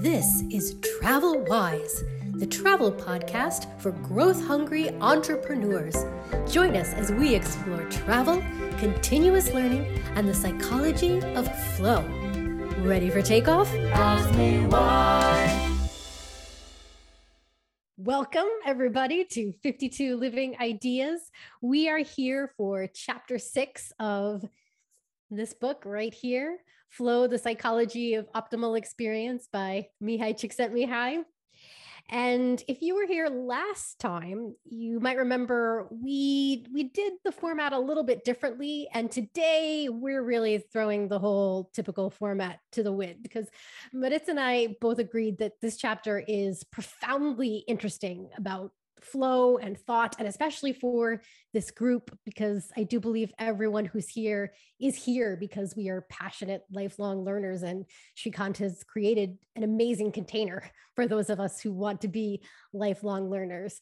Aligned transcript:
This 0.00 0.44
is 0.48 0.76
Travel 1.00 1.44
Wise, 1.46 2.04
the 2.34 2.46
travel 2.46 2.92
podcast 2.92 3.66
for 3.80 3.90
growth 3.90 4.40
hungry 4.46 4.90
entrepreneurs. 5.00 5.96
Join 6.48 6.76
us 6.76 6.92
as 6.92 7.10
we 7.10 7.34
explore 7.34 7.82
travel, 7.90 8.40
continuous 8.78 9.52
learning, 9.52 10.00
and 10.14 10.28
the 10.28 10.34
psychology 10.34 11.20
of 11.34 11.52
flow. 11.74 12.04
Ready 12.78 13.10
for 13.10 13.22
takeoff? 13.22 13.74
Ask 13.74 14.32
me 14.38 14.60
why. 14.66 15.76
Welcome, 17.96 18.46
everybody, 18.64 19.24
to 19.32 19.52
52 19.64 20.16
Living 20.16 20.54
Ideas. 20.60 21.32
We 21.60 21.88
are 21.88 21.98
here 21.98 22.52
for 22.56 22.86
chapter 22.86 23.36
six 23.36 23.92
of 23.98 24.48
this 25.28 25.54
book 25.54 25.82
right 25.84 26.14
here 26.14 26.58
Flow, 26.88 27.26
The 27.26 27.38
Psychology 27.38 28.14
of 28.14 28.30
Optimal 28.32 28.76
Experience 28.76 29.48
by 29.52 29.88
Mihaly 30.02 30.34
Csikszentmihalyi. 30.34 31.24
And 32.10 32.62
if 32.66 32.80
you 32.80 32.94
were 32.94 33.06
here 33.06 33.28
last 33.28 33.98
time, 33.98 34.54
you 34.64 34.98
might 34.98 35.18
remember 35.18 35.88
we 35.90 36.64
we 36.72 36.84
did 36.84 37.12
the 37.22 37.32
format 37.32 37.74
a 37.74 37.78
little 37.78 38.02
bit 38.02 38.24
differently 38.24 38.88
and 38.94 39.10
today 39.10 39.88
we're 39.90 40.22
really 40.22 40.58
throwing 40.72 41.08
the 41.08 41.18
whole 41.18 41.70
typical 41.74 42.08
format 42.08 42.60
to 42.72 42.82
the 42.82 42.92
wind 42.92 43.16
because 43.22 43.46
Maritza 43.92 44.30
and 44.30 44.40
I 44.40 44.76
both 44.80 44.98
agreed 44.98 45.38
that 45.38 45.60
this 45.60 45.76
chapter 45.76 46.18
is 46.26 46.64
profoundly 46.64 47.62
interesting 47.68 48.30
about 48.38 48.72
flow 49.04 49.56
and 49.56 49.78
thought, 49.78 50.16
and 50.18 50.28
especially 50.28 50.72
for 50.72 51.22
this 51.52 51.70
group, 51.70 52.16
because 52.24 52.70
I 52.76 52.82
do 52.82 53.00
believe 53.00 53.32
everyone 53.38 53.84
who's 53.84 54.08
here 54.08 54.52
is 54.80 54.96
here 54.96 55.36
because 55.36 55.74
we 55.76 55.88
are 55.88 56.06
passionate, 56.10 56.62
lifelong 56.70 57.24
learners. 57.24 57.62
And 57.62 57.84
Shrikant 58.16 58.58
has 58.58 58.84
created 58.84 59.38
an 59.56 59.62
amazing 59.62 60.12
container 60.12 60.62
for 60.94 61.06
those 61.06 61.30
of 61.30 61.40
us 61.40 61.60
who 61.60 61.72
want 61.72 62.00
to 62.02 62.08
be 62.08 62.42
lifelong 62.72 63.30
learners. 63.30 63.80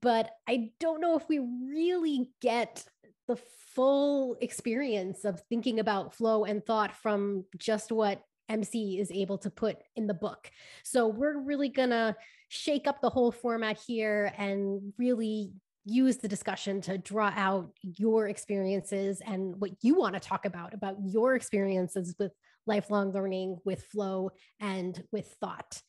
But 0.00 0.30
I 0.48 0.70
don't 0.80 1.00
know 1.00 1.16
if 1.16 1.28
we 1.28 1.38
really 1.38 2.30
get 2.40 2.84
the 3.28 3.36
full 3.74 4.36
experience 4.40 5.24
of 5.24 5.42
thinking 5.48 5.80
about 5.80 6.14
flow 6.14 6.44
and 6.44 6.64
thought 6.64 6.94
from 6.94 7.44
just 7.58 7.90
what 7.90 8.22
MC 8.48 8.98
is 8.98 9.10
able 9.10 9.38
to 9.38 9.50
put 9.50 9.78
in 9.96 10.06
the 10.06 10.14
book. 10.14 10.50
So 10.82 11.08
we're 11.08 11.38
really 11.38 11.68
going 11.68 11.90
to 11.90 12.14
shake 12.54 12.86
up 12.86 13.00
the 13.00 13.10
whole 13.10 13.32
format 13.32 13.78
here 13.84 14.32
and 14.38 14.92
really 14.96 15.52
use 15.84 16.18
the 16.18 16.28
discussion 16.28 16.80
to 16.80 16.96
draw 16.96 17.32
out 17.34 17.70
your 17.82 18.28
experiences 18.28 19.20
and 19.26 19.54
what 19.60 19.72
you 19.82 19.96
want 19.96 20.14
to 20.14 20.20
talk 20.20 20.46
about 20.46 20.72
about 20.72 20.96
your 21.04 21.34
experiences 21.34 22.14
with 22.18 22.32
lifelong 22.66 23.12
learning 23.12 23.58
with 23.64 23.82
flow 23.86 24.30
and 24.60 25.02
with 25.12 25.26
thought. 25.40 25.82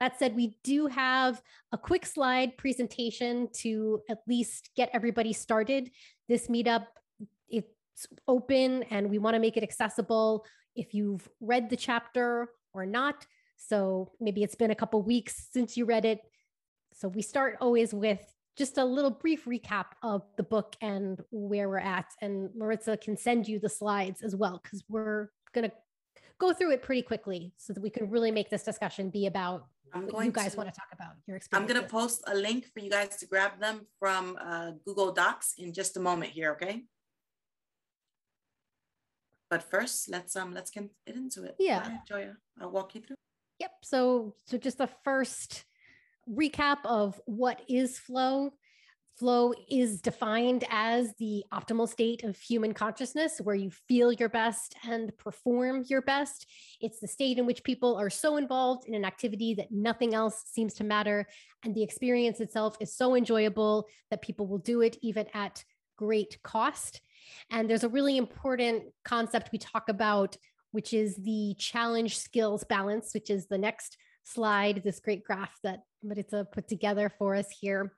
That 0.00 0.18
said 0.18 0.36
we 0.36 0.56
do 0.62 0.86
have 0.86 1.42
a 1.72 1.78
quick 1.78 2.06
slide 2.06 2.56
presentation 2.56 3.48
to 3.58 4.00
at 4.08 4.18
least 4.26 4.70
get 4.76 4.90
everybody 4.92 5.32
started. 5.32 5.90
This 6.28 6.46
meetup 6.46 6.86
it's 7.48 8.06
open 8.26 8.84
and 8.84 9.10
we 9.10 9.18
want 9.18 9.34
to 9.34 9.40
make 9.40 9.56
it 9.56 9.62
accessible. 9.62 10.44
If 10.76 10.94
you've 10.94 11.28
read 11.40 11.70
the 11.70 11.76
chapter 11.76 12.48
or 12.72 12.86
not 12.86 13.26
so 13.68 14.12
maybe 14.20 14.42
it's 14.42 14.54
been 14.54 14.70
a 14.70 14.74
couple 14.74 15.02
weeks 15.02 15.48
since 15.52 15.76
you 15.76 15.84
read 15.84 16.04
it. 16.04 16.20
So 16.92 17.08
we 17.08 17.22
start 17.22 17.56
always 17.60 17.92
with 17.92 18.20
just 18.56 18.78
a 18.78 18.84
little 18.84 19.10
brief 19.10 19.46
recap 19.46 19.86
of 20.02 20.22
the 20.36 20.42
book 20.44 20.76
and 20.80 21.20
where 21.30 21.68
we're 21.68 21.78
at. 21.78 22.06
And 22.20 22.50
Maritza 22.54 22.96
can 22.96 23.16
send 23.16 23.48
you 23.48 23.58
the 23.58 23.68
slides 23.68 24.22
as 24.22 24.36
well, 24.36 24.60
because 24.62 24.84
we're 24.88 25.30
going 25.52 25.68
to 25.68 25.74
go 26.38 26.52
through 26.52 26.72
it 26.72 26.82
pretty 26.82 27.02
quickly 27.02 27.52
so 27.56 27.72
that 27.72 27.80
we 27.80 27.90
can 27.90 28.10
really 28.10 28.30
make 28.30 28.50
this 28.50 28.62
discussion 28.62 29.10
be 29.10 29.26
about 29.26 29.66
I'm 29.92 30.06
what 30.08 30.24
you 30.24 30.32
guys 30.32 30.52
to, 30.52 30.56
want 30.58 30.68
to 30.72 30.74
talk 30.74 30.88
about 30.92 31.14
your 31.26 31.36
experience. 31.36 31.62
I'm 31.62 31.72
going 31.72 31.84
to 31.84 31.88
post 31.88 32.22
a 32.26 32.34
link 32.34 32.66
for 32.72 32.80
you 32.80 32.90
guys 32.90 33.16
to 33.16 33.26
grab 33.26 33.60
them 33.60 33.86
from 33.98 34.36
uh, 34.40 34.72
Google 34.84 35.12
Docs 35.12 35.54
in 35.58 35.72
just 35.72 35.96
a 35.96 36.00
moment 36.00 36.32
here, 36.32 36.52
okay? 36.52 36.84
But 39.50 39.62
first, 39.62 40.08
let's 40.08 40.34
um 40.34 40.52
let's 40.52 40.70
get 40.70 40.90
into 41.06 41.44
it. 41.44 41.54
Yeah, 41.60 41.98
Joya, 42.08 42.34
I'll 42.60 42.72
walk 42.72 42.96
you 42.96 43.02
through. 43.02 43.13
Yep. 43.64 43.72
So, 43.80 44.34
so 44.44 44.58
just 44.58 44.76
the 44.76 44.90
first 45.04 45.64
recap 46.30 46.84
of 46.84 47.18
what 47.24 47.62
is 47.66 47.98
flow. 47.98 48.50
Flow 49.16 49.54
is 49.70 50.02
defined 50.02 50.64
as 50.68 51.14
the 51.18 51.44
optimal 51.50 51.88
state 51.88 52.24
of 52.24 52.36
human 52.36 52.74
consciousness 52.74 53.40
where 53.42 53.54
you 53.54 53.70
feel 53.88 54.12
your 54.12 54.28
best 54.28 54.74
and 54.86 55.16
perform 55.16 55.82
your 55.88 56.02
best. 56.02 56.46
It's 56.82 57.00
the 57.00 57.08
state 57.08 57.38
in 57.38 57.46
which 57.46 57.64
people 57.64 57.96
are 57.96 58.10
so 58.10 58.36
involved 58.36 58.86
in 58.86 58.94
an 58.94 59.06
activity 59.06 59.54
that 59.54 59.72
nothing 59.72 60.12
else 60.12 60.42
seems 60.44 60.74
to 60.74 60.84
matter. 60.84 61.26
And 61.64 61.74
the 61.74 61.82
experience 61.82 62.40
itself 62.40 62.76
is 62.80 62.94
so 62.94 63.14
enjoyable 63.14 63.86
that 64.10 64.20
people 64.20 64.46
will 64.46 64.58
do 64.58 64.82
it 64.82 64.98
even 65.00 65.24
at 65.32 65.64
great 65.96 66.36
cost. 66.42 67.00
And 67.50 67.70
there's 67.70 67.84
a 67.84 67.88
really 67.88 68.18
important 68.18 68.82
concept 69.06 69.52
we 69.52 69.58
talk 69.58 69.88
about 69.88 70.36
which 70.74 70.92
is 70.92 71.14
the 71.14 71.54
challenge 71.56 72.18
skills 72.18 72.64
balance, 72.64 73.14
which 73.14 73.30
is 73.30 73.46
the 73.46 73.56
next 73.56 73.96
slide, 74.24 74.82
this 74.82 74.98
great 74.98 75.22
graph 75.22 75.56
that 75.62 75.84
Maritza 76.02 76.40
uh, 76.40 76.42
put 76.42 76.66
together 76.66 77.12
for 77.16 77.36
us 77.36 77.46
here. 77.60 77.92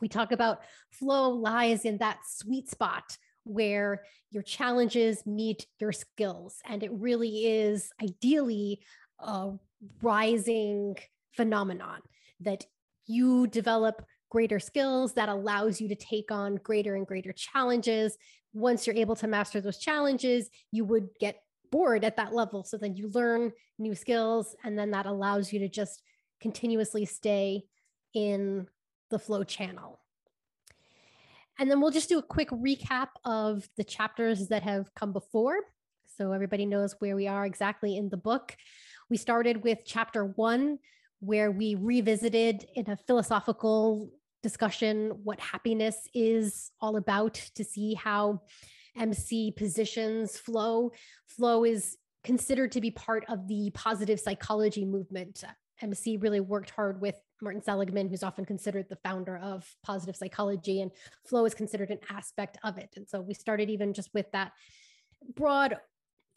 We 0.00 0.08
talk 0.08 0.32
about 0.32 0.60
flow 0.90 1.28
lies 1.28 1.84
in 1.84 1.98
that 1.98 2.20
sweet 2.26 2.70
spot 2.70 3.18
where 3.44 4.04
your 4.30 4.42
challenges 4.42 5.26
meet 5.26 5.66
your 5.78 5.92
skills. 5.92 6.60
And 6.64 6.82
it 6.82 6.92
really 6.94 7.44
is 7.46 7.90
ideally 8.02 8.80
a 9.18 9.50
rising 10.00 10.96
phenomenon 11.32 12.00
that 12.40 12.64
you 13.04 13.48
develop 13.48 14.02
greater 14.30 14.60
skills 14.60 15.12
that 15.12 15.28
allows 15.28 15.78
you 15.78 15.88
to 15.88 15.94
take 15.94 16.30
on 16.30 16.56
greater 16.56 16.94
and 16.94 17.06
greater 17.06 17.32
challenges. 17.32 18.16
Once 18.54 18.86
you're 18.86 18.96
able 18.96 19.16
to 19.16 19.26
master 19.26 19.60
those 19.60 19.76
challenges, 19.76 20.48
you 20.72 20.82
would 20.82 21.08
get 21.20 21.42
bored 21.76 22.04
at 22.04 22.16
that 22.16 22.32
level. 22.32 22.64
So 22.64 22.78
then 22.78 22.96
you 22.96 23.10
learn 23.10 23.52
new 23.78 23.94
skills, 23.94 24.56
and 24.64 24.78
then 24.78 24.92
that 24.92 25.04
allows 25.04 25.52
you 25.52 25.58
to 25.58 25.68
just 25.68 26.02
continuously 26.40 27.04
stay 27.04 27.64
in 28.14 28.66
the 29.10 29.18
flow 29.18 29.44
channel. 29.44 30.00
And 31.58 31.70
then 31.70 31.82
we'll 31.82 31.90
just 31.90 32.08
do 32.08 32.18
a 32.18 32.22
quick 32.22 32.48
recap 32.48 33.08
of 33.26 33.68
the 33.76 33.84
chapters 33.84 34.48
that 34.48 34.62
have 34.62 34.94
come 34.94 35.12
before. 35.12 35.58
So 36.16 36.32
everybody 36.32 36.64
knows 36.64 36.96
where 36.98 37.14
we 37.14 37.28
are 37.28 37.44
exactly 37.44 37.98
in 37.98 38.08
the 38.08 38.16
book. 38.16 38.56
We 39.10 39.18
started 39.18 39.62
with 39.62 39.80
chapter 39.84 40.24
one, 40.24 40.78
where 41.20 41.50
we 41.50 41.74
revisited 41.74 42.64
in 42.74 42.88
a 42.88 42.96
philosophical 42.96 44.10
discussion 44.42 45.10
what 45.24 45.40
happiness 45.40 46.08
is 46.14 46.70
all 46.80 46.96
about 46.96 47.34
to 47.56 47.64
see 47.64 47.92
how 47.92 48.40
MC 48.96 49.52
positions 49.56 50.38
flow. 50.38 50.92
Flow 51.26 51.64
is 51.64 51.96
considered 52.24 52.72
to 52.72 52.80
be 52.80 52.90
part 52.90 53.24
of 53.28 53.46
the 53.46 53.70
positive 53.74 54.18
psychology 54.18 54.84
movement. 54.84 55.44
MC 55.82 56.16
really 56.16 56.40
worked 56.40 56.70
hard 56.70 57.00
with 57.00 57.14
Martin 57.42 57.62
Seligman, 57.62 58.08
who's 58.08 58.22
often 58.22 58.44
considered 58.44 58.86
the 58.88 58.98
founder 59.04 59.36
of 59.36 59.64
positive 59.84 60.16
psychology, 60.16 60.80
and 60.80 60.90
flow 61.26 61.44
is 61.44 61.54
considered 61.54 61.90
an 61.90 61.98
aspect 62.10 62.58
of 62.64 62.78
it. 62.78 62.90
And 62.96 63.06
so 63.06 63.20
we 63.20 63.34
started 63.34 63.68
even 63.70 63.92
just 63.92 64.10
with 64.14 64.30
that 64.32 64.52
broad 65.34 65.76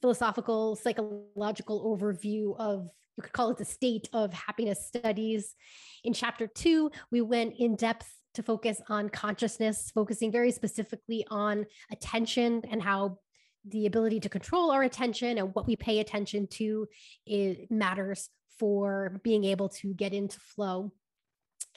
philosophical, 0.01 0.75
psychological 0.75 1.97
overview 1.97 2.57
of, 2.59 2.89
you 3.17 3.23
could 3.23 3.33
call 3.33 3.49
it 3.49 3.57
the 3.57 3.65
state 3.65 4.09
of 4.13 4.33
happiness 4.33 4.85
studies. 4.85 5.55
In 6.03 6.13
chapter 6.13 6.47
two, 6.47 6.91
we 7.11 7.21
went 7.21 7.55
in 7.57 7.75
depth 7.75 8.13
to 8.35 8.43
focus 8.43 8.81
on 8.89 9.09
consciousness, 9.09 9.91
focusing 9.93 10.31
very 10.31 10.51
specifically 10.51 11.25
on 11.29 11.65
attention 11.91 12.61
and 12.69 12.81
how 12.81 13.17
the 13.65 13.85
ability 13.85 14.19
to 14.21 14.29
control 14.29 14.71
our 14.71 14.83
attention 14.83 15.37
and 15.37 15.53
what 15.53 15.67
we 15.67 15.75
pay 15.75 15.99
attention 15.99 16.47
to 16.47 16.87
it 17.25 17.69
matters 17.69 18.29
for 18.57 19.19
being 19.23 19.43
able 19.43 19.69
to 19.69 19.93
get 19.93 20.13
into 20.13 20.39
flow. 20.39 20.91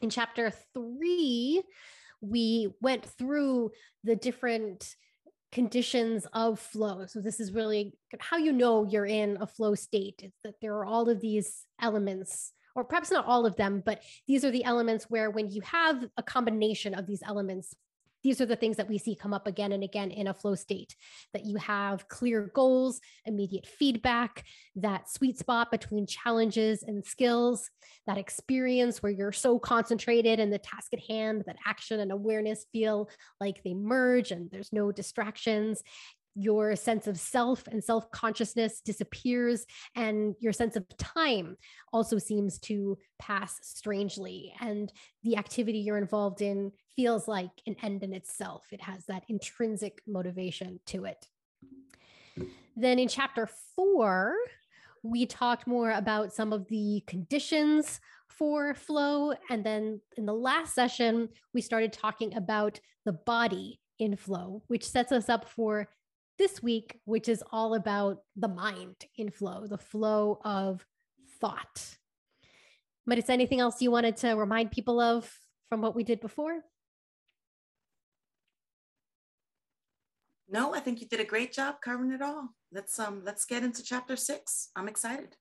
In 0.00 0.10
chapter 0.10 0.52
three, 0.74 1.62
we 2.20 2.72
went 2.80 3.04
through 3.04 3.70
the 4.04 4.16
different 4.16 4.94
conditions 5.52 6.26
of 6.32 6.58
flow. 6.58 7.06
So 7.06 7.20
this 7.20 7.38
is 7.38 7.52
really 7.52 7.92
how 8.18 8.38
you 8.38 8.52
know 8.52 8.86
you're 8.88 9.06
in 9.06 9.38
a 9.40 9.46
flow 9.46 9.74
state. 9.74 10.32
That 10.44 10.54
there 10.60 10.74
are 10.74 10.84
all 10.84 11.08
of 11.08 11.20
these 11.20 11.66
elements 11.80 12.52
or 12.74 12.84
perhaps 12.84 13.10
not 13.10 13.26
all 13.26 13.46
of 13.46 13.56
them, 13.56 13.82
but 13.84 14.02
these 14.26 14.44
are 14.44 14.50
the 14.50 14.64
elements 14.64 15.06
where 15.08 15.30
when 15.30 15.50
you 15.50 15.60
have 15.62 16.04
a 16.16 16.22
combination 16.22 16.94
of 16.94 17.06
these 17.06 17.22
elements, 17.26 17.74
these 18.22 18.40
are 18.40 18.46
the 18.46 18.56
things 18.56 18.76
that 18.76 18.88
we 18.88 18.98
see 18.98 19.16
come 19.16 19.34
up 19.34 19.46
again 19.46 19.72
and 19.72 19.82
again 19.82 20.10
in 20.10 20.28
a 20.28 20.34
flow 20.34 20.54
state 20.54 20.94
that 21.32 21.44
you 21.44 21.56
have 21.56 22.08
clear 22.08 22.50
goals, 22.54 23.00
immediate 23.24 23.66
feedback, 23.66 24.44
that 24.76 25.10
sweet 25.10 25.38
spot 25.38 25.70
between 25.70 26.06
challenges 26.06 26.82
and 26.84 27.04
skills, 27.04 27.68
that 28.06 28.18
experience 28.18 29.02
where 29.02 29.12
you're 29.12 29.32
so 29.32 29.58
concentrated 29.58 30.38
in 30.38 30.50
the 30.50 30.58
task 30.58 30.92
at 30.92 31.00
hand 31.08 31.42
that 31.46 31.56
action 31.66 32.00
and 32.00 32.12
awareness 32.12 32.66
feel 32.72 33.10
like 33.40 33.62
they 33.64 33.74
merge 33.74 34.30
and 34.30 34.50
there's 34.50 34.72
no 34.72 34.92
distractions 34.92 35.82
your 36.34 36.76
sense 36.76 37.06
of 37.06 37.18
self 37.18 37.66
and 37.66 37.82
self 37.82 38.10
consciousness 38.10 38.80
disappears, 38.80 39.66
and 39.94 40.34
your 40.40 40.52
sense 40.52 40.76
of 40.76 40.86
time 40.96 41.56
also 41.92 42.18
seems 42.18 42.58
to 42.60 42.98
pass 43.18 43.58
strangely. 43.62 44.54
And 44.60 44.92
the 45.22 45.36
activity 45.36 45.78
you're 45.78 45.98
involved 45.98 46.42
in 46.42 46.72
feels 46.96 47.28
like 47.28 47.50
an 47.66 47.76
end 47.82 48.02
in 48.02 48.12
itself, 48.12 48.66
it 48.72 48.82
has 48.82 49.04
that 49.06 49.24
intrinsic 49.28 50.00
motivation 50.06 50.80
to 50.86 51.04
it. 51.04 51.26
Then 52.76 52.98
in 52.98 53.08
chapter 53.08 53.48
four, 53.76 54.34
we 55.02 55.26
talked 55.26 55.66
more 55.66 55.90
about 55.90 56.32
some 56.32 56.52
of 56.52 56.68
the 56.68 57.02
conditions 57.06 58.00
for 58.28 58.74
flow. 58.74 59.34
And 59.50 59.64
then 59.64 60.00
in 60.16 60.26
the 60.26 60.32
last 60.32 60.74
session, 60.74 61.28
we 61.52 61.60
started 61.60 61.92
talking 61.92 62.34
about 62.34 62.80
the 63.04 63.12
body 63.12 63.80
in 63.98 64.16
flow, 64.16 64.62
which 64.68 64.88
sets 64.88 65.12
us 65.12 65.28
up 65.28 65.48
for 65.48 65.88
this 66.42 66.60
week, 66.60 66.98
which 67.04 67.28
is 67.28 67.44
all 67.52 67.74
about 67.74 68.18
the 68.34 68.48
mind 68.48 68.96
in 69.16 69.30
flow, 69.30 69.64
the 69.68 69.78
flow 69.78 70.40
of 70.44 70.84
thought. 71.40 71.96
But 73.06 73.18
is 73.18 73.30
anything 73.30 73.60
else 73.60 73.80
you 73.80 73.92
wanted 73.92 74.16
to 74.18 74.32
remind 74.32 74.72
people 74.72 74.98
of 74.98 75.32
from 75.68 75.80
what 75.82 75.94
we 75.94 76.02
did 76.02 76.20
before? 76.20 76.56
No, 80.48 80.74
I 80.74 80.80
think 80.80 81.00
you 81.00 81.06
did 81.06 81.20
a 81.20 81.24
great 81.24 81.52
job 81.52 81.76
covering 81.80 82.10
it 82.10 82.20
all. 82.20 82.48
Let's 82.72 82.98
um 82.98 83.22
let's 83.24 83.44
get 83.44 83.62
into 83.62 83.84
chapter 83.84 84.16
six. 84.16 84.70
I'm 84.74 84.88
excited. 84.88 85.36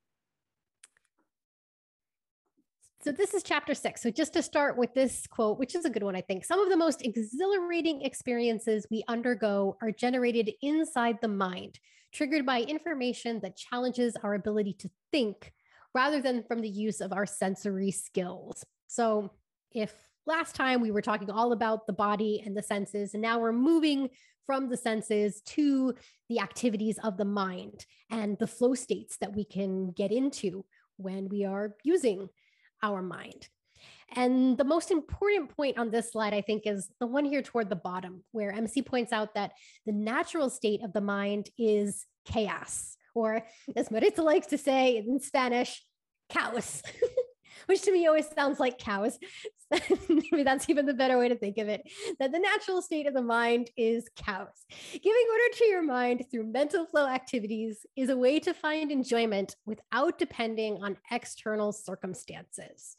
So 3.03 3.12
this 3.12 3.33
is 3.33 3.42
chapter 3.42 3.74
six. 3.74 4.03
So 4.03 4.12
just 4.12 4.31
to 4.33 4.44
start 4.44 4.77
with 4.77 4.94
this 4.94 5.25
quote, 5.25 5.57
which 5.57 5.74
is 5.74 5.86
a 5.86 5.89
good 5.89 6.03
one, 6.03 6.15
I 6.15 6.21
think. 6.21 6.45
Some 6.45 6.59
of 6.59 6.69
the 6.69 6.77
most 6.77 7.03
exhilarating 7.03 8.03
experiences 8.03 8.86
we 8.92 9.03
undergo 9.07 9.75
are 9.81 9.92
generated 9.92 10.51
inside 10.62 11.18
the 11.19 11.27
mind, 11.27 11.80
triggered 12.13 12.45
by 12.45 12.62
information 12.62 13.39
that 13.42 13.57
challenges 13.57 14.15
our 14.21 14.36
ability 14.36 14.75
to 14.80 14.89
think 15.12 15.51
rather 15.95 16.21
than 16.21 16.44
from 16.44 16.62
the 16.62 16.69
use 16.69 17.01
of 17.01 17.12
our 17.12 17.25
sensory 17.25 17.89
skills. 17.89 18.63
So 18.86 19.31
if 19.71 19.95
last 20.27 20.56
time 20.56 20.80
we 20.80 20.92
were 20.92 21.01
talking 21.01 21.31
all 21.31 21.53
about 21.53 21.88
the 21.88 21.94
body 21.94 22.44
and 22.45 22.56
the 22.56 22.62
senses, 22.62 23.15
and 23.15 23.21
now 23.21 23.39
we're 23.39 23.51
moving 23.51 24.09
from 24.45 24.69
the 24.69 24.77
senses 24.77 25.42
to 25.48 25.95
the 26.30 26.39
activities 26.39 27.00
of 27.03 27.18
the 27.18 27.25
mind 27.25 27.88
and 28.12 28.38
the 28.38 28.45
flow 28.45 28.75
states 28.75 29.18
that 29.21 29.36
we 29.36 29.44
can 29.44 29.89
get 29.92 30.12
into 30.12 30.65
when 30.98 31.30
we 31.30 31.45
are 31.45 31.74
using 31.83 32.30
our 32.83 33.01
mind. 33.01 33.47
And 34.13 34.57
the 34.57 34.65
most 34.65 34.91
important 34.91 35.55
point 35.55 35.77
on 35.77 35.89
this 35.89 36.11
slide, 36.11 36.33
I 36.33 36.41
think, 36.41 36.63
is 36.65 36.89
the 36.99 37.07
one 37.07 37.23
here 37.23 37.41
toward 37.41 37.69
the 37.69 37.75
bottom, 37.75 38.23
where 38.31 38.51
MC 38.51 38.81
points 38.81 39.13
out 39.13 39.35
that 39.35 39.51
the 39.85 39.93
natural 39.93 40.49
state 40.49 40.83
of 40.83 40.91
the 40.91 41.01
mind 41.01 41.49
is 41.57 42.05
chaos, 42.25 42.97
or 43.15 43.45
as 43.75 43.89
Maritza 43.89 44.21
likes 44.21 44.47
to 44.47 44.57
say 44.57 44.97
in 44.97 45.19
Spanish, 45.19 45.83
caos. 46.29 46.83
which 47.65 47.81
to 47.83 47.92
me 47.92 48.07
always 48.07 48.27
sounds 48.30 48.59
like 48.59 48.77
cows. 48.77 49.19
Maybe 50.09 50.44
that's 50.44 50.69
even 50.69 50.86
the 50.86 50.94
better 50.94 51.18
way 51.18 51.30
to 51.30 51.36
think 51.36 51.57
of 51.57 51.68
it. 51.68 51.89
That 52.19 52.31
the 52.31 52.39
natural 52.39 52.81
state 52.81 53.07
of 53.07 53.13
the 53.13 53.21
mind 53.21 53.69
is 53.77 54.09
cows. 54.15 54.65
Giving 54.92 55.25
order 55.31 55.57
to 55.57 55.65
your 55.65 55.83
mind 55.83 56.25
through 56.30 56.51
mental 56.51 56.86
flow 56.86 57.07
activities 57.07 57.86
is 57.95 58.09
a 58.09 58.18
way 58.18 58.39
to 58.39 58.53
find 58.53 58.92
enjoyment 58.92 59.56
without 59.65 60.18
depending 60.18 60.83
on 60.83 60.98
external 61.09 61.71
circumstances. 61.71 62.95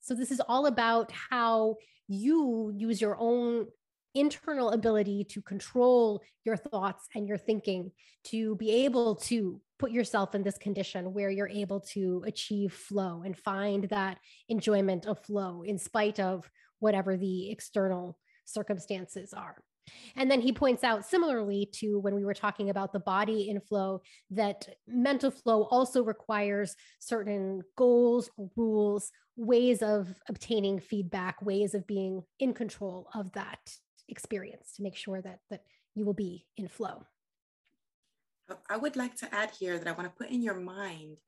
So, 0.00 0.14
this 0.14 0.30
is 0.30 0.40
all 0.40 0.66
about 0.66 1.10
how 1.12 1.76
you 2.08 2.72
use 2.76 3.00
your 3.00 3.16
own 3.18 3.66
internal 4.14 4.70
ability 4.70 5.24
to 5.24 5.42
control 5.42 6.22
your 6.44 6.56
thoughts 6.56 7.08
and 7.14 7.26
your 7.26 7.38
thinking 7.38 7.90
to 8.24 8.56
be 8.56 8.70
able 8.84 9.16
to 9.16 9.60
put 9.78 9.90
yourself 9.90 10.34
in 10.34 10.42
this 10.42 10.58
condition 10.58 11.12
where 11.12 11.30
you're 11.30 11.48
able 11.48 11.80
to 11.80 12.22
achieve 12.26 12.72
flow 12.72 13.22
and 13.24 13.36
find 13.36 13.84
that 13.84 14.18
enjoyment 14.48 15.06
of 15.06 15.18
flow 15.24 15.62
in 15.62 15.78
spite 15.78 16.20
of 16.20 16.48
whatever 16.78 17.16
the 17.16 17.50
external 17.50 18.18
circumstances 18.44 19.32
are. 19.32 19.62
And 20.16 20.30
then 20.30 20.40
he 20.40 20.52
points 20.52 20.82
out, 20.82 21.04
similarly 21.04 21.68
to 21.74 21.98
when 21.98 22.14
we 22.14 22.24
were 22.24 22.34
talking 22.34 22.70
about 22.70 22.92
the 22.92 23.00
body 23.00 23.50
in 23.50 23.60
flow, 23.60 24.00
that 24.30 24.66
mental 24.86 25.30
flow 25.30 25.64
also 25.64 26.02
requires 26.02 26.74
certain 27.00 27.62
goals, 27.76 28.30
rules, 28.56 29.10
ways 29.36 29.82
of 29.82 30.08
obtaining 30.28 30.80
feedback, 30.80 31.42
ways 31.42 31.74
of 31.74 31.86
being 31.86 32.22
in 32.38 32.54
control 32.54 33.08
of 33.14 33.32
that 33.32 33.58
experience 34.08 34.72
to 34.76 34.82
make 34.82 34.96
sure 34.96 35.20
that 35.20 35.40
that 35.50 35.62
you 35.94 36.04
will 36.04 36.14
be 36.14 36.46
in 36.56 36.68
flow. 36.68 37.04
I 38.68 38.76
would 38.76 38.96
like 38.96 39.16
to 39.16 39.34
add 39.34 39.50
here 39.58 39.78
that 39.78 39.88
I 39.88 39.92
want 39.92 40.04
to 40.04 40.24
put 40.24 40.32
in 40.32 40.42
your 40.42 40.54
mind 40.54 41.18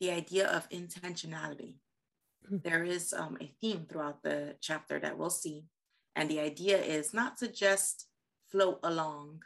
the 0.00 0.10
idea 0.10 0.46
of 0.48 0.68
intentionality. 0.70 1.74
Mm-hmm. 2.46 2.58
There 2.62 2.84
is 2.84 3.12
um, 3.12 3.36
a 3.40 3.46
theme 3.60 3.86
throughout 3.88 4.22
the 4.22 4.56
chapter 4.60 4.98
that 5.00 5.18
we'll 5.18 5.30
see. 5.30 5.64
And 6.16 6.28
the 6.28 6.40
idea 6.40 6.78
is 6.78 7.14
not 7.14 7.36
to 7.38 7.48
just 7.48 8.06
float 8.50 8.80
along 8.82 9.42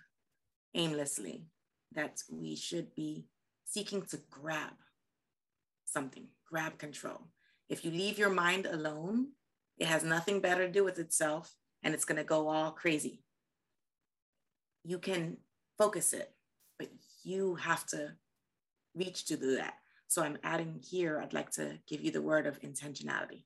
aimlessly, 0.75 1.47
that 1.95 2.23
we 2.31 2.57
should 2.57 2.95
be 2.95 3.27
seeking 3.65 4.03
to 4.03 4.19
grab 4.31 4.73
something, 5.85 6.27
grab 6.51 6.79
control. 6.79 7.29
If 7.69 7.85
you 7.85 7.91
leave 7.91 8.19
your 8.19 8.31
mind 8.31 8.67
alone, 8.67 9.29
it 9.79 9.87
has 9.87 10.05
nothing 10.05 10.41
better 10.41 10.67
to 10.67 10.73
do 10.73 10.85
with 10.85 10.99
itself 10.99 11.55
and 11.83 11.95
it's 11.95 12.05
going 12.05 12.17
to 12.17 12.25
go 12.25 12.49
all 12.49 12.71
crazy. 12.71 13.23
You 14.85 14.99
can 14.99 15.39
focus 15.79 16.13
it, 16.13 16.33
you 17.25 17.57
have 17.57 17.87
to 17.87 18.13
reach 18.95 19.27
to 19.27 19.37
do 19.37 19.57
that. 19.57 19.75
So 20.09 20.23
I'm 20.23 20.39
adding 20.45 20.81
here, 20.83 21.21
I'd 21.21 21.33
like 21.33 21.51
to 21.53 21.79
give 21.89 22.03
you 22.03 22.11
the 22.11 22.23
word 22.23 22.47
of 22.47 22.61
intentionality. 22.61 23.45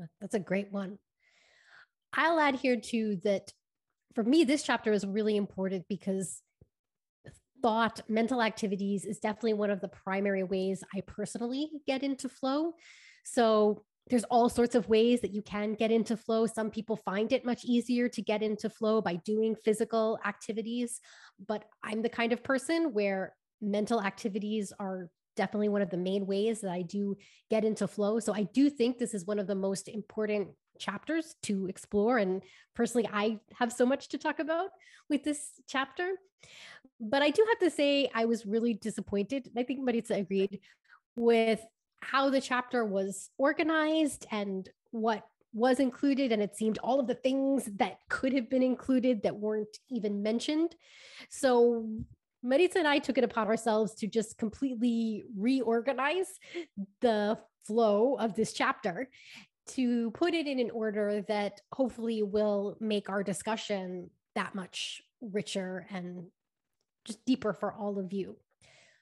Uh, 0.00 0.06
that's 0.20 0.34
a 0.34 0.40
great 0.40 0.72
one. 0.72 0.98
I'll 2.14 2.38
add 2.38 2.56
here 2.56 2.80
too 2.80 3.20
that 3.24 3.52
for 4.14 4.22
me, 4.22 4.44
this 4.44 4.62
chapter 4.62 4.92
is 4.92 5.04
really 5.04 5.36
important 5.36 5.86
because 5.88 6.40
thought, 7.60 8.00
mental 8.08 8.42
activities 8.42 9.04
is 9.04 9.18
definitely 9.18 9.54
one 9.54 9.70
of 9.70 9.80
the 9.80 9.88
primary 9.88 10.42
ways 10.42 10.84
I 10.94 11.00
personally 11.00 11.70
get 11.86 12.02
into 12.02 12.28
flow. 12.28 12.74
So 13.24 13.84
there's 14.10 14.24
all 14.24 14.48
sorts 14.48 14.74
of 14.74 14.88
ways 14.88 15.20
that 15.22 15.32
you 15.32 15.42
can 15.42 15.74
get 15.74 15.90
into 15.90 16.16
flow. 16.16 16.46
Some 16.46 16.70
people 16.70 16.96
find 16.96 17.32
it 17.32 17.44
much 17.44 17.64
easier 17.64 18.08
to 18.10 18.22
get 18.22 18.42
into 18.42 18.68
flow 18.68 19.00
by 19.00 19.16
doing 19.16 19.56
physical 19.64 20.18
activities, 20.24 21.00
but 21.46 21.64
I'm 21.82 22.02
the 22.02 22.10
kind 22.10 22.32
of 22.32 22.42
person 22.42 22.92
where 22.92 23.34
mental 23.62 24.02
activities 24.02 24.72
are 24.78 25.08
definitely 25.36 25.68
one 25.68 25.82
of 25.82 25.90
the 25.90 25.96
main 25.96 26.26
ways 26.26 26.60
that 26.60 26.70
I 26.70 26.82
do 26.82 27.16
get 27.50 27.64
into 27.64 27.88
flow. 27.88 28.20
So 28.20 28.34
I 28.34 28.42
do 28.42 28.70
think 28.70 28.98
this 28.98 29.14
is 29.14 29.26
one 29.26 29.38
of 29.38 29.46
the 29.46 29.54
most 29.54 29.88
important 29.88 30.48
chapters 30.78 31.34
to 31.44 31.66
explore. 31.66 32.18
And 32.18 32.42
personally, 32.74 33.08
I 33.12 33.40
have 33.54 33.72
so 33.72 33.86
much 33.86 34.08
to 34.10 34.18
talk 34.18 34.38
about 34.38 34.68
with 35.08 35.24
this 35.24 35.60
chapter. 35.66 36.10
But 37.00 37.22
I 37.22 37.30
do 37.30 37.44
have 37.48 37.58
to 37.60 37.74
say, 37.74 38.10
I 38.14 38.26
was 38.26 38.46
really 38.46 38.74
disappointed. 38.74 39.50
I 39.56 39.62
think 39.62 39.80
Maritza 39.80 40.14
agreed 40.14 40.60
with 41.16 41.60
how 42.04 42.30
the 42.30 42.40
chapter 42.40 42.84
was 42.84 43.30
organized 43.38 44.26
and 44.30 44.68
what 44.90 45.26
was 45.52 45.78
included 45.78 46.32
and 46.32 46.42
it 46.42 46.56
seemed 46.56 46.78
all 46.78 46.98
of 46.98 47.06
the 47.06 47.14
things 47.14 47.70
that 47.76 47.98
could 48.08 48.32
have 48.32 48.50
been 48.50 48.62
included 48.62 49.22
that 49.22 49.36
weren't 49.36 49.78
even 49.90 50.22
mentioned 50.22 50.74
so 51.30 51.88
Maritza 52.42 52.80
and 52.80 52.88
I 52.88 52.98
took 52.98 53.16
it 53.16 53.24
upon 53.24 53.46
ourselves 53.46 53.94
to 53.94 54.06
just 54.06 54.36
completely 54.36 55.24
reorganize 55.36 56.26
the 57.00 57.38
flow 57.66 58.16
of 58.16 58.34
this 58.34 58.52
chapter 58.52 59.08
to 59.66 60.10
put 60.10 60.34
it 60.34 60.46
in 60.46 60.60
an 60.60 60.70
order 60.70 61.24
that 61.28 61.62
hopefully 61.72 62.22
will 62.22 62.76
make 62.80 63.08
our 63.08 63.22
discussion 63.22 64.10
that 64.34 64.54
much 64.54 65.00
richer 65.22 65.86
and 65.90 66.26
just 67.06 67.24
deeper 67.24 67.54
for 67.54 67.72
all 67.72 67.98
of 67.98 68.12
you. 68.12 68.36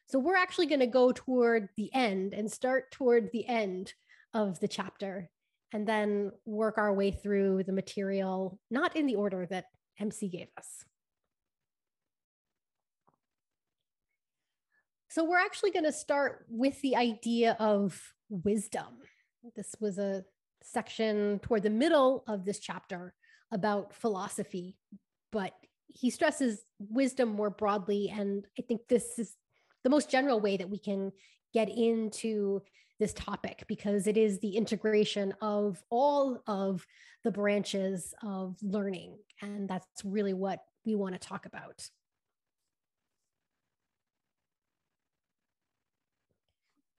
So 0.07 0.19
we're 0.19 0.37
actually 0.37 0.67
going 0.67 0.81
to 0.81 0.87
go 0.87 1.13
toward 1.13 1.69
the 1.77 1.93
end 1.95 2.35
and 2.35 2.51
start 2.51 2.91
toward 2.93 3.31
the 3.33 3.47
end 3.47 3.95
of 4.35 4.61
the 4.61 4.69
chapter 4.69 5.31
and 5.73 5.87
then 5.87 6.33
work 6.45 6.77
our 6.77 6.93
way 6.93 7.11
through 7.11 7.63
the 7.65 7.73
material, 7.73 8.59
not 8.71 8.95
in 8.95 9.07
the 9.07 9.15
order 9.15 9.47
that 9.47 9.67
MC 9.99 10.29
gave 10.29 10.49
us. 10.59 10.85
So 15.09 15.25
we're 15.25 15.39
actually 15.39 15.73
going 15.73 15.85
to 15.85 15.93
start 15.93 16.47
with 16.49 16.81
the 16.81 16.97
idea 16.97 17.57
of 17.59 18.01
wisdom. 18.31 18.87
This 19.55 19.75
was 19.79 19.99
a 19.99 20.25
section 20.63 21.39
toward 21.41 21.63
the 21.63 21.71
middle 21.71 22.25
of 22.27 22.45
this 22.45 22.59
chapter 22.59 23.13
about 23.53 23.95
philosophy, 23.95 24.77
but 25.31 25.53
he 25.89 26.09
stresses 26.09 26.65
wisdom 26.79 27.29
more 27.29 27.51
broadly. 27.51 28.11
And 28.15 28.47
I 28.59 28.63
think 28.63 28.89
this 28.89 29.19
is 29.19 29.37
the 29.85 29.91
most 29.91 30.11
general 30.11 30.41
way 30.41 30.57
that 30.57 30.71
we 30.71 30.79
can 30.79 31.13
get 31.53 31.69
into 31.69 32.63
this 32.99 33.13
topic 33.13 33.65
because 33.67 34.07
it 34.07 34.17
is 34.17 34.39
the 34.39 34.57
integration 34.57 35.35
of 35.41 35.83
all 35.91 36.41
of 36.47 36.87
the 37.25 37.31
branches 37.31 38.15
of 38.23 38.57
learning. 38.63 39.19
And 39.41 39.69
that's 39.69 40.05
really 40.05 40.35
what 40.35 40.61
we 40.85 40.95
want 40.95 41.21
to 41.21 41.29
talk 41.29 41.47
about. 41.47 41.89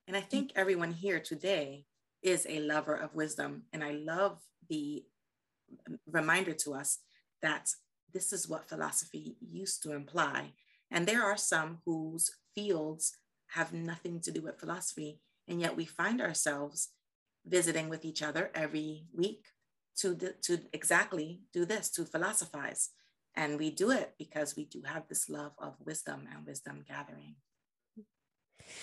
And 0.08 0.18
I 0.18 0.22
think 0.22 0.52
everyone 0.56 0.92
here 0.92 1.20
today 1.20 1.86
is 2.22 2.46
a 2.50 2.60
lover 2.60 2.96
of 2.96 3.16
wisdom. 3.16 3.64
And 3.72 3.84
I 3.84 3.92
love 3.92 4.40
the 4.70 5.04
reminder 6.06 6.54
to 6.54 6.74
us 6.74 7.00
that 7.42 7.70
this 8.14 8.32
is 8.32 8.48
what 8.48 8.68
philosophy 8.68 9.38
used 9.42 9.84
to 9.84 9.94
imply 9.94 10.52
and 10.94 11.08
there 11.08 11.24
are 11.24 11.36
some 11.36 11.80
whose 11.86 12.30
fields 12.54 13.18
have 13.48 13.74
nothing 13.74 14.22
to 14.22 14.32
do 14.32 14.44
with 14.44 14.60
philosophy. 14.60 15.20
And 15.48 15.60
yet 15.60 15.76
we 15.76 15.86
find 15.86 16.22
ourselves 16.22 16.90
visiting 17.46 17.90
with 17.90 18.06
each 18.06 18.22
other 18.22 18.52
every 18.54 19.08
week 19.12 19.44
to, 19.98 20.16
to 20.44 20.60
exactly 20.72 21.42
do 21.52 21.66
this, 21.66 21.90
to 21.92 22.06
philosophize. 22.06 22.92
And 23.36 23.58
we 23.58 23.72
do 23.72 23.90
it 23.90 24.14
because 24.20 24.56
we 24.56 24.66
do 24.66 24.84
have 24.86 25.08
this 25.10 25.28
love 25.28 25.54
of 25.58 25.74
wisdom 25.84 26.28
and 26.32 26.46
wisdom 26.46 26.86
gathering. 26.88 27.36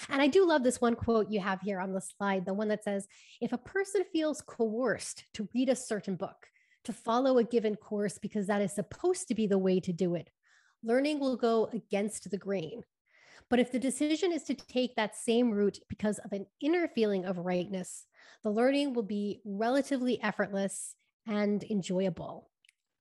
And 0.08 0.20
I 0.20 0.26
do 0.26 0.44
love 0.44 0.64
this 0.64 0.80
one 0.80 0.96
quote 0.96 1.30
you 1.30 1.40
have 1.40 1.60
here 1.60 1.80
on 1.80 1.92
the 1.92 2.00
slide, 2.00 2.44
the 2.44 2.52
one 2.52 2.68
that 2.68 2.84
says, 2.84 3.06
if 3.40 3.52
a 3.52 3.58
person 3.58 4.02
feels 4.12 4.42
coerced 4.42 5.24
to 5.34 5.48
read 5.54 5.68
a 5.68 5.76
certain 5.76 6.16
book, 6.16 6.48
to 6.84 6.92
follow 6.92 7.38
a 7.38 7.44
given 7.44 7.76
course 7.76 8.18
because 8.18 8.48
that 8.48 8.62
is 8.62 8.74
supposed 8.74 9.28
to 9.28 9.34
be 9.34 9.46
the 9.46 9.58
way 9.58 9.80
to 9.80 9.92
do 9.92 10.16
it, 10.16 10.28
learning 10.82 11.18
will 11.20 11.36
go 11.36 11.68
against 11.72 12.30
the 12.30 12.38
grain. 12.38 12.82
But 13.48 13.58
if 13.58 13.72
the 13.72 13.78
decision 13.78 14.32
is 14.32 14.44
to 14.44 14.54
take 14.54 14.94
that 14.94 15.16
same 15.16 15.50
route 15.50 15.78
because 15.88 16.18
of 16.18 16.32
an 16.32 16.46
inner 16.60 16.88
feeling 16.88 17.24
of 17.24 17.38
rightness, 17.38 18.06
the 18.44 18.50
learning 18.50 18.94
will 18.94 19.02
be 19.02 19.40
relatively 19.44 20.22
effortless 20.22 20.94
and 21.26 21.64
enjoyable. 21.64 22.48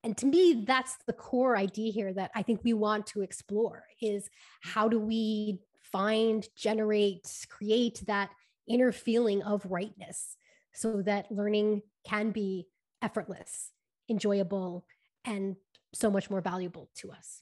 And 0.03 0.17
to 0.17 0.25
me, 0.25 0.63
that's 0.65 0.97
the 1.05 1.13
core 1.13 1.57
idea 1.57 1.91
here 1.91 2.13
that 2.13 2.31
I 2.33 2.41
think 2.41 2.61
we 2.63 2.73
want 2.73 3.05
to 3.07 3.21
explore 3.21 3.83
is 4.01 4.29
how 4.61 4.87
do 4.87 4.99
we 4.99 5.59
find, 5.83 6.47
generate, 6.55 7.27
create 7.49 8.03
that 8.07 8.29
inner 8.67 8.91
feeling 8.91 9.41
of 9.43 9.65
rightness 9.65 10.37
so 10.73 11.01
that 11.01 11.31
learning 11.31 11.81
can 12.07 12.31
be 12.31 12.67
effortless, 13.01 13.71
enjoyable, 14.09 14.85
and 15.25 15.55
so 15.93 16.09
much 16.09 16.29
more 16.29 16.41
valuable 16.41 16.89
to 16.95 17.11
us. 17.11 17.41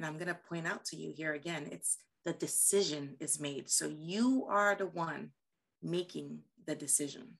And 0.00 0.06
I'm 0.06 0.14
going 0.14 0.28
to 0.28 0.38
point 0.48 0.66
out 0.66 0.86
to 0.86 0.96
you 0.96 1.12
here 1.14 1.34
again 1.34 1.68
it's 1.70 1.98
the 2.24 2.32
decision 2.32 3.16
is 3.20 3.38
made. 3.38 3.68
So 3.68 3.86
you 3.86 4.46
are 4.48 4.74
the 4.74 4.86
one 4.86 5.32
making 5.82 6.38
the 6.66 6.74
decision. 6.74 7.36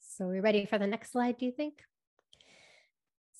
So 0.00 0.26
we're 0.26 0.42
ready 0.42 0.66
for 0.66 0.78
the 0.78 0.86
next 0.88 1.12
slide, 1.12 1.38
do 1.38 1.46
you 1.46 1.52
think? 1.52 1.74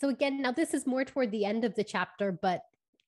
So 0.00 0.08
again, 0.08 0.40
now 0.40 0.52
this 0.52 0.74
is 0.74 0.86
more 0.86 1.04
toward 1.04 1.32
the 1.32 1.44
end 1.44 1.64
of 1.64 1.74
the 1.74 1.84
chapter, 1.84 2.30
but 2.30 2.62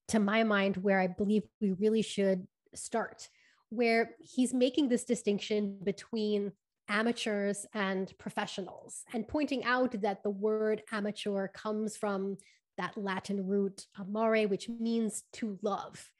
to 0.09 0.19
my 0.19 0.43
mind, 0.43 0.79
where 0.79 0.99
I 0.99 1.07
believe 1.07 1.45
we 1.61 1.71
really 1.71 2.03
should 2.03 2.49
start, 2.75 3.29
where 3.69 4.17
he's 4.19 4.53
making 4.53 4.89
this 4.89 5.05
distinction 5.05 5.79
between 5.85 6.51
amateurs 6.88 7.67
and 7.75 8.12
professionals 8.19 9.05
and 9.12 9.26
pointing 9.26 9.64
out 9.64 10.00
that 10.03 10.23
the 10.23 10.31
word 10.31 10.83
amateur 10.93 11.49
comes 11.49 11.97
from 11.97 12.37
that 12.76 12.97
Latin 12.97 13.47
root 13.47 13.87
amare, 13.99 14.49
which 14.49 14.69
means 14.69 15.25
to 15.33 15.59
love. 15.62 16.11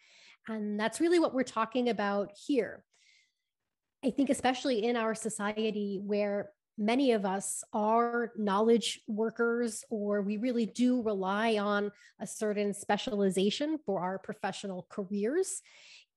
And 0.49 0.79
that's 0.79 1.01
really 1.01 1.19
what 1.19 1.35
we're 1.35 1.43
talking 1.43 1.89
about 1.89 2.33
here. 2.47 2.85
I 4.05 4.11
think, 4.11 4.29
especially 4.29 4.85
in 4.85 4.97
our 4.97 5.15
society 5.15 5.99
where 6.05 6.51
many 6.77 7.13
of 7.13 7.25
us 7.25 7.63
are 7.73 8.33
knowledge 8.37 9.01
workers, 9.07 9.85
or 9.91 10.23
we 10.23 10.37
really 10.37 10.67
do 10.67 11.03
rely 11.03 11.57
on 11.57 11.91
a 12.21 12.27
certain 12.27 12.75
specialization 12.75 13.79
for 13.87 14.01
our 14.01 14.19
professional 14.19 14.87
careers. 14.91 15.63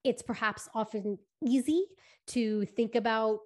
It's 0.04 0.22
perhaps 0.22 0.68
often 0.74 1.18
easy 1.46 1.86
to 2.28 2.66
think 2.66 2.96
about 2.96 3.40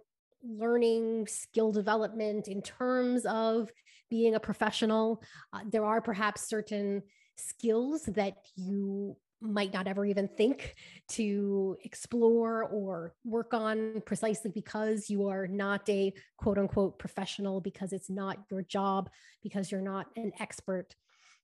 learning 0.44 1.28
skill 1.28 1.72
development 1.72 2.48
in 2.48 2.62
terms 2.62 3.26
of 3.26 3.70
being 4.10 4.36
a 4.36 4.40
professional. 4.40 5.22
Uh, 5.54 5.62
there 5.70 5.86
are 5.86 6.02
perhaps 6.02 6.48
certain 6.48 7.02
skills 7.36 8.04
that 8.04 8.38
you 8.56 9.16
might 9.42 9.74
not 9.74 9.88
ever 9.88 10.06
even 10.06 10.28
think 10.28 10.76
to 11.08 11.76
explore 11.84 12.66
or 12.66 13.16
work 13.24 13.54
on 13.54 14.02
precisely 14.06 14.52
because 14.54 15.10
you 15.10 15.28
are 15.28 15.48
not 15.48 15.88
a 15.90 16.14
quote 16.38 16.60
unquote 16.60 17.00
professional, 17.00 17.60
because 17.60 17.92
it's 17.92 18.10
not 18.10 18.38
your 18.52 18.62
job, 18.62 19.10
because 19.42 19.72
you're 19.72 19.82
not 19.82 20.06
an 20.16 20.32
expert. 20.40 20.96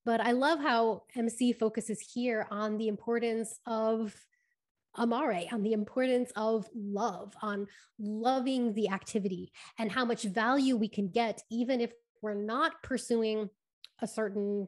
But 0.06 0.22
I 0.22 0.32
love 0.32 0.60
how 0.60 1.04
MC 1.16 1.54
focuses 1.54 2.00
here 2.00 2.48
on 2.51 2.77
the 2.77 2.88
importance 2.88 3.60
of 3.66 4.16
amare, 4.98 5.46
on 5.51 5.63
the 5.63 5.74
importance 5.74 6.32
of 6.36 6.68
love, 6.75 7.34
on 7.42 7.68
loving 8.00 8.74
the 8.74 8.89
activity, 8.89 9.51
and 9.77 9.92
how 9.92 10.06
much 10.06 10.24
value 10.24 10.75
we 10.75 10.88
can 10.88 11.08
get, 11.08 11.42
even 11.50 11.82
if 11.82 11.92
we're 12.22 12.34
not 12.34 12.82
pursuing 12.84 13.50
a 14.00 14.08
certain 14.08 14.68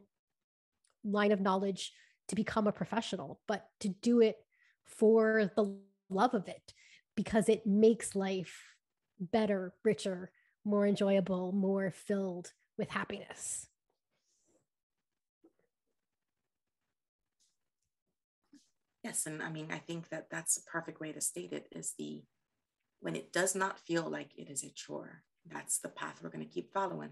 line 1.04 1.32
of 1.32 1.42
knowledge 1.42 1.92
to 2.28 2.36
become 2.36 2.68
a 2.68 2.72
professional, 2.72 3.40
but 3.48 3.66
to 3.80 3.90
do 3.90 4.22
it 4.22 4.38
for 4.86 5.52
the 5.56 5.76
love 6.10 6.34
of 6.34 6.48
it 6.48 6.74
because 7.16 7.50
it 7.50 7.66
makes 7.66 8.16
life 8.16 8.76
better, 9.20 9.74
richer, 9.84 10.32
more 10.64 10.86
enjoyable, 10.88 11.52
more 11.52 11.92
filled 11.92 12.54
with 12.78 12.90
happiness. 12.90 13.68
Yes, 19.04 19.26
and 19.26 19.42
I 19.42 19.50
mean, 19.50 19.68
I 19.72 19.78
think 19.78 20.10
that 20.10 20.30
that's 20.30 20.58
a 20.58 20.70
perfect 20.70 21.00
way 21.00 21.12
to 21.12 21.22
state 21.22 21.54
it 21.54 21.68
is 21.72 21.94
the 21.98 22.24
when 23.00 23.16
it 23.16 23.32
does 23.32 23.56
not 23.56 23.80
feel 23.80 24.10
like 24.10 24.32
it 24.38 24.50
is 24.50 24.64
a 24.64 24.70
chore, 24.70 25.24
that's 25.46 25.80
the 25.80 25.88
path 25.88 26.20
we're 26.22 26.30
going 26.30 26.46
to 26.46 26.54
keep 26.54 26.74
following. 26.74 27.12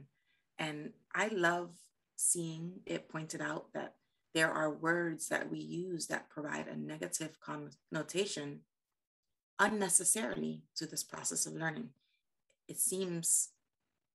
And 0.59 0.91
I 1.15 1.29
love 1.29 1.71
seeing 2.17 2.81
it 2.85 3.07
pointed 3.07 3.41
out 3.41 3.67
that 3.73 3.93
there 4.33 4.51
are 4.51 4.69
words 4.69 5.29
that 5.29 5.49
we 5.49 5.59
use 5.59 6.07
that 6.07 6.29
provide 6.29 6.67
a 6.67 6.75
negative 6.75 7.37
connotation 7.39 8.61
unnecessarily 9.59 10.61
to 10.75 10.85
this 10.85 11.03
process 11.03 11.45
of 11.45 11.53
learning. 11.53 11.89
It 12.67 12.79
seems 12.79 13.49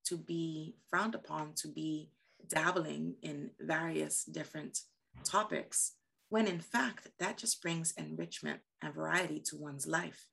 to 0.04 0.16
be 0.16 0.74
frowned 0.88 1.14
upon 1.14 1.54
to 1.54 1.68
be 1.68 2.10
dabbling 2.48 3.14
in 3.22 3.50
various 3.60 4.24
different 4.24 4.82
topics, 5.24 5.92
when 6.32 6.46
in 6.46 6.60
fact, 6.60 7.08
that 7.18 7.36
just 7.36 7.60
brings 7.60 7.92
enrichment 7.98 8.60
and 8.80 8.94
variety 8.94 9.38
to 9.38 9.54
one's 9.54 9.86
life. 9.86 10.28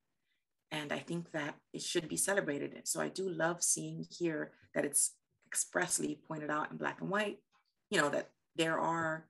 And 0.71 0.93
I 0.93 0.99
think 0.99 1.31
that 1.33 1.55
it 1.73 1.81
should 1.81 2.07
be 2.07 2.15
celebrated. 2.15 2.87
So 2.87 3.01
I 3.01 3.09
do 3.09 3.27
love 3.27 3.61
seeing 3.61 4.05
here 4.17 4.53
that 4.73 4.85
it's 4.85 5.15
expressly 5.45 6.17
pointed 6.25 6.49
out 6.49 6.71
in 6.71 6.77
black 6.77 7.01
and 7.01 7.09
white, 7.09 7.39
you 7.89 7.99
know, 7.99 8.07
that 8.11 8.29
there 8.55 8.79
are 8.79 9.27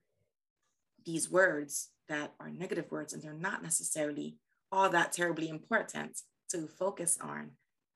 these 1.08 1.28
words 1.32 1.90
that 2.08 2.34
are 2.40 2.52
negative 2.52 2.92
words 2.92 3.14
and 3.14 3.24
they're 3.24 3.34
not 3.34 3.64
necessarily 3.64 4.38
all 4.72 4.92
that 4.92 5.12
terribly 5.12 5.50
important 5.50 6.22
to 6.50 6.68
focus 6.68 7.18
on 7.20 7.50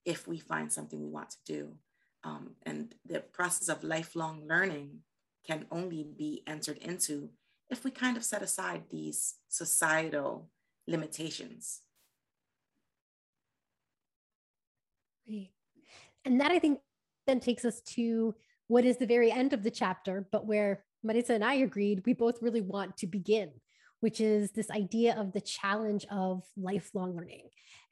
if 0.03 0.27
we 0.27 0.39
find 0.39 0.73
something 0.73 0.99
we 0.99 1.11
want 1.11 1.29
to 1.29 1.37
do. 1.45 1.75
Um, 2.23 2.55
and 2.63 2.95
the 3.05 3.19
process 3.19 3.69
of 3.69 3.83
lifelong 3.83 4.47
learning 4.49 5.01
can 5.45 5.67
only 5.69 6.07
be 6.17 6.41
entered 6.47 6.79
into 6.79 7.29
if 7.73 7.83
we 7.83 7.91
kind 7.91 8.15
of 8.15 8.23
set 8.23 8.41
aside 8.41 8.83
these 8.89 9.35
societal 9.49 10.49
limitations. 10.87 11.81
And 16.25 16.39
that 16.39 16.51
I 16.51 16.59
think 16.59 16.79
then 17.27 17.39
takes 17.39 17.65
us 17.65 17.81
to 17.81 18.35
what 18.67 18.85
is 18.85 18.97
the 18.97 19.05
very 19.05 19.31
end 19.31 19.53
of 19.53 19.63
the 19.63 19.71
chapter, 19.71 20.27
but 20.31 20.45
where 20.45 20.83
Maritza 21.03 21.33
and 21.33 21.43
I 21.43 21.55
agreed 21.55 22.03
we 22.05 22.13
both 22.13 22.41
really 22.41 22.61
want 22.61 22.95
to 22.97 23.07
begin, 23.07 23.51
which 23.99 24.21
is 24.21 24.51
this 24.51 24.71
idea 24.71 25.15
of 25.19 25.33
the 25.33 25.41
challenge 25.41 26.05
of 26.11 26.43
lifelong 26.55 27.15
learning. 27.15 27.49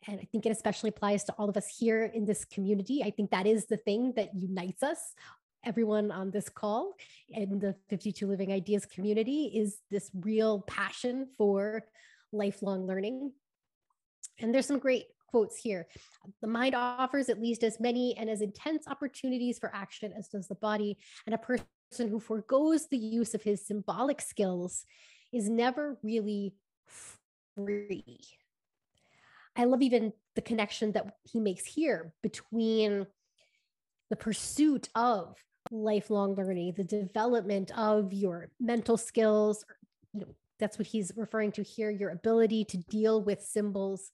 And 0.07 0.19
I 0.19 0.27
think 0.31 0.45
it 0.45 0.51
especially 0.51 0.89
applies 0.89 1.23
to 1.25 1.33
all 1.33 1.49
of 1.49 1.57
us 1.57 1.67
here 1.77 2.05
in 2.05 2.25
this 2.25 2.45
community. 2.45 3.03
I 3.03 3.11
think 3.11 3.31
that 3.31 3.45
is 3.45 3.65
the 3.65 3.77
thing 3.77 4.13
that 4.15 4.33
unites 4.33 4.81
us. 4.81 5.13
Everyone 5.63 6.09
on 6.09 6.31
this 6.31 6.49
call 6.49 6.93
in 7.29 7.59
the 7.59 7.75
52 7.89 8.25
Living 8.25 8.51
Ideas 8.51 8.87
community 8.87 9.51
is 9.55 9.77
this 9.91 10.09
real 10.15 10.61
passion 10.61 11.27
for 11.37 11.83
lifelong 12.31 12.87
learning. 12.87 13.31
And 14.39 14.51
there's 14.51 14.65
some 14.65 14.79
great 14.79 15.05
quotes 15.27 15.57
here. 15.57 15.87
The 16.41 16.47
mind 16.47 16.73
offers 16.73 17.29
at 17.29 17.39
least 17.39 17.63
as 17.63 17.79
many 17.79 18.17
and 18.17 18.27
as 18.27 18.41
intense 18.41 18.87
opportunities 18.87 19.59
for 19.59 19.71
action 19.73 20.11
as 20.17 20.27
does 20.29 20.47
the 20.47 20.55
body, 20.55 20.97
and 21.27 21.35
a 21.35 21.37
person 21.37 21.67
who 22.09 22.19
foregoes 22.19 22.87
the 22.87 22.97
use 22.97 23.35
of 23.35 23.43
his 23.43 23.65
symbolic 23.65 24.19
skills 24.19 24.85
is 25.31 25.47
never 25.47 25.99
really 26.01 26.55
free. 26.87 28.19
I 29.55 29.65
love 29.65 29.83
even 29.83 30.11
the 30.33 30.41
connection 30.41 30.93
that 30.93 31.17
he 31.23 31.39
makes 31.39 31.65
here 31.65 32.13
between 32.23 33.05
the 34.09 34.15
pursuit 34.15 34.89
of 34.95 35.37
lifelong 35.71 36.35
learning, 36.35 36.73
the 36.75 36.83
development 36.83 37.71
of 37.77 38.13
your 38.13 38.49
mental 38.59 38.97
skills, 38.97 39.65
you 40.13 40.21
know, 40.21 40.35
that's 40.59 40.77
what 40.77 40.87
he's 40.87 41.11
referring 41.15 41.51
to 41.53 41.63
here 41.63 41.89
your 41.89 42.11
ability 42.11 42.65
to 42.65 42.77
deal 42.77 43.23
with 43.23 43.41
symbols 43.41 44.11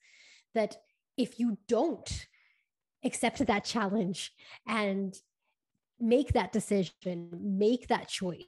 that 0.55 0.77
if 1.17 1.39
you 1.39 1.57
don't 1.67 2.27
accept 3.03 3.45
that 3.45 3.65
challenge 3.65 4.31
and 4.67 5.15
make 5.99 6.33
that 6.33 6.51
decision, 6.51 7.27
make 7.33 7.87
that 7.87 8.07
choice 8.07 8.45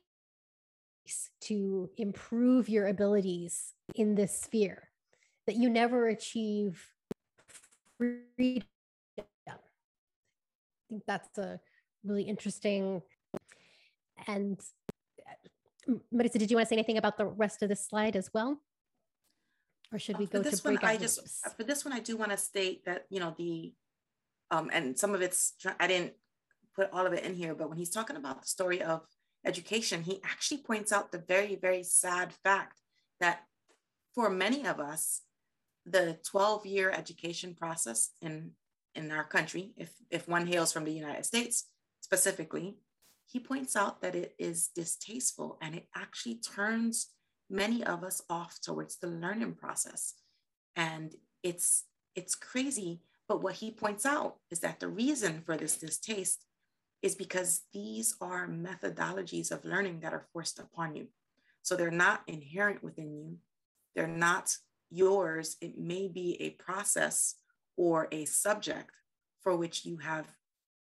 to 1.41 1.89
improve 1.97 2.69
your 2.69 2.87
abilities 2.87 3.73
in 3.95 4.15
this 4.15 4.41
sphere, 4.41 4.89
that 5.47 5.55
you 5.55 5.69
never 5.69 6.07
achieve 6.07 6.85
freedom. 7.97 8.63
I 9.47 9.53
think 10.89 11.03
that's 11.07 11.37
a 11.37 11.59
really 12.03 12.23
interesting 12.23 13.01
and 14.27 14.59
uh, 15.27 15.93
Maritza, 16.11 16.39
did 16.39 16.51
you 16.51 16.57
want 16.57 16.67
to 16.67 16.69
say 16.69 16.75
anything 16.75 16.97
about 16.97 17.17
the 17.17 17.25
rest 17.25 17.63
of 17.63 17.69
this 17.69 17.87
slide 17.87 18.15
as 18.15 18.29
well? 18.33 18.59
Or 19.91 19.99
should 19.99 20.17
we 20.17 20.25
uh, 20.25 20.29
go 20.29 20.43
to 20.43 20.61
breakout 20.61 20.83
one, 20.83 20.91
I 20.91 20.97
just 20.97 21.19
uh, 21.45 21.49
for 21.49 21.63
this 21.63 21.83
one, 21.83 21.93
I 21.93 21.99
do 21.99 22.15
want 22.15 22.31
to 22.31 22.37
state 22.37 22.85
that 22.85 23.05
you 23.09 23.19
know 23.19 23.33
the 23.37 23.73
um, 24.51 24.69
and 24.71 24.97
some 24.97 25.15
of 25.15 25.21
it's 25.21 25.53
I 25.79 25.87
didn't 25.87 26.13
put 26.75 26.91
all 26.93 27.05
of 27.05 27.13
it 27.13 27.23
in 27.23 27.35
here, 27.35 27.55
but 27.55 27.69
when 27.69 27.77
he's 27.77 27.89
talking 27.89 28.15
about 28.15 28.41
the 28.41 28.47
story 28.47 28.81
of 28.81 29.01
education, 29.45 30.03
he 30.03 30.19
actually 30.23 30.59
points 30.59 30.91
out 30.91 31.11
the 31.11 31.17
very, 31.17 31.55
very 31.55 31.83
sad 31.83 32.33
fact 32.43 32.79
that 33.19 33.43
for 34.13 34.29
many 34.29 34.65
of 34.65 34.79
us, 34.79 35.21
the 35.85 36.17
12 36.29 36.65
year 36.65 36.91
education 36.91 37.55
process 37.55 38.11
in, 38.21 38.51
in 38.95 39.11
our 39.11 39.23
country, 39.23 39.71
if, 39.77 39.91
if 40.09 40.27
one 40.27 40.47
hails 40.47 40.71
from 40.71 40.85
the 40.85 40.91
United 40.91 41.25
States 41.25 41.65
specifically, 42.09 42.75
he 43.27 43.39
points 43.39 43.75
out 43.75 44.01
that 44.01 44.15
it 44.15 44.33
is 44.39 44.69
distasteful 44.75 45.59
and 45.61 45.75
it 45.75 45.85
actually 45.95 46.35
turns 46.35 47.09
many 47.51 47.83
of 47.83 48.03
us 48.03 48.23
off 48.31 48.57
towards 48.63 48.97
the 48.97 49.07
learning 49.07 49.53
process. 49.53 50.15
And 50.75 51.13
it's, 51.43 51.83
it's 52.15 52.33
crazy. 52.33 53.01
But 53.27 53.43
what 53.43 53.53
he 53.53 53.69
points 53.69 54.07
out 54.07 54.37
is 54.49 54.61
that 54.61 54.79
the 54.79 54.87
reason 54.87 55.43
for 55.45 55.55
this 55.55 55.77
distaste 55.77 56.45
is 57.03 57.13
because 57.13 57.61
these 57.71 58.15
are 58.19 58.47
methodologies 58.47 59.51
of 59.51 59.63
learning 59.63 59.99
that 59.99 60.13
are 60.13 60.25
forced 60.33 60.57
upon 60.57 60.95
you. 60.95 61.09
So 61.61 61.75
they're 61.75 61.91
not 61.91 62.23
inherent 62.25 62.83
within 62.83 63.13
you, 63.13 63.37
they're 63.95 64.07
not 64.07 64.57
yours. 64.89 65.57
It 65.61 65.77
may 65.77 66.07
be 66.07 66.41
a 66.41 66.49
process 66.51 67.35
or 67.77 68.07
a 68.11 68.25
subject 68.25 68.89
for 69.41 69.55
which 69.55 69.85
you 69.85 69.97
have 69.97 70.25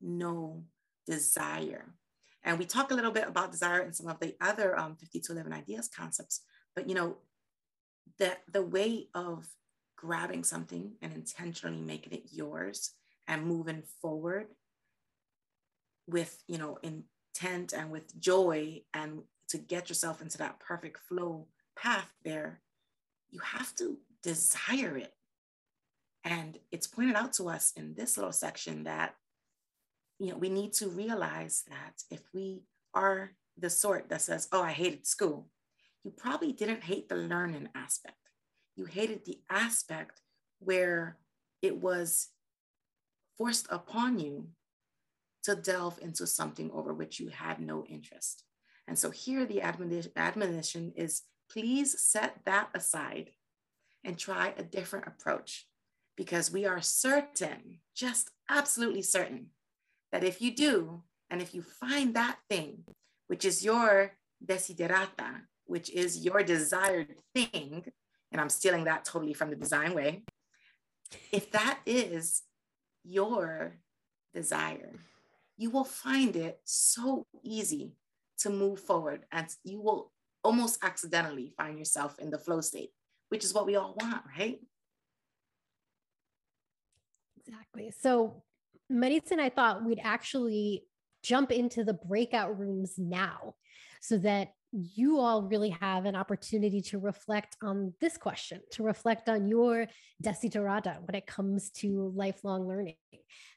no 0.03 0.65
desire. 1.07 1.95
And 2.43 2.59
we 2.59 2.67
talk 2.67 2.91
a 2.91 2.95
little 2.95 3.11
bit 3.11 3.29
about 3.29 3.53
desire 3.53 3.81
in 3.81 3.93
some 3.93 4.09
of 4.09 4.21
the 4.21 4.35
other 4.41 4.79
um, 4.79 4.97
52 4.97 5.33
Living 5.33 5.53
ideas 5.53 5.89
concepts, 5.89 6.43
but 6.77 6.89
you 6.89 6.95
know, 6.95 7.17
the, 8.19 8.37
the 8.53 8.63
way 8.63 9.09
of 9.15 9.47
grabbing 9.97 10.45
something 10.45 10.93
and 11.01 11.15
intentionally 11.15 11.81
making 11.81 12.13
it 12.13 12.25
yours 12.31 12.91
and 13.27 13.47
moving 13.47 13.83
forward 14.03 14.47
with 16.07 16.43
you 16.47 16.59
know 16.59 16.79
intent 16.83 17.73
and 17.73 17.91
with 17.91 18.19
joy 18.21 18.83
and 18.93 19.23
to 19.49 19.59
get 19.59 19.89
yourself 19.89 20.21
into 20.21 20.39
that 20.39 20.61
perfect 20.61 20.99
flow 21.09 21.47
path 21.77 22.13
there 22.25 22.61
you 23.31 23.41
have 23.41 23.75
to 23.75 23.97
desire 24.23 24.97
it 24.99 25.15
and 26.25 26.59
it's 26.71 26.87
pointed 26.87 27.17
out 27.17 27.33
to 27.33 27.49
us 27.49 27.73
in 27.77 27.95
this 27.95 28.17
little 28.17 28.33
section 28.33 28.85
that 28.85 29.15
you 30.19 30.31
know 30.31 30.37
we 30.37 30.49
need 30.49 30.73
to 30.73 30.89
realize 30.89 31.65
that 31.69 32.03
if 32.11 32.21
we 32.33 32.63
are 32.95 33.33
the 33.59 33.71
sort 33.71 34.09
that 34.09 34.23
says 34.23 34.49
oh 34.53 34.63
i 34.63 34.73
hated 34.73 35.07
school 35.07 35.49
you 36.05 36.11
probably 36.11 36.53
didn't 36.53 36.83
hate 36.83 37.09
the 37.09 37.17
learning 37.17 37.69
aspect 37.75 38.17
you 38.77 38.85
hated 38.85 39.25
the 39.25 39.39
aspect 39.51 40.21
where 40.59 41.19
it 41.63 41.81
was 41.81 42.29
forced 43.37 43.67
upon 43.71 44.19
you 44.19 44.49
to 45.45 45.55
delve 45.55 45.99
into 46.03 46.27
something 46.27 46.71
over 46.73 46.93
which 46.93 47.21
you 47.21 47.29
had 47.29 47.61
no 47.61 47.85
interest. 47.85 48.45
And 48.89 48.99
so 48.99 49.11
here 49.11 49.45
the 49.45 49.63
admonition 49.63 50.93
is 50.97 51.23
please 51.51 52.01
set 52.01 52.39
that 52.47 52.71
aside 52.75 53.31
and 54.05 54.19
try 54.19 54.55
a 54.57 54.63
different 54.63 55.07
approach 55.07 55.67
because 56.17 56.51
we 56.51 56.67
are 56.67 56.81
certain, 56.81 57.81
just 57.95 58.31
absolutely 58.51 59.03
certain, 59.03 59.49
that 60.15 60.23
if 60.23 60.41
you 60.41 60.55
do, 60.55 61.03
and 61.29 61.43
if 61.43 61.57
you 61.57 61.61
find 61.61 62.15
that 62.15 62.39
thing, 62.49 62.85
which 63.27 63.45
is 63.45 63.65
your 63.65 64.13
desiderata, 64.47 65.41
which 65.67 65.91
is 65.91 66.25
your 66.25 66.45
desired 66.45 67.17
thing, 67.35 67.85
and 68.31 68.41
I'm 68.41 68.49
stealing 68.49 68.85
that 68.85 69.05
totally 69.05 69.35
from 69.35 69.51
the 69.51 69.57
design 69.57 69.93
way, 69.93 70.23
if 71.33 71.51
that 71.51 71.81
is 71.85 72.43
your 73.03 73.77
desire, 74.33 74.93
you 75.57 75.71
will 75.71 75.85
find 75.85 76.37
it 76.37 76.61
so 76.63 77.27
easy 77.43 77.97
to 78.39 78.51
move 78.51 78.79
forward 78.79 79.25
and 79.33 79.49
you 79.65 79.81
will 79.81 80.13
almost 80.45 80.79
accidentally 80.85 81.53
find 81.57 81.77
yourself 81.77 82.21
in 82.21 82.31
the 82.31 82.39
flow 82.39 82.61
state, 82.61 82.91
which 83.31 83.43
is 83.43 83.53
what 83.53 83.67
we 83.67 83.75
all 83.75 83.97
want, 84.01 84.23
right? 84.39 84.61
Exactly. 87.37 87.93
So, 88.01 88.45
Maritza 88.91 89.35
and 89.35 89.41
I 89.41 89.51
thought 89.51 89.85
we'd 89.85 90.01
actually 90.03 90.85
jump 91.23 91.51
into 91.51 91.85
the 91.85 91.95
breakout 91.95 92.59
rooms 92.59 92.95
now 92.99 93.55
so 94.01 94.19
that 94.19 94.49
you 94.73 95.19
all 95.19 95.43
really 95.43 95.71
have 95.71 96.05
an 96.05 96.17
opportunity 96.17 96.83
to 96.83 96.99
reflect 96.99 97.57
on 97.63 97.95
this 98.01 98.17
question, 98.17 98.61
to 98.73 98.83
reflect 98.83 99.29
on 99.29 99.47
your 99.49 99.87
desiderata 100.23 100.99
when 101.07 101.15
it 101.15 101.27
comes 101.27 101.71
to 101.71 102.13
lifelong 102.15 102.67
learning. 102.67 102.97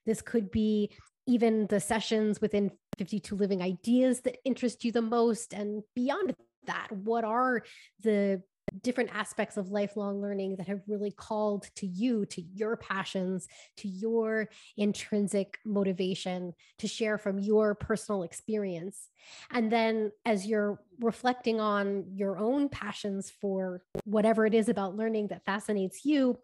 This 0.05 0.21
could 0.21 0.51
be 0.51 0.91
even 1.25 1.67
the 1.67 1.79
sessions 1.79 2.39
within 2.39 2.71
52 2.97 3.35
living 3.35 3.61
ideas 3.61 4.21
that 4.21 4.37
interest 4.45 4.85
you 4.85 4.91
the 4.91 5.01
most 5.01 5.53
and 5.53 5.83
beyond 5.95 6.33
that 6.65 6.87
what 6.91 7.23
are 7.23 7.63
the 8.03 8.41
different 8.81 9.09
aspects 9.13 9.57
of 9.57 9.71
lifelong 9.71 10.21
learning 10.21 10.55
that 10.57 10.67
have 10.67 10.81
really 10.87 11.11
called 11.11 11.69
to 11.75 11.85
you, 11.85 12.25
to 12.25 12.41
your 12.41 12.77
passions, 12.77 13.47
to 13.77 13.87
your 13.87 14.49
intrinsic 14.75 15.57
motivation 15.65 16.53
to 16.79 16.87
share 16.87 17.17
from 17.17 17.39
your 17.39 17.75
personal 17.75 18.23
experience. 18.23 19.09
And 19.51 19.71
then 19.71 20.11
as 20.25 20.45
you're 20.45 20.79
reflecting 20.99 21.59
on 21.59 22.05
your 22.13 22.37
own 22.37 22.69
passions 22.69 23.31
for 23.41 23.83
whatever 24.03 24.45
it 24.45 24.53
is 24.53 24.69
about 24.69 24.95
learning 24.95 25.27
that 25.27 25.45
fascinates 25.45 26.05
you, 26.05 26.37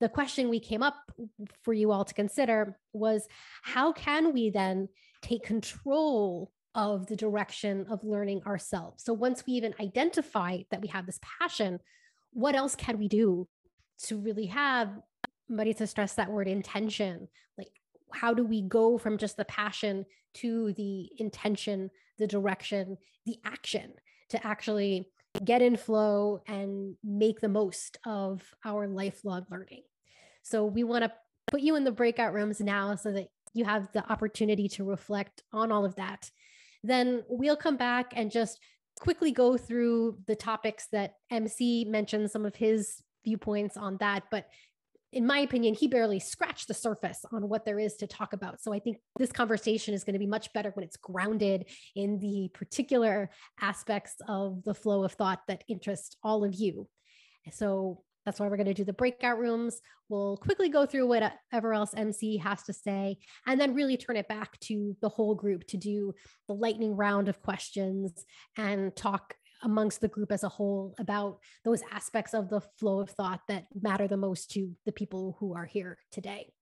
the 0.00 0.08
question 0.08 0.48
we 0.48 0.60
came 0.60 0.82
up 0.82 0.96
for 1.62 1.72
you 1.72 1.92
all 1.92 2.04
to 2.04 2.14
consider 2.14 2.78
was 2.92 3.26
how 3.62 3.92
can 3.92 4.32
we 4.32 4.50
then 4.50 4.88
take 5.22 5.44
control 5.44 6.50
of 6.74 7.06
the 7.06 7.16
direction 7.16 7.86
of 7.90 8.04
learning 8.04 8.42
ourselves. 8.46 9.02
So 9.04 9.12
once 9.12 9.44
we 9.46 9.54
even 9.54 9.74
identify 9.80 10.58
that 10.70 10.80
we 10.80 10.88
have 10.88 11.06
this 11.06 11.18
passion, 11.40 11.80
what 12.32 12.54
else 12.54 12.74
can 12.74 12.98
we 12.98 13.08
do 13.08 13.48
to 14.04 14.16
really 14.16 14.46
have 14.46 14.88
to 15.48 15.86
stress 15.86 16.14
that 16.14 16.30
word 16.30 16.46
intention? 16.46 17.28
Like 17.58 17.72
how 18.12 18.34
do 18.34 18.44
we 18.44 18.62
go 18.62 18.98
from 18.98 19.18
just 19.18 19.36
the 19.36 19.44
passion 19.44 20.06
to 20.34 20.72
the 20.74 21.10
intention, 21.18 21.90
the 22.18 22.26
direction, 22.26 22.96
the 23.26 23.38
action 23.44 23.92
to 24.28 24.46
actually 24.46 25.06
get 25.44 25.62
in 25.62 25.76
flow 25.76 26.40
and 26.46 26.94
make 27.02 27.40
the 27.40 27.48
most 27.48 27.98
of 28.06 28.42
our 28.64 28.86
lifelong 28.86 29.44
learning? 29.50 29.82
So 30.42 30.64
we 30.64 30.84
want 30.84 31.04
to 31.04 31.12
put 31.48 31.60
you 31.62 31.74
in 31.74 31.82
the 31.82 31.90
breakout 31.90 32.32
rooms 32.32 32.60
now 32.60 32.94
so 32.94 33.10
that 33.12 33.26
you 33.52 33.64
have 33.64 33.90
the 33.92 34.08
opportunity 34.10 34.68
to 34.68 34.84
reflect 34.84 35.42
on 35.52 35.72
all 35.72 35.84
of 35.84 35.96
that 35.96 36.30
then 36.82 37.22
we'll 37.28 37.56
come 37.56 37.76
back 37.76 38.12
and 38.16 38.30
just 38.30 38.58
quickly 38.98 39.32
go 39.32 39.56
through 39.56 40.18
the 40.26 40.36
topics 40.36 40.88
that 40.92 41.14
MC 41.30 41.84
mentioned, 41.84 42.30
some 42.30 42.44
of 42.44 42.54
his 42.54 43.02
viewpoints 43.24 43.76
on 43.76 43.96
that. 43.98 44.24
But 44.30 44.46
in 45.12 45.26
my 45.26 45.40
opinion, 45.40 45.74
he 45.74 45.88
barely 45.88 46.20
scratched 46.20 46.68
the 46.68 46.74
surface 46.74 47.24
on 47.32 47.48
what 47.48 47.64
there 47.64 47.80
is 47.80 47.96
to 47.96 48.06
talk 48.06 48.32
about. 48.32 48.62
So 48.62 48.72
I 48.72 48.78
think 48.78 48.98
this 49.18 49.32
conversation 49.32 49.92
is 49.92 50.04
going 50.04 50.12
to 50.14 50.20
be 50.20 50.26
much 50.26 50.52
better 50.52 50.70
when 50.70 50.84
it's 50.84 50.96
grounded 50.96 51.66
in 51.96 52.18
the 52.20 52.50
particular 52.54 53.30
aspects 53.60 54.14
of 54.28 54.62
the 54.62 54.74
flow 54.74 55.02
of 55.02 55.12
thought 55.12 55.40
that 55.48 55.64
interest 55.68 56.16
all 56.22 56.44
of 56.44 56.54
you. 56.54 56.88
So 57.50 58.02
that's 58.30 58.38
why 58.38 58.46
we're 58.46 58.56
going 58.56 58.66
to 58.68 58.74
do 58.74 58.84
the 58.84 58.92
breakout 58.92 59.40
rooms. 59.40 59.80
We'll 60.08 60.36
quickly 60.36 60.68
go 60.68 60.86
through 60.86 61.08
whatever 61.08 61.74
else 61.74 61.92
MC 61.96 62.36
has 62.36 62.62
to 62.62 62.72
say, 62.72 63.18
and 63.44 63.60
then 63.60 63.74
really 63.74 63.96
turn 63.96 64.16
it 64.16 64.28
back 64.28 64.56
to 64.60 64.96
the 65.02 65.08
whole 65.08 65.34
group 65.34 65.66
to 65.66 65.76
do 65.76 66.14
the 66.46 66.54
lightning 66.54 66.94
round 66.94 67.28
of 67.28 67.42
questions 67.42 68.24
and 68.56 68.94
talk 68.94 69.34
amongst 69.64 70.00
the 70.00 70.06
group 70.06 70.30
as 70.30 70.44
a 70.44 70.48
whole 70.48 70.94
about 71.00 71.40
those 71.64 71.82
aspects 71.90 72.32
of 72.32 72.48
the 72.48 72.60
flow 72.78 73.00
of 73.00 73.10
thought 73.10 73.40
that 73.48 73.66
matter 73.74 74.06
the 74.06 74.16
most 74.16 74.52
to 74.52 74.70
the 74.86 74.92
people 74.92 75.36
who 75.40 75.52
are 75.56 75.66
here 75.66 75.98
today. 76.12 76.52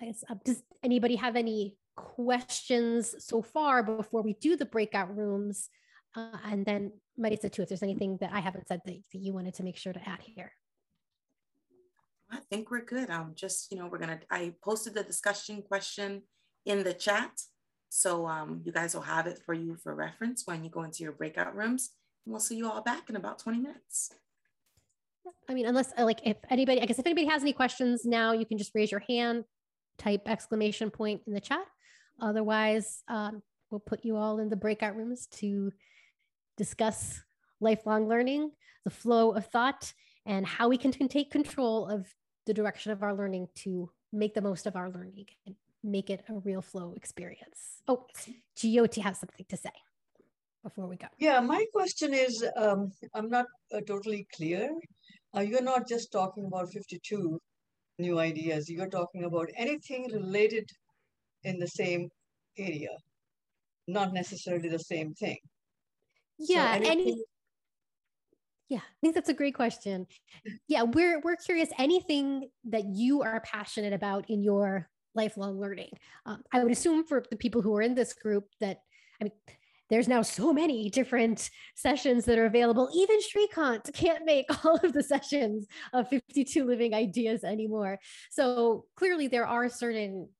Uh, 0.00 0.36
does 0.44 0.62
anybody 0.84 1.16
have 1.16 1.34
any 1.34 1.76
questions 1.96 3.12
so 3.18 3.42
far 3.42 3.82
before 3.82 4.22
we 4.22 4.34
do 4.34 4.54
the 4.54 4.66
breakout 4.66 5.16
rooms 5.16 5.68
Uh, 6.16 6.36
and 6.44 6.64
then 6.64 6.92
Maritza 7.16 7.48
too, 7.48 7.62
if 7.62 7.68
there's 7.68 7.82
anything 7.82 8.18
that 8.20 8.32
I 8.32 8.40
haven't 8.40 8.68
said 8.68 8.80
that, 8.84 8.94
that 9.12 9.18
you 9.18 9.32
wanted 9.32 9.54
to 9.54 9.62
make 9.62 9.76
sure 9.76 9.92
to 9.92 10.08
add 10.08 10.20
here. 10.22 10.52
I 12.30 12.38
think 12.50 12.70
we're 12.70 12.84
good. 12.84 13.10
Um, 13.10 13.32
just, 13.34 13.70
you 13.70 13.78
know, 13.78 13.86
we're 13.86 13.98
gonna, 13.98 14.20
I 14.30 14.54
posted 14.62 14.94
the 14.94 15.02
discussion 15.02 15.62
question 15.62 16.22
in 16.64 16.82
the 16.82 16.94
chat. 16.94 17.40
So 17.88 18.26
um, 18.26 18.62
you 18.64 18.72
guys 18.72 18.94
will 18.94 19.02
have 19.02 19.26
it 19.26 19.38
for 19.44 19.54
you 19.54 19.76
for 19.76 19.94
reference 19.94 20.42
when 20.46 20.64
you 20.64 20.70
go 20.70 20.82
into 20.82 21.02
your 21.02 21.12
breakout 21.12 21.54
rooms. 21.54 21.90
And 22.24 22.32
we'll 22.32 22.40
see 22.40 22.56
you 22.56 22.68
all 22.68 22.82
back 22.82 23.08
in 23.08 23.16
about 23.16 23.38
20 23.38 23.58
minutes. 23.58 24.12
I 25.48 25.54
mean, 25.54 25.66
unless 25.66 25.92
uh, 25.96 26.04
like 26.04 26.20
if 26.24 26.36
anybody, 26.50 26.80
I 26.80 26.86
guess 26.86 26.98
if 26.98 27.06
anybody 27.06 27.28
has 27.28 27.42
any 27.42 27.52
questions 27.52 28.04
now, 28.04 28.32
you 28.32 28.46
can 28.46 28.58
just 28.58 28.72
raise 28.74 28.90
your 28.90 29.02
hand, 29.08 29.44
type 29.98 30.22
exclamation 30.26 30.90
point 30.90 31.22
in 31.26 31.34
the 31.34 31.40
chat. 31.40 31.64
Otherwise, 32.20 33.02
um, 33.08 33.42
we'll 33.70 33.80
put 33.80 34.04
you 34.04 34.16
all 34.16 34.38
in 34.38 34.48
the 34.48 34.56
breakout 34.56 34.96
rooms 34.96 35.26
to 35.26 35.72
discuss 36.56 37.22
lifelong 37.60 38.08
learning, 38.08 38.50
the 38.84 38.90
flow 38.90 39.32
of 39.32 39.46
thought, 39.46 39.92
and 40.26 40.46
how 40.46 40.68
we 40.68 40.76
can 40.78 40.92
take 40.92 41.30
control 41.30 41.86
of 41.88 42.06
the 42.46 42.54
direction 42.54 42.92
of 42.92 43.02
our 43.02 43.14
learning 43.14 43.48
to 43.54 43.90
make 44.12 44.34
the 44.34 44.40
most 44.40 44.66
of 44.66 44.76
our 44.76 44.90
learning 44.90 45.26
and 45.46 45.54
make 45.82 46.10
it 46.10 46.24
a 46.28 46.34
real 46.34 46.62
flow 46.62 46.94
experience. 46.96 47.82
Oh, 47.88 48.06
Jyoti 48.56 49.02
has 49.02 49.18
something 49.18 49.46
to 49.48 49.56
say 49.56 49.70
before 50.62 50.86
we 50.86 50.96
go. 50.96 51.06
Yeah, 51.18 51.40
my 51.40 51.64
question 51.72 52.14
is 52.14 52.44
um, 52.56 52.90
I'm 53.14 53.28
not 53.28 53.46
uh, 53.72 53.80
totally 53.86 54.26
clear. 54.34 54.70
Uh, 55.36 55.40
you're 55.40 55.62
not 55.62 55.86
just 55.86 56.10
talking 56.10 56.46
about 56.46 56.70
52 56.70 57.38
new 57.98 58.18
ideas, 58.18 58.68
you're 58.68 58.88
talking 58.88 59.24
about 59.24 59.48
anything 59.56 60.10
related 60.12 60.68
in 61.44 61.58
the 61.58 61.68
same 61.68 62.08
area, 62.58 62.90
not 63.86 64.12
necessarily 64.12 64.68
the 64.68 64.78
same 64.78 65.12
thing. 65.14 65.38
Yeah, 66.38 66.72
so 66.72 66.76
anything- 66.76 67.00
any 67.00 67.24
yeah, 68.70 68.78
I 68.78 68.96
think 69.02 69.14
that's 69.14 69.28
a 69.28 69.34
great 69.34 69.54
question. 69.54 70.06
Yeah, 70.68 70.84
we're 70.84 71.20
we're 71.20 71.36
curious 71.36 71.68
anything 71.78 72.48
that 72.64 72.84
you 72.86 73.22
are 73.22 73.40
passionate 73.40 73.92
about 73.92 74.30
in 74.30 74.42
your 74.42 74.88
lifelong 75.14 75.60
learning. 75.60 75.90
Um, 76.26 76.42
I 76.52 76.62
would 76.62 76.72
assume 76.72 77.04
for 77.04 77.22
the 77.30 77.36
people 77.36 77.62
who 77.62 77.76
are 77.76 77.82
in 77.82 77.94
this 77.94 78.14
group 78.14 78.46
that 78.60 78.78
I 79.20 79.24
mean 79.24 79.32
there's 79.90 80.08
now 80.08 80.22
so 80.22 80.52
many 80.52 80.88
different 80.88 81.50
sessions 81.76 82.24
that 82.24 82.38
are 82.38 82.46
available. 82.46 82.88
Even 82.94 83.18
Shrikant 83.20 83.92
can't 83.92 84.24
make 84.24 84.46
all 84.64 84.76
of 84.76 84.94
the 84.94 85.02
sessions 85.02 85.66
of 85.92 86.08
52 86.08 86.64
living 86.64 86.94
ideas 86.94 87.44
anymore. 87.44 87.98
So 88.30 88.86
clearly 88.96 89.28
there 89.28 89.46
are 89.46 89.68
certain 89.68 90.30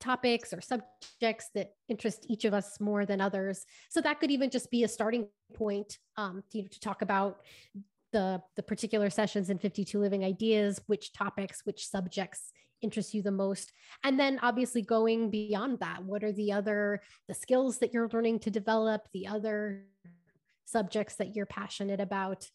topics 0.00 0.52
or 0.52 0.60
subjects 0.60 1.50
that 1.54 1.72
interest 1.88 2.26
each 2.28 2.44
of 2.44 2.54
us 2.54 2.80
more 2.80 3.06
than 3.06 3.20
others. 3.20 3.64
So 3.90 4.00
that 4.00 4.20
could 4.20 4.30
even 4.30 4.50
just 4.50 4.70
be 4.70 4.84
a 4.84 4.88
starting 4.88 5.28
point 5.54 5.98
um, 6.16 6.42
to, 6.52 6.66
to 6.66 6.80
talk 6.80 7.02
about 7.02 7.40
the, 8.12 8.42
the 8.56 8.62
particular 8.62 9.10
sessions 9.10 9.50
in 9.50 9.58
52 9.58 9.98
Living 9.98 10.24
Ideas, 10.24 10.80
which 10.86 11.12
topics, 11.12 11.60
which 11.64 11.86
subjects 11.86 12.52
interest 12.82 13.14
you 13.14 13.22
the 13.22 13.30
most. 13.30 13.72
And 14.02 14.18
then 14.18 14.38
obviously 14.42 14.82
going 14.82 15.30
beyond 15.30 15.80
that, 15.80 16.04
what 16.04 16.24
are 16.24 16.32
the 16.32 16.52
other, 16.52 17.02
the 17.28 17.34
skills 17.34 17.78
that 17.78 17.92
you're 17.92 18.08
learning 18.08 18.40
to 18.40 18.50
develop, 18.50 19.06
the 19.12 19.26
other 19.26 19.84
subjects 20.64 21.16
that 21.16 21.36
you're 21.36 21.46
passionate 21.46 22.00
about. 22.00 22.46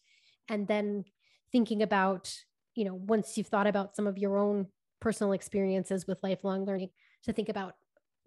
And 0.48 0.66
then 0.66 1.04
thinking 1.52 1.82
about, 1.82 2.32
you 2.74 2.84
know, 2.84 2.94
once 2.94 3.36
you've 3.36 3.46
thought 3.46 3.66
about 3.66 3.94
some 3.94 4.06
of 4.06 4.18
your 4.18 4.36
own 4.36 4.66
personal 5.00 5.32
experiences 5.32 6.06
with 6.06 6.22
lifelong 6.22 6.64
learning, 6.64 6.90
to 7.24 7.32
think 7.32 7.48
about 7.48 7.76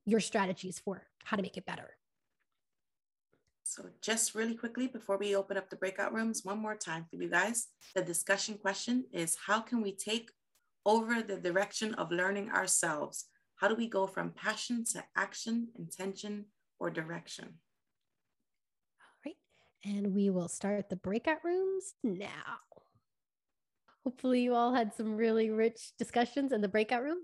your 0.06 0.19
strategies 0.19 0.80
for 0.80 1.08
how 1.23 1.38
to 1.38 1.43
make 1.43 1.58
it 1.58 1.65
better. 1.65 1.91
So 3.63 3.84
just 4.02 4.34
really 4.34 4.56
quickly 4.56 4.88
before 4.88 5.17
we 5.17 5.36
open 5.36 5.56
up 5.56 5.69
the 5.69 5.75
breakout 5.75 6.12
rooms, 6.12 6.43
one 6.43 6.60
more 6.60 6.75
time 6.75 7.06
for 7.08 7.17
you 7.17 7.30
guys. 7.30 7.67
The 7.93 8.02
discussion 8.02 8.58
question 8.58 9.06
is 9.13 9.38
how 9.45 9.60
can 9.60 9.82
we 9.82 9.95
take 9.95 10.32
over 10.86 11.21
the 11.21 11.38
direction 11.38 11.93
of 11.93 12.12
learning 12.12 12.49
ourselves? 12.49 13.25
How 13.58 13.67
do 13.67 13.75
we 13.75 13.88
go 13.88 14.08
from 14.08 14.32
passion 14.32 14.86
to 14.93 15.04
action, 15.15 15.67
intention, 15.78 16.45
or 16.80 16.89
direction? 16.89 17.45
All 18.99 19.15
right. 19.23 19.36
And 19.86 20.15
we 20.15 20.32
will 20.32 20.47
start 20.47 20.89
the 20.89 20.95
breakout 20.95 21.43
rooms 21.43 21.93
now. 22.04 22.58
Hopefully, 24.04 24.41
you 24.41 24.56
all 24.56 24.73
had 24.73 24.95
some 24.95 25.15
really 25.15 25.52
rich 25.52 25.91
discussions 25.99 26.54
in 26.54 26.62
the 26.62 26.67
breakout 26.67 27.04
room. 27.04 27.19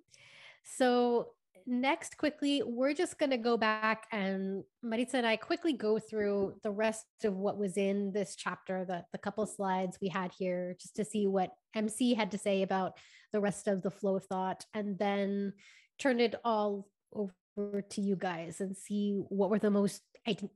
So, 0.63 1.29
next, 1.67 2.17
quickly, 2.17 2.61
we're 2.65 2.93
just 2.93 3.17
going 3.17 3.31
to 3.31 3.37
go 3.37 3.57
back 3.57 4.05
and 4.11 4.63
Maritza 4.83 5.17
and 5.17 5.25
I 5.25 5.35
quickly 5.35 5.73
go 5.73 5.99
through 5.99 6.55
the 6.63 6.71
rest 6.71 7.05
of 7.23 7.35
what 7.35 7.57
was 7.57 7.77
in 7.77 8.11
this 8.11 8.35
chapter, 8.35 8.85
the, 8.85 9.03
the 9.11 9.17
couple 9.17 9.45
slides 9.45 9.97
we 10.01 10.09
had 10.09 10.31
here, 10.37 10.75
just 10.79 10.95
to 10.97 11.05
see 11.05 11.27
what 11.27 11.51
MC 11.75 12.13
had 12.13 12.31
to 12.31 12.37
say 12.37 12.61
about 12.61 12.93
the 13.33 13.41
rest 13.41 13.67
of 13.67 13.81
the 13.81 13.91
flow 13.91 14.17
of 14.17 14.25
thought, 14.25 14.65
and 14.73 14.97
then 14.97 15.53
turn 15.99 16.19
it 16.19 16.35
all 16.43 16.87
over 17.13 17.81
to 17.81 18.01
you 18.01 18.15
guys 18.15 18.61
and 18.61 18.75
see 18.75 19.13
what 19.29 19.49
were 19.49 19.59
the 19.59 19.71
most 19.71 20.01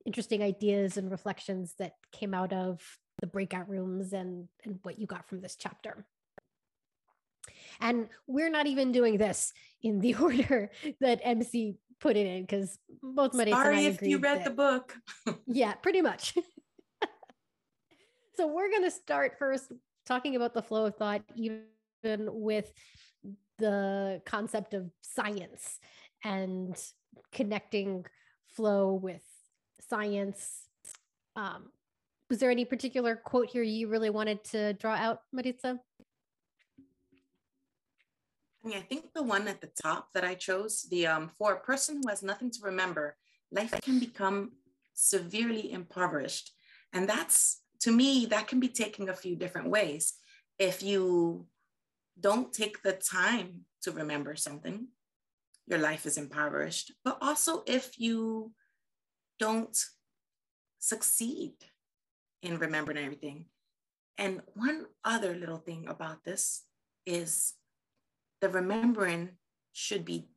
interesting 0.06 0.42
ideas 0.42 0.98
and 0.98 1.12
reflections 1.12 1.76
that 1.80 1.94
came 2.12 2.34
out 2.34 2.54
of 2.54 2.82
the 3.22 3.28
breakout 3.28 3.70
rooms 3.70 4.14
and, 4.14 4.48
and 4.64 4.80
what 4.84 5.00
you 5.00 5.06
got 5.06 5.28
from 5.28 5.42
this 5.42 5.56
chapter. 5.58 6.06
And 7.82 8.10
we're 8.28 8.50
not 8.50 8.68
even 8.68 8.92
doing 8.92 9.18
this 9.18 9.54
in 9.82 10.00
the 10.00 10.16
order 10.22 10.72
that 11.02 11.22
MC 11.24 11.78
put 12.00 12.16
it 12.16 12.26
in 12.26 12.42
because 12.42 12.80
both 13.04 13.34
Maritza 13.34 13.56
Sorry 13.56 13.78
and 13.78 13.86
I 13.86 13.90
if 13.90 14.02
you 14.02 14.18
read 14.18 14.40
that, 14.40 14.46
the 14.46 14.52
book. 14.52 14.96
yeah, 15.48 15.74
pretty 15.74 16.02
much. 16.02 16.36
so 18.36 18.48
we're 18.48 18.70
going 18.70 18.84
to 18.84 18.92
start 18.92 19.38
first 19.38 19.72
talking 20.06 20.36
about 20.36 20.54
the 20.54 20.62
flow 20.62 20.86
of 20.86 20.96
thought, 20.96 21.22
even 21.36 21.66
with 22.04 22.72
the 23.58 24.22
concept 24.26 24.74
of 24.74 24.90
science 25.02 25.80
and 26.24 26.76
connecting 27.32 28.06
flow 28.56 28.94
with 28.94 29.24
science. 29.90 30.64
Um, 31.36 31.70
was 32.30 32.40
there 32.40 32.52
any 32.52 32.66
particular 32.66 33.16
quote 33.16 33.50
here 33.50 33.64
you 33.64 33.88
really 33.88 34.10
wanted 34.10 34.44
to 34.46 34.74
draw 34.74 34.94
out, 34.94 35.22
Maritza? 35.32 35.80
I 38.64 38.68
mean, 38.68 38.78
I 38.78 38.82
think 38.82 39.14
the 39.14 39.24
one 39.24 39.48
at 39.48 39.62
the 39.62 39.72
top 39.82 40.10
that 40.14 40.24
I 40.24 40.36
chose, 40.36 40.84
the 40.90 41.08
um, 41.08 41.32
for 41.38 41.54
a 41.54 41.60
person 41.60 42.02
who 42.02 42.10
has 42.10 42.22
nothing 42.22 42.52
to 42.52 42.60
remember, 42.64 43.16
life 43.52 43.74
can 43.82 44.00
become 44.00 44.52
severely 44.94 45.72
impoverished. 45.72 46.52
And 46.92 47.08
that's, 47.08 47.62
to 47.82 47.92
me, 47.92 48.26
that 48.28 48.48
can 48.48 48.60
be 48.60 48.68
taken 48.68 49.08
a 49.08 49.16
few 49.16 49.36
different 49.36 49.70
ways. 49.70 50.14
If 50.58 50.84
you 50.84 51.48
don't 52.20 52.52
take 52.52 52.82
the 52.84 52.94
time 52.94 53.62
to 53.84 53.92
remember 53.92 54.36
something, 54.36 54.88
your 55.68 55.80
life 55.80 56.06
is 56.06 56.18
impoverished. 56.18 56.92
But 57.06 57.18
also, 57.22 57.64
if 57.66 57.98
you 57.98 58.52
don't 59.40 59.78
succeed 60.80 61.54
in 62.42 62.58
remembering 62.58 62.98
everything. 62.98 63.46
And 64.18 64.42
one 64.54 64.86
other 65.04 65.36
little 65.36 65.58
thing 65.58 65.88
about 65.88 66.24
this 66.26 66.64
is 67.06 67.54
the 68.42 68.50
remembering 68.50 69.32
should 69.74 70.06
be 70.06 70.30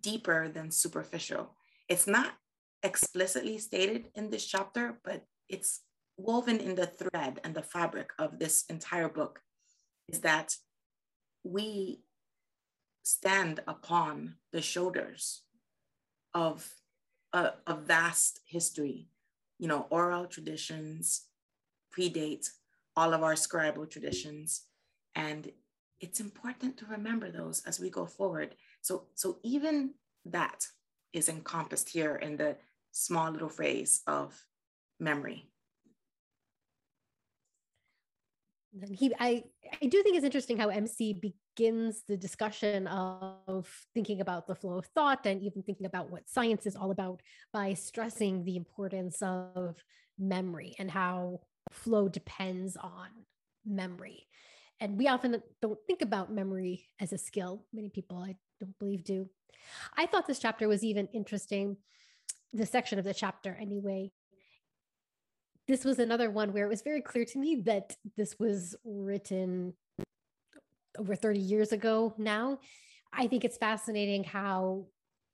deeper 0.00 0.48
than 0.48 0.70
superficial. 0.70 1.56
It's 1.88 2.06
not 2.06 2.32
explicitly 2.82 3.58
stated 3.58 4.08
in 4.14 4.30
this 4.30 4.46
chapter, 4.46 4.98
but 5.04 5.24
it's 5.48 5.80
woven 6.16 6.58
in 6.60 6.74
the 6.74 6.86
thread 6.86 7.40
and 7.44 7.54
the 7.54 7.62
fabric 7.62 8.10
of 8.18 8.38
this 8.38 8.64
entire 8.68 9.08
book 9.08 9.40
is 10.08 10.20
that 10.20 10.54
we 11.44 12.02
stand 13.02 13.60
upon 13.66 14.36
the 14.52 14.62
shoulders 14.62 15.42
of 16.34 16.68
a, 17.32 17.50
a 17.66 17.74
vast 17.74 18.40
history. 18.46 19.08
You 19.58 19.68
know, 19.68 19.86
oral 19.90 20.26
traditions 20.26 21.22
predate 21.96 22.48
all 22.96 23.14
of 23.14 23.22
our 23.22 23.34
scribal 23.34 23.88
traditions. 23.88 24.62
And 25.14 25.50
it's 26.02 26.20
important 26.20 26.76
to 26.78 26.86
remember 26.86 27.30
those 27.30 27.62
as 27.64 27.78
we 27.80 27.88
go 27.88 28.04
forward. 28.04 28.56
So, 28.82 29.04
so 29.14 29.38
even 29.44 29.94
that 30.26 30.66
is 31.12 31.28
encompassed 31.28 31.88
here 31.88 32.16
in 32.16 32.36
the 32.36 32.56
small 32.90 33.30
little 33.30 33.48
phrase 33.48 34.02
of 34.06 34.38
memory. 34.98 35.48
He, 38.90 39.12
I, 39.20 39.44
I 39.82 39.86
do 39.86 40.02
think 40.02 40.16
it's 40.16 40.24
interesting 40.24 40.56
how 40.56 40.70
MC 40.70 41.12
begins 41.12 42.02
the 42.08 42.16
discussion 42.16 42.86
of 42.86 43.68
thinking 43.94 44.20
about 44.20 44.46
the 44.46 44.54
flow 44.54 44.78
of 44.78 44.86
thought 44.86 45.26
and 45.26 45.42
even 45.42 45.62
thinking 45.62 45.86
about 45.86 46.10
what 46.10 46.28
science 46.28 46.66
is 46.66 46.74
all 46.74 46.90
about 46.90 47.20
by 47.52 47.74
stressing 47.74 48.44
the 48.44 48.56
importance 48.56 49.20
of 49.22 49.76
memory 50.18 50.74
and 50.78 50.90
how 50.90 51.40
flow 51.70 52.08
depends 52.08 52.76
on 52.76 53.08
memory 53.64 54.26
and 54.82 54.98
we 54.98 55.06
often 55.06 55.40
don't 55.62 55.78
think 55.86 56.02
about 56.02 56.32
memory 56.32 56.88
as 57.00 57.12
a 57.12 57.18
skill. 57.18 57.64
Many 57.72 57.88
people, 57.88 58.18
I 58.18 58.34
don't 58.60 58.78
believe, 58.78 59.04
do. 59.04 59.28
I 59.96 60.06
thought 60.06 60.26
this 60.26 60.40
chapter 60.40 60.66
was 60.66 60.82
even 60.82 61.08
interesting, 61.14 61.76
the 62.52 62.66
section 62.66 62.98
of 62.98 63.04
the 63.04 63.14
chapter 63.14 63.56
anyway, 63.60 64.10
this 65.68 65.84
was 65.84 65.98
another 65.98 66.30
one 66.30 66.52
where 66.52 66.64
it 66.64 66.68
was 66.68 66.82
very 66.82 67.00
clear 67.00 67.24
to 67.24 67.38
me 67.38 67.62
that 67.64 67.96
this 68.16 68.38
was 68.38 68.74
written 68.84 69.74
over 70.98 71.14
30 71.14 71.38
years 71.38 71.72
ago 71.72 72.14
now. 72.18 72.58
I 73.12 73.28
think 73.28 73.44
it's 73.44 73.58
fascinating 73.58 74.24
how 74.24 74.86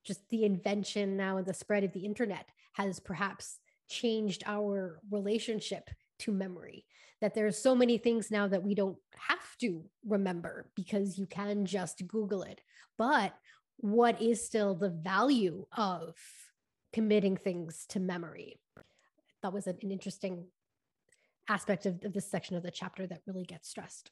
just 0.05 0.29
the 0.29 0.45
invention 0.45 1.17
now 1.17 1.39
and 1.39 1.47
the 1.47 1.55
spread 1.55 1.85
of 1.85 1.93
the 1.93 2.05
internet 2.05 2.47
has 2.75 3.01
perhaps 3.01 3.59
changed 3.89 4.43
our 4.47 5.01
relationship 5.11 5.89
to 6.21 6.33
memory 6.33 6.85
that 7.21 7.35
there's 7.35 7.59
so 7.59 7.75
many 7.75 7.99
things 7.99 8.31
now 8.31 8.47
that 8.47 8.63
we 8.63 8.75
don't 8.75 8.97
have 9.17 9.57
to 9.61 9.85
remember 10.07 10.71
because 10.77 11.19
you 11.19 11.27
can 11.27 11.67
just 11.67 12.07
google 12.07 12.43
it. 12.43 12.61
But 12.97 13.35
what 13.79 14.21
is 14.23 14.45
still 14.45 14.75
the 14.75 14.91
value 14.91 15.67
of 15.77 16.15
committing 16.93 17.37
things 17.37 17.87
to 17.91 18.01
memory? 18.01 18.61
That 19.43 19.53
was 19.53 19.67
an, 19.67 19.79
an 19.83 19.91
interesting 19.91 20.47
aspect 21.49 21.87
of, 21.87 22.05
of 22.05 22.13
this 22.13 22.31
section 22.31 22.57
of 22.57 22.63
the 22.63 22.71
chapter 22.71 23.07
that 23.07 23.23
really 23.27 23.45
gets 23.45 23.69
stressed. 23.69 24.11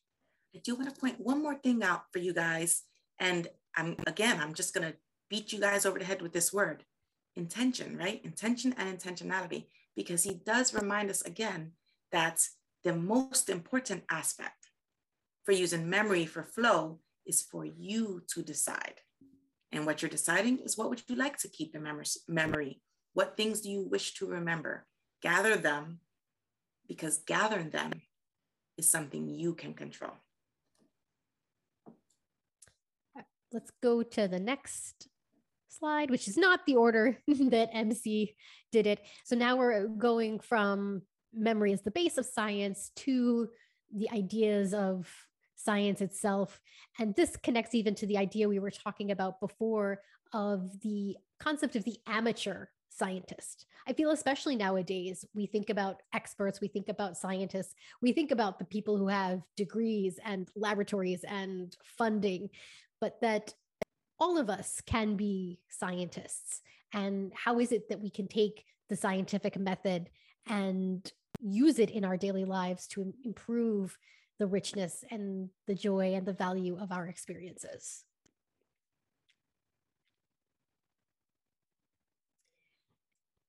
I 0.55 0.61
do 0.64 0.75
want 0.75 0.92
to 0.92 1.01
point 1.01 1.21
one 1.21 1.42
more 1.42 1.55
thing 1.55 1.83
out 1.83 2.05
for 2.12 2.19
you 2.19 2.33
guys 2.33 2.83
and 3.19 3.49
i'm 3.77 3.97
again 4.07 4.38
i'm 4.40 4.55
just 4.55 4.75
going 4.75 4.87
to 4.87 4.97
beat 5.29 5.53
you 5.53 5.61
guys 5.61 5.85
over 5.85 5.99
the 5.99 6.05
head 6.05 6.23
with 6.23 6.33
this 6.33 6.53
word 6.53 6.85
intention 7.37 7.97
right? 7.97 8.25
Intention 8.25 8.75
and 8.79 8.99
intentionality 8.99 9.66
because 9.95 10.25
he 10.25 10.40
does 10.45 10.75
remind 10.75 11.11
us 11.11 11.23
again 11.23 11.73
that 12.12 12.40
the 12.85 12.95
most 12.95 13.49
important 13.49 14.05
aspect 14.11 14.71
for 15.45 15.53
using 15.53 15.88
memory 15.88 16.27
for 16.27 16.42
flow 16.42 17.01
is 17.27 17.42
for 17.42 17.64
you 17.64 18.23
to 18.29 18.42
decide. 18.42 19.01
And 19.73 19.87
what 19.87 20.01
you're 20.01 20.09
deciding 20.09 20.59
is 20.61 20.77
what 20.77 20.88
would 20.90 21.03
you 21.09 21.16
like 21.16 21.37
to 21.38 21.49
keep 21.49 21.75
in 21.75 21.87
memory? 22.29 22.81
What 23.14 23.37
things 23.37 23.61
do 23.61 23.71
you 23.71 23.83
wish 23.88 24.14
to 24.14 24.27
remember? 24.27 24.87
Gather 25.23 25.57
them 25.57 26.01
because 26.88 27.19
gathering 27.27 27.71
them 27.71 27.92
is 28.77 28.90
something 28.90 29.29
you 29.29 29.55
can 29.55 29.75
control. 29.75 30.12
Let's 33.53 33.71
go 33.83 34.03
to 34.03 34.29
the 34.29 34.40
next 34.40 35.09
slide, 35.69 36.11
which 36.11 36.29
is 36.29 36.37
not 36.37 36.66
the 36.66 36.77
order 36.77 37.19
that 37.29 37.71
MC 37.73 38.35
did 38.73 38.87
it. 38.87 39.01
So 39.25 39.37
now 39.37 39.57
we're 39.57 39.88
going 39.88 40.40
from 40.40 41.03
memory 41.37 41.72
as 41.72 41.83
the 41.83 41.90
base 41.90 42.18
of 42.18 42.27
science 42.27 42.90
to 42.96 43.49
the 43.94 44.11
ideas 44.11 44.75
of 44.75 45.09
science 45.55 46.01
itself. 46.01 46.61
And 46.99 47.14
this 47.14 47.37
connects 47.37 47.75
even 47.75 47.94
to 47.96 48.07
the 48.07 48.18
idea 48.18 48.49
we 48.49 48.59
were 48.59 48.70
talking 48.70 49.11
about 49.11 49.40
before 49.40 50.01
of 50.33 50.81
the 50.83 51.16
concept 51.38 51.77
of 51.77 51.85
the 51.85 51.96
amateur 52.07 52.66
scientist. 52.90 53.66
I 53.87 53.92
feel 53.92 54.11
especially 54.11 54.57
nowadays, 54.57 55.25
we 55.35 55.46
think 55.46 55.70
about 55.70 56.03
experts, 56.12 56.61
we 56.61 56.68
think 56.68 56.88
about 56.88 57.16
scientists, 57.16 57.75
we 58.01 58.12
think 58.12 58.31
about 58.31 58.59
the 58.59 58.64
people 58.64 58.96
who 58.96 59.09
have 59.09 59.42
degrees 59.57 60.18
and 60.25 60.49
laboratories 60.57 61.25
and 61.25 61.77
funding, 61.85 62.49
but 63.01 63.20
that 63.20 63.55
all 64.18 64.38
of 64.38 64.49
us 64.49 64.81
can 64.87 65.16
be 65.16 65.61
scientists. 65.68 66.62
And 66.92 67.33
how 67.35 67.59
is 67.61 67.70
it 67.70 67.88
that 67.90 68.01
we 68.01 68.11
can 68.11 68.29
take 68.29 68.64
the 68.88 68.96
scientific 68.96 69.59
method 69.59 70.09
and 70.49 71.11
use 71.40 71.79
it 71.79 71.90
in 71.90 72.05
our 72.05 72.16
daily 72.16 72.44
lives 72.44 72.87
to 72.88 73.12
improve 73.25 73.96
the 74.38 74.46
richness 74.46 75.05
and 75.11 75.49
the 75.66 75.75
joy 75.75 76.14
and 76.14 76.27
the 76.27 76.33
value 76.33 76.79
of 76.79 76.92
our 76.92 77.07
experiences. 77.07 78.05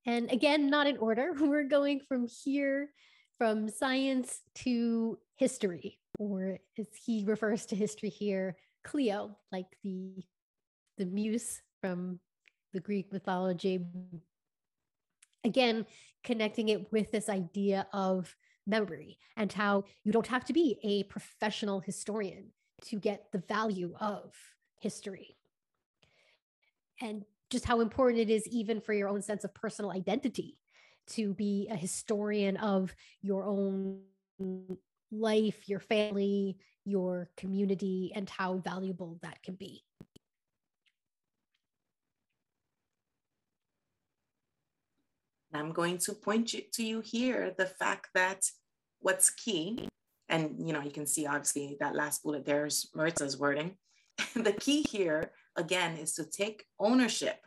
And 0.06 0.32
again, 0.32 0.70
not 0.70 0.88
in 0.88 0.98
order. 0.98 1.34
We're 1.40 1.68
going 1.68 2.00
from 2.00 2.28
here, 2.28 2.90
from 3.38 3.70
science 3.70 4.42
to 4.56 5.20
history, 5.36 6.00
or 6.18 6.60
as 6.80 6.88
he 7.06 7.26
refers 7.26 7.66
to 7.68 7.76
history 7.76 8.10
here, 8.10 8.56
Clio, 8.84 9.38
like 9.52 9.68
the 9.84 10.24
the 10.98 11.06
muse 11.06 11.62
from 11.82 12.20
the 12.74 12.80
Greek 12.80 13.12
mythology, 13.14 13.86
again, 15.44 15.86
connecting 16.24 16.70
it 16.70 16.92
with 16.92 17.12
this 17.12 17.30
idea 17.30 17.88
of 17.94 18.36
memory 18.66 19.18
and 19.38 19.52
how 19.54 19.86
you 20.04 20.12
don't 20.12 20.28
have 20.28 20.46
to 20.46 20.54
be 20.54 20.78
a 20.84 21.04
professional 21.04 21.80
historian 21.80 22.52
to 22.82 23.00
get 23.00 23.32
the 23.32 23.44
value 23.48 23.94
of 24.00 24.34
history. 24.80 25.38
And 27.02 27.24
just 27.50 27.66
how 27.66 27.80
important 27.80 28.22
it 28.22 28.30
is, 28.30 28.48
even 28.48 28.82
for 28.82 28.94
your 28.94 29.08
own 29.08 29.22
sense 29.22 29.44
of 29.44 29.54
personal 29.54 29.92
identity, 29.92 30.58
to 31.12 31.34
be 31.34 31.68
a 31.72 31.76
historian 31.76 32.58
of 32.58 32.94
your 33.22 33.46
own 33.46 34.02
life, 35.12 35.70
your 35.70 35.80
family, 35.80 36.58
your 36.84 37.30
community, 37.38 38.12
and 38.14 38.30
how 38.30 38.58
valuable 38.58 39.18
that 39.22 39.42
can 39.44 39.56
be. 39.56 39.84
I'm 45.58 45.72
going 45.72 45.98
to 46.00 46.14
point 46.14 46.54
you, 46.54 46.62
to 46.74 46.84
you 46.84 47.02
here 47.02 47.54
the 47.58 47.66
fact 47.66 48.10
that 48.14 48.44
what's 49.00 49.30
key, 49.30 49.88
and 50.30 50.56
you 50.66 50.74
know, 50.74 50.82
you 50.82 50.92
can 50.92 51.06
see 51.06 51.26
obviously 51.26 51.78
that 51.80 51.96
last 51.96 52.24
bullet 52.24 52.46
there's 52.46 52.90
Maritza's 52.96 53.38
wording. 53.38 53.78
the 54.36 54.54
key 54.54 54.84
here 54.90 55.32
again 55.56 55.98
is 55.98 56.14
to 56.14 56.26
take 56.26 56.66
ownership 56.80 57.38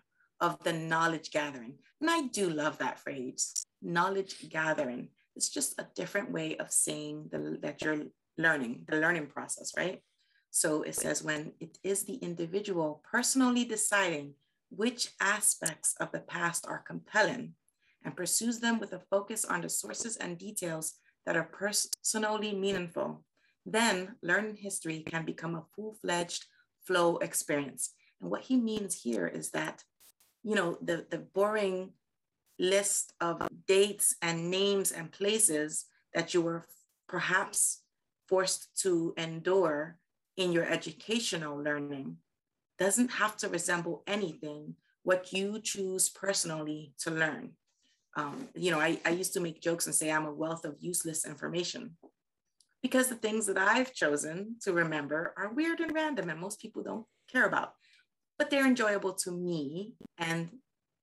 of 0.40 0.62
the 0.64 0.72
knowledge 0.72 1.30
gathering. 1.30 1.74
And 2.00 2.10
I 2.10 2.22
do 2.28 2.48
love 2.48 2.78
that 2.78 2.98
phrase, 2.98 3.66
knowledge 3.82 4.48
gathering. 4.48 5.08
It's 5.36 5.50
just 5.50 5.78
a 5.78 5.86
different 5.94 6.30
way 6.30 6.56
of 6.56 6.70
saying 6.70 7.28
the, 7.30 7.58
that 7.62 7.82
you're 7.82 8.06
learning, 8.38 8.84
the 8.88 8.96
learning 8.96 9.26
process, 9.26 9.72
right? 9.76 10.00
So 10.50 10.82
it 10.82 10.96
says 10.96 11.22
when 11.22 11.52
it 11.60 11.78
is 11.84 12.04
the 12.04 12.16
individual 12.16 13.02
personally 13.10 13.64
deciding 13.64 14.34
which 14.70 15.10
aspects 15.20 15.94
of 16.00 16.10
the 16.12 16.20
past 16.20 16.66
are 16.66 16.82
compelling 16.86 17.54
and 18.04 18.16
pursues 18.16 18.60
them 18.60 18.78
with 18.78 18.92
a 18.92 19.02
focus 19.10 19.44
on 19.44 19.60
the 19.60 19.68
sources 19.68 20.16
and 20.16 20.38
details 20.38 20.94
that 21.26 21.36
are 21.36 21.44
personally 21.44 22.54
meaningful, 22.54 23.24
then 23.66 24.16
learning 24.22 24.56
history 24.56 25.00
can 25.06 25.24
become 25.24 25.54
a 25.54 25.64
full-fledged 25.74 26.46
flow 26.86 27.18
experience. 27.18 27.90
And 28.20 28.30
what 28.30 28.42
he 28.42 28.56
means 28.56 29.02
here 29.02 29.26
is 29.26 29.50
that, 29.50 29.84
you 30.42 30.54
know, 30.54 30.78
the, 30.80 31.06
the 31.10 31.18
boring 31.18 31.90
list 32.58 33.12
of 33.20 33.46
dates 33.66 34.16
and 34.22 34.50
names 34.50 34.92
and 34.92 35.12
places 35.12 35.86
that 36.14 36.34
you 36.34 36.40
were 36.42 36.66
perhaps 37.08 37.82
forced 38.28 38.68
to 38.82 39.14
endure 39.16 39.98
in 40.36 40.52
your 40.52 40.64
educational 40.64 41.56
learning 41.62 42.16
doesn't 42.78 43.10
have 43.10 43.36
to 43.36 43.48
resemble 43.48 44.02
anything 44.06 44.74
what 45.02 45.32
you 45.32 45.60
choose 45.60 46.08
personally 46.08 46.92
to 46.98 47.10
learn 47.10 47.50
um, 48.16 48.48
you 48.54 48.70
know, 48.70 48.80
I, 48.80 48.98
I 49.04 49.10
used 49.10 49.34
to 49.34 49.40
make 49.40 49.60
jokes 49.60 49.86
and 49.86 49.94
say 49.94 50.10
I'm 50.10 50.26
a 50.26 50.32
wealth 50.32 50.64
of 50.64 50.76
useless 50.80 51.26
information 51.26 51.96
because 52.82 53.08
the 53.08 53.14
things 53.14 53.46
that 53.46 53.58
I've 53.58 53.94
chosen 53.94 54.56
to 54.62 54.72
remember 54.72 55.34
are 55.36 55.52
weird 55.52 55.80
and 55.80 55.94
random 55.94 56.28
and 56.28 56.40
most 56.40 56.60
people 56.60 56.82
don't 56.82 57.06
care 57.30 57.46
about, 57.46 57.74
but 58.38 58.50
they're 58.50 58.66
enjoyable 58.66 59.12
to 59.14 59.30
me. 59.30 59.94
And 60.18 60.48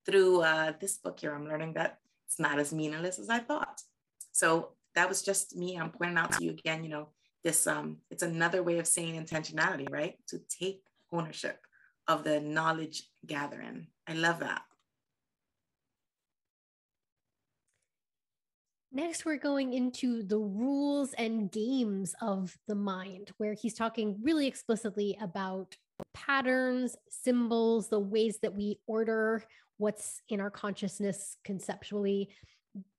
through 0.06 0.42
uh, 0.42 0.74
this 0.80 0.98
book 0.98 1.20
here, 1.20 1.34
I'm 1.34 1.48
learning 1.48 1.74
that 1.74 2.00
it's 2.26 2.40
not 2.40 2.60
as 2.60 2.74
meaningless 2.74 3.20
as 3.20 3.30
I 3.30 3.40
thought. 3.40 3.82
So 4.32 4.74
that 4.96 5.08
was 5.08 5.22
just 5.22 5.56
me. 5.56 5.78
I'm 5.78 5.92
pointing 5.92 6.18
out 6.18 6.34
to 6.34 6.44
you 6.44 6.52
again, 6.52 6.84
you 6.84 6.90
know, 6.90 7.10
this, 7.44 7.68
um, 7.68 7.98
it's 8.12 8.24
another 8.24 8.64
way 8.64 8.80
of 8.80 8.88
saying 8.88 9.24
intentionality, 9.24 9.90
right? 9.90 10.16
To 10.30 10.42
take 10.60 10.82
ownership 11.14 11.60
of 12.08 12.24
the 12.24 12.42
knowledge 12.42 13.04
gathering. 13.26 13.88
I 14.08 14.14
love 14.14 14.40
that. 14.40 14.62
Next, 18.98 19.26
we're 19.26 19.38
going 19.38 19.74
into 19.74 20.24
the 20.24 20.40
rules 20.40 21.14
and 21.20 21.52
games 21.52 22.16
of 22.20 22.58
the 22.68 22.74
mind, 22.74 23.30
where 23.38 23.54
he's 23.54 23.76
talking 23.76 24.18
really 24.24 24.48
explicitly 24.48 25.16
about 25.22 25.78
patterns, 26.16 26.96
symbols, 27.08 27.90
the 27.90 28.00
ways 28.00 28.40
that 28.42 28.56
we 28.56 28.80
order 28.88 29.44
what's 29.78 30.24
in 30.30 30.42
our 30.42 30.50
consciousness 30.50 31.38
conceptually, 31.44 32.30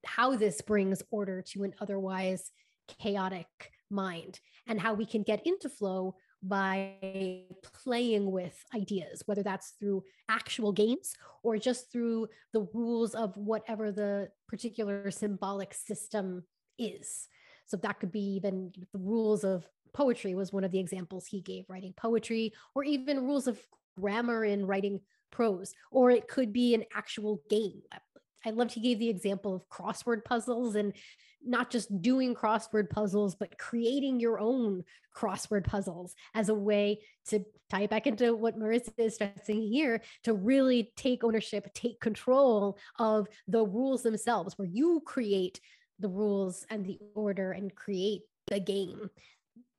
how 0.05 0.37
this 0.37 0.61
brings 0.61 1.03
order 1.11 1.41
to 1.49 1.65
an 1.65 1.73
otherwise 1.81 2.49
chaotic 2.97 3.73
mind, 3.89 4.39
and 4.67 4.79
how 4.79 4.93
we 4.93 5.05
can 5.05 5.21
get 5.21 5.45
into 5.45 5.67
flow 5.67 6.15
by 6.41 7.43
playing 7.83 8.31
with 8.31 8.63
ideas, 8.73 9.23
whether 9.25 9.43
that's 9.43 9.71
through 9.79 10.03
actual 10.29 10.71
games 10.71 11.13
or 11.43 11.57
just 11.57 11.91
through 11.91 12.27
the 12.53 12.67
rules 12.73 13.13
of 13.13 13.35
whatever 13.35 13.91
the 13.91 14.29
particular 14.47 15.11
symbolic 15.11 15.73
system 15.73 16.43
is. 16.77 17.27
So 17.65 17.77
that 17.77 17.99
could 17.99 18.11
be 18.11 18.35
even 18.35 18.71
the 18.93 18.99
rules 18.99 19.43
of 19.43 19.67
poetry 19.93 20.35
was 20.35 20.53
one 20.53 20.63
of 20.63 20.71
the 20.71 20.79
examples 20.79 21.25
he 21.25 21.41
gave, 21.41 21.65
writing 21.67 21.93
poetry, 21.95 22.53
or 22.73 22.83
even 22.83 23.25
rules 23.25 23.47
of 23.47 23.59
grammar 23.99 24.45
in 24.45 24.65
writing 24.65 25.01
prose, 25.31 25.73
or 25.91 26.09
it 26.09 26.27
could 26.27 26.53
be 26.53 26.73
an 26.73 26.83
actual 26.95 27.41
game. 27.49 27.81
I 28.45 28.51
loved 28.51 28.71
he 28.71 28.81
gave 28.81 28.99
the 28.99 29.09
example 29.09 29.53
of 29.53 29.67
crossword 29.69 30.23
puzzles 30.23 30.75
and 30.75 30.93
not 31.45 31.69
just 31.69 32.01
doing 32.01 32.35
crossword 32.35 32.89
puzzles, 32.89 33.35
but 33.35 33.57
creating 33.57 34.19
your 34.19 34.39
own 34.39 34.83
crossword 35.15 35.65
puzzles 35.65 36.15
as 36.33 36.49
a 36.49 36.53
way 36.53 36.99
to 37.27 37.43
tie 37.69 37.83
it 37.83 37.89
back 37.89 38.07
into 38.07 38.35
what 38.35 38.57
Maritza 38.57 38.91
is 38.97 39.15
stressing 39.15 39.61
here 39.61 40.01
to 40.23 40.33
really 40.33 40.91
take 40.95 41.23
ownership, 41.23 41.73
take 41.73 41.99
control 41.99 42.77
of 42.97 43.27
the 43.47 43.65
rules 43.65 44.03
themselves, 44.03 44.57
where 44.57 44.67
you 44.67 45.01
create 45.05 45.59
the 45.99 46.09
rules 46.09 46.65
and 46.69 46.85
the 46.85 46.99
order 47.13 47.51
and 47.51 47.75
create 47.75 48.21
the 48.47 48.59
game 48.59 49.09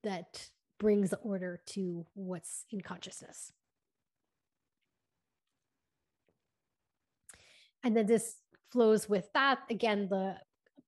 that 0.03 0.49
brings 0.79 1.13
order 1.23 1.61
to 1.67 2.07
what's 2.15 2.65
in 2.71 2.81
consciousness. 2.81 3.53
And 7.83 7.97
then 7.97 8.07
this 8.07 8.37
flows 8.73 9.09
with 9.09 9.29
that 9.35 9.61
again 9.71 10.09
the 10.09 10.37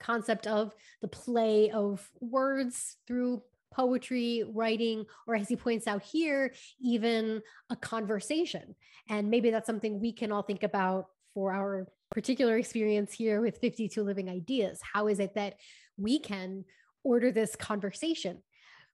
concept 0.00 0.46
of 0.46 0.74
the 1.00 1.08
play 1.08 1.70
of 1.70 2.10
words 2.20 2.96
through 3.06 3.42
poetry, 3.72 4.44
writing, 4.52 5.06
or 5.26 5.34
as 5.34 5.48
he 5.48 5.56
points 5.56 5.86
out 5.86 6.02
here, 6.02 6.52
even 6.80 7.42
a 7.70 7.76
conversation. 7.76 8.74
And 9.08 9.30
maybe 9.30 9.50
that's 9.50 9.66
something 9.66 10.00
we 10.00 10.12
can 10.12 10.30
all 10.30 10.42
think 10.42 10.62
about 10.62 11.06
for 11.34 11.52
our 11.52 11.88
particular 12.10 12.58
experience 12.58 13.12
here 13.12 13.40
with 13.40 13.58
52 13.58 14.02
Living 14.02 14.28
Ideas. 14.28 14.80
How 14.92 15.08
is 15.08 15.18
it 15.18 15.34
that 15.34 15.54
we 15.96 16.18
can 16.18 16.64
order 17.02 17.32
this 17.32 17.56
conversation? 17.56 18.42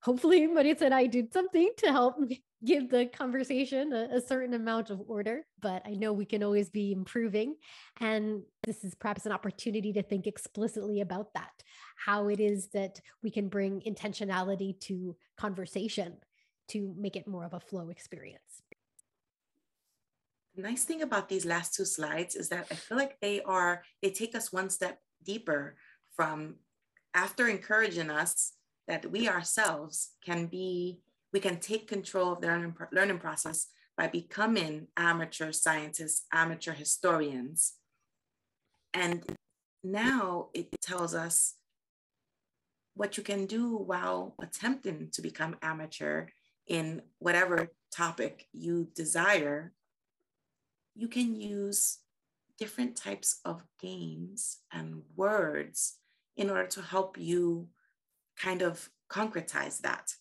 Hopefully, 0.03 0.47
Maritza 0.47 0.85
and 0.85 0.95
I 0.95 1.07
did 1.07 1.33
something 1.33 1.71
to 1.79 1.91
help 1.91 2.17
give 2.65 2.91
the 2.91 3.07
conversation 3.07 3.93
a, 3.93 4.17
a, 4.17 4.21
certain 4.21 4.55
amount 4.55 4.91
of 4.91 5.01
order, 5.07 5.47
but 5.61 5.83
I 5.87 5.91
know 5.91 6.13
we 6.13 6.25
can 6.25 6.43
always 6.43 6.69
be 6.69 6.91
improving. 6.91 7.55
And 8.01 8.43
this 8.65 8.83
is 8.83 8.95
perhaps 8.97 9.27
an 9.27 9.33
opportunity 9.33 9.93
to 9.93 10.03
think 10.03 10.27
explicitly 10.27 11.01
about 11.01 11.33
that 11.35 11.63
how 11.97 12.29
it 12.29 12.41
is 12.41 12.69
that 12.69 13.01
we 13.23 13.31
can 13.31 13.49
bring 13.49 13.83
intentionality 13.87 14.79
to 14.81 15.17
conversation 15.37 16.17
to 16.69 16.95
make 16.97 17.17
it 17.17 17.27
more 17.27 17.45
of 17.45 17.55
a 17.55 17.61
flow 17.61 17.91
experience. 17.91 18.63
The 20.55 20.63
nice 20.63 20.85
thing 20.85 21.03
about 21.03 21.29
these 21.29 21.45
last 21.45 21.75
two 21.75 21.85
slides 21.85 22.35
is 22.35 22.49
that 22.51 22.67
I 22.71 22.75
feel 22.75 22.99
like 22.99 23.19
they 23.21 23.43
are, 23.43 23.83
they 24.03 24.11
take 24.11 24.35
us 24.35 24.53
one 24.53 24.71
step 24.71 25.01
deeper 25.25 25.77
from 26.15 26.57
after 27.15 27.49
encouraging 27.49 28.11
us 28.11 28.53
that 28.87 29.11
we 29.11 29.29
ourselves 29.29 30.11
can 30.25 30.47
be 30.47 31.01
we 31.33 31.41
can 31.41 31.59
take 31.59 31.89
control 31.89 32.33
of 32.33 32.41
the 32.41 32.47
learning, 32.47 32.75
learning 32.93 33.19
process 33.19 33.69
by 33.97 34.07
becoming 34.07 34.87
amateur 34.97 35.53
scientists, 35.53 36.27
amateur 36.33 36.73
historians. 36.73 37.75
And 38.95 39.25
now 39.83 40.49
it 40.55 40.69
tells 40.81 41.15
us 41.15 41.55
what 42.95 43.17
you 43.17 43.23
can 43.23 43.47
do 43.47 43.77
while 43.77 44.35
attempting 44.41 45.09
to 45.13 45.23
become 45.23 45.57
amateur 45.63 46.27
in 46.67 47.03
whatever 47.19 47.71
topic 47.95 48.47
you 48.53 48.89
desire. 48.95 49.73
You 50.95 51.09
can 51.09 51.41
use 51.41 51.99
different 52.59 52.97
types 52.97 53.41
of 53.45 53.63
games 53.81 54.59
and 54.73 55.03
words 55.17 55.99
in 56.37 56.51
order 56.51 56.67
to 56.67 56.83
help 56.83 57.17
you 57.19 57.69
kind 58.37 58.63
of 58.63 58.91
concretize 59.11 59.81
that 59.81 60.13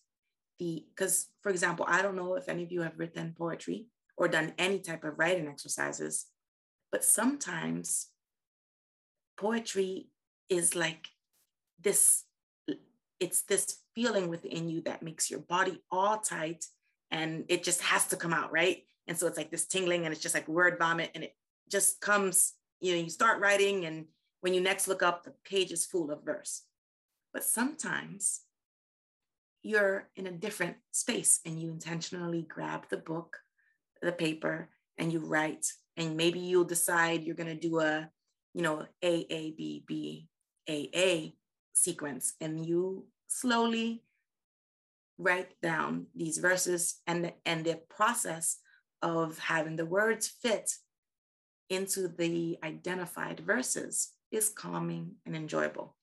the 0.58 0.84
because 0.94 1.28
for 1.42 1.50
example 1.50 1.84
i 1.88 2.02
don't 2.02 2.16
know 2.16 2.34
if 2.34 2.48
any 2.48 2.62
of 2.62 2.72
you 2.72 2.82
have 2.82 2.98
written 2.98 3.34
poetry 3.36 3.86
or 4.16 4.28
done 4.28 4.52
any 4.58 4.80
type 4.80 5.04
of 5.04 5.18
writing 5.18 5.46
exercises 5.46 6.26
but 6.90 7.04
sometimes 7.04 8.08
poetry 9.38 10.08
is 10.48 10.74
like 10.74 11.08
this 11.80 12.24
it's 13.20 13.42
this 13.42 13.78
feeling 13.94 14.28
within 14.28 14.68
you 14.68 14.80
that 14.82 15.02
makes 15.02 15.30
your 15.30 15.40
body 15.40 15.80
all 15.90 16.18
tight 16.18 16.66
and 17.10 17.44
it 17.48 17.64
just 17.64 17.80
has 17.80 18.06
to 18.08 18.16
come 18.16 18.32
out 18.32 18.52
right? 18.52 18.84
And 19.06 19.16
so 19.16 19.26
it's 19.26 19.38
like 19.38 19.50
this 19.50 19.66
tingling 19.66 20.04
and 20.04 20.12
it's 20.12 20.22
just 20.22 20.34
like 20.34 20.46
word 20.48 20.78
vomit 20.78 21.10
and 21.14 21.24
it 21.24 21.34
just 21.70 22.00
comes 22.00 22.54
you 22.80 22.92
know 22.92 23.00
you 23.00 23.10
start 23.10 23.40
writing 23.40 23.86
and 23.86 24.06
when 24.40 24.54
you 24.54 24.60
next 24.60 24.86
look 24.86 25.02
up 25.02 25.24
the 25.24 25.32
page 25.44 25.72
is 25.72 25.86
full 25.86 26.10
of 26.10 26.24
verse. 26.24 26.62
But 27.32 27.44
sometimes 27.44 28.42
you're 29.68 30.08
in 30.16 30.26
a 30.26 30.32
different 30.32 30.76
space 30.92 31.40
and 31.44 31.60
you 31.60 31.68
intentionally 31.68 32.40
grab 32.48 32.86
the 32.88 32.96
book, 32.96 33.36
the 34.00 34.12
paper, 34.12 34.70
and 34.96 35.12
you 35.12 35.18
write. 35.18 35.66
And 35.98 36.16
maybe 36.16 36.38
you'll 36.38 36.64
decide 36.64 37.22
you're 37.22 37.34
going 37.34 37.54
to 37.54 37.68
do 37.68 37.80
a, 37.80 38.08
you 38.54 38.62
know, 38.62 38.86
A, 39.02 39.26
A, 39.28 39.50
B, 39.50 39.84
B, 39.86 40.28
A, 40.70 40.88
A 40.94 41.34
sequence. 41.74 42.32
And 42.40 42.64
you 42.64 43.04
slowly 43.26 44.04
write 45.18 45.52
down 45.60 46.06
these 46.16 46.38
verses 46.38 47.02
and, 47.06 47.30
and 47.44 47.66
the 47.66 47.78
process 47.90 48.60
of 49.02 49.38
having 49.38 49.76
the 49.76 49.84
words 49.84 50.32
fit 50.40 50.72
into 51.68 52.08
the 52.08 52.56
identified 52.64 53.40
verses 53.40 54.12
is 54.30 54.48
calming 54.48 55.16
and 55.26 55.36
enjoyable. 55.36 55.97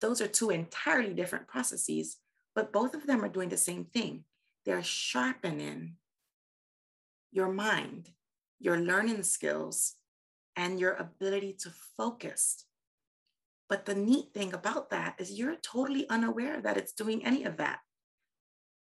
Those 0.00 0.20
are 0.20 0.28
two 0.28 0.50
entirely 0.50 1.12
different 1.14 1.48
processes, 1.48 2.18
but 2.54 2.72
both 2.72 2.94
of 2.94 3.06
them 3.06 3.24
are 3.24 3.28
doing 3.28 3.48
the 3.48 3.56
same 3.56 3.84
thing. 3.84 4.24
They're 4.64 4.82
sharpening 4.82 5.96
your 7.32 7.50
mind, 7.52 8.10
your 8.60 8.78
learning 8.78 9.22
skills, 9.22 9.94
and 10.56 10.80
your 10.80 10.94
ability 10.94 11.56
to 11.60 11.70
focus. 11.96 12.64
But 13.68 13.84
the 13.84 13.94
neat 13.94 14.32
thing 14.32 14.54
about 14.54 14.90
that 14.90 15.16
is 15.18 15.38
you're 15.38 15.56
totally 15.56 16.08
unaware 16.08 16.60
that 16.60 16.76
it's 16.76 16.92
doing 16.92 17.24
any 17.24 17.44
of 17.44 17.58
that 17.58 17.80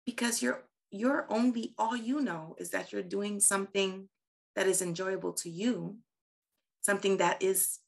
because 0.06 0.42
you're 0.42 0.64
you're 0.92 1.26
only 1.30 1.72
all 1.78 1.96
you 1.96 2.20
know 2.20 2.56
is 2.58 2.70
that 2.70 2.92
you're 2.92 3.02
doing 3.02 3.38
something 3.38 4.08
that 4.56 4.66
is 4.66 4.82
enjoyable 4.82 5.32
to 5.32 5.48
you, 5.48 5.96
something 6.80 7.18
that 7.18 7.42
is 7.42 7.78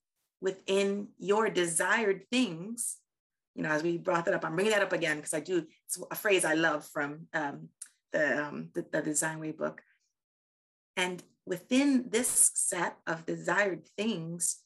within 0.40 1.08
your 1.18 1.50
desired 1.50 2.22
things 2.30 2.98
you 3.54 3.62
know, 3.62 3.70
as 3.70 3.82
we 3.82 3.98
brought 3.98 4.24
that 4.24 4.34
up, 4.34 4.44
I'm 4.44 4.54
bringing 4.54 4.72
that 4.72 4.82
up 4.82 4.92
again 4.92 5.16
because 5.16 5.34
I 5.34 5.40
do, 5.40 5.66
it's 5.86 5.98
a 6.10 6.14
phrase 6.14 6.44
I 6.44 6.54
love 6.54 6.86
from 6.86 7.26
um, 7.34 7.68
the, 8.12 8.44
um, 8.44 8.68
the, 8.74 8.86
the 8.90 9.02
Design 9.02 9.40
Way 9.40 9.52
book. 9.52 9.82
And 10.96 11.22
within 11.46 12.06
this 12.08 12.50
set 12.54 12.96
of 13.06 13.26
desired 13.26 13.86
things, 13.96 14.58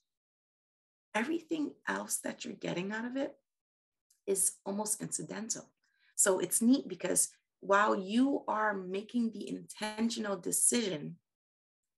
everything 1.14 1.72
else 1.88 2.18
that 2.18 2.44
you're 2.44 2.55
getting 2.55 2.92
out 2.92 3.05
of 3.05 3.16
it 3.16 3.35
is 4.27 4.53
almost 4.64 5.01
incidental. 5.01 5.70
So 6.14 6.38
it's 6.38 6.62
neat 6.62 6.88
because 6.88 7.31
while 7.61 7.99
you 7.99 8.42
are 8.46 8.75
making 8.75 9.33
the 9.33 9.49
intentional 9.49 10.37
decision 10.37 11.16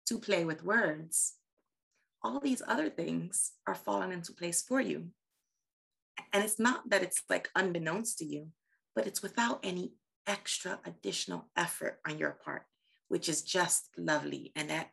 to 0.06 0.18
play 0.18 0.44
with 0.44 0.64
words, 0.64 1.34
all 2.22 2.40
these 2.40 2.62
other 2.66 2.88
things 2.88 3.52
are 3.66 3.74
falling 3.74 4.12
into 4.12 4.32
place 4.32 4.62
for 4.62 4.80
you. 4.80 5.08
And 6.32 6.44
it's 6.44 6.58
not 6.58 6.90
that 6.90 7.02
it's 7.02 7.22
like 7.28 7.48
unbeknownst 7.54 8.18
to 8.18 8.24
you, 8.24 8.48
but 8.94 9.06
it's 9.06 9.22
without 9.22 9.60
any 9.62 9.92
extra 10.26 10.78
additional 10.84 11.46
effort 11.56 12.00
on 12.06 12.18
your 12.18 12.38
part, 12.44 12.62
which 13.08 13.28
is 13.28 13.42
just 13.42 13.88
lovely. 13.96 14.52
And 14.54 14.70
that 14.70 14.90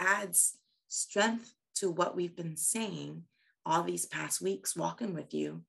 adds 0.00 0.58
strength 0.88 1.54
to 1.76 1.90
what 1.90 2.16
we've 2.16 2.36
been 2.36 2.56
saying 2.56 3.24
all 3.66 3.82
these 3.82 4.06
past 4.06 4.40
weeks 4.40 4.76
walking 4.76 5.14
with 5.14 5.32
you. 5.32 5.62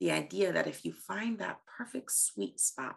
The 0.00 0.10
idea 0.10 0.52
that 0.52 0.66
if 0.66 0.84
you 0.84 0.92
find 0.92 1.38
that 1.38 1.60
perfect 1.66 2.12
sweet 2.12 2.60
spot 2.60 2.96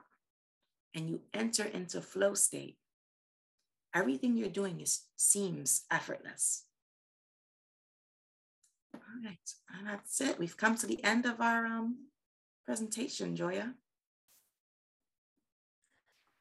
and 0.93 1.10
you 1.10 1.21
enter 1.34 1.63
into 1.63 2.01
flow 2.01 2.34
state, 2.34 2.77
everything 3.93 4.36
you're 4.36 4.49
doing 4.49 4.81
is 4.81 5.03
seems 5.15 5.84
effortless. 5.91 6.63
All 8.96 9.23
right, 9.23 9.37
and 9.77 9.87
that's 9.87 10.21
it. 10.21 10.39
We've 10.39 10.58
come 10.58 10.75
to 10.77 10.87
the 10.87 11.04
end 11.04 11.25
of 11.25 11.41
our 11.41 11.65
um, 11.65 12.08
presentation, 12.65 13.35
Joya. 13.35 13.73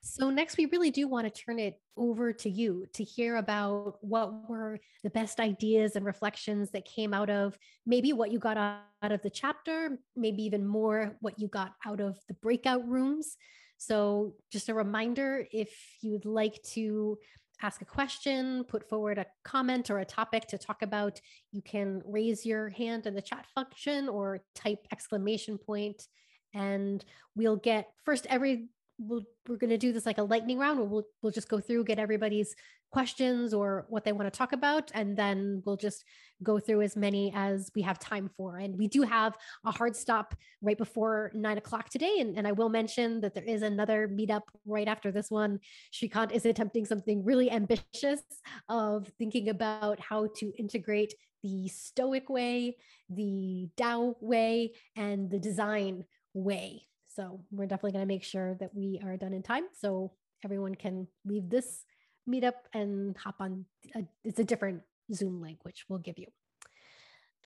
So 0.07 0.31
next, 0.31 0.59
we 0.59 0.67
really 0.67 0.91
do 0.91 1.09
want 1.09 1.27
to 1.27 1.43
turn 1.43 1.59
it 1.59 1.81
over 1.97 2.33
to 2.33 2.51
you 2.51 2.87
to 2.93 3.03
hear 3.03 3.37
about 3.37 3.97
what 4.03 4.49
were 4.49 4.79
the 5.03 5.11
best 5.11 5.41
ideas 5.41 5.97
and 5.97 6.05
reflections 6.05 6.71
that 6.73 6.85
came 6.85 7.15
out 7.15 7.31
of 7.31 7.59
maybe 7.87 8.13
what 8.13 8.31
you 8.31 8.39
got 8.39 8.59
out 8.59 9.13
of 9.13 9.23
the 9.23 9.31
chapter, 9.31 9.99
maybe 10.15 10.43
even 10.43 10.67
more 10.67 11.17
what 11.21 11.39
you 11.39 11.49
got 11.49 11.73
out 11.87 12.01
of 12.01 12.19
the 12.29 12.35
breakout 12.35 12.87
rooms. 12.87 13.37
So 13.79 14.35
just 14.53 14.69
a 14.69 14.75
reminder, 14.75 15.47
if 15.51 15.75
you'd 16.03 16.27
like 16.27 16.63
to 16.75 17.19
ask 17.65 17.81
a 17.81 17.87
question, 17.87 18.63
put 18.65 18.87
forward 18.87 19.17
a 19.17 19.25
comment 19.43 19.91
or 19.91 20.01
a 20.01 20.05
topic 20.05 20.47
to 20.49 20.59
talk 20.59 20.83
about, 20.83 21.19
you 21.51 21.63
can 21.63 22.03
raise 22.05 22.45
your 22.45 22.69
hand 22.69 23.07
in 23.07 23.15
the 23.15 23.23
chat 23.23 23.47
function 23.55 24.07
or 24.07 24.45
type 24.55 24.87
exclamation 24.93 25.57
point 25.57 26.09
and 26.53 27.05
we'll 27.35 27.57
get 27.57 27.89
first 28.05 28.27
every 28.29 28.69
we'll 28.99 29.23
we're 29.49 29.57
going 29.57 29.71
to 29.71 29.79
do 29.79 29.93
this 29.93 30.07
like 30.07 30.19
a 30.19 30.23
lightning 30.23 30.59
round 30.59 30.79
where 30.79 30.89
we'll 30.89 31.07
we'll 31.23 31.33
just 31.33 31.49
go 31.49 31.61
through 31.61 31.85
get 31.85 31.99
everybody's 31.99 32.55
questions 32.95 33.53
or 33.53 33.87
what 33.89 34.05
they 34.05 34.13
want 34.13 34.33
to 34.33 34.39
talk 34.39 34.53
about 34.53 34.93
and 34.95 35.17
then 35.17 35.61
we'll 35.67 35.77
just 35.77 36.05
go 36.45 36.61
through 36.61 36.81
as 36.81 36.97
many 36.97 37.33
as 37.35 37.71
we 37.75 37.83
have 37.83 37.99
time 37.99 38.31
for. 38.37 38.59
And 38.59 38.79
we 38.79 38.87
do 38.87 39.03
have 39.03 39.37
a 39.67 39.73
hard 39.73 39.97
stop 39.97 40.33
right 40.63 40.79
before 40.79 41.33
nine 41.35 41.59
o'clock 41.59 41.89
today 41.89 42.19
and, 42.21 42.39
and 42.39 42.47
i 42.47 42.53
will 42.53 42.69
mention 42.69 43.21
that 43.23 43.35
there 43.35 43.45
is 43.45 43.63
another 43.63 44.09
meetup 44.09 44.43
right 44.65 44.87
after 44.87 45.11
this 45.11 45.29
one. 45.29 45.59
Shrikant 45.93 46.31
is 46.31 46.47
attempting 46.47 46.87
something 46.87 47.25
really 47.25 47.51
ambitious 47.51 48.23
of 48.69 49.11
thinking 49.19 49.49
about 49.49 49.99
how 49.99 50.29
to 50.37 50.53
integrate 50.57 51.15
the 51.43 51.69
stoic 51.69 52.31
way 52.31 52.77
the 53.11 53.69
Tao 53.77 54.15
way 54.21 54.73
and 54.97 55.31
the 55.31 55.39
design 55.39 56.05
way 56.33 56.87
so 57.15 57.41
we're 57.51 57.67
definitely 57.67 57.93
going 57.93 58.03
to 58.03 58.13
make 58.13 58.25
sure 58.25 58.57
that 58.61 58.75
we 58.75 59.01
are 59.05 59.17
done 59.17 59.33
in 59.33 59.43
time 59.43 59.65
so 59.73 60.13
everyone 60.45 60.75
can 60.75 61.07
leave 61.25 61.49
this 61.49 61.85
meetup 62.29 62.55
and 62.73 63.17
hop 63.17 63.37
on. 63.41 63.65
A, 63.95 64.05
it's 64.25 64.39
a 64.39 64.45
different 64.45 64.83
Zoom 65.13 65.41
link, 65.41 65.59
which 65.63 65.85
we'll 65.89 65.99
give 65.99 66.19
you. 66.19 66.27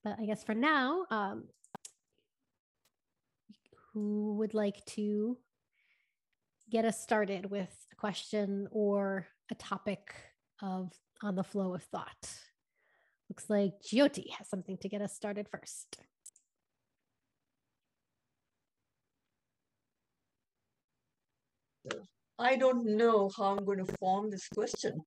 But 0.03 0.17
I 0.19 0.25
guess 0.25 0.43
for 0.43 0.55
now, 0.55 1.05
um, 1.11 1.45
who 3.93 4.35
would 4.35 4.53
like 4.53 4.83
to 4.85 5.37
get 6.71 6.85
us 6.85 7.01
started 7.01 7.49
with 7.49 7.73
a 7.91 7.95
question 7.95 8.67
or 8.71 9.27
a 9.51 9.55
topic 9.55 10.13
of 10.61 10.91
on 11.21 11.35
the 11.35 11.43
flow 11.43 11.75
of 11.75 11.83
thought? 11.83 12.29
Looks 13.29 13.49
like 13.49 13.73
Jyoti 13.83 14.31
has 14.37 14.47
something 14.47 14.77
to 14.77 14.89
get 14.89 15.01
us 15.01 15.13
started 15.13 15.47
first. 15.49 15.97
I 22.39 22.55
don't 22.55 22.85
know 22.85 23.29
how 23.35 23.57
I'm 23.57 23.65
going 23.65 23.85
to 23.85 23.93
form 23.99 24.29
this 24.29 24.47
question, 24.55 25.01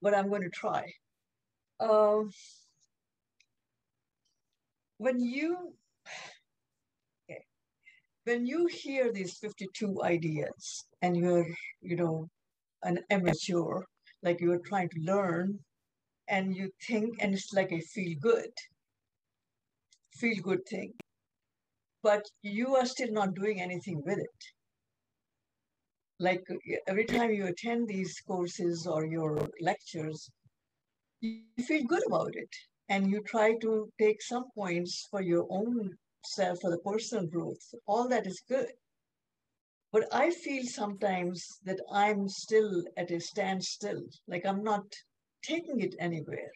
but 0.00 0.14
I'm 0.14 0.28
going 0.28 0.42
to 0.42 0.48
try. 0.48 0.84
Uh, 1.80 2.20
when 4.98 5.18
you 5.18 5.74
okay, 7.28 7.40
when 8.22 8.46
you 8.46 8.66
hear 8.66 9.12
these 9.12 9.36
52 9.38 10.04
ideas 10.04 10.84
and 11.02 11.16
you're, 11.16 11.46
you 11.80 11.96
know, 11.96 12.28
an 12.84 13.00
amateur, 13.10 13.80
like 14.22 14.40
you're 14.40 14.60
trying 14.64 14.88
to 14.90 15.00
learn, 15.00 15.58
and 16.28 16.54
you 16.54 16.70
think, 16.86 17.16
and 17.20 17.34
it's 17.34 17.52
like 17.52 17.72
a 17.72 17.80
feel 17.80 18.16
good, 18.20 18.52
feel 20.14 20.40
good 20.40 20.64
thing, 20.70 20.92
but 22.04 22.22
you 22.42 22.76
are 22.76 22.86
still 22.86 23.10
not 23.10 23.34
doing 23.34 23.60
anything 23.60 24.00
with 24.06 24.18
it 24.18 24.52
like 26.22 26.44
every 26.86 27.04
time 27.04 27.30
you 27.32 27.46
attend 27.46 27.88
these 27.88 28.20
courses 28.20 28.86
or 28.86 29.04
your 29.04 29.48
lectures, 29.60 30.30
you 31.20 31.64
feel 31.66 31.84
good 31.84 32.06
about 32.06 32.34
it. 32.34 32.48
And 32.88 33.10
you 33.10 33.22
try 33.22 33.54
to 33.62 33.88
take 33.98 34.20
some 34.22 34.44
points 34.54 35.06
for 35.10 35.22
your 35.22 35.46
own 35.50 35.90
self, 36.24 36.60
for 36.60 36.70
the 36.70 36.78
personal 36.78 37.26
growth. 37.26 37.64
All 37.86 38.08
that 38.08 38.26
is 38.26 38.42
good. 38.48 38.70
But 39.92 40.04
I 40.12 40.30
feel 40.30 40.64
sometimes 40.64 41.46
that 41.64 41.80
I'm 41.90 42.28
still 42.28 42.82
at 42.96 43.10
a 43.10 43.20
standstill, 43.20 44.02
like 44.26 44.46
I'm 44.46 44.62
not 44.62 44.84
taking 45.42 45.80
it 45.80 45.94
anywhere. 45.98 46.52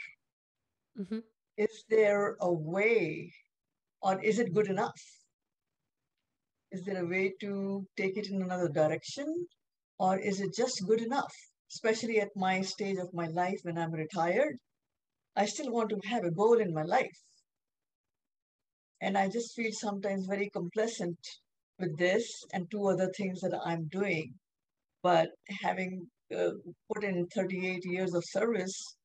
Mm-hmm. 0.98 1.18
Is 1.56 1.84
there 1.90 2.36
a 2.40 2.52
way, 2.52 3.32
or 4.02 4.22
is 4.22 4.38
it 4.38 4.54
good 4.54 4.68
enough? 4.68 5.02
Is 6.72 6.84
there 6.84 7.02
a 7.02 7.06
way 7.06 7.32
to 7.40 7.86
take 7.96 8.16
it 8.16 8.28
in 8.30 8.42
another 8.42 8.68
direction? 8.68 9.46
Or 9.98 10.18
is 10.18 10.40
it 10.40 10.54
just 10.54 10.86
good 10.86 11.00
enough? 11.00 11.32
Especially 11.72 12.20
at 12.20 12.36
my 12.36 12.62
stage 12.62 12.98
of 12.98 13.14
my 13.14 13.26
life 13.28 13.60
when 13.62 13.78
I'm 13.78 13.92
retired, 13.92 14.58
I 15.36 15.46
still 15.46 15.70
want 15.70 15.90
to 15.90 16.08
have 16.08 16.24
a 16.24 16.30
goal 16.30 16.58
in 16.58 16.72
my 16.72 16.82
life. 16.82 17.18
And 19.00 19.16
I 19.16 19.28
just 19.28 19.54
feel 19.54 19.72
sometimes 19.72 20.26
very 20.26 20.50
complacent 20.50 21.18
with 21.78 21.96
this 21.98 22.44
and 22.52 22.70
two 22.70 22.86
other 22.86 23.10
things 23.16 23.40
that 23.40 23.58
I'm 23.64 23.84
doing. 23.88 24.34
But 25.02 25.30
having 25.62 26.08
uh, 26.34 26.50
put 26.92 27.04
in 27.04 27.26
38 27.28 27.84
years 27.84 28.14
of 28.14 28.24
service 28.26 28.96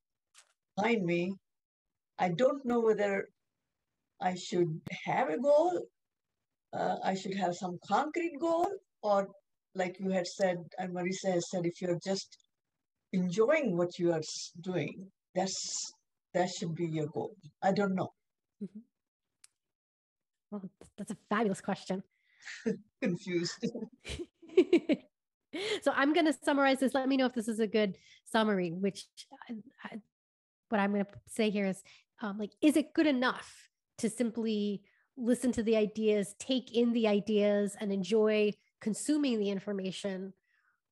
behind 0.77 1.03
me, 1.03 1.33
I 2.17 2.29
don't 2.29 2.65
know 2.65 2.79
whether 2.79 3.27
I 4.21 4.35
should 4.35 4.81
have 5.05 5.29
a 5.29 5.37
goal 5.37 5.81
uh, 6.73 6.95
I 7.03 7.15
should 7.15 7.35
have 7.35 7.55
some 7.55 7.77
concrete 7.87 8.39
goal, 8.39 8.67
or 9.01 9.27
like 9.75 9.97
you 9.99 10.09
had 10.09 10.27
said, 10.27 10.57
and 10.77 10.93
Maritza 10.93 11.31
has 11.31 11.49
said, 11.49 11.65
if 11.65 11.81
you're 11.81 11.99
just 12.03 12.37
enjoying 13.13 13.77
what 13.77 13.99
you 13.99 14.11
are 14.11 14.21
doing, 14.61 15.07
that's 15.35 15.93
that 16.33 16.49
should 16.49 16.75
be 16.75 16.87
your 16.87 17.07
goal. 17.07 17.35
I 17.61 17.71
don't 17.73 17.95
know. 17.95 18.13
Mm-hmm. 18.63 18.79
Well, 20.49 20.69
that's 20.97 21.11
a 21.11 21.17
fabulous 21.29 21.61
question. 21.61 22.03
Confused. 23.01 23.65
so 25.81 25.91
I'm 25.93 26.13
going 26.13 26.25
to 26.25 26.33
summarize 26.43 26.79
this. 26.79 26.93
Let 26.93 27.07
me 27.07 27.17
know 27.17 27.25
if 27.25 27.33
this 27.33 27.47
is 27.47 27.59
a 27.59 27.67
good 27.67 27.97
summary. 28.25 28.71
Which, 28.71 29.05
I, 29.49 29.53
I, 29.83 30.01
what 30.69 30.79
I'm 30.79 30.91
going 30.91 31.05
to 31.05 31.11
say 31.27 31.49
here 31.49 31.65
is, 31.67 31.81
um, 32.21 32.37
like, 32.37 32.51
is 32.61 32.77
it 32.77 32.93
good 32.93 33.07
enough 33.07 33.69
to 33.99 34.09
simply 34.09 34.83
listen 35.21 35.51
to 35.53 35.63
the 35.63 35.77
ideas, 35.77 36.35
take 36.39 36.75
in 36.75 36.91
the 36.93 37.07
ideas, 37.07 37.77
and 37.79 37.93
enjoy 37.93 38.51
consuming 38.81 39.39
the 39.39 39.49
information. 39.49 40.33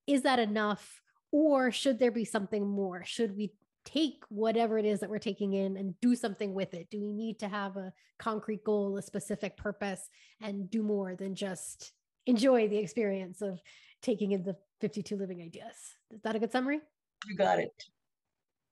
Is 0.07 0.21
that 0.21 0.39
enough? 0.39 1.01
Or 1.31 1.71
should 1.71 1.99
there 1.99 2.11
be 2.11 2.25
something 2.25 2.67
more? 2.67 3.03
Should 3.05 3.35
we 3.35 3.51
take 3.85 4.23
whatever 4.29 4.77
it 4.77 4.85
is 4.85 4.99
that 4.99 5.09
we're 5.09 5.19
taking 5.19 5.53
in 5.53 5.77
and 5.77 5.99
do 5.99 6.15
something 6.15 6.53
with 6.53 6.73
it? 6.73 6.89
Do 6.89 7.01
we 7.01 7.11
need 7.11 7.39
to 7.39 7.47
have 7.47 7.75
a 7.75 7.91
concrete 8.19 8.63
goal, 8.63 8.97
a 8.97 9.01
specific 9.01 9.57
purpose, 9.57 10.09
and 10.41 10.69
do 10.69 10.83
more 10.83 11.15
than 11.15 11.35
just 11.35 11.91
enjoy 12.25 12.67
the 12.67 12.77
experience 12.77 13.41
of 13.41 13.59
taking 14.01 14.31
in 14.31 14.43
the 14.43 14.55
52 14.81 15.15
living 15.17 15.41
ideas? 15.41 15.75
Is 16.11 16.21
that 16.21 16.35
a 16.35 16.39
good 16.39 16.51
summary? 16.51 16.81
You 17.27 17.35
got 17.35 17.59
it. 17.59 17.73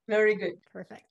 Very 0.08 0.36
good. 0.36 0.60
Perfect. 0.72 1.05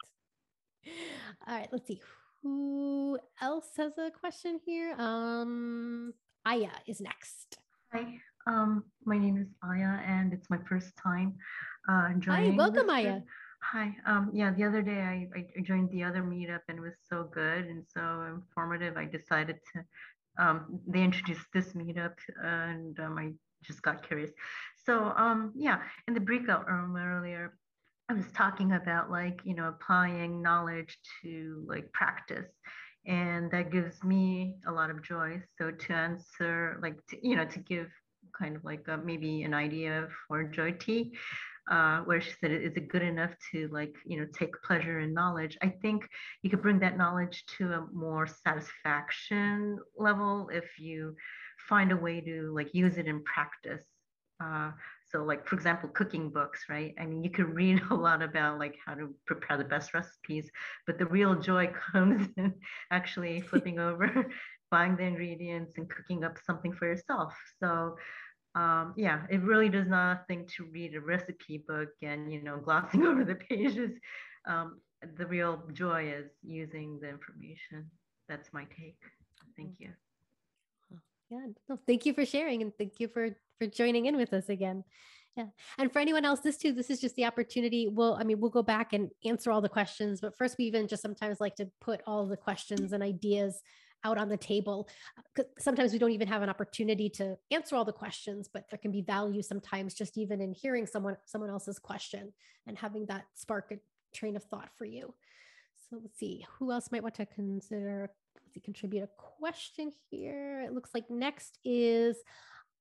All 1.47 1.57
right, 1.57 1.68
let's 1.72 1.86
see 1.86 2.01
who 2.47 3.18
else 3.40 3.70
has 3.76 3.99
a 3.99 4.11
question 4.11 4.61
here? 4.64 4.94
Um, 4.99 6.14
Aya 6.44 6.70
is 6.86 7.01
next. 7.01 7.59
Hi, 7.92 8.20
um, 8.47 8.84
my 9.05 9.18
name 9.18 9.36
is 9.36 9.49
Aya, 9.64 9.99
and 10.07 10.32
it's 10.32 10.49
my 10.49 10.59
first 10.68 10.97
time 10.97 11.34
uh, 11.88 12.11
joining. 12.18 12.53
Hi, 12.53 12.57
welcome, 12.57 12.88
Aya. 12.88 13.20
Hi. 13.62 13.97
Um, 14.07 14.30
yeah, 14.32 14.53
the 14.53 14.62
other 14.62 14.80
day 14.80 15.01
I, 15.01 15.28
I 15.34 15.61
joined 15.62 15.90
the 15.90 16.05
other 16.05 16.22
meetup 16.22 16.61
and 16.68 16.78
it 16.78 16.82
was 16.82 16.94
so 17.11 17.28
good 17.32 17.64
and 17.64 17.82
so 17.92 18.03
informative. 18.34 18.97
I 18.97 19.07
decided 19.07 19.59
to. 19.72 19.84
Um, 20.38 20.78
they 20.86 21.03
introduced 21.03 21.47
this 21.53 21.72
meetup 21.72 22.14
and 22.44 23.01
um, 23.01 23.18
I 23.18 23.32
just 23.64 23.82
got 23.82 24.07
curious. 24.07 24.30
So 24.84 25.12
um, 25.16 25.53
yeah, 25.57 25.78
in 26.07 26.14
the 26.14 26.20
breakout 26.20 26.68
room 26.68 26.94
earlier, 26.94 27.55
I 28.09 28.12
was 28.12 28.26
talking 28.32 28.72
about 28.72 29.11
like, 29.11 29.40
you 29.44 29.54
know, 29.54 29.68
applying 29.68 30.40
knowledge 30.40 30.98
to 31.22 31.64
like 31.66 31.92
practice. 31.92 32.46
And 33.04 33.50
that 33.50 33.70
gives 33.72 34.02
me 34.04 34.57
a 34.66 34.72
lot 34.72 34.90
of 34.90 35.02
joy. 35.02 35.42
So 35.59 35.70
to 35.70 35.92
answer, 35.92 36.78
like, 36.82 36.94
to, 37.09 37.28
you 37.28 37.36
know, 37.36 37.44
to 37.46 37.59
give 37.61 37.88
kind 38.38 38.57
of 38.57 38.64
like 38.64 38.86
a, 38.88 38.96
maybe 38.96 39.42
an 39.42 39.54
idea 39.54 40.09
for 40.26 40.44
Jyoti, 40.44 41.12
uh, 41.70 42.00
where 42.00 42.20
she 42.20 42.32
said, 42.40 42.52
is 42.52 42.76
it 42.76 42.88
good 42.88 43.02
enough 43.02 43.32
to 43.50 43.68
like, 43.72 43.94
you 44.04 44.20
know, 44.20 44.26
take 44.32 44.61
pleasure 44.62 45.00
in 45.00 45.12
knowledge? 45.12 45.57
I 45.62 45.68
think 45.68 46.09
you 46.42 46.50
could 46.50 46.62
bring 46.62 46.78
that 46.80 46.96
knowledge 46.96 47.44
to 47.59 47.72
a 47.72 47.86
more 47.92 48.26
satisfaction 48.26 49.78
level 49.96 50.48
if 50.52 50.78
you 50.78 51.16
find 51.68 51.90
a 51.90 51.96
way 51.96 52.20
to 52.20 52.52
like 52.54 52.72
use 52.72 52.98
it 52.98 53.07
in 53.09 53.22
practice. 53.24 53.84
Uh, 54.42 54.72
so 55.16 55.24
like, 55.24 55.48
for 55.48 55.54
example, 55.54 55.88
cooking 55.88 56.28
books, 56.28 56.66
right? 56.68 56.94
I 57.00 57.06
mean, 57.06 57.24
you 57.24 57.30
can 57.30 57.54
read 57.54 57.80
a 57.90 57.94
lot 57.94 58.22
about 58.22 58.58
like 58.58 58.76
how 58.84 58.94
to 58.94 59.14
prepare 59.26 59.56
the 59.56 59.64
best 59.64 59.94
recipes, 59.94 60.50
but 60.86 60.98
the 60.98 61.06
real 61.06 61.34
joy 61.34 61.72
comes 61.92 62.28
in 62.36 62.52
actually 62.90 63.40
flipping 63.50 63.78
over, 63.78 64.30
buying 64.70 64.96
the 64.96 65.04
ingredients 65.04 65.74
and 65.78 65.88
cooking 65.88 66.22
up 66.22 66.36
something 66.44 66.72
for 66.72 66.86
yourself. 66.86 67.34
So 67.60 67.96
um, 68.54 68.94
yeah, 68.96 69.22
it 69.30 69.42
really 69.42 69.68
does 69.68 69.86
nothing 69.86 70.46
to 70.56 70.64
read 70.64 70.94
a 70.94 71.00
recipe 71.00 71.62
book 71.66 71.90
and, 72.02 72.32
you 72.32 72.42
know, 72.42 72.58
glossing 72.58 73.06
over 73.06 73.24
the 73.24 73.34
pages. 73.34 73.92
Um, 74.46 74.80
the 75.16 75.26
real 75.26 75.62
joy 75.72 76.12
is 76.12 76.30
using 76.42 76.98
the 77.00 77.08
information. 77.08 77.90
That's 78.28 78.52
my 78.52 78.64
take. 78.64 78.98
Thank 79.56 79.74
you. 79.78 79.90
Yeah, 81.30 81.46
no, 81.68 81.78
thank 81.86 82.06
you 82.06 82.14
for 82.14 82.24
sharing 82.24 82.62
and 82.62 82.72
thank 82.78 83.00
you 83.00 83.08
for 83.08 83.30
for 83.59 83.66
joining 83.66 84.07
in 84.07 84.16
with 84.16 84.32
us 84.32 84.48
again. 84.48 84.84
Yeah. 85.36 85.46
And 85.78 85.92
for 85.92 85.98
anyone 85.98 86.24
else, 86.24 86.40
this 86.40 86.57
too, 86.57 86.72
this 86.72 86.88
is 86.88 87.00
just 87.00 87.14
the 87.14 87.26
opportunity. 87.26 87.88
We'll, 87.88 88.14
I 88.14 88.24
mean, 88.24 88.40
we'll 88.40 88.50
go 88.50 88.62
back 88.62 88.94
and 88.94 89.11
answer 89.24 89.50
all 89.50 89.61
the 89.61 89.68
questions, 89.68 90.20
but 90.20 90.36
first 90.36 90.57
we 90.59 90.64
even 90.64 90.88
just 90.88 91.02
sometimes 91.02 91.40
like 91.40 91.57
to 91.57 91.70
put 91.80 92.00
all 92.07 92.26
the 92.26 92.38
questions 92.38 92.92
and 92.92 93.02
ideas 93.02 93.61
out 94.02 94.18
on 94.18 94.28
the 94.28 94.36
table. 94.36 94.88
Uh, 95.38 95.42
sometimes 95.59 95.92
we 95.92 95.98
don't 95.98 96.12
even 96.12 96.28
have 96.28 96.42
an 96.42 96.48
opportunity 96.48 97.11
to 97.11 97.36
answer 97.50 97.76
all 97.76 97.84
the 97.84 97.92
questions, 97.92 98.48
but 98.52 98.64
there 98.70 98.78
can 98.78 98.92
be 98.92 99.02
value 99.02 99.42
sometimes 99.42 99.94
just 99.94 100.16
even 100.16 100.40
in 100.40 100.52
hearing 100.52 100.86
someone 100.86 101.16
someone 101.26 101.50
else's 101.50 101.78
question 101.78 102.32
and 102.66 102.78
having 102.78 103.04
that 103.07 103.24
spark 103.34 103.72
a 103.72 103.76
train 104.16 104.36
of 104.36 104.44
thought 104.44 104.70
for 104.76 104.84
you. 104.84 105.12
So 105.90 105.98
let's 106.02 106.18
see 106.18 106.46
who 106.59 106.72
else 106.72 106.90
might 106.90 107.02
want 107.02 107.14
to 107.16 107.26
consider 107.26 108.11
let's 108.34 108.54
see, 108.54 108.61
contribute 108.61 109.02
a 109.02 109.09
question 109.18 109.90
here. 110.11 110.62
It 110.62 110.72
looks 110.72 110.90
like 110.94 111.11
next 111.11 111.59
is 111.64 112.16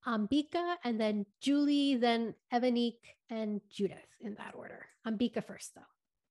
Ambika 0.07 0.75
and 0.83 0.99
then 0.99 1.25
Julie, 1.41 1.95
then 1.95 2.35
Evanique 2.53 3.15
and 3.29 3.61
Judith 3.69 4.11
in 4.21 4.35
that 4.35 4.53
order. 4.55 4.85
Ambika 5.07 5.43
first 5.43 5.73
though. 5.75 5.81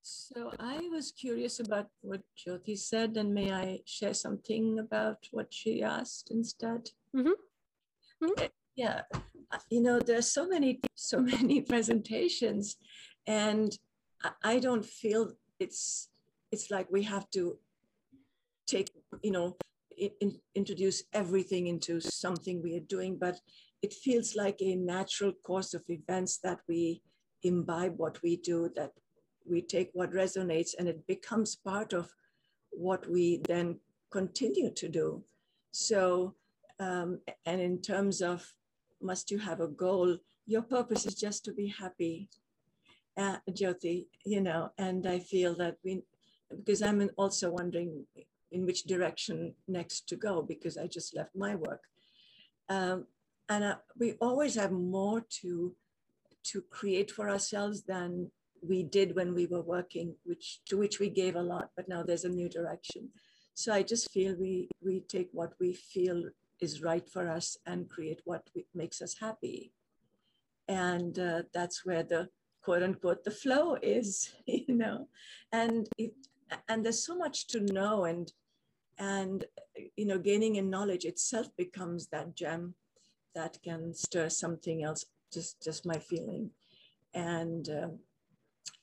So 0.03 0.53
I 0.61 0.87
was 0.93 1.13
curious 1.13 1.61
about 1.61 1.89
what 2.03 2.21
Jyoti 2.37 2.77
said, 2.77 3.17
and 3.17 3.33
may 3.33 3.51
I 3.53 3.81
share 3.87 4.13
something 4.13 4.79
about 4.79 5.27
what 5.31 5.47
she 5.51 5.83
asked 5.83 6.31
instead? 6.31 6.91
Mm-hmm. 7.17 7.31
Mm-hmm. 8.23 8.47
Yeah, 8.77 9.01
uh, 9.51 9.59
you 9.71 9.81
know, 9.81 10.01
there's 10.01 10.31
so 10.31 10.47
many, 10.47 10.81
so 10.95 11.21
many 11.21 11.63
presentations, 11.63 12.77
and 13.27 13.79
I 14.43 14.59
don't 14.59 14.85
feel 14.85 15.33
it's 15.59 16.09
it's 16.53 16.71
like 16.71 16.89
we 16.91 17.03
have 17.05 17.31
to 17.31 17.59
take, 18.67 18.91
you 19.23 19.31
know, 19.31 19.57
in, 19.99 20.39
introduce 20.55 21.05
everything 21.13 21.67
into 21.67 22.01
something 22.01 22.63
we 22.63 22.77
are 22.77 22.89
doing, 22.89 23.17
but 23.19 23.41
it 23.83 23.93
feels 23.93 24.35
like 24.35 24.61
a 24.61 24.77
natural 24.77 25.33
course 25.45 25.75
of 25.75 25.83
events 25.89 26.39
that 26.39 26.61
we 26.69 27.03
imbibe 27.43 27.95
what 27.99 28.23
we 28.23 28.37
do, 28.37 28.71
that 28.77 28.93
we 29.47 29.61
take 29.61 29.91
what 29.93 30.13
resonates 30.13 30.71
and 30.79 30.89
it 30.89 31.07
becomes 31.07 31.57
part 31.57 31.93
of 31.93 32.11
what 32.71 33.09
we 33.11 33.41
then 33.47 33.79
continue 34.11 34.71
to 34.73 34.89
do. 34.89 35.23
So, 35.71 36.35
um, 36.81 37.21
and 37.47 37.61
in 37.61 37.81
terms 37.81 38.23
of 38.23 38.55
must 39.03 39.31
you 39.31 39.39
have 39.39 39.61
a 39.61 39.69
goal, 39.69 40.17
your 40.47 40.63
purpose 40.63 41.07
is 41.07 41.15
just 41.15 41.45
to 41.45 41.53
be 41.53 41.69
happy, 41.69 42.29
uh, 43.17 43.37
Jyoti, 43.51 44.07
you 44.25 44.41
know, 44.41 44.71
and 44.79 45.07
I 45.07 45.19
feel 45.19 45.55
that 45.57 45.77
we, 45.85 46.03
because 46.57 46.83
I'm 46.83 47.09
also 47.17 47.51
wondering 47.51 48.05
in 48.55 48.65
which 48.65 48.85
direction 48.85 49.55
next 49.67 50.09
to 50.09 50.17
go 50.17 50.41
because 50.41 50.79
I 50.79 50.87
just 50.87 51.15
left 51.15 51.35
my 51.35 51.57
work. 51.57 51.83
Um, 52.69 53.07
and 53.49 53.65
uh, 53.65 53.77
we 53.99 54.13
always 54.21 54.55
have 54.55 54.73
more 54.73 55.21
to 55.43 55.75
to 56.45 56.63
create 56.71 57.11
for 57.11 57.29
ourselves 57.31 57.83
than 57.83 58.31
we 58.67 58.83
did 58.83 59.17
when 59.17 59.35
we 59.35 59.47
were 59.47 59.63
working, 59.63 60.15
which 60.25 60.61
to 60.69 60.79
which 60.79 61.01
we 61.01 61.11
gave 61.11 61.37
a 61.37 61.43
lot, 61.43 61.71
but 61.77 61.89
now 61.89 62.03
there's 62.03 62.25
a 62.25 62.29
new 62.41 62.49
direction. 62.49 63.11
So 63.55 63.73
I 63.73 63.83
just 63.83 64.11
feel 64.13 64.37
we 64.39 64.69
we 64.81 65.01
take 65.01 65.29
what 65.33 65.53
we 65.61 65.75
feel 65.75 66.23
is 66.61 66.83
right 66.83 67.07
for 67.09 67.29
us 67.29 67.59
and 67.67 67.91
create 67.91 68.21
what 68.25 68.49
we, 68.55 68.65
makes 68.75 69.03
us 69.03 69.17
happy, 69.21 69.73
and 70.69 71.19
uh, 71.19 71.43
that's 71.53 71.85
where 71.85 72.05
the 72.05 72.29
quote 72.63 72.83
unquote 72.83 73.25
the 73.25 73.31
flow 73.43 73.77
is, 73.83 74.31
you 74.47 74.75
know, 74.75 75.09
and 75.53 75.87
it, 75.99 76.15
and 76.69 76.85
there's 76.85 77.05
so 77.05 77.17
much 77.17 77.47
to 77.49 77.61
know 77.61 78.05
and 78.05 78.33
and 78.99 79.45
you 79.97 80.07
know 80.07 80.19
gaining 80.19 80.57
in 80.57 80.71
knowledge 80.71 81.05
itself 81.05 81.49
becomes 81.57 82.09
that 82.09 82.35
gem 82.35 82.75
that 83.35 83.59
can 83.63 83.93
stir 83.93 84.29
something 84.29 84.85
else 84.85 85.07
just 85.33 85.63
just 85.63 85.85
my 85.85 85.99
feeling 85.99 86.51
and 87.15 87.69
um, 87.69 87.99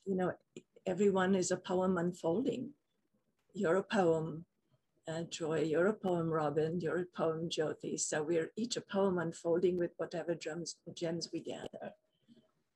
you 0.05 0.16
know, 0.16 0.32
everyone 0.86 1.36
is 1.36 1.51
a 1.51 1.57
poem 1.57 1.97
unfolding. 1.97 2.70
You're 3.53 3.78
a 3.78 3.84
poem, 3.84 4.45
uh, 5.07 5.24
Joy, 5.30 5.64
you're 5.64 5.88
a 5.88 5.93
poem, 5.93 6.30
Robin, 6.30 6.80
you're 6.80 7.01
a 7.01 7.05
poem, 7.05 7.49
Jyoti. 7.49 7.99
So 7.99 8.24
we're 8.24 8.51
each 8.55 8.78
a 8.78 8.82
poem 8.82 9.20
unfolding 9.20 9.78
with 9.78 9.91
whatever 9.97 10.34
drums, 10.36 10.76
gems 10.93 11.30
we 11.34 11.41
gather. 11.41 11.93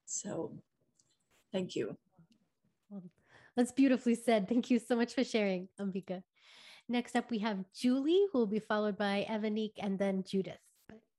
So 0.05 0.53
thank 1.51 1.75
you. 1.75 1.97
That's 3.55 3.71
beautifully 3.71 4.15
said. 4.15 4.49
Thank 4.49 4.69
you 4.69 4.79
so 4.79 4.95
much 4.95 5.13
for 5.13 5.23
sharing, 5.23 5.69
Ambika. 5.79 6.23
Next 6.88 7.15
up, 7.15 7.31
we 7.31 7.39
have 7.39 7.65
Julie, 7.73 8.27
who 8.31 8.39
will 8.39 8.47
be 8.47 8.59
followed 8.59 8.97
by 8.97 9.25
Evanique 9.29 9.79
and 9.79 9.97
then 9.97 10.23
Judith. 10.23 10.59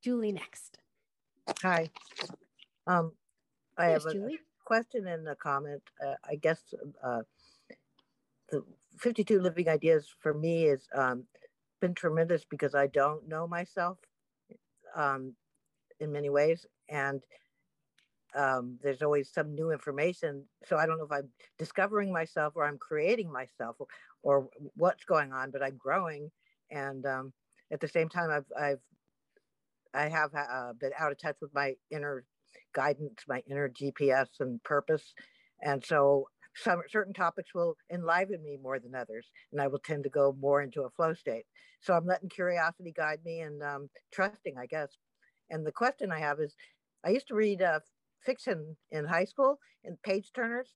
Julie 0.02 0.32
next. 0.32 0.78
Hi. 1.62 1.90
Um, 2.86 3.12
I 3.76 3.86
have 3.86 4.06
a, 4.06 4.12
Julie 4.12 4.38
question 4.64 5.08
and 5.08 5.26
a 5.26 5.34
comment. 5.34 5.82
Uh, 6.04 6.14
I 6.28 6.36
guess 6.36 6.60
uh, 7.02 7.22
the 8.50 8.62
52 8.98 9.40
living 9.40 9.68
ideas 9.68 10.08
for 10.20 10.34
me 10.34 10.64
has 10.64 10.86
um, 10.94 11.24
been 11.80 11.94
tremendous 11.94 12.44
because 12.44 12.74
I 12.76 12.86
don't 12.86 13.28
know 13.28 13.48
myself 13.48 13.98
um, 14.94 15.34
in 15.98 16.12
many 16.12 16.30
ways. 16.30 16.64
And 16.88 17.20
um, 18.36 18.78
there's 18.82 19.02
always 19.02 19.30
some 19.32 19.54
new 19.54 19.70
information. 19.70 20.44
So 20.64 20.76
I 20.76 20.86
don't 20.86 20.98
know 20.98 21.04
if 21.04 21.12
I'm 21.12 21.30
discovering 21.58 22.12
myself 22.12 22.52
or 22.56 22.66
I'm 22.66 22.78
creating 22.78 23.32
myself 23.32 23.76
or, 23.78 23.86
or 24.22 24.48
what's 24.76 25.04
going 25.04 25.32
on, 25.32 25.50
but 25.50 25.62
I'm 25.62 25.76
growing. 25.76 26.30
And 26.70 27.06
um, 27.06 27.32
at 27.72 27.80
the 27.80 27.88
same 27.88 28.08
time, 28.08 28.30
I've, 28.30 28.44
I've 28.58 28.80
I 29.94 30.08
have 30.08 30.34
uh, 30.34 30.74
been 30.78 30.92
out 30.98 31.10
of 31.10 31.18
touch 31.18 31.36
with 31.40 31.54
my 31.54 31.74
inner 31.90 32.24
guidance, 32.74 33.22
my 33.26 33.42
inner 33.50 33.68
GPS 33.68 34.28
and 34.40 34.62
purpose. 34.62 35.14
And 35.62 35.82
so 35.82 36.28
some 36.54 36.82
certain 36.90 37.14
topics 37.14 37.54
will 37.54 37.76
enliven 37.90 38.42
me 38.42 38.58
more 38.62 38.78
than 38.78 38.94
others, 38.94 39.26
and 39.52 39.60
I 39.60 39.68
will 39.68 39.78
tend 39.78 40.04
to 40.04 40.10
go 40.10 40.36
more 40.38 40.62
into 40.62 40.82
a 40.82 40.90
flow 40.90 41.14
state. 41.14 41.44
So 41.80 41.94
I'm 41.94 42.06
letting 42.06 42.28
curiosity 42.28 42.92
guide 42.94 43.20
me 43.24 43.40
and 43.40 43.62
um, 43.62 43.88
trusting, 44.12 44.56
I 44.58 44.66
guess. 44.66 44.96
And 45.50 45.66
the 45.66 45.72
question 45.72 46.10
I 46.12 46.18
have 46.18 46.40
is, 46.40 46.54
I 47.04 47.10
used 47.10 47.28
to 47.28 47.34
read 47.34 47.62
uh, 47.62 47.80
fiction 48.26 48.76
in 48.90 49.06
high 49.06 49.24
school 49.24 49.58
and 49.84 50.00
page 50.02 50.32
turners. 50.34 50.74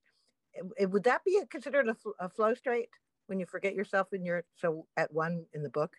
would 0.79 1.03
that 1.03 1.23
be 1.25 1.39
considered 1.49 1.87
a, 1.87 1.95
a 2.19 2.29
flow 2.29 2.53
state 2.53 2.89
when 3.27 3.39
you 3.39 3.45
forget 3.45 3.75
yourself 3.75 4.07
and 4.13 4.25
you're 4.25 4.43
so 4.55 4.87
at 4.97 5.13
one 5.13 5.45
in 5.53 5.61
the 5.61 5.69
book? 5.69 5.91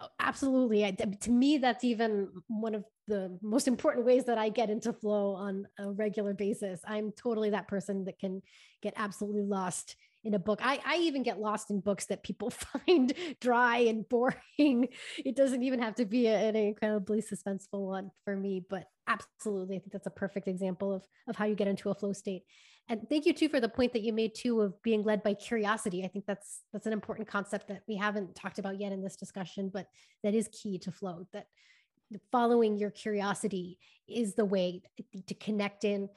Oh, 0.00 0.08
absolutely. 0.18 0.84
I, 0.84 0.90
to 0.90 1.30
me, 1.30 1.58
that's 1.58 1.84
even 1.84 2.28
one 2.48 2.74
of 2.74 2.84
the 3.06 3.38
most 3.42 3.68
important 3.68 4.04
ways 4.04 4.24
that 4.24 4.38
I 4.38 4.48
get 4.48 4.70
into 4.70 4.92
flow 4.92 5.34
on 5.34 5.66
a 5.78 5.92
regular 5.92 6.34
basis. 6.34 6.80
I'm 6.86 7.12
totally 7.12 7.50
that 7.50 7.68
person 7.68 8.04
that 8.06 8.18
can 8.18 8.42
get 8.82 8.94
absolutely 8.96 9.42
lost 9.42 9.94
in 10.24 10.34
a 10.34 10.38
book. 10.38 10.58
I, 10.62 10.80
I 10.84 10.96
even 10.96 11.22
get 11.22 11.38
lost 11.38 11.70
in 11.70 11.80
books 11.80 12.06
that 12.06 12.24
people 12.24 12.50
find 12.86 13.12
dry 13.40 13.78
and 13.78 14.08
boring. 14.08 14.88
It 15.18 15.36
doesn't 15.36 15.62
even 15.62 15.80
have 15.80 15.94
to 15.96 16.06
be 16.06 16.26
an 16.26 16.56
incredibly 16.56 17.22
suspenseful 17.22 17.86
one 17.86 18.10
for 18.24 18.36
me, 18.36 18.64
but 18.68 18.86
absolutely. 19.08 19.76
I 19.76 19.78
think 19.78 19.92
that's 19.92 20.06
a 20.06 20.10
perfect 20.10 20.48
example 20.48 20.92
of, 20.92 21.06
of 21.28 21.36
how 21.36 21.44
you 21.44 21.54
get 21.54 21.68
into 21.68 21.90
a 21.90 21.94
flow 21.94 22.12
state. 22.12 22.44
And 22.88 23.08
thank 23.08 23.24
you 23.24 23.32
too 23.32 23.48
for 23.48 23.60
the 23.60 23.68
point 23.68 23.92
that 23.94 24.02
you 24.02 24.12
made 24.12 24.34
too 24.34 24.60
of 24.60 24.80
being 24.82 25.02
led 25.02 25.22
by 25.22 25.34
curiosity. 25.34 26.04
I 26.04 26.08
think 26.08 26.26
that's 26.26 26.60
that's 26.72 26.86
an 26.86 26.92
important 26.92 27.28
concept 27.28 27.68
that 27.68 27.82
we 27.88 27.96
haven't 27.96 28.34
talked 28.34 28.58
about 28.58 28.78
yet 28.78 28.92
in 28.92 29.02
this 29.02 29.16
discussion, 29.16 29.70
but 29.72 29.86
that 30.22 30.34
is 30.34 30.48
key 30.52 30.78
to 30.80 30.92
flow. 30.92 31.26
That 31.32 31.46
following 32.30 32.76
your 32.76 32.90
curiosity 32.90 33.78
is 34.06 34.34
the 34.34 34.44
way 34.44 34.82
to 35.26 35.34
connect 35.34 35.84
in. 35.84 36.10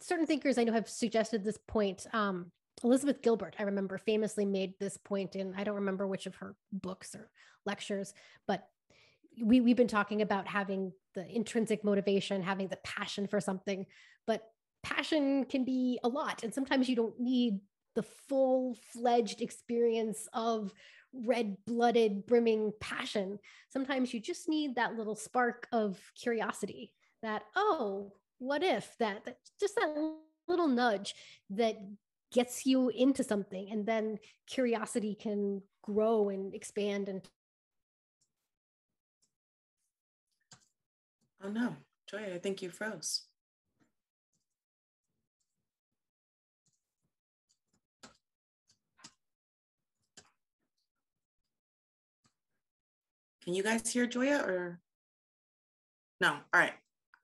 Certain 0.00 0.26
thinkers 0.26 0.58
I 0.58 0.64
know 0.64 0.72
have 0.72 0.88
suggested 0.88 1.44
this 1.44 1.58
point. 1.66 2.06
Um, 2.12 2.52
Elizabeth 2.84 3.22
Gilbert, 3.22 3.54
I 3.58 3.62
remember, 3.62 3.96
famously 3.96 4.44
made 4.44 4.74
this 4.78 4.98
point 4.98 5.36
in 5.36 5.54
I 5.56 5.64
don't 5.64 5.76
remember 5.76 6.06
which 6.06 6.26
of 6.26 6.34
her 6.36 6.56
books 6.72 7.14
or 7.14 7.30
lectures, 7.64 8.12
but 8.46 8.66
we 9.42 9.60
we've 9.60 9.76
been 9.76 9.88
talking 9.88 10.20
about 10.20 10.46
having 10.46 10.92
the 11.14 11.26
intrinsic 11.34 11.84
motivation, 11.84 12.42
having 12.42 12.68
the 12.68 12.78
passion 12.84 13.26
for 13.26 13.40
something, 13.40 13.86
but 14.26 14.42
passion 14.82 15.44
can 15.44 15.64
be 15.64 15.98
a 16.04 16.08
lot. 16.08 16.42
And 16.42 16.52
sometimes 16.52 16.88
you 16.88 16.96
don't 16.96 17.18
need 17.20 17.60
the 17.94 18.02
full 18.02 18.76
fledged 18.92 19.40
experience 19.40 20.28
of 20.32 20.72
red 21.12 21.56
blooded, 21.66 22.26
brimming 22.26 22.72
passion. 22.80 23.38
Sometimes 23.70 24.14
you 24.14 24.20
just 24.20 24.48
need 24.48 24.76
that 24.76 24.96
little 24.96 25.14
spark 25.14 25.68
of 25.72 26.00
curiosity 26.20 26.92
that, 27.22 27.42
oh, 27.54 28.12
what 28.38 28.62
if 28.62 28.96
that, 28.98 29.24
that 29.24 29.36
just 29.60 29.76
that 29.76 30.14
little 30.48 30.68
nudge 30.68 31.14
that 31.50 31.76
gets 32.32 32.66
you 32.66 32.88
into 32.88 33.22
something. 33.22 33.68
And 33.70 33.86
then 33.86 34.18
curiosity 34.46 35.14
can 35.14 35.62
grow 35.82 36.30
and 36.30 36.54
expand 36.54 37.08
and 37.08 37.22
Oh 41.44 41.48
no, 41.48 41.76
Joy, 42.08 42.32
I 42.34 42.38
think 42.38 42.62
you 42.62 42.70
froze. 42.70 43.22
Can 53.42 53.54
you 53.54 53.62
guys 53.62 53.90
hear 53.90 54.06
Joya 54.06 54.38
or? 54.38 54.80
No, 56.20 56.30
all 56.30 56.40
right. 56.54 56.72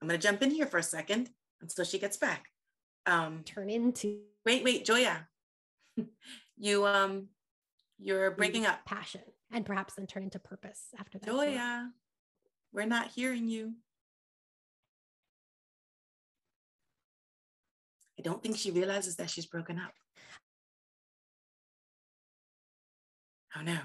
I'm 0.02 0.08
gonna 0.08 0.18
jump 0.18 0.42
in 0.42 0.50
here 0.50 0.66
for 0.66 0.78
a 0.78 0.82
second 0.82 1.30
until 1.60 1.84
she 1.84 1.98
gets 1.98 2.16
back. 2.16 2.46
Um, 3.06 3.42
Turn 3.44 3.70
into. 3.70 4.18
Wait, 4.44 4.64
wait, 4.64 4.84
Joya. 4.84 5.28
you 6.58 6.86
um, 6.86 7.28
you're 7.98 8.32
breaking 8.32 8.66
up. 8.66 8.84
Passion. 8.84 9.20
and 9.52 9.64
perhaps 9.64 9.94
then 9.94 10.06
turn 10.06 10.24
into 10.24 10.38
purpose 10.38 10.86
after 10.98 11.18
that. 11.18 11.26
Joya, 11.26 11.90
we're 12.72 12.86
not 12.86 13.08
hearing 13.08 13.46
you. 13.46 13.74
I 18.18 18.22
don't 18.22 18.42
think 18.42 18.56
she 18.56 18.70
realizes 18.70 19.16
that 19.16 19.30
she's 19.30 19.46
broken 19.46 19.78
up. 19.78 19.92
Oh 23.56 23.62
no. 23.62 23.78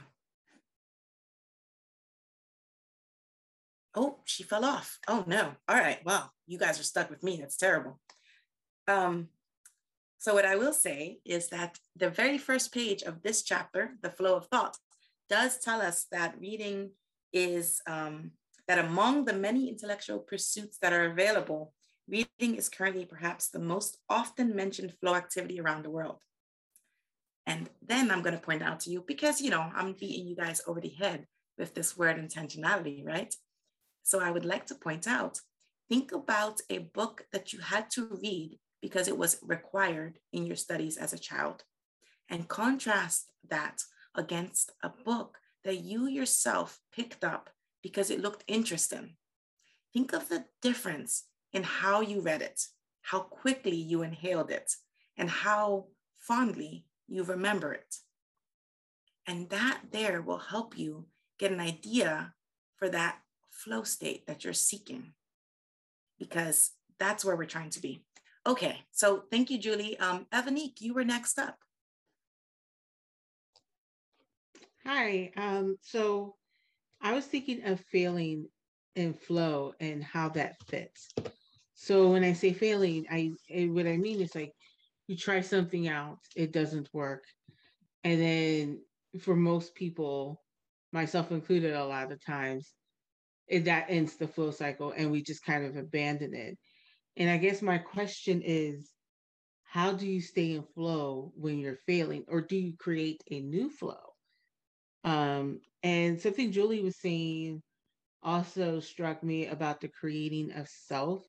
Oh, 3.96 4.20
she 4.26 4.44
fell 4.44 4.66
off. 4.66 5.00
Oh 5.08 5.24
no. 5.28 5.52
All 5.68 5.78
right. 5.78 6.04
Well, 6.04 6.32
you 6.48 6.58
guys 6.58 6.80
are 6.80 6.84
stuck 6.84 7.10
with 7.10 7.24
me. 7.24 7.38
That's 7.38 7.58
terrible. 7.58 8.00
Um, 8.88 9.30
so 10.18 10.34
what 10.34 10.46
I 10.46 10.56
will 10.56 10.74
say 10.74 11.20
is 11.26 11.50
that 11.50 11.80
the 11.96 12.10
very 12.10 12.38
first 12.38 12.74
page 12.74 13.04
of 13.04 13.22
this 13.22 13.44
chapter, 13.44 13.92
The 14.02 14.10
Flow 14.10 14.36
of 14.36 14.48
Thought, 14.48 14.78
does 15.30 15.60
tell 15.60 15.82
us 15.82 16.06
that 16.12 16.40
reading 16.40 16.92
is 17.32 17.82
um, 17.88 18.32
that 18.68 18.80
among 18.80 19.26
the 19.26 19.34
many 19.34 19.70
intellectual 19.70 20.20
pursuits 20.20 20.78
that 20.80 20.94
are 20.94 21.06
available, 21.06 21.74
reading 22.08 22.56
is 22.56 22.70
currently 22.70 23.06
perhaps 23.06 23.50
the 23.50 23.60
most 23.60 23.98
often 24.10 24.56
mentioned 24.56 24.94
flow 25.00 25.16
activity 25.16 25.60
around 25.60 25.84
the 25.84 25.90
world. 25.90 26.20
And 27.46 27.70
then 27.86 28.10
I'm 28.10 28.22
going 28.22 28.36
to 28.36 28.42
point 28.42 28.62
out 28.62 28.80
to 28.82 28.90
you, 28.90 29.04
because, 29.06 29.42
you 29.42 29.50
know, 29.50 29.70
I'm 29.76 29.94
beating 29.94 30.28
you 30.28 30.36
guys 30.36 30.62
over 30.66 30.80
the 30.80 30.90
head 30.90 31.28
with 31.58 31.74
this 31.74 31.98
word 31.98 32.18
intentionality, 32.18 33.06
right? 33.06 33.34
So 34.04 34.20
I 34.20 34.32
would 34.32 34.46
like 34.46 34.66
to 34.68 34.76
point 34.76 35.08
out, 35.08 35.40
think 35.90 36.12
about 36.12 36.62
a 36.70 36.80
book 36.80 37.26
that 37.32 37.54
you 37.54 37.60
had 37.60 37.90
to 37.92 38.18
read 38.22 38.60
because 38.82 39.08
it 39.08 39.18
was 39.18 39.40
required 39.42 40.20
in 40.32 40.46
your 40.46 40.56
studies 40.56 40.98
as 40.98 41.14
a 41.14 41.20
child 41.20 41.64
and 42.30 42.48
contrast 42.48 43.30
that 43.50 43.82
against 44.16 44.72
a 44.82 44.90
book 44.90 45.38
that 45.64 45.80
you 45.80 46.08
yourself 46.08 46.80
picked 46.94 47.24
up 47.24 47.50
because 47.82 48.10
it 48.10 48.22
looked 48.22 48.44
interesting. 48.48 49.16
Think 49.94 50.14
of 50.14 50.30
the 50.30 50.46
difference 50.62 51.26
in 51.54 51.64
how 51.64 52.02
you 52.02 52.20
read 52.20 52.42
it, 52.42 52.62
how 53.02 53.20
quickly 53.20 53.76
you 53.76 54.02
inhaled 54.02 54.52
it, 54.52 54.74
and 55.18 55.30
how 55.30 55.86
fondly 56.18 56.86
you 57.08 57.24
remember 57.24 57.74
it. 57.74 57.96
And 59.28 59.50
that 59.50 59.80
there 59.92 60.22
will 60.22 60.40
help 60.40 60.78
you 60.78 61.06
get 61.40 61.52
an 61.52 61.60
idea 61.60 62.34
for 62.78 62.90
that 62.90 63.20
flow 63.50 63.84
state 63.84 64.26
that 64.28 64.44
you're 64.44 64.54
seeking, 64.54 65.14
because 66.20 66.72
that's 67.00 67.24
where 67.24 67.36
we're 67.36 67.46
trying 67.46 67.70
to 67.72 67.82
be. 67.82 68.04
Okay, 68.46 68.80
so 68.92 69.24
thank 69.32 69.50
you, 69.50 69.58
Julie. 69.58 69.98
Um, 70.00 70.26
Evanique, 70.34 70.82
you 70.82 70.94
were 70.94 71.06
next 71.06 71.40
up. 71.40 71.58
Hi. 74.86 75.32
Um, 75.38 75.78
so 75.82 76.36
I 77.02 77.14
was 77.14 77.26
thinking 77.26 77.64
of 77.66 77.80
feeling 77.92 78.50
and 78.98 79.18
flow 79.18 79.74
and 79.80 80.04
how 80.04 80.30
that 80.30 80.56
fits. 80.68 81.10
So 81.84 82.12
when 82.12 82.24
I 82.24 82.32
say 82.32 82.54
failing, 82.54 83.06
I 83.12 83.34
what 83.68 83.88
I 83.88 83.98
mean 83.98 84.22
is 84.22 84.34
like 84.34 84.54
you 85.08 85.18
try 85.18 85.42
something 85.42 85.90
out, 85.90 86.20
it 86.34 86.54
doesn't 86.54 86.88
work. 86.94 87.26
And 88.06 88.22
then 88.22 88.82
for 89.20 89.36
most 89.36 89.76
people, 89.76 90.42
myself 90.94 91.32
included, 91.32 91.74
a 91.74 91.84
lot 91.84 92.14
of 92.14 92.26
times, 92.26 92.72
it, 93.50 93.66
that 93.66 93.88
ends 93.90 94.16
the 94.16 94.30
flow 94.30 94.52
cycle 94.52 94.94
and 94.96 95.12
we 95.12 95.22
just 95.24 95.44
kind 95.44 95.66
of 95.66 95.76
abandon 95.76 96.34
it. 96.34 96.58
And 97.18 97.30
I 97.30 97.36
guess 97.36 97.62
my 97.62 97.80
question 97.80 98.42
is 98.46 98.90
how 99.66 99.92
do 99.92 100.08
you 100.08 100.22
stay 100.22 100.54
in 100.54 100.64
flow 100.64 101.34
when 101.36 101.60
you're 101.60 101.80
failing, 101.86 102.24
or 102.30 102.40
do 102.40 102.56
you 102.56 102.78
create 102.80 103.22
a 103.30 103.42
new 103.42 103.70
flow? 103.70 104.14
Um, 105.04 105.60
and 105.84 106.22
something 106.22 106.54
Julie 106.54 106.82
was 106.82 107.02
saying 107.02 107.62
also 108.22 108.80
struck 108.80 109.22
me 109.22 109.48
about 109.48 109.82
the 109.82 109.90
creating 109.90 110.54
of 110.54 110.70
self 110.70 111.26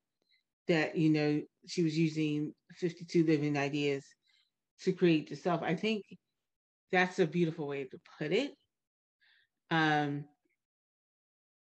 that, 0.68 0.96
you 0.96 1.10
know, 1.10 1.42
she 1.66 1.82
was 1.82 1.96
using 1.96 2.52
52 2.74 3.24
living 3.24 3.56
ideas 3.56 4.04
to 4.82 4.92
create 4.92 5.28
the 5.28 5.36
self. 5.36 5.62
I 5.62 5.74
think 5.74 6.04
that's 6.92 7.18
a 7.18 7.26
beautiful 7.26 7.66
way 7.66 7.84
to 7.84 7.98
put 8.18 8.32
it. 8.32 8.52
Um, 9.70 10.24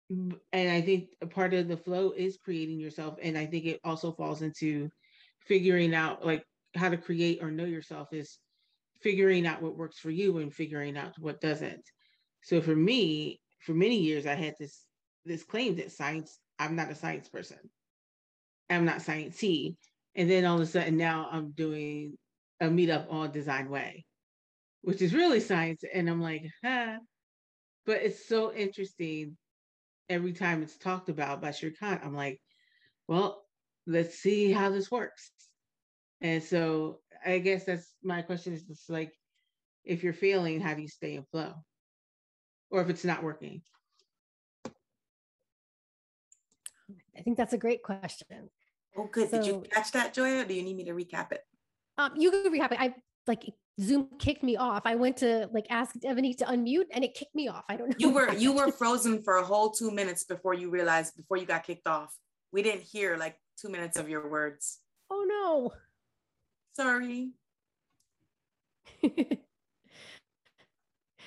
and 0.09 0.69
I 0.69 0.81
think 0.81 1.09
a 1.21 1.27
part 1.27 1.53
of 1.53 1.67
the 1.67 1.77
flow 1.77 2.11
is 2.15 2.37
creating 2.37 2.79
yourself. 2.79 3.17
And 3.21 3.37
I 3.37 3.45
think 3.45 3.65
it 3.65 3.79
also 3.83 4.11
falls 4.11 4.41
into 4.41 4.89
figuring 5.39 5.95
out 5.95 6.25
like 6.25 6.43
how 6.75 6.89
to 6.89 6.97
create 6.97 7.41
or 7.41 7.51
know 7.51 7.65
yourself 7.65 8.09
is 8.11 8.37
figuring 9.01 9.45
out 9.45 9.61
what 9.61 9.77
works 9.77 9.97
for 9.97 10.11
you 10.11 10.37
and 10.39 10.53
figuring 10.53 10.97
out 10.97 11.17
what 11.19 11.41
doesn't. 11.41 11.83
So 12.43 12.61
for 12.61 12.75
me, 12.75 13.41
for 13.59 13.73
many 13.73 13.97
years, 13.97 14.25
I 14.25 14.35
had 14.35 14.55
this 14.59 14.85
this 15.25 15.43
claim 15.43 15.75
that 15.77 15.91
science, 15.91 16.39
I'm 16.59 16.75
not 16.75 16.91
a 16.91 16.95
science 16.95 17.27
person. 17.27 17.57
I'm 18.69 18.85
not 18.85 18.97
sciencey. 18.97 19.75
And 20.15 20.29
then 20.29 20.45
all 20.45 20.55
of 20.55 20.61
a 20.61 20.65
sudden 20.65 20.97
now 20.97 21.27
I'm 21.31 21.51
doing 21.51 22.17
a 22.59 22.65
meetup 22.67 23.11
on 23.11 23.31
Design 23.31 23.69
Way, 23.69 24.05
which 24.81 25.01
is 25.01 25.13
really 25.13 25.39
science. 25.39 25.83
And 25.93 26.09
I'm 26.09 26.21
like, 26.21 26.45
huh. 26.63 26.97
But 27.85 28.01
it's 28.01 28.27
so 28.27 28.53
interesting 28.53 29.37
every 30.09 30.33
time 30.33 30.63
it's 30.63 30.77
talked 30.77 31.09
about 31.09 31.41
by 31.41 31.49
Shrikant. 31.49 32.03
I'm 32.03 32.15
like, 32.15 32.39
well, 33.07 33.43
let's 33.85 34.17
see 34.17 34.51
how 34.51 34.69
this 34.69 34.89
works. 34.89 35.31
And 36.21 36.41
so 36.41 36.99
I 37.23 37.39
guess 37.39 37.65
that's 37.65 37.93
my 38.03 38.21
question 38.21 38.53
is 38.53 38.63
just 38.63 38.89
like, 38.89 39.13
if 39.83 40.03
you're 40.03 40.13
failing, 40.13 40.61
how 40.61 40.73
do 40.73 40.81
you 40.81 40.87
stay 40.87 41.15
in 41.15 41.25
flow? 41.31 41.53
or 42.69 42.81
if 42.81 42.89
it's 42.89 43.05
not 43.05 43.23
working? 43.23 43.61
I 47.17 47.21
think 47.21 47.37
that's 47.37 47.53
a 47.53 47.57
great 47.57 47.83
question. 47.83 48.49
Oh, 48.97 49.09
good. 49.11 49.29
So, 49.29 49.37
Did 49.37 49.47
you 49.47 49.63
catch 49.71 49.91
that, 49.91 50.13
Joya? 50.13 50.41
Or 50.41 50.45
do 50.45 50.53
you 50.53 50.63
need 50.63 50.77
me 50.77 50.85
to 50.85 50.91
recap 50.91 51.31
it? 51.31 51.41
Um, 51.97 52.13
you 52.15 52.31
can 52.31 52.51
recap 52.51 52.71
it. 52.71 52.79
I 52.79 52.95
like 53.27 53.53
Zoom 53.79 54.09
kicked 54.19 54.43
me 54.43 54.57
off. 54.57 54.83
I 54.85 54.95
went 54.95 55.17
to 55.17 55.49
like 55.53 55.65
ask 55.69 55.95
Ebony 56.03 56.33
to 56.35 56.45
unmute 56.45 56.85
and 56.91 57.03
it 57.03 57.13
kicked 57.13 57.35
me 57.35 57.47
off. 57.47 57.63
I 57.69 57.77
don't 57.77 57.89
know. 57.89 57.95
You 57.97 58.09
were 58.11 58.33
you 58.33 58.53
were 58.53 58.71
frozen 58.79 59.21
for 59.21 59.37
a 59.37 59.43
whole 59.43 59.71
two 59.71 59.91
minutes 59.91 60.23
before 60.23 60.53
you 60.53 60.69
realized 60.69 61.15
before 61.15 61.37
you 61.37 61.45
got 61.45 61.63
kicked 61.63 61.87
off. 61.87 62.15
We 62.51 62.61
didn't 62.61 62.81
hear 62.81 63.17
like 63.17 63.37
two 63.59 63.69
minutes 63.69 63.97
of 63.97 64.09
your 64.09 64.29
words. 64.29 64.79
Oh 65.09 65.25
no. 65.27 65.73
Sorry. 66.75 67.31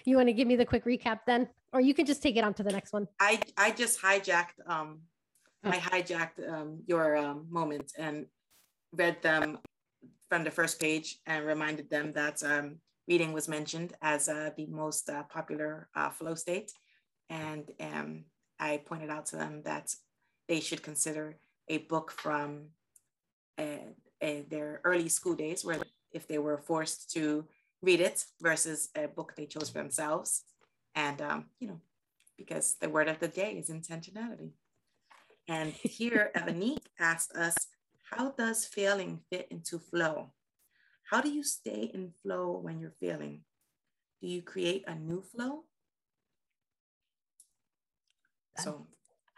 You 0.08 0.16
want 0.16 0.28
to 0.28 0.32
give 0.32 0.48
me 0.48 0.56
the 0.56 0.64
quick 0.64 0.86
recap 0.86 1.20
then, 1.26 1.48
or 1.70 1.82
you 1.82 1.92
can 1.92 2.06
just 2.06 2.22
take 2.22 2.36
it 2.36 2.42
on 2.42 2.54
to 2.54 2.62
the 2.62 2.72
next 2.72 2.94
one. 2.94 3.08
I 3.20 3.40
I 3.58 3.70
just 3.72 4.00
hijacked 4.00 4.56
um. 4.66 5.02
I 5.68 5.78
hijacked 5.90 6.40
um 6.48 6.82
your 6.86 7.16
um 7.16 7.46
moment 7.50 7.92
and 7.98 8.26
read 8.92 9.22
them 9.22 9.58
from 10.28 10.44
the 10.44 10.50
first 10.50 10.80
page 10.80 11.18
and 11.26 11.44
reminded 11.44 11.90
them 11.90 12.12
that 12.12 12.42
um 12.42 12.76
reading 13.06 13.32
was 13.32 13.48
mentioned 13.48 13.94
as 14.02 14.28
uh, 14.28 14.50
the 14.56 14.66
most 14.66 15.08
uh, 15.08 15.22
popular 15.24 15.88
uh, 15.94 16.10
flow 16.10 16.34
state, 16.34 16.72
and 17.30 17.70
um 17.80 18.24
I 18.58 18.78
pointed 18.78 19.10
out 19.10 19.26
to 19.26 19.36
them 19.36 19.62
that 19.64 19.94
they 20.48 20.60
should 20.60 20.82
consider 20.82 21.38
a 21.68 21.78
book 21.78 22.10
from 22.10 22.70
uh, 23.58 23.92
uh, 24.22 24.42
their 24.48 24.80
early 24.84 25.08
school 25.08 25.34
days, 25.34 25.64
where 25.64 25.80
if 26.12 26.26
they 26.26 26.38
were 26.38 26.58
forced 26.58 27.10
to 27.12 27.46
read 27.82 28.00
it 28.00 28.24
versus 28.40 28.88
a 28.96 29.06
book 29.06 29.34
they 29.36 29.46
chose 29.46 29.68
for 29.68 29.78
themselves. 29.78 30.44
And, 30.94 31.20
um, 31.22 31.46
you 31.60 31.68
know, 31.68 31.80
because 32.36 32.76
the 32.80 32.88
word 32.88 33.08
of 33.08 33.20
the 33.20 33.28
day 33.28 33.52
is 33.52 33.68
intentionality. 33.70 34.52
And 35.48 35.72
here, 35.72 36.30
Evanique 36.36 36.86
asked 37.00 37.34
us, 37.34 37.56
how 38.10 38.30
does 38.32 38.66
failing 38.66 39.20
fit 39.30 39.48
into 39.50 39.78
flow? 39.78 40.32
How 41.10 41.22
do 41.22 41.30
you 41.30 41.42
stay 41.42 41.90
in 41.92 42.12
flow 42.22 42.58
when 42.62 42.78
you're 42.78 42.94
failing? 43.00 43.40
Do 44.20 44.28
you 44.28 44.42
create 44.42 44.84
a 44.86 44.94
new 44.94 45.22
flow? 45.22 45.64
So 48.58 48.86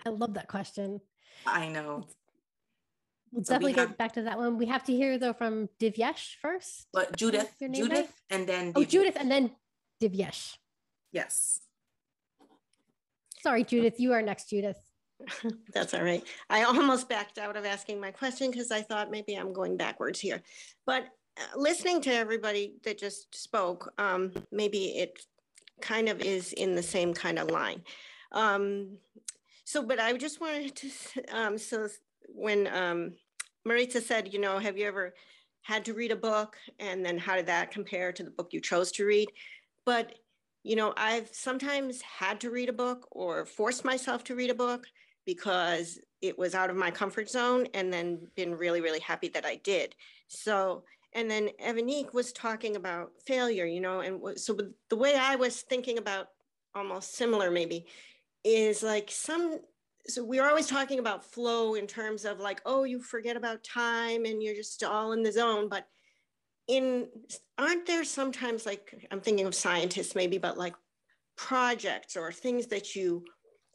I 0.04 0.08
love 0.08 0.34
that 0.34 0.48
question. 0.48 1.00
I 1.46 1.68
know. 1.68 2.08
We'll 3.30 3.44
so 3.44 3.54
definitely 3.54 3.74
we 3.74 3.78
have, 3.78 3.88
get 3.90 3.98
back 3.98 4.12
to 4.14 4.22
that 4.22 4.38
one. 4.38 4.58
We 4.58 4.66
have 4.66 4.82
to 4.84 4.92
hear 4.92 5.18
though 5.18 5.34
from 5.34 5.68
Divyesh 5.78 6.36
first. 6.42 6.88
But 6.92 7.16
Judith, 7.16 7.54
Judith, 7.60 8.12
and 8.30 8.48
then 8.48 8.72
oh 8.74 8.82
Judith, 8.82 9.16
and 9.20 9.30
then 9.30 9.52
Divyesh. 10.02 10.56
Yes. 11.12 11.60
Sorry, 13.42 13.62
Judith. 13.62 14.00
You 14.00 14.12
are 14.12 14.22
next, 14.22 14.50
Judith. 14.50 14.78
That's 15.72 15.94
all 15.94 16.02
right. 16.02 16.24
I 16.48 16.62
almost 16.62 17.08
backed 17.08 17.38
out 17.38 17.56
of 17.56 17.64
asking 17.64 18.00
my 18.00 18.10
question 18.10 18.50
because 18.50 18.70
I 18.70 18.82
thought 18.82 19.10
maybe 19.10 19.34
I'm 19.34 19.52
going 19.52 19.76
backwards 19.76 20.20
here. 20.20 20.42
But 20.86 21.04
uh, 21.38 21.58
listening 21.58 22.00
to 22.02 22.14
everybody 22.14 22.74
that 22.84 22.98
just 22.98 23.34
spoke, 23.34 23.92
um, 23.98 24.32
maybe 24.50 24.98
it 24.98 25.20
kind 25.80 26.08
of 26.08 26.20
is 26.20 26.52
in 26.52 26.74
the 26.74 26.82
same 26.82 27.14
kind 27.14 27.38
of 27.38 27.50
line. 27.50 27.82
Um, 28.32 28.98
so, 29.64 29.82
but 29.82 30.00
I 30.00 30.12
just 30.16 30.40
wanted 30.40 30.74
to, 30.76 30.90
um, 31.32 31.58
so 31.58 31.88
when 32.28 32.66
um, 32.68 33.12
Maritza 33.64 34.00
said, 34.00 34.32
you 34.32 34.40
know, 34.40 34.58
have 34.58 34.76
you 34.76 34.86
ever 34.86 35.14
had 35.62 35.84
to 35.84 35.94
read 35.94 36.10
a 36.10 36.16
book 36.16 36.56
and 36.78 37.04
then 37.04 37.18
how 37.18 37.36
did 37.36 37.46
that 37.46 37.70
compare 37.70 38.12
to 38.12 38.22
the 38.22 38.30
book 38.30 38.52
you 38.52 38.60
chose 38.60 38.92
to 38.92 39.04
read? 39.04 39.28
But 39.84 40.14
you 40.62 40.76
know, 40.76 40.92
I've 40.96 41.28
sometimes 41.32 42.02
had 42.02 42.40
to 42.40 42.50
read 42.50 42.68
a 42.68 42.72
book 42.74 43.08
or 43.10 43.46
forced 43.46 43.84
myself 43.84 44.24
to 44.24 44.34
read 44.34 44.50
a 44.50 44.54
book 44.54 44.86
because 45.26 45.98
it 46.22 46.38
was 46.38 46.54
out 46.54 46.70
of 46.70 46.76
my 46.76 46.90
comfort 46.90 47.30
zone 47.30 47.66
and 47.74 47.92
then 47.92 48.18
been 48.36 48.54
really, 48.54 48.80
really 48.80 49.00
happy 49.00 49.28
that 49.28 49.46
I 49.46 49.56
did. 49.56 49.94
So, 50.28 50.84
and 51.14 51.30
then 51.30 51.48
Evanique 51.64 52.12
was 52.12 52.32
talking 52.32 52.76
about 52.76 53.12
failure, 53.26 53.66
you 53.66 53.80
know, 53.80 54.00
and 54.00 54.38
so 54.38 54.56
the 54.88 54.96
way 54.96 55.14
I 55.16 55.36
was 55.36 55.62
thinking 55.62 55.98
about 55.98 56.28
almost 56.74 57.16
similar 57.16 57.50
maybe 57.50 57.86
is 58.44 58.82
like 58.82 59.10
some 59.10 59.58
so 60.06 60.24
we're 60.24 60.48
always 60.48 60.66
talking 60.66 60.98
about 60.98 61.24
flow 61.24 61.74
in 61.74 61.86
terms 61.86 62.24
of 62.24 62.40
like 62.40 62.60
oh 62.64 62.84
you 62.84 63.02
forget 63.02 63.36
about 63.36 63.62
time 63.62 64.24
and 64.24 64.42
you're 64.42 64.54
just 64.54 64.82
all 64.82 65.12
in 65.12 65.22
the 65.22 65.32
zone 65.32 65.68
but 65.68 65.86
in 66.68 67.08
aren't 67.58 67.86
there 67.86 68.04
sometimes 68.04 68.64
like 68.64 69.06
i'm 69.10 69.20
thinking 69.20 69.46
of 69.46 69.54
scientists 69.54 70.14
maybe 70.14 70.38
but 70.38 70.56
like 70.56 70.74
projects 71.36 72.16
or 72.16 72.32
things 72.32 72.66
that 72.66 72.94
you 72.94 73.24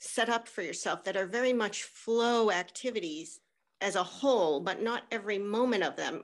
set 0.06 0.30
up 0.30 0.48
for 0.48 0.62
yourself 0.62 1.04
that 1.04 1.18
are 1.18 1.26
very 1.26 1.54
much 1.54 1.84
flow 1.84 2.52
activities 2.52 3.40
as 3.82 3.96
a 3.96 4.04
whole 4.04 4.60
but 4.60 4.82
not 4.82 5.04
every 5.12 5.38
moment 5.38 5.84
of 5.84 5.96
them 5.96 6.24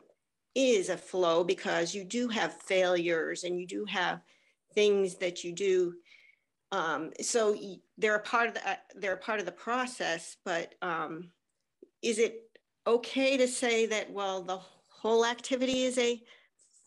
is 0.55 0.89
a 0.89 0.97
flow 0.97 1.43
because 1.43 1.95
you 1.95 2.03
do 2.03 2.27
have 2.27 2.61
failures 2.61 3.43
and 3.43 3.59
you 3.59 3.67
do 3.67 3.85
have 3.85 4.21
things 4.73 5.15
that 5.15 5.43
you 5.43 5.53
do 5.53 5.93
um, 6.71 7.11
so 7.21 7.55
they're 7.97 8.15
a 8.15 8.21
part 8.21 8.47
of 8.47 8.53
the 8.53 8.69
uh, 8.69 8.75
they're 8.95 9.13
a 9.13 9.17
part 9.17 9.39
of 9.39 9.45
the 9.45 9.51
process, 9.51 10.37
but 10.45 10.75
um, 10.81 11.29
is 12.01 12.17
it 12.17 12.43
okay 12.87 13.37
to 13.37 13.47
say 13.47 13.85
that 13.87 14.11
well 14.11 14.41
the 14.41 14.59
whole 14.87 15.25
activity 15.25 15.83
is 15.83 15.97
a 15.97 16.21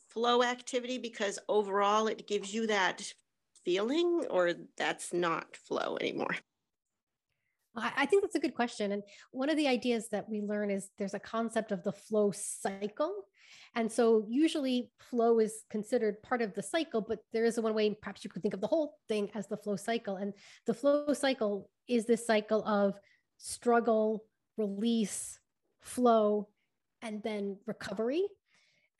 flow 0.08 0.42
activity 0.42 0.98
because 0.98 1.38
overall 1.48 2.06
it 2.06 2.26
gives 2.26 2.54
you 2.54 2.66
that 2.66 3.12
feeling, 3.64 4.24
or 4.30 4.54
that's 4.78 5.12
not 5.12 5.56
flow 5.56 5.98
anymore? 6.00 6.34
I 7.76 8.06
think 8.06 8.22
that's 8.22 8.36
a 8.36 8.40
good 8.40 8.54
question. 8.54 8.92
And 8.92 9.02
one 9.32 9.50
of 9.50 9.56
the 9.56 9.68
ideas 9.68 10.08
that 10.10 10.28
we 10.28 10.40
learn 10.40 10.70
is 10.70 10.90
there's 10.98 11.14
a 11.14 11.18
concept 11.18 11.72
of 11.72 11.82
the 11.82 11.92
flow 11.92 12.32
cycle. 12.32 13.24
And 13.74 13.90
so 13.90 14.24
usually 14.28 14.90
flow 15.00 15.40
is 15.40 15.62
considered 15.70 16.22
part 16.22 16.40
of 16.42 16.54
the 16.54 16.62
cycle, 16.62 17.00
but 17.00 17.18
there 17.32 17.44
is 17.44 17.58
a 17.58 17.62
one 17.62 17.74
way, 17.74 17.96
perhaps 18.00 18.22
you 18.24 18.30
could 18.30 18.42
think 18.42 18.54
of 18.54 18.60
the 18.60 18.68
whole 18.68 18.98
thing 19.08 19.30
as 19.34 19.48
the 19.48 19.56
flow 19.56 19.74
cycle. 19.74 20.16
And 20.16 20.32
the 20.66 20.74
flow 20.74 21.12
cycle 21.12 21.68
is 21.88 22.06
this 22.06 22.24
cycle 22.24 22.64
of 22.64 22.94
struggle, 23.38 24.24
release, 24.56 25.40
flow, 25.82 26.48
and 27.02 27.22
then 27.22 27.58
recovery. 27.66 28.24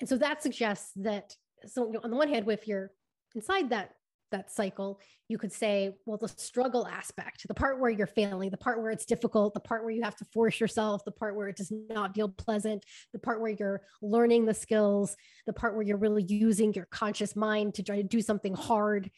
And 0.00 0.08
so 0.08 0.18
that 0.18 0.42
suggests 0.42 0.90
that, 0.96 1.36
so 1.66 1.94
on 2.02 2.10
the 2.10 2.16
one 2.16 2.28
hand, 2.28 2.50
if 2.50 2.66
you're 2.66 2.90
inside 3.34 3.70
that 3.70 3.90
that 4.34 4.50
cycle, 4.50 5.00
you 5.28 5.38
could 5.38 5.52
say, 5.52 5.94
well, 6.04 6.18
the 6.18 6.28
struggle 6.28 6.86
aspect, 6.86 7.46
the 7.48 7.54
part 7.54 7.80
where 7.80 7.90
you're 7.90 8.06
failing, 8.06 8.50
the 8.50 8.56
part 8.56 8.82
where 8.82 8.90
it's 8.90 9.06
difficult, 9.06 9.54
the 9.54 9.60
part 9.60 9.82
where 9.82 9.92
you 9.92 10.02
have 10.02 10.16
to 10.16 10.24
force 10.26 10.60
yourself, 10.60 11.04
the 11.04 11.10
part 11.10 11.36
where 11.36 11.48
it 11.48 11.56
does 11.56 11.72
not 11.88 12.14
feel 12.14 12.28
pleasant, 12.28 12.84
the 13.12 13.18
part 13.18 13.40
where 13.40 13.50
you're 13.50 13.82
learning 14.02 14.44
the 14.44 14.54
skills, 14.54 15.16
the 15.46 15.52
part 15.52 15.74
where 15.74 15.82
you're 15.82 15.96
really 15.96 16.24
using 16.24 16.72
your 16.74 16.86
conscious 16.86 17.34
mind 17.34 17.74
to 17.74 17.82
try 17.82 17.96
to 17.96 18.02
do 18.02 18.20
something 18.20 18.54
hard 18.54 19.10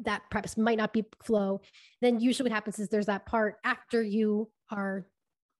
that 0.00 0.22
perhaps 0.30 0.56
might 0.56 0.78
not 0.78 0.92
be 0.92 1.04
flow. 1.22 1.60
Then 2.00 2.20
usually 2.20 2.50
what 2.50 2.54
happens 2.54 2.78
is 2.78 2.88
there's 2.88 3.06
that 3.06 3.26
part 3.26 3.56
after 3.64 4.02
you 4.02 4.50
are 4.70 5.06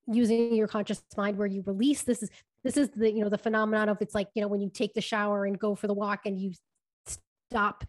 using 0.07 0.53
your 0.53 0.67
conscious 0.67 1.01
mind 1.17 1.37
where 1.37 1.47
you 1.47 1.63
release 1.65 2.03
this 2.03 2.21
is 2.21 2.29
this 2.63 2.77
is 2.77 2.89
the 2.89 3.11
you 3.11 3.23
know 3.23 3.29
the 3.29 3.37
phenomenon 3.39 3.89
of 3.89 3.99
it's 4.01 4.13
like 4.13 4.27
you 4.35 4.41
know 4.41 4.47
when 4.47 4.61
you 4.61 4.69
take 4.69 4.93
the 4.93 5.01
shower 5.01 5.45
and 5.45 5.57
go 5.57 5.73
for 5.73 5.87
the 5.87 5.93
walk 5.93 6.21
and 6.25 6.39
you 6.39 6.51
stop 7.49 7.83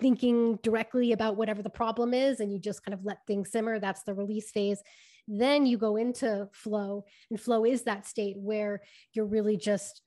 thinking 0.00 0.58
directly 0.62 1.12
about 1.12 1.36
whatever 1.36 1.62
the 1.62 1.70
problem 1.70 2.14
is 2.14 2.40
and 2.40 2.52
you 2.52 2.58
just 2.58 2.84
kind 2.84 2.94
of 2.94 3.04
let 3.04 3.26
things 3.26 3.50
simmer. 3.50 3.78
That's 3.78 4.02
the 4.02 4.14
release 4.14 4.50
phase. 4.50 4.82
Then 5.26 5.66
you 5.66 5.76
go 5.76 5.96
into 5.96 6.48
flow, 6.52 7.04
and 7.30 7.38
flow 7.38 7.66
is 7.66 7.82
that 7.82 8.06
state 8.06 8.36
where 8.38 8.80
you're 9.12 9.26
really 9.26 9.58
just 9.58 10.00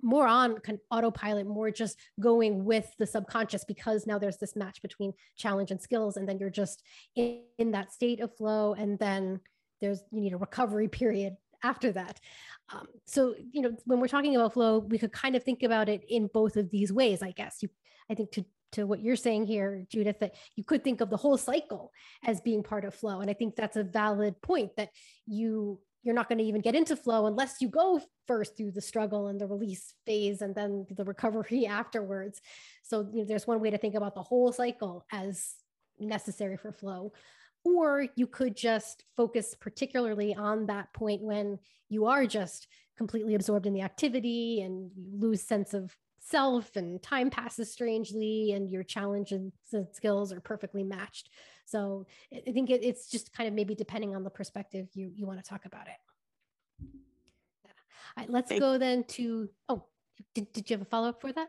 more 0.00 0.26
on 0.26 0.58
kind 0.58 0.78
of 0.78 0.96
autopilot, 0.96 1.46
more 1.46 1.70
just 1.70 1.98
going 2.20 2.64
with 2.64 2.90
the 2.98 3.06
subconscious 3.06 3.64
because 3.64 4.06
now 4.06 4.18
there's 4.18 4.38
this 4.38 4.56
match 4.56 4.80
between 4.80 5.12
challenge 5.36 5.70
and 5.70 5.82
skills. 5.82 6.16
And 6.16 6.28
then 6.28 6.38
you're 6.38 6.50
just 6.50 6.82
in, 7.16 7.40
in 7.58 7.72
that 7.72 7.92
state 7.92 8.20
of 8.20 8.34
flow. 8.36 8.74
And 8.74 8.98
then 8.98 9.40
there's, 9.80 10.02
you 10.12 10.20
need 10.20 10.32
a 10.32 10.38
recovery 10.38 10.88
period 10.88 11.36
after 11.62 11.92
that. 11.92 12.20
Um, 12.72 12.86
so, 13.06 13.34
you 13.50 13.60
know, 13.60 13.76
when 13.84 14.00
we're 14.00 14.08
talking 14.08 14.36
about 14.36 14.54
flow, 14.54 14.78
we 14.78 14.98
could 14.98 15.12
kind 15.12 15.34
of 15.34 15.42
think 15.42 15.62
about 15.62 15.88
it 15.88 16.04
in 16.08 16.28
both 16.32 16.56
of 16.56 16.70
these 16.70 16.92
ways, 16.92 17.22
I 17.22 17.32
guess. 17.32 17.58
You, 17.62 17.68
I 18.10 18.14
think 18.14 18.30
to 18.32 18.44
to 18.72 18.84
what 18.84 19.00
you're 19.00 19.16
saying 19.16 19.46
here, 19.46 19.84
Judith, 19.90 20.18
that 20.20 20.34
you 20.56 20.64
could 20.64 20.84
think 20.84 21.00
of 21.00 21.10
the 21.10 21.16
whole 21.16 21.38
cycle 21.38 21.92
as 22.24 22.40
being 22.40 22.62
part 22.62 22.84
of 22.84 22.94
flow. 22.94 23.20
And 23.20 23.30
I 23.30 23.34
think 23.34 23.56
that's 23.56 23.76
a 23.76 23.84
valid 23.84 24.40
point 24.42 24.76
that 24.76 24.90
you 25.26 25.80
you're 26.04 26.14
not 26.14 26.28
going 26.28 26.38
to 26.38 26.44
even 26.44 26.60
get 26.60 26.76
into 26.76 26.96
flow 26.96 27.26
unless 27.26 27.60
you 27.60 27.68
go 27.68 28.00
first 28.26 28.56
through 28.56 28.70
the 28.70 28.80
struggle 28.80 29.26
and 29.26 29.40
the 29.40 29.46
release 29.46 29.94
phase 30.06 30.42
and 30.42 30.54
then 30.54 30.86
the 30.90 31.04
recovery 31.04 31.66
afterwards. 31.68 32.40
So 32.82 33.08
you 33.12 33.20
know, 33.20 33.24
there's 33.24 33.46
one 33.46 33.60
way 33.60 33.70
to 33.70 33.78
think 33.78 33.94
about 33.94 34.14
the 34.14 34.22
whole 34.22 34.52
cycle 34.52 35.04
as 35.12 35.54
necessary 35.98 36.56
for 36.56 36.72
flow. 36.72 37.12
Or 37.64 38.06
you 38.14 38.26
could 38.26 38.56
just 38.56 39.04
focus 39.16 39.54
particularly 39.58 40.34
on 40.34 40.66
that 40.66 40.92
point 40.94 41.20
when 41.20 41.58
you 41.88 42.06
are 42.06 42.26
just 42.26 42.68
completely 42.96 43.34
absorbed 43.34 43.66
in 43.66 43.74
the 43.74 43.82
activity 43.82 44.62
and 44.62 44.90
you 44.96 45.18
lose 45.18 45.42
sense 45.42 45.74
of 45.74 45.94
self 46.28 46.76
and 46.76 47.02
time 47.02 47.30
passes 47.30 47.72
strangely 47.72 48.52
and 48.52 48.70
your 48.70 48.82
challenges 48.82 49.50
and 49.72 49.86
skills 49.92 50.32
are 50.32 50.40
perfectly 50.40 50.84
matched 50.84 51.30
so 51.64 52.06
i 52.46 52.52
think 52.52 52.70
it, 52.70 52.82
it's 52.82 53.10
just 53.10 53.32
kind 53.32 53.48
of 53.48 53.54
maybe 53.54 53.74
depending 53.74 54.14
on 54.14 54.24
the 54.24 54.30
perspective 54.30 54.88
you 54.94 55.10
you 55.14 55.26
want 55.26 55.42
to 55.42 55.48
talk 55.48 55.64
about 55.64 55.86
it 55.86 56.90
yeah. 57.64 57.70
All 58.16 58.22
right, 58.22 58.30
let's 58.30 58.52
go 58.58 58.78
then 58.78 59.04
to 59.04 59.48
oh 59.68 59.84
did, 60.34 60.52
did 60.52 60.68
you 60.68 60.74
have 60.74 60.82
a 60.82 60.90
follow-up 60.90 61.20
for 61.20 61.32
that 61.32 61.48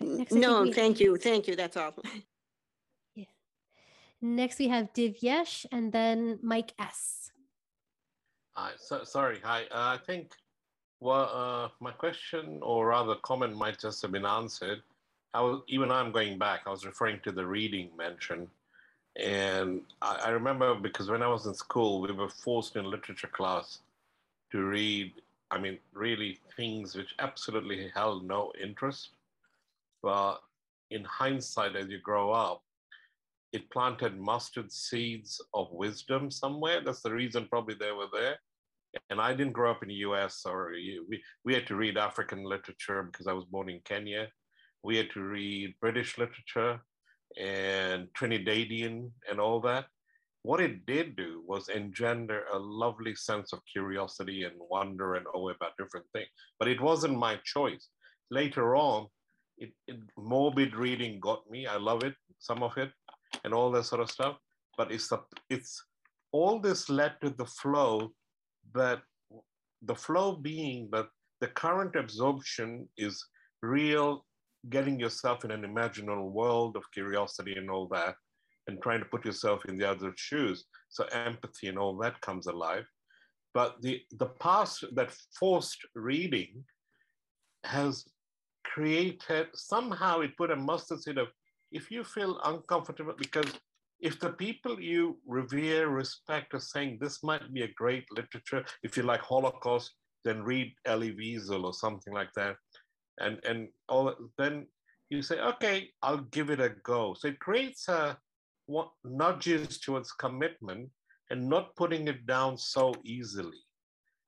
Next, 0.00 0.32
no 0.32 0.62
we, 0.62 0.72
thank 0.72 1.00
you 1.00 1.16
thank 1.16 1.46
you 1.46 1.54
that's 1.54 1.76
all 1.76 1.94
yeah 3.14 3.24
next 4.20 4.58
we 4.58 4.68
have 4.68 4.92
divyesh 4.94 5.66
and 5.70 5.92
then 5.92 6.38
mike 6.42 6.72
s 6.78 7.18
Hi, 8.54 8.72
so, 8.76 9.02
sorry. 9.02 9.40
Hi. 9.42 9.62
Uh, 9.70 9.96
I 9.96 9.98
think 10.06 10.32
well, 11.02 11.30
uh, 11.34 11.68
my 11.80 11.90
question, 11.90 12.60
or 12.62 12.86
rather 12.86 13.16
comment, 13.16 13.56
might 13.56 13.80
just 13.80 14.00
have 14.02 14.12
been 14.12 14.24
answered. 14.24 14.82
I 15.34 15.40
was, 15.40 15.62
even 15.66 15.90
I'm 15.90 16.12
going 16.12 16.38
back. 16.38 16.60
I 16.64 16.70
was 16.70 16.86
referring 16.86 17.18
to 17.24 17.32
the 17.32 17.44
reading 17.44 17.90
mention, 17.98 18.46
and 19.16 19.80
I, 20.00 20.20
I 20.26 20.28
remember 20.30 20.76
because 20.76 21.10
when 21.10 21.22
I 21.22 21.26
was 21.26 21.46
in 21.46 21.54
school, 21.54 22.00
we 22.00 22.12
were 22.12 22.28
forced 22.28 22.76
in 22.76 22.84
literature 22.84 23.26
class 23.26 23.80
to 24.52 24.64
read. 24.64 25.12
I 25.50 25.58
mean, 25.58 25.78
really 25.92 26.38
things 26.56 26.94
which 26.94 27.14
absolutely 27.18 27.90
held 27.92 28.24
no 28.24 28.52
interest. 28.62 29.10
But 30.04 30.36
in 30.92 31.02
hindsight, 31.02 31.74
as 31.74 31.88
you 31.88 31.98
grow 31.98 32.30
up, 32.30 32.62
it 33.52 33.68
planted 33.70 34.20
mustard 34.20 34.70
seeds 34.70 35.40
of 35.52 35.72
wisdom 35.72 36.30
somewhere. 36.30 36.80
That's 36.80 37.02
the 37.02 37.12
reason 37.12 37.48
probably 37.50 37.74
they 37.74 37.90
were 37.90 38.08
there 38.12 38.38
and 39.10 39.20
I 39.20 39.34
didn't 39.34 39.52
grow 39.52 39.70
up 39.70 39.82
in 39.82 39.88
the 39.88 40.02
US 40.06 40.42
or 40.46 40.72
we, 41.08 41.22
we 41.44 41.54
had 41.54 41.66
to 41.68 41.76
read 41.76 41.96
African 41.96 42.44
literature 42.44 43.02
because 43.04 43.26
I 43.26 43.32
was 43.32 43.44
born 43.44 43.68
in 43.70 43.80
Kenya. 43.84 44.28
We 44.82 44.96
had 44.96 45.10
to 45.12 45.22
read 45.22 45.74
British 45.80 46.18
literature 46.18 46.80
and 47.38 48.08
Trinidadian 48.18 49.10
and 49.30 49.40
all 49.40 49.60
that. 49.60 49.86
What 50.42 50.60
it 50.60 50.86
did 50.86 51.16
do 51.16 51.42
was 51.46 51.68
engender 51.68 52.44
a 52.52 52.58
lovely 52.58 53.14
sense 53.14 53.52
of 53.52 53.60
curiosity 53.70 54.42
and 54.42 54.54
wonder 54.58 55.14
and 55.14 55.26
awe 55.32 55.50
about 55.50 55.76
different 55.78 56.06
things. 56.12 56.28
But 56.58 56.68
it 56.68 56.80
wasn't 56.80 57.16
my 57.16 57.38
choice. 57.44 57.88
Later 58.30 58.74
on, 58.74 59.06
it, 59.58 59.70
it, 59.86 60.00
morbid 60.18 60.74
reading 60.74 61.20
got 61.20 61.48
me. 61.48 61.66
I 61.66 61.76
love 61.76 62.02
it, 62.02 62.14
some 62.40 62.62
of 62.62 62.76
it, 62.76 62.90
and 63.44 63.54
all 63.54 63.70
that 63.70 63.84
sort 63.84 64.00
of 64.00 64.10
stuff. 64.10 64.36
But 64.76 64.90
it's 64.90 65.12
it's 65.48 65.80
all 66.32 66.58
this 66.58 66.88
led 66.88 67.14
to 67.22 67.30
the 67.30 67.46
flow 67.46 68.12
but 68.72 69.02
the 69.82 69.94
flow 69.94 70.36
being 70.36 70.88
that 70.92 71.08
the 71.40 71.48
current 71.48 71.96
absorption 71.96 72.88
is 72.96 73.24
real, 73.62 74.24
getting 74.70 74.98
yourself 74.98 75.44
in 75.44 75.50
an 75.50 75.62
imaginal 75.62 76.30
world 76.30 76.76
of 76.76 76.84
curiosity 76.92 77.54
and 77.56 77.70
all 77.70 77.88
that, 77.88 78.14
and 78.68 78.80
trying 78.80 79.00
to 79.00 79.06
put 79.06 79.24
yourself 79.24 79.64
in 79.66 79.76
the 79.76 79.88
other's 79.88 80.14
shoes. 80.16 80.64
So 80.88 81.04
empathy 81.12 81.68
and 81.68 81.78
all 81.78 81.96
that 81.98 82.20
comes 82.20 82.46
alive. 82.46 82.84
But 83.54 83.82
the, 83.82 84.00
the 84.18 84.26
past, 84.40 84.84
that 84.94 85.12
forced 85.38 85.80
reading 85.94 86.64
has 87.64 88.04
created, 88.64 89.48
somehow 89.54 90.20
it 90.20 90.36
put 90.36 90.50
a 90.50 90.56
mustard 90.56 91.02
seed 91.02 91.18
of, 91.18 91.28
if 91.72 91.90
you 91.90 92.04
feel 92.04 92.40
uncomfortable, 92.44 93.14
because 93.18 93.52
if 94.02 94.18
the 94.18 94.30
people 94.30 94.80
you 94.80 95.16
revere, 95.26 95.88
respect, 95.88 96.54
are 96.54 96.60
saying 96.60 96.98
this 97.00 97.22
might 97.22 97.54
be 97.54 97.62
a 97.62 97.72
great 97.74 98.04
literature, 98.10 98.64
if 98.82 98.96
you 98.96 99.04
like 99.04 99.20
Holocaust, 99.20 99.92
then 100.24 100.42
read 100.42 100.74
Elie 100.84 101.14
Wiesel 101.14 101.64
or 101.64 101.72
something 101.72 102.12
like 102.12 102.32
that. 102.34 102.56
and 103.18 103.38
and 103.44 103.68
all 103.88 104.14
then 104.38 104.66
you 105.10 105.22
say, 105.22 105.38
okay, 105.40 105.90
I'll 106.02 106.26
give 106.36 106.50
it 106.50 106.60
a 106.60 106.70
go. 106.84 107.14
So 107.18 107.28
it 107.28 107.38
creates 107.38 107.88
a 107.88 108.18
what 108.66 108.90
nudges 109.04 109.78
towards 109.78 110.12
commitment 110.12 110.90
and 111.30 111.48
not 111.48 111.76
putting 111.76 112.08
it 112.08 112.26
down 112.26 112.56
so 112.56 112.94
easily. 113.04 113.62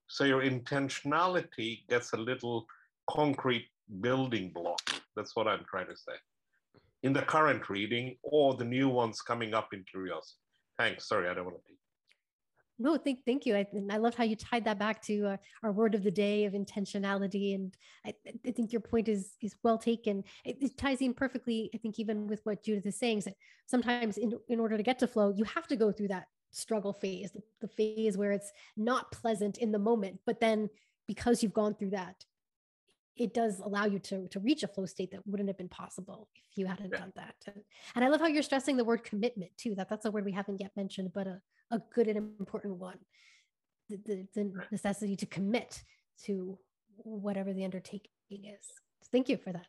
So 0.08 0.24
your 0.24 0.42
intentionality 0.42 1.88
gets 1.88 2.12
a 2.12 2.16
little 2.18 2.66
concrete 3.10 3.66
building 4.00 4.52
block. 4.54 4.82
That's 5.16 5.34
what 5.34 5.48
I'm 5.48 5.64
trying 5.70 5.86
to 5.86 5.96
say. 5.96 6.18
In 7.04 7.12
the 7.12 7.22
current 7.22 7.68
reading 7.68 8.16
or 8.22 8.54
the 8.54 8.64
new 8.64 8.88
ones 8.88 9.20
coming 9.20 9.54
up 9.54 9.68
in 9.72 9.84
curiosity. 9.84 10.40
Thanks. 10.78 11.06
Sorry, 11.06 11.28
I 11.28 11.34
don't 11.34 11.44
want 11.44 11.56
to 11.58 11.62
take. 11.68 11.78
No, 12.78 12.96
thank, 12.96 13.24
thank 13.24 13.46
you. 13.46 13.54
I, 13.54 13.66
I 13.90 13.98
love 13.98 14.16
how 14.16 14.24
you 14.24 14.34
tied 14.34 14.64
that 14.64 14.80
back 14.80 15.00
to 15.02 15.26
uh, 15.26 15.36
our 15.62 15.70
word 15.70 15.94
of 15.94 16.02
the 16.02 16.10
day 16.10 16.44
of 16.44 16.54
intentionality. 16.54 17.54
And 17.54 17.72
I, 18.04 18.14
I 18.44 18.50
think 18.50 18.72
your 18.72 18.80
point 18.80 19.08
is, 19.08 19.34
is 19.40 19.54
well 19.62 19.78
taken. 19.78 20.24
It, 20.44 20.56
it, 20.60 20.76
ties 20.76 21.00
in 21.00 21.14
perfectly, 21.14 21.70
I 21.72 21.78
think, 21.78 22.00
even 22.00 22.26
with 22.26 22.40
what 22.42 22.64
Judith 22.64 22.86
is 22.86 22.98
saying, 22.98 23.20
that 23.26 23.34
sometimes 23.66 24.18
in, 24.18 24.32
in 24.48 24.58
order 24.58 24.76
to 24.76 24.82
get 24.82 24.98
to 25.00 25.06
flow, 25.06 25.32
you 25.36 25.44
have 25.44 25.68
to 25.68 25.76
go 25.76 25.92
through 25.92 26.08
that 26.08 26.26
struggle 26.50 26.92
phase, 26.92 27.30
the, 27.30 27.42
the 27.60 27.68
phase 27.68 28.18
where 28.18 28.32
it's 28.32 28.50
not 28.76 29.12
pleasant 29.12 29.58
in 29.58 29.70
the 29.70 29.78
moment. 29.78 30.18
But 30.26 30.40
then 30.40 30.68
because 31.06 31.42
you've 31.42 31.54
gone 31.54 31.74
through 31.74 31.90
that, 31.90 32.24
it 33.16 33.32
does 33.32 33.60
allow 33.60 33.84
you 33.86 33.98
to, 33.98 34.28
to 34.28 34.40
reach 34.40 34.62
a 34.62 34.68
flow 34.68 34.86
state 34.86 35.10
that 35.12 35.26
wouldn't 35.26 35.48
have 35.48 35.58
been 35.58 35.68
possible 35.68 36.28
if 36.50 36.58
you 36.58 36.66
hadn't 36.66 36.90
yeah. 36.92 36.98
done 36.98 37.12
that. 37.16 37.34
And, 37.46 37.62
and 37.94 38.04
I 38.04 38.08
love 38.08 38.20
how 38.20 38.26
you're 38.26 38.42
stressing 38.42 38.76
the 38.76 38.84
word 38.84 39.04
commitment 39.04 39.52
too, 39.56 39.74
that 39.76 39.88
that's 39.88 40.04
a 40.04 40.10
word 40.10 40.24
we 40.24 40.32
haven't 40.32 40.60
yet 40.60 40.72
mentioned, 40.76 41.12
but 41.12 41.26
a, 41.26 41.40
a 41.70 41.80
good 41.94 42.08
and 42.08 42.16
important 42.38 42.76
one. 42.76 42.98
The, 43.88 43.98
the, 44.04 44.26
the 44.34 44.52
necessity 44.70 45.14
to 45.16 45.26
commit 45.26 45.82
to 46.24 46.58
whatever 46.96 47.52
the 47.52 47.64
undertaking 47.64 48.08
is. 48.30 48.66
Thank 49.12 49.28
you 49.28 49.36
for 49.36 49.52
that. 49.52 49.66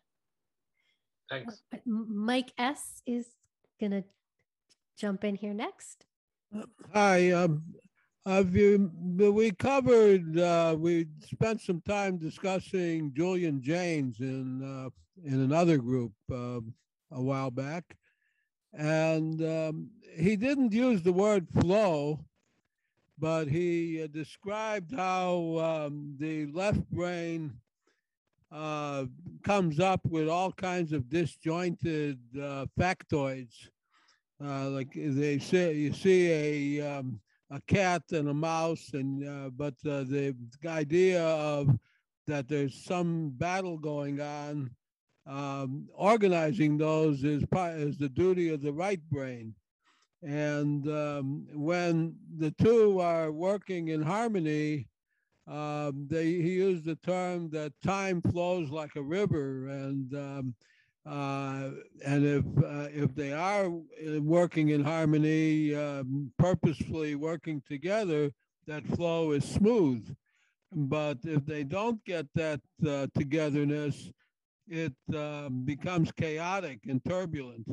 Thanks. 1.29 1.61
Uh, 1.73 1.77
Mike 1.85 2.51
S 2.57 3.01
is 3.05 3.27
going 3.79 3.91
to 3.91 4.03
jump 4.97 5.23
in 5.23 5.35
here 5.35 5.53
next. 5.53 6.05
Hi, 6.93 7.31
um, 7.31 7.63
have 7.73 7.84
you, 8.27 8.91
we 9.17 9.51
covered, 9.51 10.39
uh, 10.39 10.75
we 10.77 11.07
spent 11.21 11.61
some 11.61 11.81
time 11.81 12.17
discussing 12.17 13.13
Julian 13.13 13.61
Jaynes 13.61 14.19
in, 14.19 14.63
uh, 14.63 14.89
in 15.23 15.41
another 15.41 15.77
group 15.77 16.11
uh, 16.31 16.59
a 17.11 17.21
while 17.21 17.51
back. 17.51 17.95
And 18.73 19.41
um, 19.43 19.89
he 20.17 20.35
didn't 20.35 20.73
use 20.73 21.01
the 21.03 21.13
word 21.13 21.47
flow, 21.61 22.19
but 23.19 23.47
he 23.47 24.03
uh, 24.03 24.07
described 24.07 24.93
how 24.93 25.59
um, 25.59 26.15
the 26.19 26.47
left 26.47 26.89
brain 26.89 27.53
uh, 28.51 29.05
comes 29.43 29.79
up 29.79 30.01
with 30.05 30.27
all 30.27 30.51
kinds 30.51 30.93
of 30.93 31.09
disjointed 31.09 32.19
uh, 32.35 32.65
factoids. 32.79 33.69
Like 34.39 34.89
they 34.93 35.39
say, 35.39 35.73
you 35.75 35.93
see 35.93 36.79
a 36.81 36.97
um, 36.97 37.21
a 37.51 37.61
cat 37.67 38.03
and 38.11 38.29
a 38.29 38.33
mouse, 38.33 38.89
and 38.93 39.27
uh, 39.27 39.49
but 39.49 39.75
uh, 39.85 40.03
the 40.03 40.35
idea 40.67 41.23
of 41.23 41.69
that 42.27 42.47
there's 42.47 42.83
some 42.83 43.29
battle 43.29 43.77
going 43.77 44.19
on 44.19 44.71
um, 45.27 45.87
organizing 45.93 46.77
those 46.77 47.23
is, 47.23 47.43
is 47.53 47.97
the 47.97 48.09
duty 48.09 48.53
of 48.53 48.61
the 48.61 48.73
right 48.73 49.01
brain. 49.09 49.53
And 50.21 50.87
um, 50.87 51.47
when 51.53 52.15
the 52.37 52.51
two 52.51 52.99
are 52.99 53.31
working 53.31 53.89
in 53.89 54.01
harmony, 54.01 54.87
um, 55.47 56.07
they, 56.09 56.25
he 56.25 56.53
used 56.53 56.85
the 56.85 56.95
term 56.95 57.49
that 57.51 57.73
time 57.83 58.21
flows 58.21 58.69
like 58.69 58.95
a 58.95 59.03
river. 59.03 59.67
And, 59.67 60.13
um, 60.15 60.55
uh, 61.05 61.69
and 62.03 62.25
if, 62.25 62.45
uh, 62.63 62.87
if 62.91 63.13
they 63.13 63.31
are 63.31 63.67
uh, 63.67 64.21
working 64.21 64.69
in 64.69 64.83
harmony, 64.83 65.75
um, 65.75 66.31
purposefully 66.39 67.13
working 67.13 67.61
together, 67.67 68.31
that 68.65 68.85
flow 68.87 69.31
is 69.31 69.45
smooth. 69.45 70.15
But 70.73 71.19
if 71.23 71.45
they 71.45 71.63
don't 71.63 72.03
get 72.05 72.25
that 72.33 72.59
uh, 72.87 73.07
togetherness, 73.15 74.11
it 74.67 74.95
um, 75.15 75.61
becomes 75.63 76.11
chaotic 76.11 76.79
and 76.87 77.03
turbulent. 77.05 77.67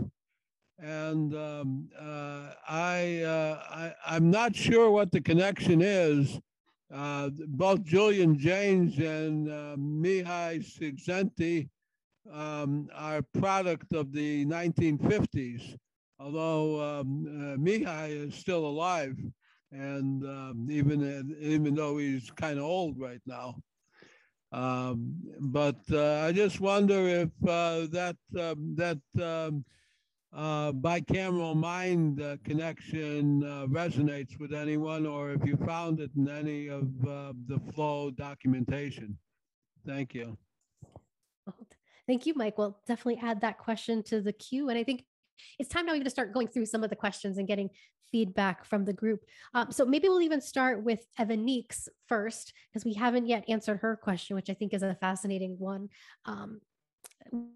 And 0.79 1.35
um, 1.35 1.89
uh, 1.99 2.51
I, 2.69 3.95
I, 4.05 4.17
am 4.17 4.31
not 4.31 4.55
sure 4.55 4.91
what 4.91 5.11
the 5.11 5.21
connection 5.23 5.81
is. 5.81 6.39
Both 6.91 7.83
Julian 7.85 8.39
Jaynes 8.39 8.99
and 8.99 9.49
uh, 9.49 9.77
Mihai 9.79 10.61
Csikszentmihalyi 10.61 11.71
um, 12.31 12.89
are 12.95 13.23
product 13.23 13.93
of 13.93 14.13
the 14.13 14.45
1950s, 14.47 15.77
although 16.19 17.01
um, 17.01 17.27
uh, 17.27 17.57
Mihai 17.57 18.29
is 18.29 18.35
still 18.35 18.67
alive, 18.67 19.17
and 19.71 20.25
um, 20.25 20.69
even 20.71 21.37
even 21.41 21.75
though 21.75 21.99
he's 21.99 22.31
kind 22.31 22.59
of 22.59 22.65
old 22.65 22.99
right 22.99 23.23
now. 23.27 23.57
Um, 24.53 25.15
but 25.41 25.81
uh, 25.91 26.21
I 26.27 26.33
just 26.33 26.61
wonder 26.61 27.09
if 27.09 27.31
uh, 27.49 27.87
that 27.91 28.17
um, 28.39 28.75
that 28.77 28.99
um, 29.21 29.65
uh, 30.35 30.73
bicameral 30.73 31.57
mind 31.57 32.23
uh, 32.23 32.37
connection 32.45 33.45
uh, 33.45 33.67
resonates 33.67 34.39
with 34.39 34.53
anyone, 34.53 35.07
or 35.07 35.33
if 35.33 35.45
you 35.45 35.57
found 35.57 36.01
it 36.01 36.11
in 36.17 36.29
any 36.29 36.69
of 36.69 36.85
uh, 37.07 37.33
the 37.49 37.61
flow 37.73 38.11
documentation. 38.11 39.17
Thank 39.87 40.15
you. 40.15 40.37
Thank 42.07 42.27
you, 42.27 42.35
Mike. 42.35 42.59
We'll 42.59 42.79
definitely 42.87 43.21
add 43.23 43.41
that 43.41 43.59
question 43.59 44.03
to 44.05 44.21
the 44.21 44.33
queue, 44.33 44.69
and 44.69 44.79
I 44.79 44.85
think 44.85 45.05
it's 45.59 45.69
time 45.69 45.87
now 45.87 45.95
even 45.95 46.05
to 46.05 46.11
start 46.11 46.35
going 46.35 46.49
through 46.49 46.67
some 46.67 46.85
of 46.85 46.91
the 46.91 46.97
questions 46.97 47.39
and 47.39 47.49
getting 47.49 47.71
feedback 48.11 48.65
from 48.65 48.85
the 48.85 48.93
group. 48.93 49.21
Um, 49.55 49.73
so 49.73 49.85
maybe 49.87 50.09
we'll 50.09 50.21
even 50.21 50.41
start 50.41 50.83
with 50.83 51.07
Evanique's 51.19 51.89
first, 52.07 52.53
because 52.71 52.85
we 52.85 52.95
haven't 52.95 53.27
yet 53.27 53.45
answered 53.49 53.79
her 53.79 53.97
question, 53.97 54.37
which 54.37 54.51
I 54.51 54.55
think 54.55 54.75
is 54.75 54.83
a 54.83 54.97
fascinating 55.01 55.57
one. 55.59 55.89
Um, 56.27 56.61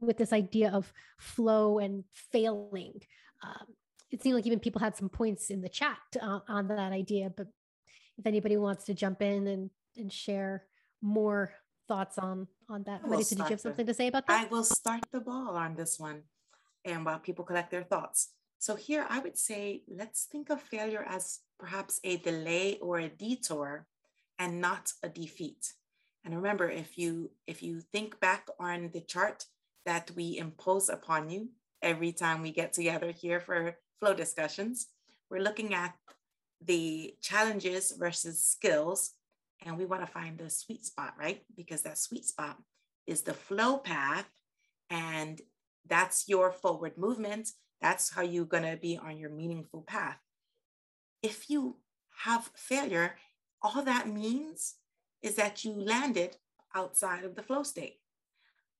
with 0.00 0.16
this 0.16 0.32
idea 0.32 0.70
of 0.70 0.92
flow 1.18 1.78
and 1.78 2.04
failing. 2.12 2.94
Um, 3.42 3.66
it 4.10 4.22
seemed 4.22 4.36
like 4.36 4.46
even 4.46 4.60
people 4.60 4.80
had 4.80 4.96
some 4.96 5.08
points 5.08 5.50
in 5.50 5.60
the 5.60 5.68
chat 5.68 5.98
uh, 6.22 6.40
on 6.48 6.68
that 6.68 6.92
idea, 6.92 7.30
but 7.36 7.48
if 8.16 8.26
anybody 8.26 8.56
wants 8.56 8.84
to 8.84 8.94
jump 8.94 9.20
in 9.22 9.46
and, 9.46 9.70
and 9.96 10.12
share 10.12 10.64
more 11.02 11.52
thoughts 11.88 12.16
on 12.16 12.46
on 12.68 12.82
that. 12.84 13.06
Maritza, 13.06 13.34
did 13.36 13.44
you 13.44 13.50
have 13.50 13.60
something 13.60 13.86
to 13.86 13.94
say 13.94 14.08
about 14.08 14.26
that? 14.26 14.40
I 14.40 14.48
will 14.48 14.64
start 14.64 15.04
the 15.12 15.20
ball 15.20 15.56
on 15.56 15.74
this 15.76 15.98
one 15.98 16.22
and 16.84 17.04
while 17.04 17.18
people 17.18 17.44
collect 17.44 17.70
their 17.70 17.82
thoughts. 17.82 18.30
So 18.58 18.74
here 18.74 19.06
I 19.08 19.18
would 19.18 19.38
say, 19.38 19.82
let's 19.88 20.24
think 20.24 20.50
of 20.50 20.60
failure 20.60 21.04
as 21.08 21.40
perhaps 21.58 22.00
a 22.04 22.16
delay 22.16 22.78
or 22.80 22.98
a 22.98 23.08
detour 23.08 23.86
and 24.38 24.60
not 24.60 24.92
a 25.02 25.08
defeat. 25.08 25.72
And 26.24 26.34
remember, 26.34 26.68
if 26.68 26.98
you 26.98 27.30
if 27.46 27.62
you 27.62 27.80
think 27.80 28.18
back 28.20 28.48
on 28.58 28.90
the 28.92 29.00
chart 29.00 29.44
that 29.84 30.10
we 30.16 30.38
impose 30.38 30.88
upon 30.88 31.30
you 31.30 31.50
every 31.82 32.12
time 32.12 32.42
we 32.42 32.50
get 32.50 32.72
together 32.72 33.12
here 33.12 33.40
for 33.40 33.76
flow 34.00 34.14
discussions, 34.14 34.88
we're 35.30 35.42
looking 35.42 35.72
at 35.72 35.94
the 36.60 37.14
challenges 37.20 37.92
versus 37.92 38.42
skills, 38.42 39.12
and 39.64 39.76
we 39.76 39.86
want 39.86 40.02
to 40.04 40.12
find 40.12 40.38
the 40.38 40.50
sweet 40.50 40.84
spot, 40.84 41.14
right? 41.18 41.42
Because 41.56 41.82
that 41.82 41.98
sweet 41.98 42.24
spot 42.24 42.58
is 43.06 43.22
the 43.22 43.34
flow 43.34 43.78
path, 43.78 44.28
and 44.90 45.40
that's 45.86 46.28
your 46.28 46.50
forward 46.52 46.98
movement. 46.98 47.50
That's 47.80 48.12
how 48.12 48.22
you're 48.22 48.44
going 48.44 48.70
to 48.70 48.76
be 48.76 48.98
on 48.98 49.18
your 49.18 49.30
meaningful 49.30 49.82
path. 49.82 50.18
If 51.22 51.50
you 51.50 51.76
have 52.24 52.50
failure, 52.54 53.16
all 53.62 53.82
that 53.82 54.08
means 54.08 54.74
is 55.22 55.34
that 55.36 55.64
you 55.64 55.72
landed 55.72 56.36
outside 56.74 57.24
of 57.24 57.34
the 57.34 57.42
flow 57.42 57.62
state. 57.62 57.98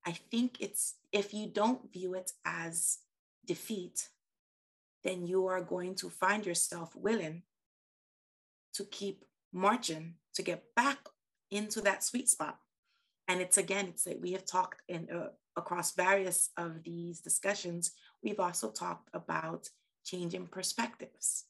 I 0.04 0.12
think 0.12 0.60
it's 0.60 0.94
if 1.12 1.34
you 1.34 1.48
don't 1.48 1.92
view 1.92 2.14
it 2.14 2.30
as 2.44 2.98
defeat, 3.44 4.08
then 5.02 5.26
you 5.26 5.46
are 5.46 5.60
going 5.60 5.94
to 5.96 6.10
find 6.10 6.46
yourself 6.46 6.94
willing 6.94 7.42
to 8.74 8.84
keep 8.84 9.24
marching 9.56 10.14
to 10.34 10.42
get 10.42 10.74
back 10.74 10.98
into 11.50 11.80
that 11.80 12.04
sweet 12.04 12.28
spot. 12.28 12.58
And 13.28 13.40
it's 13.40 13.58
again, 13.58 13.86
it's 13.88 14.04
that 14.04 14.20
we 14.20 14.32
have 14.32 14.44
talked 14.44 14.82
in 14.88 15.08
uh, 15.10 15.28
across 15.56 15.94
various 15.94 16.50
of 16.56 16.82
these 16.84 17.20
discussions, 17.20 17.92
we've 18.22 18.40
also 18.40 18.70
talked 18.70 19.08
about 19.14 19.68
changing 20.04 20.46
perspectives. 20.46 21.44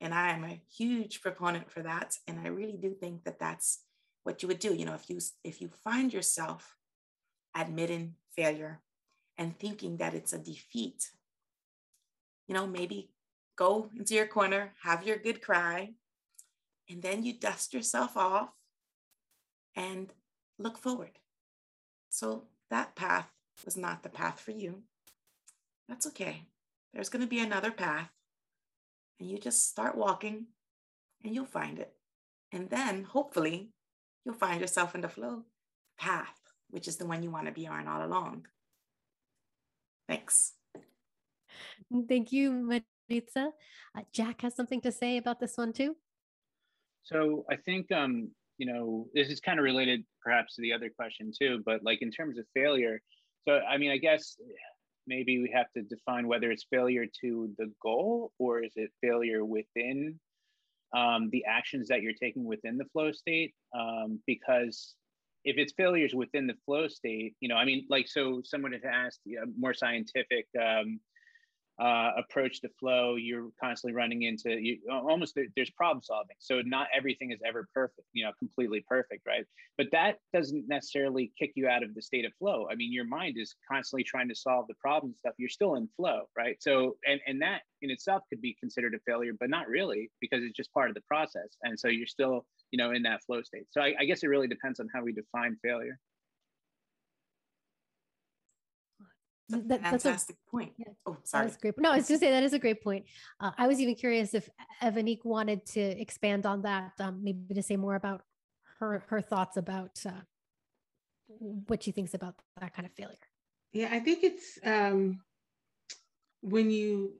And 0.00 0.12
I 0.12 0.32
am 0.32 0.44
a 0.44 0.60
huge 0.76 1.22
proponent 1.22 1.70
for 1.70 1.82
that. 1.82 2.18
And 2.28 2.38
I 2.38 2.48
really 2.48 2.76
do 2.76 2.92
think 2.92 3.24
that 3.24 3.38
that's 3.38 3.80
what 4.24 4.42
you 4.42 4.48
would 4.48 4.58
do. 4.58 4.74
You 4.74 4.84
know, 4.84 4.94
if 4.94 5.08
you 5.08 5.18
if 5.42 5.60
you 5.62 5.70
find 5.82 6.12
yourself 6.12 6.76
admitting 7.56 8.14
failure 8.36 8.80
and 9.38 9.58
thinking 9.58 9.96
that 9.96 10.14
it's 10.14 10.34
a 10.34 10.38
defeat, 10.38 11.10
you 12.46 12.54
know, 12.54 12.66
maybe 12.66 13.10
go 13.56 13.88
into 13.98 14.14
your 14.14 14.26
corner, 14.26 14.72
have 14.82 15.06
your 15.06 15.16
good 15.16 15.40
cry, 15.40 15.94
and 16.88 17.02
then 17.02 17.22
you 17.24 17.32
dust 17.32 17.74
yourself 17.74 18.16
off 18.16 18.50
and 19.74 20.12
look 20.58 20.78
forward. 20.78 21.18
So 22.08 22.44
that 22.70 22.96
path 22.96 23.28
was 23.64 23.76
not 23.76 24.02
the 24.02 24.08
path 24.08 24.40
for 24.40 24.52
you, 24.52 24.82
that's 25.88 26.06
okay. 26.08 26.46
There's 26.92 27.08
going 27.08 27.22
to 27.22 27.28
be 27.28 27.40
another 27.40 27.70
path. 27.70 28.10
And 29.20 29.30
you 29.30 29.38
just 29.38 29.68
start 29.68 29.96
walking 29.96 30.46
and 31.24 31.34
you'll 31.34 31.44
find 31.44 31.78
it. 31.78 31.92
And 32.52 32.68
then 32.70 33.04
hopefully 33.04 33.70
you'll 34.24 34.34
find 34.34 34.60
yourself 34.60 34.94
in 34.94 35.00
the 35.00 35.08
flow 35.08 35.44
path, 35.98 36.38
which 36.70 36.88
is 36.88 36.96
the 36.96 37.06
one 37.06 37.22
you 37.22 37.30
want 37.30 37.46
to 37.46 37.52
be 37.52 37.66
on 37.66 37.88
all 37.88 38.04
along. 38.04 38.46
Thanks. 40.08 40.52
Thank 42.08 42.32
you, 42.32 42.52
Maritza. 43.08 43.50
Uh, 43.96 44.02
Jack 44.12 44.42
has 44.42 44.54
something 44.54 44.80
to 44.82 44.92
say 44.92 45.16
about 45.16 45.40
this 45.40 45.56
one 45.56 45.72
too. 45.72 45.96
So 47.06 47.44
I 47.50 47.56
think, 47.56 47.90
um, 47.92 48.30
you 48.58 48.66
know, 48.66 49.06
this 49.14 49.28
is 49.28 49.40
kind 49.40 49.58
of 49.60 49.64
related 49.64 50.04
perhaps 50.22 50.56
to 50.56 50.62
the 50.62 50.72
other 50.72 50.90
question 50.90 51.30
too, 51.36 51.62
but 51.64 51.84
like 51.84 52.02
in 52.02 52.10
terms 52.10 52.36
of 52.36 52.44
failure, 52.52 53.00
so 53.46 53.60
I 53.60 53.78
mean, 53.78 53.92
I 53.92 53.96
guess 53.96 54.36
maybe 55.06 55.40
we 55.40 55.50
have 55.54 55.70
to 55.76 55.82
define 55.82 56.26
whether 56.26 56.50
it's 56.50 56.66
failure 56.68 57.06
to 57.20 57.54
the 57.58 57.72
goal 57.80 58.32
or 58.38 58.62
is 58.64 58.72
it 58.74 58.90
failure 59.00 59.44
within 59.44 60.18
um, 60.96 61.30
the 61.30 61.44
actions 61.46 61.88
that 61.88 62.02
you're 62.02 62.12
taking 62.20 62.44
within 62.44 62.76
the 62.76 62.84
flow 62.86 63.12
state 63.12 63.54
um, 63.72 64.20
because 64.26 64.94
if 65.44 65.56
it's 65.58 65.72
failures 65.76 66.12
within 66.12 66.46
the 66.48 66.54
flow 66.64 66.88
state 66.88 67.34
you 67.40 67.48
know 67.48 67.56
i 67.56 67.64
mean 67.64 67.86
like 67.88 68.08
so 68.08 68.40
someone 68.44 68.72
has 68.72 68.82
asked 68.84 69.20
a 69.26 69.46
more 69.58 69.74
scientific 69.74 70.46
um, 70.60 70.98
uh, 71.78 72.12
approach 72.16 72.60
to 72.62 72.68
flow, 72.80 73.16
you're 73.16 73.48
constantly 73.62 73.94
running 73.94 74.22
into 74.22 74.50
you 74.50 74.78
almost 74.90 75.34
there, 75.34 75.46
there's 75.56 75.70
problem 75.70 76.02
solving. 76.02 76.36
So 76.38 76.62
not 76.64 76.88
everything 76.96 77.32
is 77.32 77.40
ever 77.46 77.68
perfect, 77.74 78.06
you 78.12 78.24
know, 78.24 78.32
completely 78.38 78.84
perfect, 78.88 79.26
right? 79.26 79.44
But 79.76 79.88
that 79.92 80.16
doesn't 80.32 80.66
necessarily 80.68 81.32
kick 81.38 81.52
you 81.54 81.68
out 81.68 81.82
of 81.82 81.94
the 81.94 82.00
state 82.00 82.24
of 82.24 82.32
flow. 82.38 82.66
I 82.70 82.74
mean, 82.74 82.92
your 82.92 83.04
mind 83.04 83.36
is 83.38 83.54
constantly 83.70 84.04
trying 84.04 84.28
to 84.28 84.34
solve 84.34 84.66
the 84.68 84.74
problem 84.80 85.14
stuff. 85.18 85.34
You're 85.36 85.48
still 85.48 85.74
in 85.74 85.88
flow, 85.96 86.22
right? 86.36 86.56
So 86.60 86.96
and 87.06 87.20
and 87.26 87.42
that 87.42 87.62
in 87.82 87.90
itself 87.90 88.22
could 88.30 88.40
be 88.40 88.56
considered 88.58 88.94
a 88.94 88.98
failure, 89.06 89.32
but 89.38 89.50
not 89.50 89.68
really 89.68 90.10
because 90.20 90.42
it's 90.42 90.56
just 90.56 90.72
part 90.72 90.88
of 90.88 90.94
the 90.94 91.02
process. 91.02 91.56
And 91.62 91.78
so 91.78 91.88
you're 91.88 92.06
still, 92.06 92.46
you 92.70 92.78
know, 92.78 92.92
in 92.92 93.02
that 93.02 93.22
flow 93.24 93.42
state. 93.42 93.66
So 93.70 93.80
I, 93.82 93.94
I 94.00 94.04
guess 94.06 94.22
it 94.22 94.28
really 94.28 94.48
depends 94.48 94.80
on 94.80 94.88
how 94.94 95.02
we 95.02 95.12
define 95.12 95.56
failure. 95.62 95.98
That, 99.48 99.68
that's 99.68 99.80
a 99.80 99.90
fantastic 99.90 100.36
a, 100.46 100.50
point. 100.50 100.72
Yeah, 100.76 100.88
oh, 101.06 101.16
sorry. 101.22 101.46
That's 101.46 101.56
great. 101.56 101.74
No, 101.78 101.92
I 101.92 101.96
was 101.96 102.08
just 102.08 102.20
say 102.20 102.30
that 102.30 102.42
is 102.42 102.52
a 102.52 102.58
great 102.58 102.82
point. 102.82 103.04
Uh, 103.38 103.52
I 103.56 103.68
was 103.68 103.80
even 103.80 103.94
curious 103.94 104.34
if 104.34 104.48
Evanique 104.82 105.24
wanted 105.24 105.64
to 105.66 105.80
expand 105.80 106.46
on 106.46 106.62
that, 106.62 106.92
um, 106.98 107.22
maybe 107.22 107.54
to 107.54 107.62
say 107.62 107.76
more 107.76 107.94
about 107.94 108.22
her 108.80 109.04
her 109.08 109.20
thoughts 109.20 109.56
about 109.56 109.98
uh, 110.04 110.10
what 111.28 111.82
she 111.82 111.92
thinks 111.92 112.14
about 112.14 112.34
that 112.60 112.74
kind 112.74 112.86
of 112.86 112.92
failure. 112.92 113.16
Yeah, 113.72 113.88
I 113.92 114.00
think 114.00 114.24
it's 114.24 114.58
um, 114.64 115.20
when 116.40 116.70
you 116.70 117.12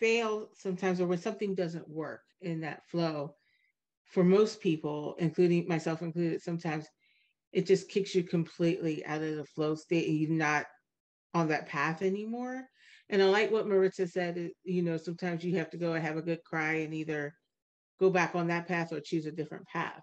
fail 0.00 0.48
sometimes, 0.54 1.00
or 1.00 1.06
when 1.06 1.18
something 1.18 1.54
doesn't 1.54 1.88
work 1.88 2.22
in 2.40 2.60
that 2.62 2.86
flow. 2.88 3.34
For 4.04 4.24
most 4.24 4.60
people, 4.60 5.16
including 5.18 5.68
myself 5.68 6.00
included, 6.00 6.40
sometimes 6.40 6.86
it 7.52 7.66
just 7.66 7.90
kicks 7.90 8.14
you 8.14 8.22
completely 8.22 9.04
out 9.04 9.22
of 9.22 9.36
the 9.36 9.44
flow 9.44 9.74
state, 9.74 10.08
and 10.08 10.18
you're 10.18 10.30
not 10.30 10.66
on 11.34 11.48
that 11.48 11.66
path 11.66 12.02
anymore. 12.02 12.64
And 13.10 13.22
I 13.22 13.26
like 13.26 13.50
what 13.50 13.66
Maritza 13.66 14.06
said, 14.06 14.50
you 14.64 14.82
know, 14.82 14.96
sometimes 14.96 15.44
you 15.44 15.56
have 15.56 15.70
to 15.70 15.76
go 15.76 15.94
and 15.94 16.04
have 16.04 16.16
a 16.16 16.22
good 16.22 16.44
cry 16.44 16.74
and 16.74 16.92
either 16.92 17.34
go 17.98 18.10
back 18.10 18.34
on 18.34 18.48
that 18.48 18.68
path 18.68 18.92
or 18.92 19.00
choose 19.00 19.26
a 19.26 19.32
different 19.32 19.66
path. 19.66 20.02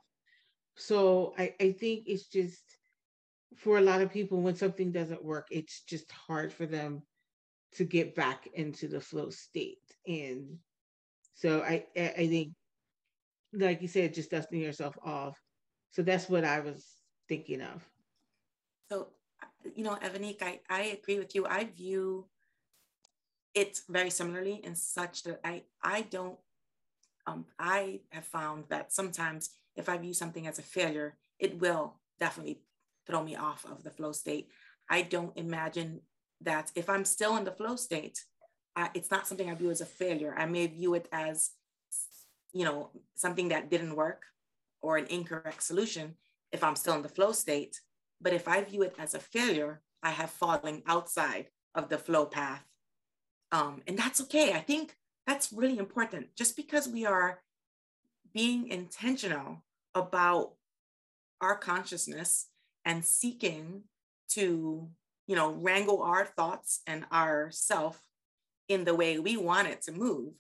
So 0.76 1.34
I, 1.38 1.54
I 1.62 1.72
think 1.72 2.04
it's 2.08 2.28
just 2.28 2.64
for 3.56 3.78
a 3.78 3.82
lot 3.82 4.02
of 4.02 4.12
people, 4.12 4.42
when 4.42 4.56
something 4.56 4.92
doesn't 4.92 5.24
work, 5.24 5.48
it's 5.52 5.84
just 5.84 6.12
hard 6.12 6.52
for 6.52 6.66
them 6.66 7.04
to 7.74 7.84
get 7.84 8.16
back 8.16 8.48
into 8.54 8.88
the 8.88 9.00
flow 9.00 9.30
state. 9.30 9.78
And 10.08 10.58
so 11.36 11.62
I, 11.62 11.86
I 11.96 12.28
think, 12.28 12.54
like 13.54 13.82
you 13.82 13.88
said, 13.88 14.14
just 14.14 14.32
dusting 14.32 14.60
yourself 14.60 14.98
off. 15.06 15.38
So 15.92 16.02
that's 16.02 16.28
what 16.28 16.44
I 16.44 16.60
was 16.60 16.86
thinking 17.30 17.62
of. 17.62 17.88
So 18.92 19.08
you 19.76 19.84
know, 19.84 19.96
Evanique, 19.96 20.42
I, 20.42 20.60
I 20.70 20.82
agree 20.84 21.18
with 21.18 21.34
you. 21.36 21.46
I 21.46 21.66
view 21.66 22.28
it 23.54 23.80
very 23.90 24.10
similarly 24.10 24.62
in 24.64 24.76
such 24.76 25.24
that 25.24 25.40
I, 25.44 25.64
I 25.82 26.02
don't, 26.02 26.38
um, 27.26 27.46
I 27.58 28.02
have 28.10 28.26
found 28.26 28.66
that 28.70 28.94
sometimes 28.94 29.50
if 29.76 29.90
I 29.90 29.98
view 29.98 30.14
something 30.14 30.46
as 30.48 30.60
a 30.60 30.62
failure, 30.62 31.18
it 31.40 31.60
will 31.60 31.96
definitely 32.20 32.62
throw 33.08 33.24
me 33.24 33.36
off 33.36 33.66
of 33.66 33.84
the 33.84 33.90
flow 33.90 34.12
state. 34.12 34.50
I 34.90 35.02
don't 35.02 35.36
imagine 35.38 36.02
that 36.42 36.72
if 36.76 36.90
I'm 36.90 37.06
still 37.06 37.38
in 37.38 37.46
the 37.46 37.52
flow 37.52 37.76
state, 37.76 38.24
I, 38.76 38.90
it's 38.94 39.12
not 39.12 39.28
something 39.28 39.50
I 39.50 39.56
view 39.56 39.72
as 39.72 39.82
a 39.82 39.86
failure. 39.86 40.36
I 40.38 40.46
may 40.46 40.68
view 40.68 40.94
it 40.94 41.08
as, 41.12 41.52
you 42.54 42.66
know, 42.66 42.90
something 43.16 43.50
that 43.50 43.70
didn't 43.70 43.96
work 43.96 44.24
or 44.82 44.98
an 44.98 45.08
incorrect 45.08 45.64
solution 45.64 46.16
if 46.52 46.64
I'm 46.64 46.76
still 46.76 46.96
in 46.96 47.02
the 47.02 47.10
flow 47.10 47.32
state. 47.32 47.80
But 48.22 48.34
if 48.34 48.48
I 48.48 48.62
view 48.64 48.82
it 48.84 48.96
as 48.98 49.14
a 49.14 49.20
failure, 49.20 49.82
I 50.02 50.12
have 50.12 50.30
fallen 50.30 50.84
outside 50.88 51.48
of 51.74 51.90
the 51.90 51.98
flow 51.98 52.26
path. 52.26 52.64
Um, 53.52 53.82
and 53.88 53.98
that's 53.98 54.22
okay. 54.22 54.54
I 54.54 54.60
think 54.60 54.96
that's 55.28 55.52
really 55.52 55.78
important. 55.78 56.36
Just 56.36 56.56
because 56.56 56.88
we 56.88 57.06
are 57.06 57.42
being 58.34 58.68
intentional 58.70 59.64
about 59.94 60.54
our 61.42 61.56
consciousness 61.58 62.48
and 62.84 63.04
seeking 63.04 63.84
to, 64.30 64.90
you 65.28 65.36
know, 65.36 65.52
wrangle 65.52 66.02
our 66.02 66.26
thoughts 66.26 66.82
and 66.86 67.06
our 67.12 67.50
self 67.52 68.02
in 68.68 68.84
the 68.84 68.96
way 68.96 69.20
we 69.20 69.38
want 69.38 69.68
it 69.68 69.82
to 69.84 69.92
move, 69.92 70.34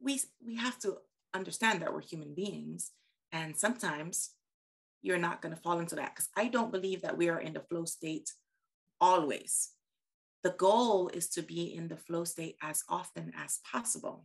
we, 0.00 0.20
we 0.44 0.56
have 0.56 0.78
to 0.80 0.98
understand 1.34 1.82
that 1.82 1.92
we're 1.92 2.00
human 2.00 2.34
beings. 2.34 2.92
And 3.32 3.56
sometimes 3.56 4.30
you're 5.02 5.18
not 5.18 5.40
going 5.40 5.54
to 5.54 5.60
fall 5.60 5.78
into 5.78 5.96
that 5.96 6.14
because 6.14 6.28
I 6.36 6.48
don't 6.48 6.72
believe 6.72 7.02
that 7.02 7.16
we 7.16 7.28
are 7.28 7.40
in 7.40 7.52
the 7.52 7.60
flow 7.60 7.84
state 7.84 8.30
always. 9.00 9.70
The 10.42 10.50
goal 10.50 11.08
is 11.08 11.28
to 11.30 11.42
be 11.42 11.74
in 11.74 11.88
the 11.88 11.96
flow 11.96 12.24
state 12.24 12.56
as 12.62 12.84
often 12.88 13.32
as 13.36 13.60
possible. 13.70 14.24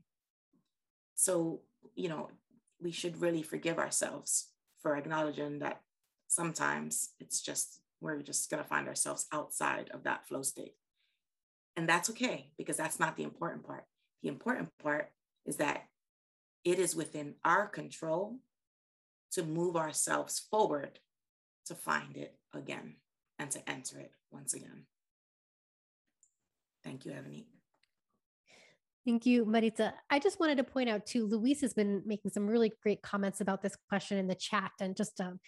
So, 1.15 1.61
you 1.95 2.09
know, 2.09 2.29
we 2.81 2.91
should 2.91 3.21
really 3.21 3.41
forgive 3.41 3.77
ourselves 3.77 4.49
for 4.81 4.95
acknowledging 4.95 5.59
that 5.59 5.81
sometimes 6.27 7.09
it's 7.19 7.41
just, 7.41 7.79
we're 8.01 8.21
just 8.21 8.49
going 8.49 8.61
to 8.61 8.67
find 8.67 8.87
ourselves 8.87 9.25
outside 9.31 9.89
of 9.93 10.03
that 10.03 10.27
flow 10.27 10.41
state. 10.41 10.73
And 11.77 11.87
that's 11.87 12.09
okay 12.11 12.51
because 12.57 12.77
that's 12.77 12.99
not 12.99 13.17
the 13.17 13.23
important 13.23 13.65
part. 13.65 13.85
The 14.23 14.29
important 14.29 14.69
part 14.81 15.09
is 15.45 15.57
that 15.57 15.83
it 16.63 16.79
is 16.79 16.95
within 16.95 17.35
our 17.43 17.67
control 17.67 18.39
to 19.35 19.43
move 19.43 19.75
ourselves 19.75 20.39
forward 20.51 20.99
to 21.67 21.75
find 21.75 22.17
it 22.17 22.35
again 22.53 22.95
and 23.39 23.51
to 23.51 23.69
enter 23.69 23.99
it 23.99 24.11
once 24.31 24.53
again. 24.53 24.85
Thank 26.83 27.05
you, 27.05 27.13
Ebony. 27.13 27.47
Thank 29.05 29.25
you, 29.25 29.45
Maritza. 29.45 29.93
I 30.09 30.17
just 30.19 30.39
wanted 30.39 30.57
to 30.57 30.63
point 30.63 30.89
out 30.89 31.05
too, 31.05 31.27
Luis 31.27 31.61
has 31.61 31.73
been 31.73 32.01
making 32.05 32.31
some 32.31 32.47
really 32.47 32.71
great 32.81 33.03
comments 33.03 33.39
about 33.39 33.61
this 33.61 33.77
question 33.87 34.17
in 34.17 34.27
the 34.27 34.35
chat. 34.35 34.71
And 34.79 34.95
just 34.95 35.21
um, 35.21 35.39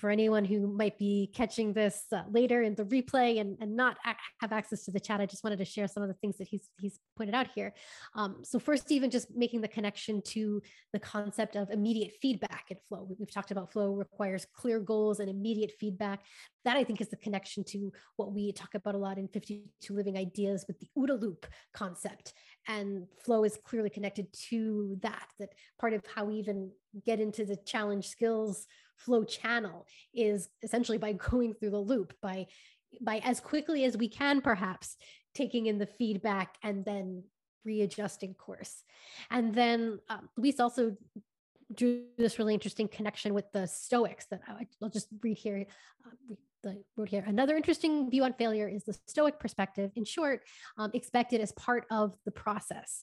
for 0.00 0.08
anyone 0.08 0.46
who 0.46 0.66
might 0.66 0.98
be 0.98 1.30
catching 1.34 1.74
this 1.74 2.04
uh, 2.12 2.22
later 2.30 2.62
in 2.62 2.74
the 2.74 2.84
replay 2.84 3.38
and, 3.38 3.58
and 3.60 3.76
not 3.76 3.98
have 4.40 4.50
access 4.50 4.84
to 4.86 4.90
the 4.90 4.98
chat, 4.98 5.20
I 5.20 5.26
just 5.26 5.44
wanted 5.44 5.58
to 5.58 5.64
share 5.64 5.86
some 5.86 6.02
of 6.02 6.08
the 6.08 6.14
things 6.14 6.38
that 6.38 6.48
he's, 6.48 6.70
he's 6.80 6.98
pointed 7.18 7.34
out 7.34 7.48
here. 7.54 7.74
Um, 8.14 8.38
so 8.42 8.58
first, 8.58 8.90
even 8.90 9.10
just 9.10 9.36
making 9.36 9.60
the 9.60 9.68
connection 9.68 10.22
to 10.22 10.62
the 10.94 10.98
concept 10.98 11.54
of 11.54 11.70
immediate 11.70 12.12
feedback 12.22 12.64
in 12.70 12.78
flow. 12.88 13.06
We've 13.18 13.30
talked 13.30 13.50
about 13.50 13.72
flow 13.72 13.92
requires 13.92 14.46
clear 14.54 14.80
goals 14.80 15.20
and 15.20 15.28
immediate 15.28 15.72
feedback. 15.78 16.20
That 16.64 16.76
I 16.76 16.84
think 16.84 17.00
is 17.00 17.08
the 17.08 17.16
connection 17.16 17.64
to 17.64 17.92
what 18.16 18.32
we 18.32 18.52
talk 18.52 18.74
about 18.74 18.94
a 18.94 18.98
lot 18.98 19.18
in 19.18 19.28
52 19.28 19.94
Living 19.94 20.16
Ideas 20.16 20.64
with 20.68 20.78
the 20.78 20.88
OODA 20.96 21.20
loop 21.20 21.46
concept. 21.72 22.34
And 22.68 23.06
flow 23.24 23.44
is 23.44 23.58
clearly 23.64 23.90
connected 23.90 24.26
to 24.50 24.98
that 25.02 25.26
that 25.38 25.50
part 25.78 25.94
of 25.94 26.02
how 26.14 26.24
we 26.24 26.34
even 26.34 26.70
get 27.06 27.20
into 27.20 27.44
the 27.44 27.56
challenge 27.56 28.08
skills 28.08 28.66
flow 28.96 29.24
channel 29.24 29.86
is 30.14 30.48
essentially 30.62 30.98
by 30.98 31.12
going 31.30 31.54
through 31.54 31.70
the 31.70 31.78
loop 31.78 32.14
by 32.20 32.46
by 33.00 33.20
as 33.24 33.40
quickly 33.40 33.84
as 33.84 33.96
we 33.96 34.08
can 34.08 34.40
perhaps 34.40 34.96
taking 35.34 35.66
in 35.66 35.78
the 35.78 35.86
feedback 35.86 36.56
and 36.62 36.84
then 36.84 37.22
readjusting 37.64 38.34
course. 38.34 38.82
And 39.30 39.54
then 39.54 40.00
um, 40.08 40.28
luis 40.36 40.60
also 40.60 40.96
drew 41.74 42.02
this 42.18 42.38
really 42.38 42.54
interesting 42.54 42.88
connection 42.88 43.32
with 43.32 43.50
the 43.52 43.66
stoics 43.66 44.26
that 44.30 44.40
I, 44.48 44.66
will 44.80 44.88
just 44.88 45.08
read 45.22 45.38
here 45.38 45.66
uh, 46.04 46.34
the 46.62 46.82
wrote 46.96 47.08
here. 47.08 47.24
Another 47.26 47.56
interesting 47.56 48.10
view 48.10 48.24
on 48.24 48.34
failure 48.34 48.68
is 48.68 48.84
the 48.84 48.96
Stoic 49.06 49.38
perspective. 49.38 49.90
In 49.96 50.04
short, 50.04 50.42
um, 50.78 50.90
expected 50.94 51.40
as 51.40 51.52
part 51.52 51.86
of 51.90 52.16
the 52.24 52.30
process. 52.30 53.02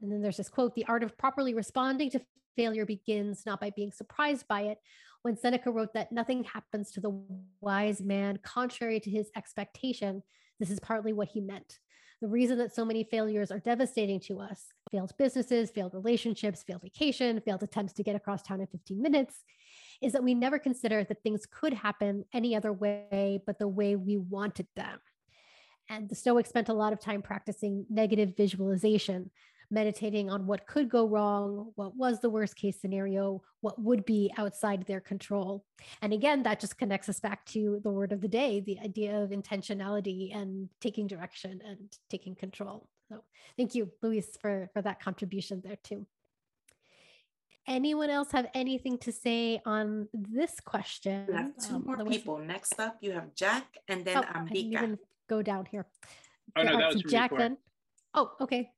And 0.00 0.12
then 0.12 0.22
there's 0.22 0.36
this 0.36 0.48
quote: 0.48 0.74
"The 0.74 0.86
art 0.86 1.02
of 1.02 1.16
properly 1.18 1.54
responding 1.54 2.10
to 2.10 2.20
failure 2.56 2.86
begins 2.86 3.44
not 3.46 3.60
by 3.60 3.70
being 3.70 3.92
surprised 3.92 4.46
by 4.48 4.62
it 4.62 4.78
when 5.22 5.36
Seneca 5.36 5.70
wrote 5.70 5.92
that 5.94 6.12
nothing 6.12 6.44
happens 6.44 6.90
to 6.92 7.00
the 7.00 7.20
wise 7.60 8.00
man 8.00 8.38
contrary 8.42 9.00
to 9.00 9.10
his 9.10 9.30
expectation, 9.36 10.22
this 10.60 10.70
is 10.70 10.80
partly 10.80 11.12
what 11.12 11.28
he 11.28 11.40
meant. 11.40 11.78
The 12.20 12.28
reason 12.28 12.58
that 12.58 12.74
so 12.74 12.84
many 12.84 13.04
failures 13.04 13.50
are 13.52 13.60
devastating 13.60 14.20
to 14.20 14.40
us 14.40 14.66
failed 14.90 15.12
businesses, 15.18 15.70
failed 15.70 15.94
relationships, 15.94 16.62
failed 16.62 16.82
vacation, 16.82 17.40
failed 17.40 17.62
attempts 17.62 17.92
to 17.94 18.02
get 18.02 18.16
across 18.16 18.42
town 18.42 18.60
in 18.60 18.66
15 18.66 19.00
minutes 19.00 19.44
is 20.00 20.12
that 20.12 20.24
we 20.24 20.34
never 20.34 20.58
consider 20.58 21.04
that 21.04 21.22
things 21.22 21.46
could 21.46 21.72
happen 21.72 22.24
any 22.32 22.54
other 22.54 22.72
way 22.72 23.40
but 23.46 23.58
the 23.58 23.68
way 23.68 23.96
we 23.96 24.16
wanted 24.16 24.66
them. 24.76 24.98
And 25.88 26.08
the 26.08 26.14
Stoics 26.14 26.48
spent 26.48 26.68
a 26.68 26.74
lot 26.74 26.92
of 26.92 27.00
time 27.00 27.22
practicing 27.22 27.86
negative 27.88 28.34
visualization, 28.36 29.30
meditating 29.70 30.30
on 30.30 30.46
what 30.46 30.66
could 30.66 30.88
go 30.88 31.06
wrong, 31.06 31.72
what 31.74 31.96
was 31.96 32.20
the 32.20 32.30
worst 32.30 32.56
case 32.56 32.80
scenario, 32.80 33.42
what 33.60 33.80
would 33.80 34.04
be 34.04 34.32
outside 34.36 34.84
their 34.86 35.00
control. 35.00 35.64
And 36.02 36.12
again, 36.12 36.42
that 36.42 36.60
just 36.60 36.78
connects 36.78 37.08
us 37.08 37.20
back 37.20 37.44
to 37.46 37.80
the 37.82 37.90
word 37.90 38.12
of 38.12 38.20
the 38.20 38.28
day 38.28 38.60
the 38.60 38.78
idea 38.80 39.18
of 39.18 39.30
intentionality 39.30 40.34
and 40.34 40.68
taking 40.80 41.06
direction 41.06 41.60
and 41.66 41.96
taking 42.10 42.34
control. 42.34 42.88
So 43.08 43.24
thank 43.56 43.74
you, 43.74 43.90
Luis, 44.02 44.36
for, 44.40 44.70
for 44.74 44.82
that 44.82 45.00
contribution 45.00 45.62
there 45.64 45.78
too. 45.82 46.06
Anyone 47.68 48.08
else 48.08 48.32
have 48.32 48.48
anything 48.54 48.96
to 48.98 49.12
say 49.12 49.60
on 49.66 50.08
this 50.14 50.58
question? 50.58 51.26
We 51.28 51.34
have 51.34 51.52
two 51.58 51.74
um, 51.74 51.84
more 51.84 52.02
people. 52.06 52.38
Next 52.38 52.80
up, 52.80 52.96
you 53.02 53.12
have 53.12 53.34
Jack 53.34 53.76
and 53.88 54.06
then 54.06 54.16
oh, 54.16 54.22
Ambika. 54.22 54.96
go 55.28 55.42
down 55.42 55.66
here. 55.66 55.84
Oh, 56.56 56.62
no, 56.62 56.78
that 56.78 56.94
was 56.94 57.02
Jack 57.02 57.30
then. 57.36 57.58
Oh, 58.14 58.32
okay. 58.40 58.70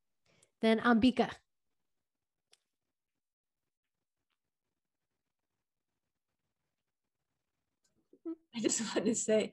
Then 0.61 0.81
Ambika. 0.81 1.31
I 8.57 8.61
just 8.61 8.81
want 8.95 9.07
to 9.07 9.15
say, 9.15 9.53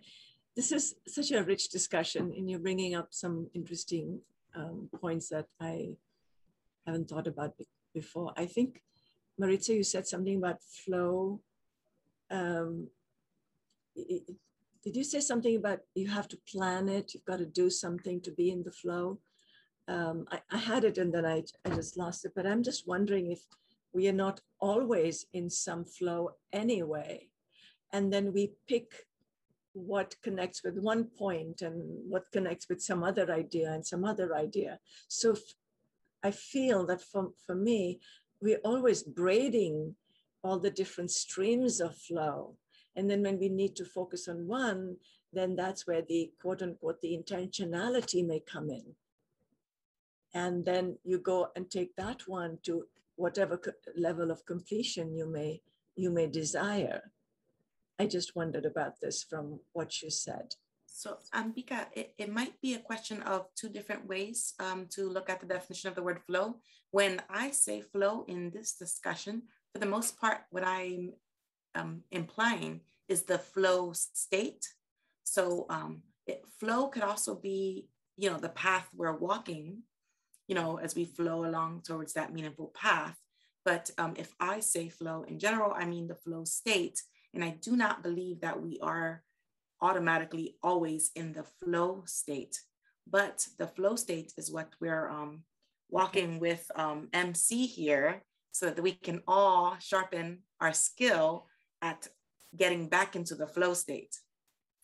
this 0.55 0.71
is 0.71 0.95
such 1.07 1.29
a 1.29 1.43
rich 1.43 1.69
discussion, 1.69 2.33
and 2.35 2.49
you're 2.49 2.59
bringing 2.59 2.95
up 2.95 3.09
some 3.11 3.51
interesting 3.53 4.19
um, 4.55 4.89
points 4.99 5.29
that 5.29 5.45
I 5.61 5.89
haven't 6.88 7.07
thought 7.07 7.27
about 7.27 7.53
before. 7.93 8.33
I 8.35 8.47
think, 8.47 8.81
Maritza, 9.38 9.73
you 9.73 9.83
said 9.83 10.07
something 10.07 10.38
about 10.38 10.63
flow. 10.63 11.41
Um, 12.29 12.88
it, 13.95 14.23
did 14.83 14.95
you 14.95 15.03
say 15.03 15.19
something 15.19 15.55
about 15.55 15.79
you 15.95 16.07
have 16.07 16.27
to 16.29 16.38
plan 16.51 16.88
it? 16.89 17.13
You've 17.13 17.25
got 17.25 17.39
to 17.39 17.45
do 17.45 17.69
something 17.69 18.21
to 18.21 18.31
be 18.31 18.51
in 18.51 18.63
the 18.63 18.71
flow 18.71 19.19
um, 19.88 20.25
I, 20.31 20.39
I, 20.51 20.57
had 20.57 20.83
it 20.83 20.97
and 20.97 21.13
then 21.13 21.25
I, 21.25 21.43
I 21.65 21.69
just 21.69 21.97
lost 21.97 22.25
it. 22.25 22.33
But 22.35 22.45
I'm 22.45 22.63
just 22.63 22.88
wondering 22.88 23.31
if 23.31 23.39
we 23.93 24.07
are 24.07 24.13
not 24.13 24.41
always 24.59 25.25
in 25.33 25.49
some 25.49 25.85
flow 25.85 26.31
anyway. 26.51 27.29
And 27.93 28.11
then 28.11 28.33
we 28.33 28.51
pick 28.67 28.91
what 29.73 30.15
connects 30.23 30.63
with 30.63 30.77
one 30.77 31.05
point 31.05 31.61
and 31.61 31.81
what 32.09 32.31
connects 32.31 32.67
with 32.67 32.81
some 32.81 33.03
other 33.03 33.31
idea 33.31 33.71
and 33.71 33.85
some 33.85 34.03
other 34.03 34.35
idea. 34.35 34.79
So 35.07 35.35
I 36.23 36.31
feel 36.31 36.85
that 36.88 37.01
for, 37.01 37.29
for 37.45 37.55
me, 37.55 37.99
we're 38.41 38.61
always 38.63 39.03
braiding 39.03 39.95
all 40.43 40.59
the 40.59 40.71
different 40.71 41.11
streams 41.11 41.81
of 41.81 41.97
flow. 41.97 42.55
And 42.95 43.09
then 43.09 43.21
when 43.21 43.39
we 43.39 43.49
need 43.49 43.75
to 43.77 43.85
focus 43.85 44.27
on 44.27 44.47
one, 44.47 44.97
then 45.33 45.55
that's 45.55 45.85
where 45.85 46.01
the 46.01 46.31
quote 46.41 46.61
unquote, 46.61 47.01
the 47.01 47.17
intentionality 47.17 48.25
may 48.25 48.39
come 48.39 48.69
in. 48.69 48.95
And 50.33 50.65
then 50.65 50.97
you 51.03 51.19
go 51.19 51.47
and 51.55 51.69
take 51.69 51.95
that 51.95 52.27
one 52.27 52.59
to 52.63 52.85
whatever 53.15 53.59
level 53.95 54.31
of 54.31 54.45
completion 54.45 55.15
you 55.15 55.25
may 55.25 55.61
you 55.95 56.11
may 56.11 56.27
desire. 56.27 57.11
I 57.99 58.05
just 58.05 58.35
wondered 58.35 58.65
about 58.65 59.01
this 59.01 59.23
from 59.23 59.59
what 59.73 60.03
you 60.03 60.11
said 60.11 60.53
so 60.97 61.17
ambika 61.33 61.85
it, 61.93 62.13
it 62.17 62.31
might 62.31 62.59
be 62.61 62.73
a 62.73 62.79
question 62.79 63.21
of 63.23 63.45
two 63.55 63.69
different 63.69 64.05
ways 64.07 64.53
um, 64.59 64.87
to 64.89 65.09
look 65.09 65.29
at 65.29 65.39
the 65.39 65.45
definition 65.45 65.89
of 65.89 65.95
the 65.95 66.03
word 66.03 66.19
flow 66.27 66.55
when 66.91 67.21
i 67.29 67.51
say 67.51 67.81
flow 67.81 68.25
in 68.27 68.49
this 68.51 68.73
discussion 68.73 69.43
for 69.71 69.79
the 69.79 69.85
most 69.85 70.19
part 70.19 70.39
what 70.49 70.65
i'm 70.65 71.13
um, 71.75 72.01
implying 72.11 72.81
is 73.07 73.23
the 73.23 73.37
flow 73.37 73.91
state 73.93 74.65
so 75.23 75.65
um, 75.69 76.01
it, 76.25 76.43
flow 76.59 76.87
could 76.87 77.03
also 77.03 77.35
be 77.35 77.87
you 78.17 78.29
know 78.29 78.37
the 78.37 78.49
path 78.49 78.87
we're 78.95 79.17
walking 79.17 79.83
you 80.47 80.55
know, 80.55 80.77
as 80.77 80.95
we 80.95 81.05
flow 81.05 81.45
along 81.45 81.81
towards 81.85 82.13
that 82.13 82.33
meaningful 82.33 82.71
path. 82.73 83.17
But 83.65 83.91
um, 83.97 84.13
if 84.17 84.33
I 84.39 84.61
say 84.61 84.87
flow 84.87 85.23
in 85.23 85.39
general, 85.39 85.73
I 85.75 85.85
mean 85.85 86.07
the 86.07 86.15
flow 86.15 86.45
state. 86.45 87.01
And 87.33 87.43
I 87.43 87.57
do 87.61 87.75
not 87.75 88.01
believe 88.01 88.41
that 88.41 88.61
we 88.61 88.79
are 88.81 89.23
automatically 89.82 90.55
always 90.63 91.11
in 91.15 91.34
the 91.34 91.43
flow 91.43 92.03
state. 92.05 92.59
But 93.09 93.45
the 93.57 93.67
flow 93.67 93.95
state 93.95 94.34
is 94.38 94.51
what 94.51 94.73
we're 94.82 95.09
um, 95.09 95.43
walking 95.89 96.39
with 96.39 96.69
um, 96.75 97.09
MC 97.13 97.65
here 97.65 98.23
so 98.51 98.65
that 98.67 98.82
we 98.82 98.91
can 98.91 99.21
all 99.28 99.78
sharpen 99.80 100.39
our 100.59 100.73
skill 100.73 101.47
at 101.82 102.07
getting 102.55 102.89
back 102.89 103.15
into 103.15 103.36
the 103.36 103.47
flow 103.47 103.73
state. 103.73 104.15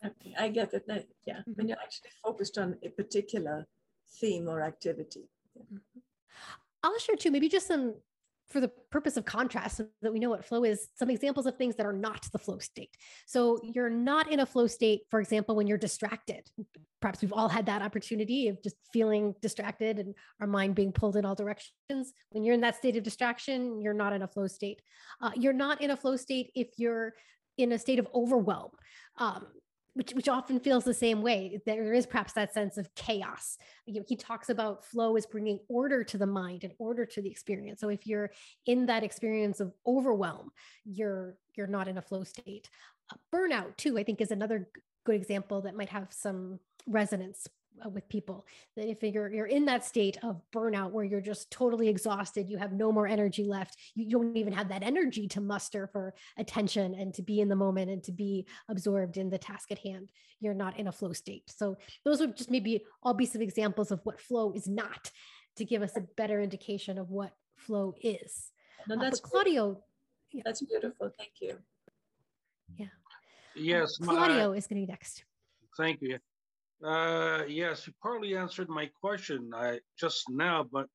Okay, 0.05 0.35
I 0.37 0.49
get 0.49 0.73
it. 0.73 0.83
Yeah, 0.87 1.41
when 1.45 1.55
mm-hmm. 1.55 1.67
you're 1.69 1.77
actually 1.81 2.11
focused 2.23 2.57
on 2.57 2.77
a 2.83 2.89
particular 2.89 3.65
theme 4.19 4.47
or 4.47 4.61
activity. 4.61 5.29
Mm-hmm. 5.57 5.99
I'll 6.83 6.99
share 6.99 7.15
too, 7.15 7.31
maybe 7.31 7.49
just 7.49 7.67
some 7.67 7.95
for 8.53 8.61
the 8.61 8.71
purpose 8.91 9.17
of 9.17 9.25
contrast 9.25 9.77
so 9.77 9.87
that 10.03 10.13
we 10.13 10.19
know 10.19 10.29
what 10.29 10.45
flow 10.45 10.63
is 10.63 10.87
some 10.95 11.09
examples 11.09 11.47
of 11.47 11.57
things 11.57 11.75
that 11.75 11.85
are 11.85 11.91
not 11.91 12.25
the 12.31 12.37
flow 12.37 12.59
state. 12.59 12.95
So 13.25 13.59
you're 13.63 13.89
not 13.89 14.31
in 14.31 14.39
a 14.39 14.45
flow 14.45 14.67
state 14.67 15.01
for 15.09 15.19
example 15.19 15.55
when 15.55 15.67
you're 15.67 15.77
distracted. 15.77 16.47
Perhaps 17.01 17.21
we've 17.21 17.33
all 17.33 17.49
had 17.49 17.65
that 17.65 17.81
opportunity 17.81 18.47
of 18.47 18.61
just 18.63 18.75
feeling 18.93 19.35
distracted 19.41 19.99
and 19.99 20.13
our 20.39 20.47
mind 20.47 20.75
being 20.75 20.93
pulled 20.93 21.17
in 21.17 21.25
all 21.25 21.35
directions. 21.35 22.13
When 22.29 22.43
you're 22.43 22.53
in 22.53 22.61
that 22.61 22.77
state 22.77 22.95
of 22.95 23.03
distraction 23.03 23.81
you're 23.81 23.93
not 23.93 24.13
in 24.13 24.21
a 24.21 24.27
flow 24.27 24.47
state. 24.47 24.81
Uh, 25.19 25.31
you're 25.35 25.51
not 25.51 25.81
in 25.81 25.91
a 25.91 25.97
flow 25.97 26.15
state 26.15 26.51
if 26.55 26.69
you're 26.77 27.13
in 27.57 27.71
a 27.71 27.79
state 27.79 27.99
of 27.99 28.07
overwhelm. 28.13 28.71
Um, 29.17 29.47
which, 29.93 30.11
which 30.13 30.27
often 30.27 30.59
feels 30.59 30.83
the 30.83 30.93
same 30.93 31.21
way. 31.21 31.59
There 31.65 31.93
is 31.93 32.05
perhaps 32.05 32.33
that 32.33 32.53
sense 32.53 32.77
of 32.77 32.93
chaos. 32.95 33.57
You 33.85 33.95
know, 33.95 34.05
he 34.07 34.15
talks 34.15 34.49
about 34.49 34.85
flow 34.85 35.15
as 35.15 35.25
bringing 35.25 35.59
order 35.67 36.03
to 36.03 36.17
the 36.17 36.25
mind 36.25 36.63
and 36.63 36.73
order 36.79 37.05
to 37.05 37.21
the 37.21 37.29
experience. 37.29 37.79
So 37.79 37.89
if 37.89 38.07
you're 38.07 38.31
in 38.65 38.85
that 38.87 39.03
experience 39.03 39.59
of 39.59 39.73
overwhelm, 39.85 40.51
you're 40.83 41.37
you're 41.55 41.67
not 41.67 41.87
in 41.87 41.97
a 41.97 42.01
flow 42.01 42.23
state. 42.23 42.69
Uh, 43.11 43.17
burnout 43.33 43.77
too, 43.77 43.97
I 43.97 44.03
think, 44.03 44.21
is 44.21 44.31
another 44.31 44.67
good 45.05 45.15
example 45.15 45.61
that 45.61 45.75
might 45.75 45.89
have 45.89 46.07
some 46.11 46.59
resonance 46.87 47.47
with 47.91 48.07
people 48.07 48.45
that 48.75 48.89
if 48.89 49.03
you're 49.03 49.33
you're 49.33 49.45
in 49.45 49.65
that 49.65 49.83
state 49.83 50.17
of 50.23 50.41
burnout 50.53 50.91
where 50.91 51.03
you're 51.03 51.19
just 51.19 51.51
totally 51.51 51.89
exhausted 51.89 52.49
you 52.49 52.57
have 52.57 52.71
no 52.71 52.91
more 52.91 53.07
energy 53.07 53.43
left 53.43 53.77
you 53.95 54.09
don't 54.09 54.37
even 54.37 54.53
have 54.53 54.69
that 54.69 54.83
energy 54.83 55.27
to 55.27 55.41
muster 55.41 55.87
for 55.87 56.13
attention 56.37 56.93
and 56.93 57.13
to 57.13 57.21
be 57.21 57.41
in 57.41 57.49
the 57.49 57.55
moment 57.55 57.89
and 57.89 58.03
to 58.03 58.11
be 58.11 58.45
absorbed 58.69 59.17
in 59.17 59.29
the 59.29 59.37
task 59.37 59.71
at 59.71 59.79
hand 59.79 60.09
you're 60.43 60.53
not 60.53 60.77
in 60.77 60.87
a 60.87 60.91
flow 60.91 61.13
state. 61.13 61.43
So 61.47 61.77
those 62.03 62.19
would 62.19 62.35
just 62.35 62.51
maybe 62.51 62.83
all 63.01 63.13
be 63.13 63.25
some 63.25 63.41
examples 63.41 63.91
of 63.91 64.01
what 64.03 64.19
flow 64.19 64.51
is 64.51 64.67
not 64.67 65.09
to 65.55 65.65
give 65.65 65.81
us 65.81 65.95
a 65.95 66.01
better 66.01 66.41
indication 66.41 66.97
of 66.97 67.09
what 67.09 67.31
flow 67.55 67.95
is. 68.01 68.51
No, 68.87 68.95
uh, 68.95 68.99
that's 68.99 69.19
uh, 69.19 69.27
claudio 69.27 69.81
yeah. 70.31 70.41
that's 70.45 70.61
beautiful. 70.61 71.09
Thank 71.17 71.31
you. 71.39 71.57
Yeah. 72.75 72.87
Yes 73.55 73.97
claudio 73.97 74.51
my, 74.51 74.57
is 74.57 74.67
going 74.67 74.81
to 74.81 74.85
be 74.85 74.91
next. 74.91 75.23
Thank 75.77 76.01
you 76.01 76.19
uh, 76.83 77.43
yes, 77.47 77.87
you 77.87 77.93
partly 78.01 78.35
answered 78.35 78.69
my 78.69 78.89
question 79.01 79.51
I, 79.55 79.79
just 79.97 80.29
now, 80.29 80.65
but 80.69 80.87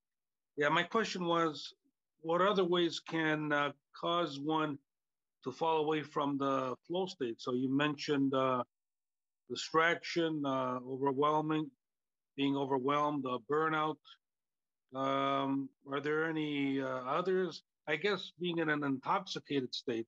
yeah, 0.56 0.68
my 0.68 0.82
question 0.82 1.24
was, 1.24 1.72
what 2.20 2.40
other 2.40 2.64
ways 2.64 3.00
can 3.00 3.52
uh, 3.52 3.72
cause 3.98 4.38
one 4.40 4.78
to 5.44 5.52
fall 5.52 5.78
away 5.78 6.02
from 6.02 6.36
the 6.36 6.74
flow 6.86 7.06
state? 7.06 7.40
So 7.40 7.54
you 7.54 7.74
mentioned 7.74 8.34
uh, 8.34 8.64
distraction, 9.48 10.42
uh, 10.44 10.78
overwhelming, 10.86 11.70
being 12.36 12.56
overwhelmed, 12.56 13.24
uh, 13.26 13.38
burnout. 13.50 13.96
Um, 14.94 15.68
are 15.90 16.00
there 16.00 16.28
any 16.28 16.80
uh, 16.80 16.86
others? 16.86 17.62
I 17.86 17.96
guess 17.96 18.32
being 18.40 18.58
in 18.58 18.68
an 18.68 18.84
intoxicated 18.84 19.74
state 19.74 20.06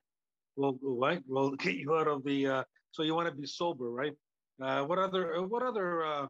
will, 0.57 0.79
right, 0.83 1.23
will 1.29 1.51
get 1.57 1.77
you 1.77 1.95
out 1.95 2.09
of 2.09 2.25
the. 2.25 2.47
Uh, 2.47 2.65
so 2.93 3.03
you 3.03 3.15
want 3.15 3.29
to 3.29 3.35
be 3.35 3.47
sober, 3.47 3.91
right? 3.91 4.15
Uh, 4.61 4.85
what 4.85 4.99
other 4.99 5.37
uh, 5.37 5.43
what 5.43 5.63
other 5.63 6.05
uh, 6.05 6.27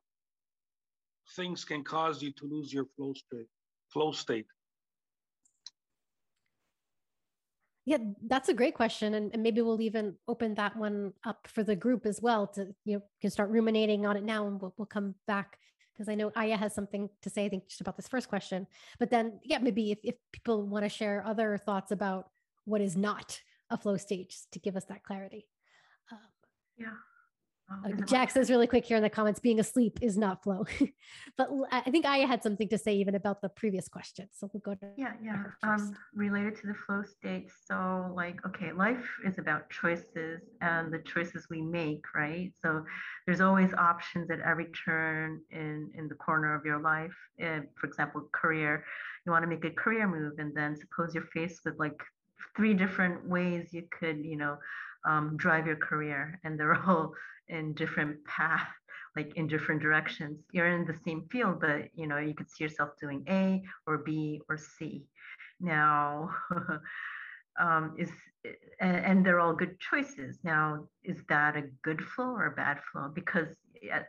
things 1.34 1.64
can 1.64 1.82
cause 1.82 2.22
you 2.22 2.32
to 2.32 2.46
lose 2.46 2.72
your 2.72 2.86
flow 2.96 3.12
state? 3.12 3.48
Flow 3.88 4.12
state. 4.12 4.46
Yeah, 7.86 7.96
that's 8.28 8.48
a 8.48 8.54
great 8.54 8.74
question, 8.74 9.14
and, 9.14 9.32
and, 9.32 9.42
maybe 9.42 9.62
we'll 9.62 9.80
even 9.80 10.14
open 10.28 10.54
that 10.54 10.76
one 10.76 11.12
up 11.24 11.48
for 11.48 11.64
the 11.64 11.74
group 11.74 12.06
as 12.06 12.20
well. 12.22 12.46
To 12.48 12.72
you 12.84 12.98
know, 12.98 13.02
can 13.20 13.30
start 13.30 13.50
ruminating 13.50 14.06
on 14.06 14.16
it 14.16 14.22
now, 14.22 14.46
and 14.46 14.60
we'll, 14.60 14.74
we'll 14.76 14.86
come 14.86 15.14
back 15.26 15.58
because 15.92 16.08
I 16.08 16.14
know 16.14 16.30
Aya 16.36 16.56
has 16.56 16.72
something 16.72 17.08
to 17.22 17.30
say. 17.30 17.46
I 17.46 17.48
think 17.48 17.68
just 17.68 17.80
about 17.80 17.96
this 17.96 18.06
first 18.06 18.28
question, 18.28 18.66
but 19.00 19.10
then 19.10 19.40
yeah, 19.42 19.58
maybe 19.58 19.90
if, 19.90 19.98
if 20.04 20.14
people 20.30 20.62
want 20.62 20.84
to 20.84 20.88
share 20.88 21.24
other 21.26 21.58
thoughts 21.58 21.90
about 21.90 22.30
what 22.64 22.80
is 22.80 22.96
not 22.96 23.40
a 23.70 23.76
flow 23.76 23.96
state 23.96 24.30
just 24.30 24.52
to 24.52 24.60
give 24.60 24.76
us 24.76 24.84
that 24.84 25.02
clarity. 25.02 25.48
Um, 26.12 26.18
yeah. 26.76 27.09
Uh, 27.70 27.90
Jack 28.04 28.30
says 28.30 28.50
really 28.50 28.66
quick 28.66 28.84
here 28.84 28.96
in 28.96 29.02
the 29.02 29.10
comments, 29.10 29.38
being 29.38 29.60
asleep 29.60 29.98
is 30.02 30.18
not 30.18 30.42
flow. 30.42 30.64
but 31.36 31.48
I 31.70 31.82
think 31.90 32.04
I 32.04 32.18
had 32.18 32.42
something 32.42 32.68
to 32.68 32.78
say 32.78 32.94
even 32.94 33.14
about 33.14 33.40
the 33.42 33.48
previous 33.48 33.88
question. 33.88 34.28
So 34.32 34.50
we'll 34.52 34.60
go 34.60 34.74
to 34.74 34.92
yeah, 34.96 35.12
yeah. 35.22 35.44
Um, 35.62 35.94
related 36.14 36.56
to 36.56 36.66
the 36.66 36.74
flow 36.74 37.02
state. 37.02 37.50
So 37.66 38.12
like, 38.14 38.44
okay, 38.46 38.72
life 38.72 39.08
is 39.24 39.38
about 39.38 39.70
choices 39.70 40.40
and 40.60 40.92
the 40.92 40.98
choices 40.98 41.46
we 41.48 41.60
make, 41.60 42.04
right? 42.14 42.52
So 42.60 42.84
there's 43.26 43.40
always 43.40 43.72
options 43.74 44.30
at 44.30 44.40
every 44.40 44.66
turn 44.84 45.40
in 45.50 45.90
in 45.94 46.08
the 46.08 46.16
corner 46.16 46.54
of 46.54 46.64
your 46.64 46.80
life. 46.80 47.16
And 47.38 47.66
for 47.76 47.86
example, 47.86 48.28
career. 48.32 48.84
You 49.26 49.32
want 49.32 49.42
to 49.42 49.48
make 49.48 49.64
a 49.64 49.70
career 49.70 50.08
move, 50.08 50.38
and 50.38 50.54
then 50.56 50.76
suppose 50.76 51.14
you're 51.14 51.24
faced 51.24 51.60
with 51.64 51.78
like 51.78 52.00
three 52.56 52.74
different 52.74 53.28
ways 53.28 53.68
you 53.72 53.84
could, 53.90 54.24
you 54.24 54.36
know, 54.36 54.56
um, 55.06 55.36
drive 55.36 55.66
your 55.66 55.76
career, 55.76 56.40
and 56.44 56.58
they're 56.58 56.74
all 56.88 57.12
in 57.50 57.74
different 57.74 58.24
path 58.24 58.68
like 59.16 59.32
in 59.36 59.46
different 59.46 59.82
directions. 59.82 60.38
You're 60.52 60.68
in 60.68 60.84
the 60.84 60.98
same 61.04 61.22
field 61.30 61.60
but 61.60 61.88
you 61.94 62.06
know 62.06 62.18
you 62.18 62.34
could 62.34 62.50
see 62.50 62.64
yourself 62.64 62.90
doing 63.00 63.24
a 63.28 63.62
or 63.86 63.98
b 63.98 64.40
or 64.48 64.56
c. 64.56 65.04
Now 65.60 66.30
um, 67.60 67.94
is 67.98 68.10
and, 68.80 68.96
and, 68.96 69.26
they're 69.26 69.40
all 69.40 69.52
good 69.52 69.78
choices. 69.80 70.38
Now 70.44 70.86
is 71.04 71.18
that 71.28 71.56
a 71.56 71.64
good 71.82 72.00
flow 72.02 72.30
or 72.30 72.46
a 72.46 72.52
bad 72.52 72.78
flow? 72.90 73.10
Because 73.14 73.48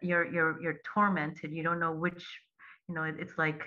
you're 0.01 0.31
you're 0.31 0.61
you're 0.61 0.81
tormented. 0.93 1.51
You 1.51 1.63
don't 1.63 1.80
know 1.80 1.91
which 1.91 2.23
you 2.88 2.95
know 2.95 3.03
it, 3.03 3.15
it's 3.19 3.38
like 3.38 3.63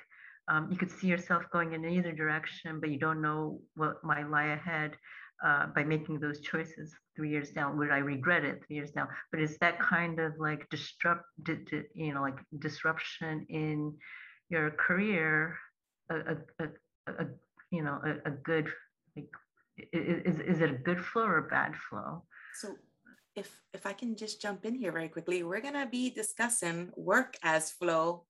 um, 0.49 0.69
you 0.71 0.77
could 0.77 0.91
see 0.91 1.07
yourself 1.07 1.45
going 1.51 1.73
in 1.73 1.85
either 1.85 2.13
direction 2.13 2.79
but 2.81 2.91
you 2.91 2.99
don't 2.99 3.23
know 3.23 3.61
what 3.77 4.05
might 4.05 4.31
lie 4.31 4.53
ahead 4.59 4.97
uh, 5.43 5.67
by 5.75 5.85
making 5.85 6.21
those 6.21 6.41
choices 6.41 6.95
three 7.17 7.31
years 7.31 7.51
down 7.51 7.79
would 7.79 7.91
i 7.91 7.99
regret 7.99 8.45
it 8.45 8.63
three 8.67 8.77
years 8.77 8.91
down? 8.91 9.09
But 9.31 9.41
is 9.41 9.57
that 9.59 9.79
kind 9.79 10.19
of 10.21 10.33
like 10.39 10.69
disrupt 10.71 11.25
di, 11.43 11.57
di, 11.69 11.83
you 11.95 12.15
know 12.15 12.23
like 12.23 12.39
disruption 12.59 13.47
in 13.49 13.95
your 14.51 14.71
career 14.73 15.57
a, 16.11 16.17
a, 16.17 16.37
a, 16.61 16.67
a 17.23 17.27
you 17.71 17.83
know 17.83 18.01
a, 18.05 18.31
a 18.31 18.33
good 18.33 18.69
like 19.17 19.31
is, 19.93 20.41
is 20.41 20.61
it 20.61 20.71
a 20.71 20.75
good 20.75 21.01
flow 21.01 21.25
or 21.25 21.39
a 21.39 21.49
bad 21.49 21.75
flow? 21.89 22.25
So 22.61 22.77
if 23.37 23.51
if 23.73 23.85
i 23.85 23.93
can 23.93 24.15
just 24.15 24.41
jump 24.41 24.65
in 24.65 24.77
here 24.77 24.93
very 24.93 25.09
quickly 25.09 25.43
we're 25.43 25.61
going 25.61 25.75
to 25.75 25.89
be 25.91 26.09
discussing 26.09 26.93
work 26.95 27.37
as 27.43 27.73
flow 27.73 28.23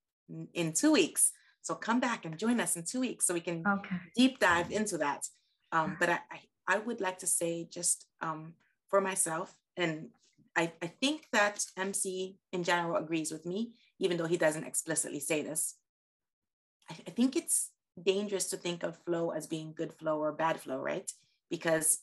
in 0.53 0.73
two 0.73 0.91
weeks. 0.91 1.31
So 1.61 1.75
come 1.75 1.99
back 1.99 2.25
and 2.25 2.37
join 2.37 2.59
us 2.59 2.75
in 2.75 2.83
two 2.83 2.99
weeks 2.99 3.25
so 3.25 3.33
we 3.33 3.39
can 3.39 3.63
okay. 3.67 3.95
deep 4.15 4.39
dive 4.39 4.71
into 4.71 4.97
that. 4.99 5.27
Um, 5.71 5.97
but 5.99 6.09
I, 6.09 6.19
I 6.31 6.39
would 6.77 7.01
like 7.01 7.19
to 7.19 7.27
say 7.27 7.67
just 7.71 8.07
um, 8.21 8.53
for 8.89 9.01
myself, 9.01 9.55
and 9.77 10.09
I, 10.55 10.71
I 10.81 10.87
think 10.87 11.27
that 11.33 11.65
MC 11.77 12.37
in 12.53 12.63
general 12.63 12.95
agrees 12.95 13.31
with 13.31 13.45
me, 13.45 13.73
even 13.99 14.17
though 14.17 14.27
he 14.27 14.37
doesn't 14.37 14.63
explicitly 14.63 15.19
say 15.19 15.41
this. 15.41 15.75
I, 16.89 16.95
I 17.07 17.11
think 17.11 17.35
it's 17.35 17.71
dangerous 18.01 18.49
to 18.49 18.57
think 18.57 18.83
of 18.83 18.97
flow 18.97 19.31
as 19.31 19.47
being 19.47 19.73
good 19.75 19.93
flow 19.93 20.19
or 20.19 20.31
bad 20.31 20.59
flow, 20.59 20.79
right? 20.79 21.11
Because 21.49 21.99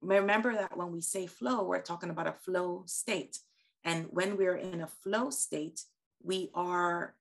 remember 0.00 0.54
that 0.54 0.76
when 0.76 0.92
we 0.92 1.00
say 1.00 1.26
flow, 1.26 1.64
we're 1.64 1.80
talking 1.80 2.10
about 2.10 2.26
a 2.26 2.32
flow 2.32 2.82
state. 2.86 3.38
And 3.84 4.06
when 4.10 4.36
we're 4.36 4.56
in 4.56 4.80
a 4.80 4.86
flow 4.86 5.30
state, 5.30 5.82
we 6.22 6.50
are 6.54 7.14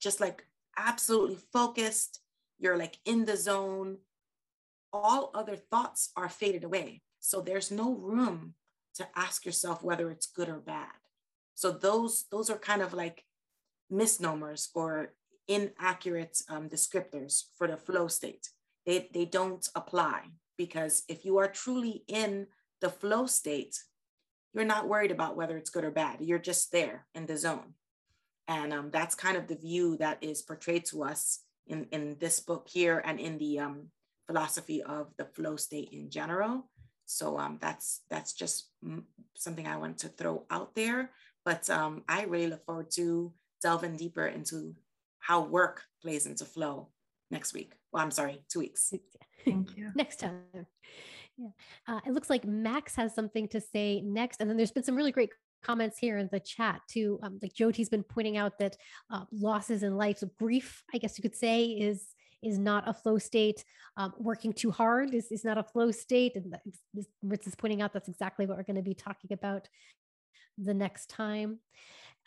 just 0.00 0.20
like 0.20 0.44
absolutely 0.76 1.38
focused. 1.52 2.20
You're 2.58 2.76
like 2.76 2.98
in 3.04 3.24
the 3.24 3.36
zone 3.36 3.98
all 4.92 5.30
other 5.34 5.56
thoughts 5.56 6.10
are 6.16 6.28
faded 6.28 6.64
away. 6.64 7.02
So 7.20 7.40
there's 7.40 7.70
no 7.70 7.94
room 7.94 8.54
to 8.94 9.06
ask 9.14 9.44
yourself 9.44 9.82
whether 9.82 10.10
it's 10.10 10.26
good 10.26 10.48
or 10.48 10.58
bad. 10.58 10.92
So 11.54 11.70
those 11.70 12.24
those 12.30 12.50
are 12.50 12.58
kind 12.58 12.82
of 12.82 12.94
like 12.94 13.24
misnomers 13.90 14.70
or 14.74 15.14
inaccurate 15.48 16.40
um, 16.48 16.68
descriptors 16.68 17.44
for 17.58 17.66
the 17.66 17.76
flow 17.76 18.08
state. 18.08 18.48
They, 18.86 19.08
they 19.12 19.24
don't 19.24 19.68
apply 19.74 20.22
because 20.56 21.02
if 21.08 21.24
you 21.24 21.38
are 21.38 21.48
truly 21.48 22.04
in 22.06 22.46
the 22.80 22.88
flow 22.88 23.26
state, 23.26 23.76
you're 24.54 24.64
not 24.64 24.88
worried 24.88 25.10
about 25.10 25.36
whether 25.36 25.56
it's 25.56 25.70
good 25.70 25.84
or 25.84 25.90
bad. 25.90 26.18
You're 26.20 26.38
just 26.38 26.72
there 26.72 27.06
in 27.14 27.26
the 27.26 27.36
zone. 27.36 27.74
And 28.48 28.72
um, 28.72 28.90
that's 28.90 29.14
kind 29.14 29.36
of 29.36 29.46
the 29.46 29.56
view 29.56 29.96
that 29.98 30.18
is 30.22 30.42
portrayed 30.42 30.84
to 30.86 31.04
us 31.04 31.40
in, 31.66 31.86
in 31.92 32.16
this 32.18 32.40
book 32.40 32.68
here 32.70 33.02
and 33.04 33.20
in 33.20 33.38
the 33.38 33.60
um, 33.60 33.88
philosophy 34.30 34.80
of 34.82 35.08
the 35.18 35.24
flow 35.24 35.56
state 35.56 35.90
in 35.92 36.08
general. 36.08 36.70
So 37.06 37.36
um, 37.38 37.58
that's 37.60 38.02
that's 38.08 38.32
just 38.32 38.70
something 39.34 39.66
I 39.66 39.76
want 39.76 39.98
to 39.98 40.08
throw 40.08 40.44
out 40.50 40.74
there. 40.76 41.10
But 41.44 41.68
um, 41.68 42.04
I 42.08 42.24
really 42.24 42.46
look 42.46 42.64
forward 42.64 42.90
to 42.92 43.32
delving 43.60 43.96
deeper 43.96 44.26
into 44.26 44.74
how 45.18 45.42
work 45.42 45.82
plays 46.00 46.26
into 46.26 46.44
flow 46.44 46.90
next 47.30 47.54
week. 47.54 47.72
Well, 47.92 48.04
I'm 48.04 48.12
sorry, 48.12 48.44
two 48.48 48.60
weeks. 48.60 48.92
Thank 49.44 49.76
you. 49.76 49.90
next 49.96 50.20
time. 50.20 50.66
Yeah. 51.36 51.48
Uh, 51.88 52.00
it 52.06 52.12
looks 52.12 52.30
like 52.30 52.44
Max 52.44 52.94
has 52.94 53.14
something 53.14 53.48
to 53.48 53.60
say 53.60 54.00
next. 54.02 54.40
And 54.40 54.48
then 54.48 54.56
there's 54.56 54.70
been 54.70 54.84
some 54.84 54.94
really 54.94 55.12
great 55.12 55.30
comments 55.62 55.98
here 55.98 56.18
in 56.18 56.28
the 56.30 56.40
chat 56.40 56.80
too. 56.88 57.18
Um, 57.22 57.38
like 57.42 57.54
Jyoti's 57.54 57.88
been 57.88 58.04
pointing 58.04 58.36
out 58.36 58.58
that 58.60 58.76
uh, 59.10 59.24
losses 59.32 59.82
in 59.82 59.96
life, 59.96 60.18
so 60.18 60.28
grief, 60.38 60.84
I 60.94 60.98
guess 60.98 61.18
you 61.18 61.22
could 61.22 61.36
say, 61.36 61.64
is 61.64 62.14
is 62.42 62.58
not 62.58 62.88
a 62.88 62.94
flow 62.94 63.18
state. 63.18 63.64
Um, 63.96 64.14
working 64.18 64.52
too 64.52 64.70
hard 64.70 65.14
is, 65.14 65.30
is 65.30 65.44
not 65.44 65.58
a 65.58 65.62
flow 65.62 65.90
state. 65.90 66.36
And 66.36 66.56
Ritz 67.22 67.46
is 67.46 67.54
pointing 67.54 67.82
out 67.82 67.92
that's 67.92 68.08
exactly 68.08 68.46
what 68.46 68.56
we're 68.56 68.64
going 68.64 68.76
to 68.76 68.82
be 68.82 68.94
talking 68.94 69.32
about 69.32 69.68
the 70.58 70.74
next 70.74 71.10
time. 71.10 71.58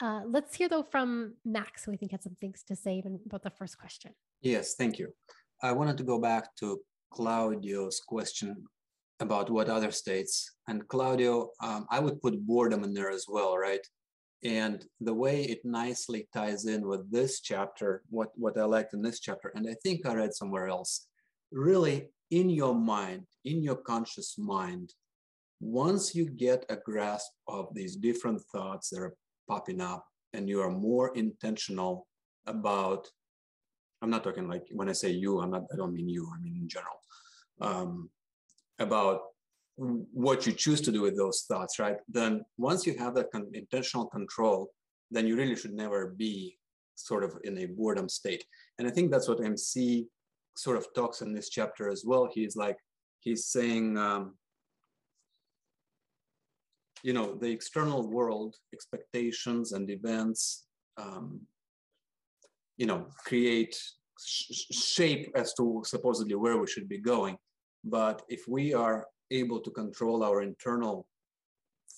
Uh, 0.01 0.21
let's 0.25 0.55
hear 0.55 0.69
though 0.69 0.83
from 0.83 1.35
Max, 1.45 1.85
who 1.85 1.93
I 1.93 1.95
think 1.95 2.11
had 2.11 2.23
some 2.23 2.35
things 2.41 2.63
to 2.67 2.75
say 2.75 2.97
even 2.97 3.19
about 3.25 3.43
the 3.43 3.51
first 3.51 3.77
question. 3.77 4.11
Yes, 4.41 4.75
thank 4.75 4.99
you. 4.99 5.13
I 5.61 5.71
wanted 5.71 5.97
to 5.97 6.03
go 6.03 6.19
back 6.19 6.55
to 6.57 6.79
Claudio's 7.11 7.99
question 7.99 8.65
about 9.19 9.49
what 9.49 9.69
other 9.69 9.91
states. 9.91 10.51
And 10.67 10.87
Claudio, 10.87 11.51
um, 11.61 11.85
I 11.89 11.99
would 11.99 12.21
put 12.21 12.45
boredom 12.45 12.83
in 12.83 12.93
there 12.93 13.11
as 13.11 13.25
well, 13.29 13.57
right? 13.57 13.85
And 14.43 14.85
the 14.99 15.13
way 15.13 15.43
it 15.43 15.63
nicely 15.63 16.27
ties 16.33 16.65
in 16.65 16.85
with 16.87 17.09
this 17.11 17.39
chapter 17.39 18.03
what 18.09 18.29
what 18.35 18.57
i 18.57 18.63
liked 18.63 18.93
in 18.93 19.01
this 19.01 19.19
chapter 19.19 19.51
and 19.55 19.67
i 19.69 19.75
think 19.83 20.05
i 20.05 20.13
read 20.13 20.33
somewhere 20.33 20.67
else 20.67 21.07
really 21.51 22.09
in 22.31 22.49
your 22.49 22.75
mind 22.75 23.25
in 23.45 23.63
your 23.63 23.75
conscious 23.75 24.35
mind 24.37 24.93
once 25.59 26.13
you 26.13 26.29
get 26.29 26.65
a 26.69 26.75
grasp 26.75 27.31
of 27.47 27.73
these 27.73 27.95
different 27.95 28.41
thoughts 28.51 28.89
that 28.89 28.99
are 28.99 29.15
popping 29.47 29.79
up 29.79 30.05
and 30.33 30.49
you 30.49 30.61
are 30.61 30.71
more 30.71 31.15
intentional 31.15 32.07
about 32.47 33.07
i'm 34.01 34.09
not 34.09 34.23
talking 34.23 34.47
like 34.47 34.65
when 34.71 34.89
i 34.89 34.93
say 34.93 35.09
you 35.09 35.39
i'm 35.39 35.51
not 35.51 35.63
i 35.71 35.75
don't 35.77 35.93
mean 35.93 36.09
you 36.09 36.27
i 36.35 36.41
mean 36.41 36.55
in 36.55 36.67
general 36.67 36.99
um, 37.61 38.09
about 38.79 39.21
what 39.75 40.45
you 40.45 40.53
choose 40.53 40.81
to 40.81 40.91
do 40.91 41.01
with 41.01 41.17
those 41.17 41.45
thoughts, 41.47 41.79
right? 41.79 41.97
Then 42.07 42.43
once 42.57 42.85
you 42.85 42.95
have 42.97 43.15
that 43.15 43.31
con- 43.31 43.49
intentional 43.53 44.05
control, 44.07 44.69
then 45.09 45.27
you 45.27 45.35
really 45.35 45.55
should 45.55 45.73
never 45.73 46.13
be 46.17 46.57
sort 46.95 47.23
of 47.23 47.35
in 47.43 47.57
a 47.57 47.65
boredom 47.65 48.07
state. 48.07 48.45
And 48.77 48.87
I 48.87 48.91
think 48.91 49.11
that's 49.11 49.27
what 49.27 49.43
MC 49.43 50.07
sort 50.55 50.77
of 50.77 50.87
talks 50.93 51.21
in 51.21 51.33
this 51.33 51.49
chapter 51.49 51.89
as 51.89 52.03
well. 52.05 52.29
He's 52.31 52.55
like, 52.55 52.77
he's 53.21 53.47
saying, 53.47 53.97
um, 53.97 54.35
you 57.03 57.13
know, 57.13 57.35
the 57.35 57.49
external 57.49 58.09
world, 58.09 58.55
expectations 58.73 59.71
and 59.73 59.89
events, 59.89 60.65
um, 60.97 61.41
you 62.77 62.85
know, 62.85 63.07
create 63.25 63.75
sh- 64.23 64.65
shape 64.71 65.31
as 65.35 65.53
to 65.55 65.81
supposedly 65.85 66.35
where 66.35 66.57
we 66.57 66.67
should 66.67 66.87
be 66.87 66.99
going. 66.99 67.37
But 67.83 68.21
if 68.29 68.47
we 68.47 68.73
are 68.73 69.05
able 69.33 69.59
to 69.59 69.71
control 69.71 70.23
our 70.23 70.41
internal 70.41 71.07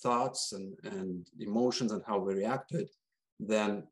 thoughts 0.02 0.52
and, 0.52 0.74
and 0.84 1.26
emotions 1.40 1.92
and 1.92 2.02
how 2.06 2.18
we 2.18 2.34
react 2.34 2.70
to 2.70 2.78
it, 2.80 2.90
then 3.38 3.84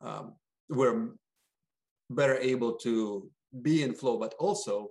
um, 0.00 0.34
we're 0.68 1.10
better 2.10 2.36
able 2.38 2.72
to 2.76 3.30
be 3.62 3.82
in 3.82 3.94
flow, 3.94 4.18
but 4.18 4.34
also 4.38 4.90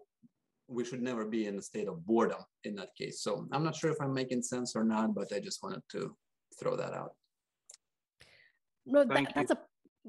we 0.68 0.84
should 0.84 1.02
never 1.02 1.26
be 1.26 1.48
in 1.48 1.58
a 1.58 1.62
state 1.62 1.88
of 1.88 2.06
boredom 2.06 2.42
in 2.64 2.76
that 2.76 2.90
case. 2.98 3.22
So 3.22 3.48
I'm 3.52 3.64
not 3.64 3.76
sure 3.76 3.92
if 3.92 4.02
I'm 4.02 4.14
making 4.14 4.42
sense 4.42 4.76
or 4.76 4.84
not, 4.84 5.16
but 5.16 5.32
I 5.34 5.40
just 5.40 5.64
wanted 5.64 5.82
to 5.94 6.16
throw 6.60 6.76
that 6.76 6.94
out. 6.94 7.12
No, 8.86 9.04
that, 9.04 9.34
that's 9.36 9.52
a 9.52 9.58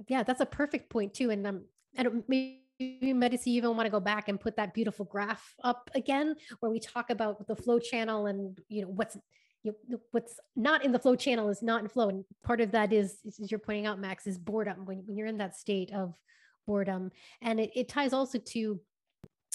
yeah, 0.06 0.22
that's 0.22 0.40
a 0.40 0.46
perfect 0.46 0.90
point 0.90 1.14
too. 1.14 1.30
And 1.30 1.46
um, 1.46 1.62
Don't 2.78 3.00
maybe 3.00 3.12
Medici 3.12 3.50
even 3.52 3.76
want 3.76 3.86
to 3.86 3.90
go 3.90 4.00
back 4.00 4.28
and 4.28 4.40
put 4.40 4.56
that 4.56 4.74
beautiful 4.74 5.04
graph 5.04 5.54
up 5.64 5.90
again, 5.94 6.34
where 6.60 6.70
we 6.70 6.80
talk 6.80 7.10
about 7.10 7.46
the 7.46 7.56
flow 7.56 7.78
channel 7.78 8.26
and 8.26 8.58
you 8.68 8.82
know 8.82 8.88
what's 8.88 9.16
you 9.64 9.74
know, 9.88 9.98
what's 10.12 10.38
not 10.54 10.84
in 10.84 10.92
the 10.92 10.98
flow 10.98 11.16
channel 11.16 11.48
is 11.48 11.62
not 11.62 11.82
in 11.82 11.88
flow, 11.88 12.08
and 12.08 12.24
part 12.44 12.60
of 12.60 12.70
that 12.72 12.92
is, 12.92 13.18
as 13.26 13.50
you're 13.50 13.58
pointing 13.58 13.86
out, 13.86 14.00
Max, 14.00 14.26
is 14.26 14.38
boredom. 14.38 14.84
When 14.84 14.98
when 15.06 15.16
you're 15.16 15.26
in 15.26 15.38
that 15.38 15.56
state 15.56 15.92
of 15.92 16.14
boredom, 16.66 17.10
and 17.42 17.58
it, 17.60 17.70
it 17.74 17.88
ties 17.88 18.12
also 18.12 18.38
to 18.38 18.58
you 18.58 18.80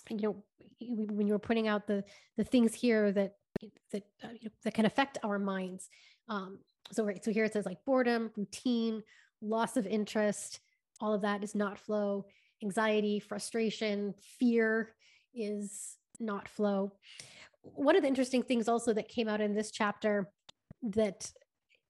know 0.09 0.43
when 0.81 1.27
you 1.27 1.33
were 1.33 1.39
putting 1.39 1.67
out 1.67 1.87
the 1.87 2.03
the 2.37 2.43
things 2.43 2.73
here 2.73 3.11
that 3.13 3.35
that 3.91 4.03
uh, 4.23 4.29
you 4.33 4.45
know, 4.45 4.51
that 4.63 4.73
can 4.73 4.85
affect 4.85 5.17
our 5.23 5.39
minds. 5.39 5.89
Um 6.27 6.59
so 6.91 7.03
right 7.03 7.23
so 7.23 7.31
here 7.31 7.45
it 7.45 7.53
says 7.53 7.65
like 7.65 7.83
boredom 7.85 8.29
routine 8.35 9.01
loss 9.41 9.77
of 9.77 9.87
interest 9.87 10.59
all 11.01 11.13
of 11.13 11.21
that 11.21 11.43
is 11.43 11.55
not 11.55 11.79
flow 11.79 12.25
anxiety 12.63 13.19
frustration 13.19 14.13
fear 14.39 14.93
is 15.35 15.97
not 16.19 16.47
flow 16.47 16.91
one 17.63 17.95
of 17.95 18.01
the 18.01 18.07
interesting 18.07 18.43
things 18.43 18.67
also 18.67 18.93
that 18.93 19.07
came 19.07 19.27
out 19.27 19.41
in 19.41 19.55
this 19.55 19.71
chapter 19.71 20.29
that 20.81 21.31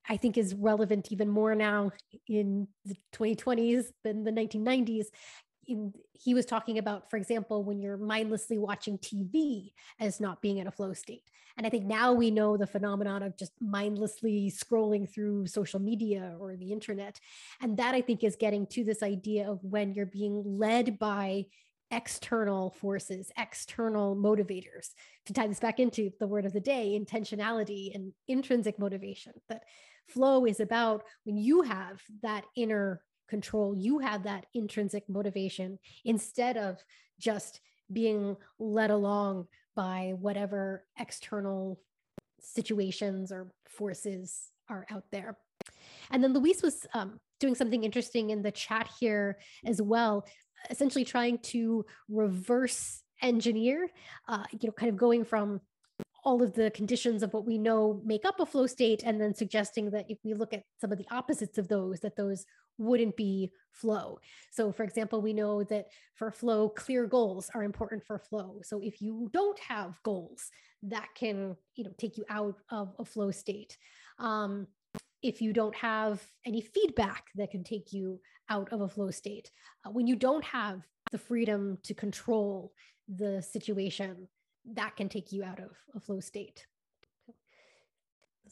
I 0.08 0.18
think 0.18 0.38
is 0.38 0.54
relevant 0.54 1.12
even 1.12 1.30
more 1.30 1.56
now 1.56 1.92
in 2.28 2.68
the 2.86 2.96
2020s 3.14 3.86
than 4.04 4.24
the 4.24 4.32
1990s. 4.32 5.06
In, 5.66 5.94
he 6.12 6.34
was 6.34 6.46
talking 6.46 6.78
about, 6.78 7.10
for 7.10 7.18
example, 7.18 7.64
when 7.64 7.82
you're 7.82 7.98
mindlessly 7.98 8.58
watching 8.58 8.98
TV 8.98 9.72
as 10.00 10.20
not 10.20 10.42
being 10.42 10.58
in 10.58 10.68
a 10.68 10.72
flow 10.72 10.94
state. 10.94 11.24
And 11.58 11.68
I 11.68 11.70
think 11.70 11.86
now 11.86 12.14
we 12.14 12.32
know 12.32 12.58
the 12.58 12.68
phenomenon 12.68 13.22
of 13.22 13.38
just 13.38 13.52
mindlessly 13.62 14.52
scrolling 14.52 15.08
through 15.12 15.48
social 15.48 15.80
media 15.80 16.36
or 16.40 16.56
the 16.56 16.72
internet. 16.72 17.20
And 17.62 17.78
that 17.78 17.94
I 17.94 18.02
think 18.02 18.24
is 18.24 18.36
getting 18.36 18.66
to 18.68 18.84
this 18.84 19.04
idea 19.04 19.50
of 19.50 19.64
when 19.64 19.94
you're 19.94 20.06
being 20.06 20.44
led 20.46 20.98
by 20.98 21.46
external 21.92 22.72
forces, 22.72 23.32
external 23.38 24.16
motivators. 24.16 24.90
To 25.28 25.34
tie 25.34 25.48
this 25.48 25.60
back 25.60 25.80
into 25.80 26.12
the 26.20 26.28
word 26.28 26.46
of 26.46 26.54
the 26.54 26.60
day, 26.60 27.00
intentionality 27.00 27.94
and 27.94 28.14
intrinsic 28.28 28.80
motivation, 28.80 29.34
that 29.48 29.64
flow 30.08 30.46
is 30.46 30.60
about 30.60 31.04
when 31.24 31.38
you 31.38 31.62
have 31.62 32.02
that 32.24 32.46
inner 32.56 33.02
control, 33.30 33.76
you 33.78 34.00
have 34.00 34.24
that 34.24 34.48
intrinsic 34.54 35.08
motivation 35.08 35.78
instead 36.04 36.58
of 36.58 36.84
just 37.20 37.62
being 37.92 38.36
led 38.60 38.90
along 38.90 39.48
by 39.76 40.14
whatever 40.20 40.86
external 41.00 41.80
situations 42.40 43.32
or 43.32 43.52
forces 43.68 44.52
are 44.70 44.86
out 44.92 45.06
there. 45.12 45.38
And 46.12 46.24
then 46.24 46.34
Luis 46.34 46.62
was 46.62 46.86
um, 46.94 47.20
doing 47.40 47.56
something 47.56 47.84
interesting 47.84 48.30
in 48.30 48.42
the 48.42 48.52
chat 48.52 48.90
here 49.00 49.38
as 49.66 49.82
well, 49.82 50.26
essentially 50.70 51.06
trying 51.06 51.40
to 51.40 51.86
reverse 52.10 53.02
engineer, 53.22 53.90
uh, 54.28 54.44
you 54.52 54.68
know, 54.68 54.74
kind 54.74 54.90
of 54.90 54.98
going 54.98 55.24
from 55.24 55.62
all 56.24 56.42
of 56.42 56.54
the 56.54 56.72
conditions 56.72 57.22
of 57.22 57.34
what 57.34 57.46
we 57.46 57.58
know 57.58 58.02
make 58.06 58.26
up 58.26 58.40
a 58.40 58.46
flow 58.46 58.66
state 58.66 59.04
and 59.06 59.20
then 59.20 59.34
suggesting 59.34 59.90
that 59.92 60.06
if 60.10 60.18
we 60.24 60.34
look 60.34 60.54
at 60.54 60.64
some 60.80 60.92
of 60.92 60.98
the 60.98 61.08
opposites 61.12 61.58
of 61.58 61.68
those 61.68 62.00
that 62.00 62.16
those 62.16 62.46
wouldn't 62.78 63.16
be 63.16 63.52
flow. 63.72 64.20
So 64.52 64.72
for 64.72 64.84
example 64.84 65.22
we 65.22 65.34
know 65.34 65.64
that 65.66 65.88
for 66.16 66.32
flow 66.32 66.70
clear 66.70 67.06
goals 67.06 67.50
are 67.54 67.64
important 67.64 68.04
for 68.04 68.18
flow. 68.18 68.62
So 68.64 68.80
if 68.82 69.02
you 69.02 69.30
don't 69.34 69.60
have 69.60 70.02
goals 70.04 70.50
that 70.84 71.10
can 71.16 71.56
you 71.76 71.84
know 71.84 71.94
take 71.98 72.18
you 72.18 72.26
out 72.30 72.58
of 72.70 72.94
a 73.00 73.06
flow 73.06 73.32
state. 73.32 73.78
Um, 74.20 74.68
if 75.22 75.42
you 75.42 75.54
don't 75.54 75.76
have 75.76 76.22
any 76.46 76.62
feedback 76.62 77.28
that 77.36 77.52
can 77.52 77.64
take 77.64 77.94
you 77.94 78.20
out 78.50 78.72
of 78.74 78.82
a 78.82 78.90
flow 78.90 79.10
state 79.10 79.50
uh, 79.86 79.92
when 79.92 80.06
you 80.06 80.16
don't 80.16 80.44
have 80.44 80.82
the 81.12 81.18
freedom 81.18 81.78
to 81.84 81.94
control 81.94 82.74
the 83.08 83.42
situation 83.42 84.28
that 84.72 84.96
can 84.96 85.10
take 85.10 85.32
you 85.32 85.44
out 85.44 85.60
of 85.60 85.72
a 85.96 86.00
flow 86.00 86.20
state. 86.20 86.66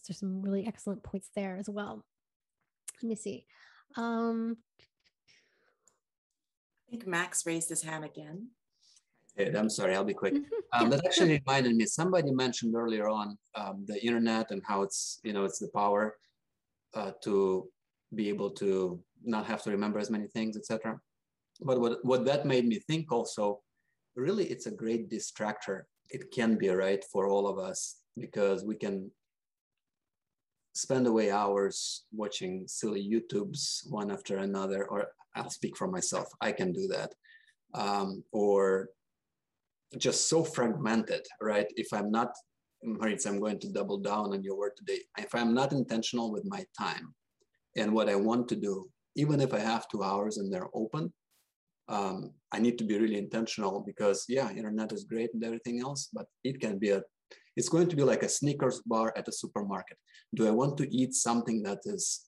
There's 0.07 0.19
some 0.19 0.41
really 0.41 0.65
excellent 0.65 1.03
points 1.03 1.29
there 1.35 1.57
as 1.57 1.69
well. 1.69 2.03
Let 3.01 3.09
me 3.09 3.15
see. 3.15 3.45
Um, 3.95 4.57
I 6.87 6.91
think 6.91 7.07
Max 7.07 7.45
raised 7.45 7.69
his 7.69 7.83
hand 7.83 8.03
again. 8.03 8.47
I'm 9.37 9.69
sorry, 9.69 9.95
I'll 9.95 10.03
be 10.03 10.13
quick. 10.13 10.33
Mm-hmm. 10.33 10.83
Um, 10.83 10.89
that 10.89 11.05
actually 11.05 11.41
reminded 11.45 11.75
me, 11.75 11.85
somebody 11.85 12.31
mentioned 12.31 12.75
earlier 12.75 13.07
on 13.07 13.37
um, 13.55 13.85
the 13.87 14.03
internet 14.05 14.51
and 14.51 14.61
how 14.65 14.81
it's, 14.81 15.19
you 15.23 15.33
know, 15.33 15.45
it's 15.45 15.59
the 15.59 15.69
power 15.69 16.17
uh, 16.93 17.11
to 17.23 17.69
be 18.13 18.29
able 18.29 18.49
to 18.51 19.01
not 19.23 19.45
have 19.45 19.63
to 19.63 19.71
remember 19.71 19.99
as 19.99 20.09
many 20.09 20.27
things, 20.27 20.57
etc. 20.57 20.99
But 21.61 21.79
what, 21.79 22.03
what 22.03 22.25
that 22.25 22.45
made 22.45 22.67
me 22.67 22.79
think 22.79 23.11
also, 23.11 23.61
really 24.15 24.45
it's 24.45 24.65
a 24.65 24.71
great 24.71 25.09
distractor 25.09 25.83
it 26.11 26.31
can 26.31 26.57
be 26.57 26.69
right 26.69 27.03
for 27.11 27.27
all 27.27 27.47
of 27.47 27.57
us 27.57 27.97
because 28.17 28.63
we 28.63 28.75
can 28.75 29.09
spend 30.73 31.07
away 31.07 31.31
hours 31.31 32.05
watching 32.13 32.65
silly 32.67 33.01
YouTubes 33.01 33.89
one 33.89 34.11
after 34.11 34.37
another, 34.37 34.85
or 34.85 35.07
I'll 35.35 35.49
speak 35.49 35.77
for 35.77 35.87
myself, 35.87 36.27
I 36.41 36.51
can 36.51 36.71
do 36.71 36.87
that. 36.87 37.13
Um, 37.73 38.23
or 38.31 38.89
just 39.97 40.29
so 40.29 40.43
fragmented, 40.43 41.25
right? 41.41 41.67
If 41.75 41.93
I'm 41.93 42.11
not, 42.11 42.33
Maritza, 42.83 43.29
I'm 43.29 43.39
going 43.39 43.59
to 43.59 43.71
double 43.71 43.97
down 43.97 44.33
on 44.33 44.43
your 44.43 44.57
word 44.57 44.71
today. 44.77 44.99
If 45.17 45.35
I'm 45.35 45.53
not 45.53 45.71
intentional 45.71 46.31
with 46.31 46.45
my 46.45 46.65
time 46.77 47.13
and 47.75 47.93
what 47.93 48.09
I 48.09 48.15
want 48.15 48.47
to 48.49 48.55
do, 48.55 48.89
even 49.15 49.41
if 49.41 49.53
I 49.53 49.59
have 49.59 49.87
two 49.89 50.03
hours 50.03 50.37
and 50.37 50.51
they're 50.51 50.69
open, 50.73 51.13
um, 51.87 52.31
I 52.51 52.59
need 52.59 52.77
to 52.77 52.83
be 52.83 52.97
really 52.97 53.17
intentional 53.17 53.83
because 53.85 54.25
yeah, 54.27 54.49
internet 54.51 54.91
is 54.91 55.03
great 55.03 55.33
and 55.33 55.43
everything 55.43 55.81
else, 55.81 56.09
but 56.13 56.25
it 56.43 56.59
can 56.59 56.77
be 56.77 56.91
a, 56.91 57.01
it's 57.55 57.69
going 57.69 57.87
to 57.89 57.95
be 57.95 58.03
like 58.03 58.23
a 58.23 58.29
Snickers 58.29 58.81
bar 58.85 59.13
at 59.15 59.27
a 59.27 59.31
supermarket. 59.31 59.97
Do 60.35 60.47
I 60.47 60.51
want 60.51 60.77
to 60.77 60.95
eat 60.95 61.13
something 61.13 61.63
that 61.63 61.79
is 61.85 62.27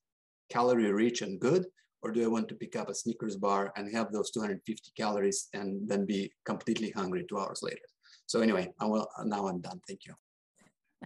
calorie 0.50 0.92
rich 0.92 1.22
and 1.22 1.40
good? 1.40 1.66
Or 2.02 2.12
do 2.12 2.22
I 2.22 2.28
want 2.28 2.50
to 2.50 2.56
pick 2.56 2.76
up 2.76 2.90
a 2.90 2.94
Snickers 2.94 3.38
bar 3.38 3.72
and 3.78 3.96
have 3.96 4.12
those 4.12 4.30
250 4.32 4.92
calories 4.98 5.48
and 5.54 5.88
then 5.88 6.06
be 6.06 6.30
completely 6.46 6.90
hungry 6.90 7.26
two 7.30 7.40
hours 7.40 7.62
later? 7.64 7.88
So 8.26 8.42
anyway, 8.42 8.70
I 8.82 8.86
will, 8.86 9.08
now 9.24 9.48
I'm 9.48 9.62
done. 9.62 9.80
Thank 9.88 10.02
you. 10.06 10.14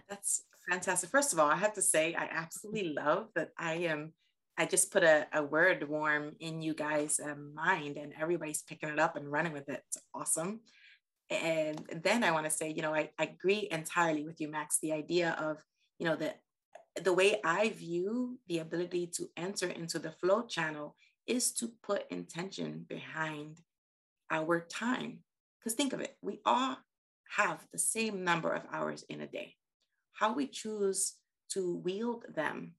That's 0.08 0.42
fantastic. 0.68 1.10
First 1.10 1.32
of 1.32 1.38
all, 1.38 1.48
I 1.48 1.56
have 1.56 1.74
to 1.74 1.82
say, 1.82 2.14
I 2.14 2.28
absolutely 2.32 2.94
love 2.94 3.28
that 3.36 3.50
I 3.56 3.74
am 3.74 4.12
I 4.58 4.66
just 4.66 4.90
put 4.90 5.04
a, 5.04 5.26
a 5.32 5.42
word 5.42 5.88
warm 5.88 6.34
in 6.40 6.60
you 6.60 6.74
guys' 6.74 7.20
um, 7.24 7.54
mind 7.54 7.96
and 7.96 8.12
everybody's 8.20 8.62
picking 8.62 8.88
it 8.88 8.98
up 8.98 9.14
and 9.16 9.30
running 9.30 9.52
with 9.52 9.68
it. 9.68 9.84
It's 9.86 10.02
awesome. 10.12 10.60
And 11.30 11.80
then 12.02 12.24
I 12.24 12.32
want 12.32 12.44
to 12.44 12.50
say, 12.50 12.70
you 12.70 12.82
know, 12.82 12.92
I, 12.92 13.10
I 13.18 13.24
agree 13.24 13.68
entirely 13.70 14.24
with 14.24 14.40
you, 14.40 14.48
Max, 14.48 14.78
the 14.80 14.92
idea 14.92 15.36
of, 15.38 15.58
you 16.00 16.06
know, 16.06 16.16
the, 16.16 16.34
the 17.00 17.12
way 17.12 17.40
I 17.44 17.68
view 17.68 18.38
the 18.48 18.58
ability 18.58 19.06
to 19.14 19.28
enter 19.36 19.68
into 19.68 20.00
the 20.00 20.10
flow 20.10 20.42
channel 20.42 20.96
is 21.28 21.52
to 21.52 21.70
put 21.82 22.10
intention 22.10 22.84
behind 22.88 23.60
our 24.30 24.60
time. 24.60 25.20
Because 25.60 25.74
think 25.74 25.92
of 25.92 26.00
it, 26.00 26.16
we 26.20 26.40
all 26.44 26.78
have 27.36 27.64
the 27.72 27.78
same 27.78 28.24
number 28.24 28.52
of 28.52 28.62
hours 28.72 29.04
in 29.08 29.20
a 29.20 29.26
day. 29.26 29.54
How 30.14 30.32
we 30.32 30.48
choose 30.48 31.14
to 31.50 31.76
wield 31.76 32.24
them 32.34 32.72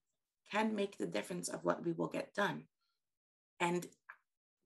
can 0.51 0.75
make 0.75 0.97
the 0.97 1.05
difference 1.05 1.49
of 1.49 1.63
what 1.63 1.85
we 1.85 1.91
will 1.91 2.07
get 2.07 2.33
done. 2.33 2.63
And 3.59 3.85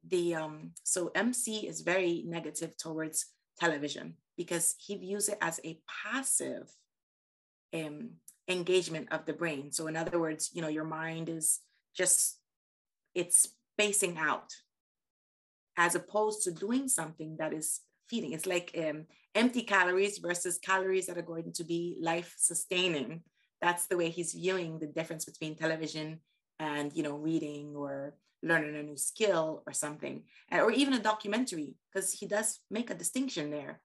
the 0.07 0.35
um, 0.35 0.71
so 0.83 1.11
MC 1.15 1.67
is 1.67 1.81
very 1.81 2.23
negative 2.25 2.77
towards 2.77 3.25
television 3.59 4.15
because 4.37 4.75
he 4.77 4.95
views 4.95 5.29
it 5.29 5.37
as 5.41 5.59
a 5.63 5.79
passive 6.03 6.69
um, 7.73 8.11
engagement 8.47 9.07
of 9.11 9.25
the 9.25 9.33
brain. 9.33 9.71
So 9.71 9.87
in 9.87 9.95
other 9.95 10.19
words, 10.19 10.51
you 10.53 10.61
know, 10.61 10.67
your 10.67 10.85
mind 10.85 11.29
is 11.29 11.59
just 11.95 12.39
it's 13.15 13.49
spacing 13.73 14.17
out 14.17 14.51
as 15.77 15.95
opposed 15.95 16.43
to 16.43 16.51
doing 16.51 16.87
something 16.87 17.37
that 17.37 17.53
is 17.53 17.81
feeding. 18.09 18.33
It's 18.33 18.45
like 18.45 18.75
um, 18.77 19.05
empty 19.33 19.63
calories 19.63 20.19
versus 20.19 20.59
calories 20.59 21.07
that 21.07 21.17
are 21.17 21.23
going 21.23 21.51
to 21.53 21.63
be 21.63 21.97
life 22.01 22.35
sustaining 22.37 23.21
that's 23.63 23.87
the 23.87 23.95
way 23.95 24.09
he's 24.09 24.33
viewing 24.33 24.77
the 24.77 24.87
difference 24.87 25.23
between 25.23 25.55
television 25.55 26.19
and 26.59 26.91
you 26.93 27.01
know 27.01 27.15
reading 27.15 27.73
or 27.75 28.13
learning 28.43 28.75
a 28.75 28.83
new 28.83 28.97
skill 28.97 29.63
or 29.65 29.71
something 29.71 30.23
uh, 30.51 30.59
or 30.59 30.71
even 30.71 30.93
a 30.93 30.99
documentary 30.99 31.75
because 31.87 32.11
he 32.11 32.25
does 32.27 32.59
make 32.69 32.89
a 32.89 33.01
distinction 33.03 33.49
there. 33.49 33.79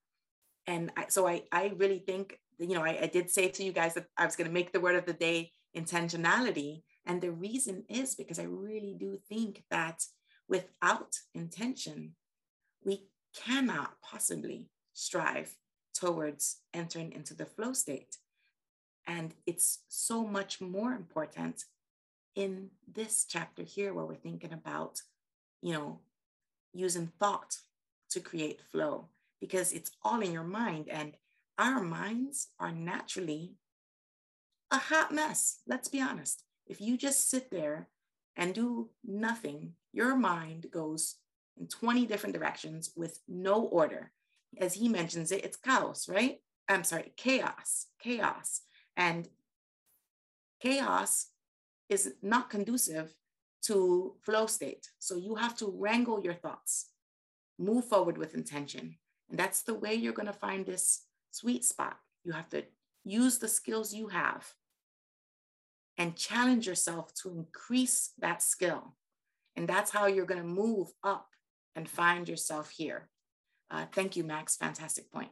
And 0.67 0.91
I, 0.97 1.05
so 1.07 1.25
I, 1.25 1.43
I 1.53 1.71
really 1.77 1.99
think 1.99 2.37
you 2.59 2.75
know 2.75 2.83
I, 2.83 3.03
I 3.03 3.07
did 3.07 3.29
say 3.29 3.47
to 3.47 3.63
you 3.63 3.71
guys 3.71 3.93
that 3.93 4.07
i 4.17 4.25
was 4.25 4.35
going 4.35 4.49
to 4.49 4.59
make 4.59 4.71
the 4.73 4.81
word 4.85 4.97
of 4.97 5.05
the 5.05 5.13
day 5.27 5.51
intentionality. 5.75 6.83
And 7.05 7.21
the 7.21 7.31
reason 7.31 7.85
is 7.89 8.15
because 8.15 8.39
i 8.39 8.47
really 8.67 8.95
do 8.99 9.17
think 9.29 9.63
that 9.71 10.03
without 10.49 11.11
intention 11.33 12.15
we 12.83 13.07
cannot 13.45 13.91
possibly 14.01 14.67
strive 14.93 15.55
towards 15.93 16.57
entering 16.73 17.13
into 17.13 17.33
the 17.33 17.45
flow 17.45 17.73
state 17.73 18.17
and 19.09 19.33
it's 19.47 19.79
so 19.87 20.23
much 20.23 20.61
more 20.61 20.93
important 20.93 21.63
in 22.35 22.69
this 22.93 23.25
chapter 23.27 23.63
here 23.63 23.91
where 23.91 24.05
we're 24.05 24.13
thinking 24.13 24.53
about, 24.53 25.01
you 25.63 25.73
know, 25.73 25.99
using 26.73 27.11
thought 27.19 27.57
to 28.11 28.19
create 28.19 28.61
flow 28.71 29.07
because 29.41 29.73
it's 29.73 29.89
all 30.03 30.21
in 30.21 30.31
your 30.31 30.43
mind. 30.43 30.89
And 30.89 31.13
our 31.57 31.81
minds 31.81 32.49
are 32.59 32.71
naturally 32.71 33.55
a 34.69 34.77
hot 34.77 35.11
mess. 35.11 35.61
Let's 35.65 35.89
be 35.89 36.01
honest. 36.01 36.43
If 36.67 36.79
you 36.79 36.95
just 36.95 37.31
sit 37.31 37.49
there 37.49 37.89
and 38.35 38.53
do 38.53 38.91
nothing, 39.03 39.73
your 39.91 40.15
mind 40.15 40.67
goes 40.69 41.15
in 41.59 41.67
20 41.67 42.05
different 42.05 42.35
directions 42.35 42.91
with 42.95 43.19
no 43.27 43.63
order. 43.63 44.11
as 44.59 44.75
he 44.75 44.87
mentions 44.87 45.31
it, 45.31 45.43
it's 45.43 45.57
chaos, 45.57 46.07
right? 46.07 46.37
I'm 46.67 46.83
sorry, 46.83 47.11
chaos, 47.17 47.87
chaos. 47.99 48.61
And 48.99 49.29
chaos 50.61 51.27
is 51.87 52.13
not 52.21 52.49
conducive 52.49 53.15
to 53.63 54.15
flow 54.21 54.45
state. 54.45 54.89
So 54.99 55.15
you 55.15 55.35
have 55.35 55.55
to 55.57 55.73
wrangle 55.75 56.21
your 56.21 56.33
thoughts, 56.33 56.91
move 57.57 57.85
forward 57.85 58.17
with 58.17 58.35
intention. 58.35 58.97
And 59.29 59.39
that's 59.39 59.63
the 59.63 59.73
way 59.73 59.95
you're 59.95 60.13
going 60.13 60.27
to 60.27 60.33
find 60.33 60.65
this 60.65 61.05
sweet 61.31 61.63
spot. 61.63 61.97
You 62.25 62.33
have 62.33 62.49
to 62.49 62.65
use 63.05 63.37
the 63.37 63.47
skills 63.47 63.93
you 63.93 64.09
have 64.09 64.53
and 65.97 66.15
challenge 66.15 66.67
yourself 66.67 67.13
to 67.23 67.29
increase 67.31 68.11
that 68.19 68.41
skill. 68.41 68.95
And 69.55 69.67
that's 69.67 69.91
how 69.91 70.07
you're 70.07 70.25
going 70.25 70.41
to 70.41 70.47
move 70.47 70.89
up 71.03 71.27
and 71.75 71.87
find 71.87 72.27
yourself 72.27 72.69
here. 72.69 73.09
Uh, 73.71 73.85
thank 73.93 74.17
you, 74.17 74.23
Max. 74.23 74.57
Fantastic 74.57 75.11
point. 75.11 75.29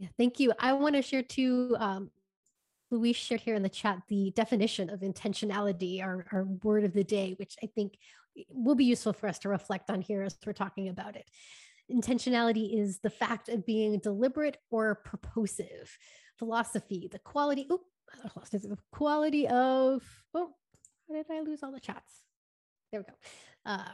Yeah, 0.00 0.08
thank 0.16 0.40
you. 0.40 0.54
I 0.58 0.72
want 0.72 0.96
to 0.96 1.02
share 1.02 1.22
too. 1.22 1.76
Um, 1.78 2.10
Luis 2.90 3.16
shared 3.16 3.42
here 3.42 3.54
in 3.54 3.62
the 3.62 3.68
chat 3.68 4.00
the 4.08 4.32
definition 4.34 4.88
of 4.88 5.00
intentionality, 5.00 6.02
our, 6.02 6.24
our 6.32 6.44
word 6.64 6.84
of 6.84 6.94
the 6.94 7.04
day, 7.04 7.34
which 7.38 7.54
I 7.62 7.66
think 7.66 7.98
will 8.48 8.74
be 8.74 8.86
useful 8.86 9.12
for 9.12 9.28
us 9.28 9.38
to 9.40 9.50
reflect 9.50 9.90
on 9.90 10.00
here 10.00 10.22
as 10.22 10.38
we're 10.44 10.54
talking 10.54 10.88
about 10.88 11.16
it. 11.16 11.28
Intentionality 11.92 12.80
is 12.80 13.00
the 13.00 13.10
fact 13.10 13.50
of 13.50 13.66
being 13.66 13.98
deliberate 13.98 14.56
or 14.70 15.02
purposive. 15.04 15.98
Philosophy, 16.38 17.06
the 17.12 17.18
quality, 17.18 17.66
oh, 17.68 17.82
the 18.50 18.78
quality 18.92 19.46
of, 19.48 20.02
oh, 20.34 20.50
how 21.08 21.14
did 21.14 21.26
I 21.30 21.40
lose 21.40 21.62
all 21.62 21.72
the 21.72 21.78
chats? 21.78 22.22
There 22.90 23.02
we 23.02 23.04
go. 23.04 23.12
Uh, 23.66 23.90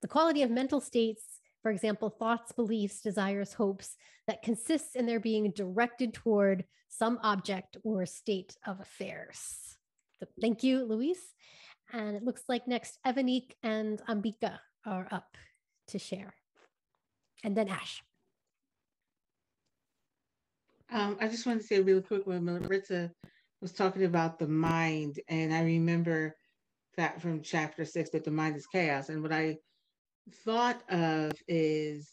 the 0.00 0.08
quality 0.08 0.42
of 0.42 0.50
mental 0.50 0.80
states, 0.80 1.39
for 1.62 1.70
example, 1.70 2.10
thoughts, 2.10 2.52
beliefs, 2.52 3.00
desires, 3.00 3.52
hopes, 3.52 3.96
that 4.26 4.42
consists 4.42 4.96
in 4.96 5.06
their 5.06 5.20
being 5.20 5.50
directed 5.50 6.14
toward 6.14 6.64
some 6.88 7.18
object 7.22 7.76
or 7.84 8.06
state 8.06 8.56
of 8.66 8.80
affairs. 8.80 9.76
So 10.18 10.26
thank 10.40 10.62
you, 10.62 10.84
Luis. 10.84 11.18
And 11.92 12.16
it 12.16 12.22
looks 12.22 12.42
like 12.48 12.68
next 12.68 12.98
Evanique 13.06 13.52
and 13.62 14.00
Ambika 14.08 14.58
are 14.86 15.08
up 15.10 15.36
to 15.88 15.98
share. 15.98 16.34
And 17.42 17.56
then 17.56 17.68
Ash. 17.68 18.02
Um, 20.92 21.16
I 21.20 21.28
just 21.28 21.46
wanted 21.46 21.60
to 21.60 21.66
say 21.66 21.80
really 21.80 22.02
quick 22.02 22.26
when 22.26 22.44
Maritza 22.44 23.10
was 23.60 23.72
talking 23.72 24.04
about 24.04 24.38
the 24.38 24.48
mind, 24.48 25.20
and 25.28 25.52
I 25.52 25.62
remember 25.62 26.36
that 26.96 27.20
from 27.20 27.42
chapter 27.42 27.84
six 27.84 28.10
that 28.10 28.24
the 28.24 28.30
mind 28.30 28.56
is 28.56 28.66
chaos. 28.66 29.08
And 29.08 29.22
what 29.22 29.32
I 29.32 29.58
thought 30.44 30.82
of 30.90 31.32
is 31.48 32.10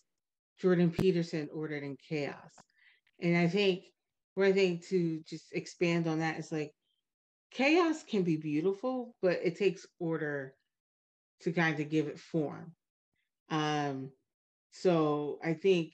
Jordan 0.60 0.92
Peterson 0.92 1.50
ordered 1.54 1.84
in 1.84 1.98
chaos. 2.08 2.52
And 3.22 3.38
I 3.38 3.48
think 3.48 3.84
one 4.36 4.54
thing 4.54 4.82
to 4.90 5.22
just 5.28 5.46
expand 5.54 6.08
on 6.08 6.20
that 6.20 6.40
is 6.40 6.52
like 6.52 6.72
chaos 7.52 8.04
can 8.04 8.24
be 8.24 8.38
beautiful, 8.38 9.16
but 9.22 9.40
it 9.44 9.58
takes 9.58 9.86
order 10.00 10.54
to 11.42 11.52
kind 11.52 11.80
of 11.80 11.90
give 11.90 12.08
it 12.08 12.20
form. 12.20 12.74
Um, 13.50 14.12
so 14.72 15.40
I 15.44 15.54
think 15.54 15.94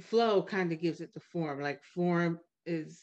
flow 0.00 0.42
kind 0.42 0.72
of 0.72 0.80
gives 0.80 1.00
it 1.00 1.12
the 1.12 1.20
form. 1.20 1.60
Like 1.60 1.82
form 1.84 2.40
is 2.66 3.02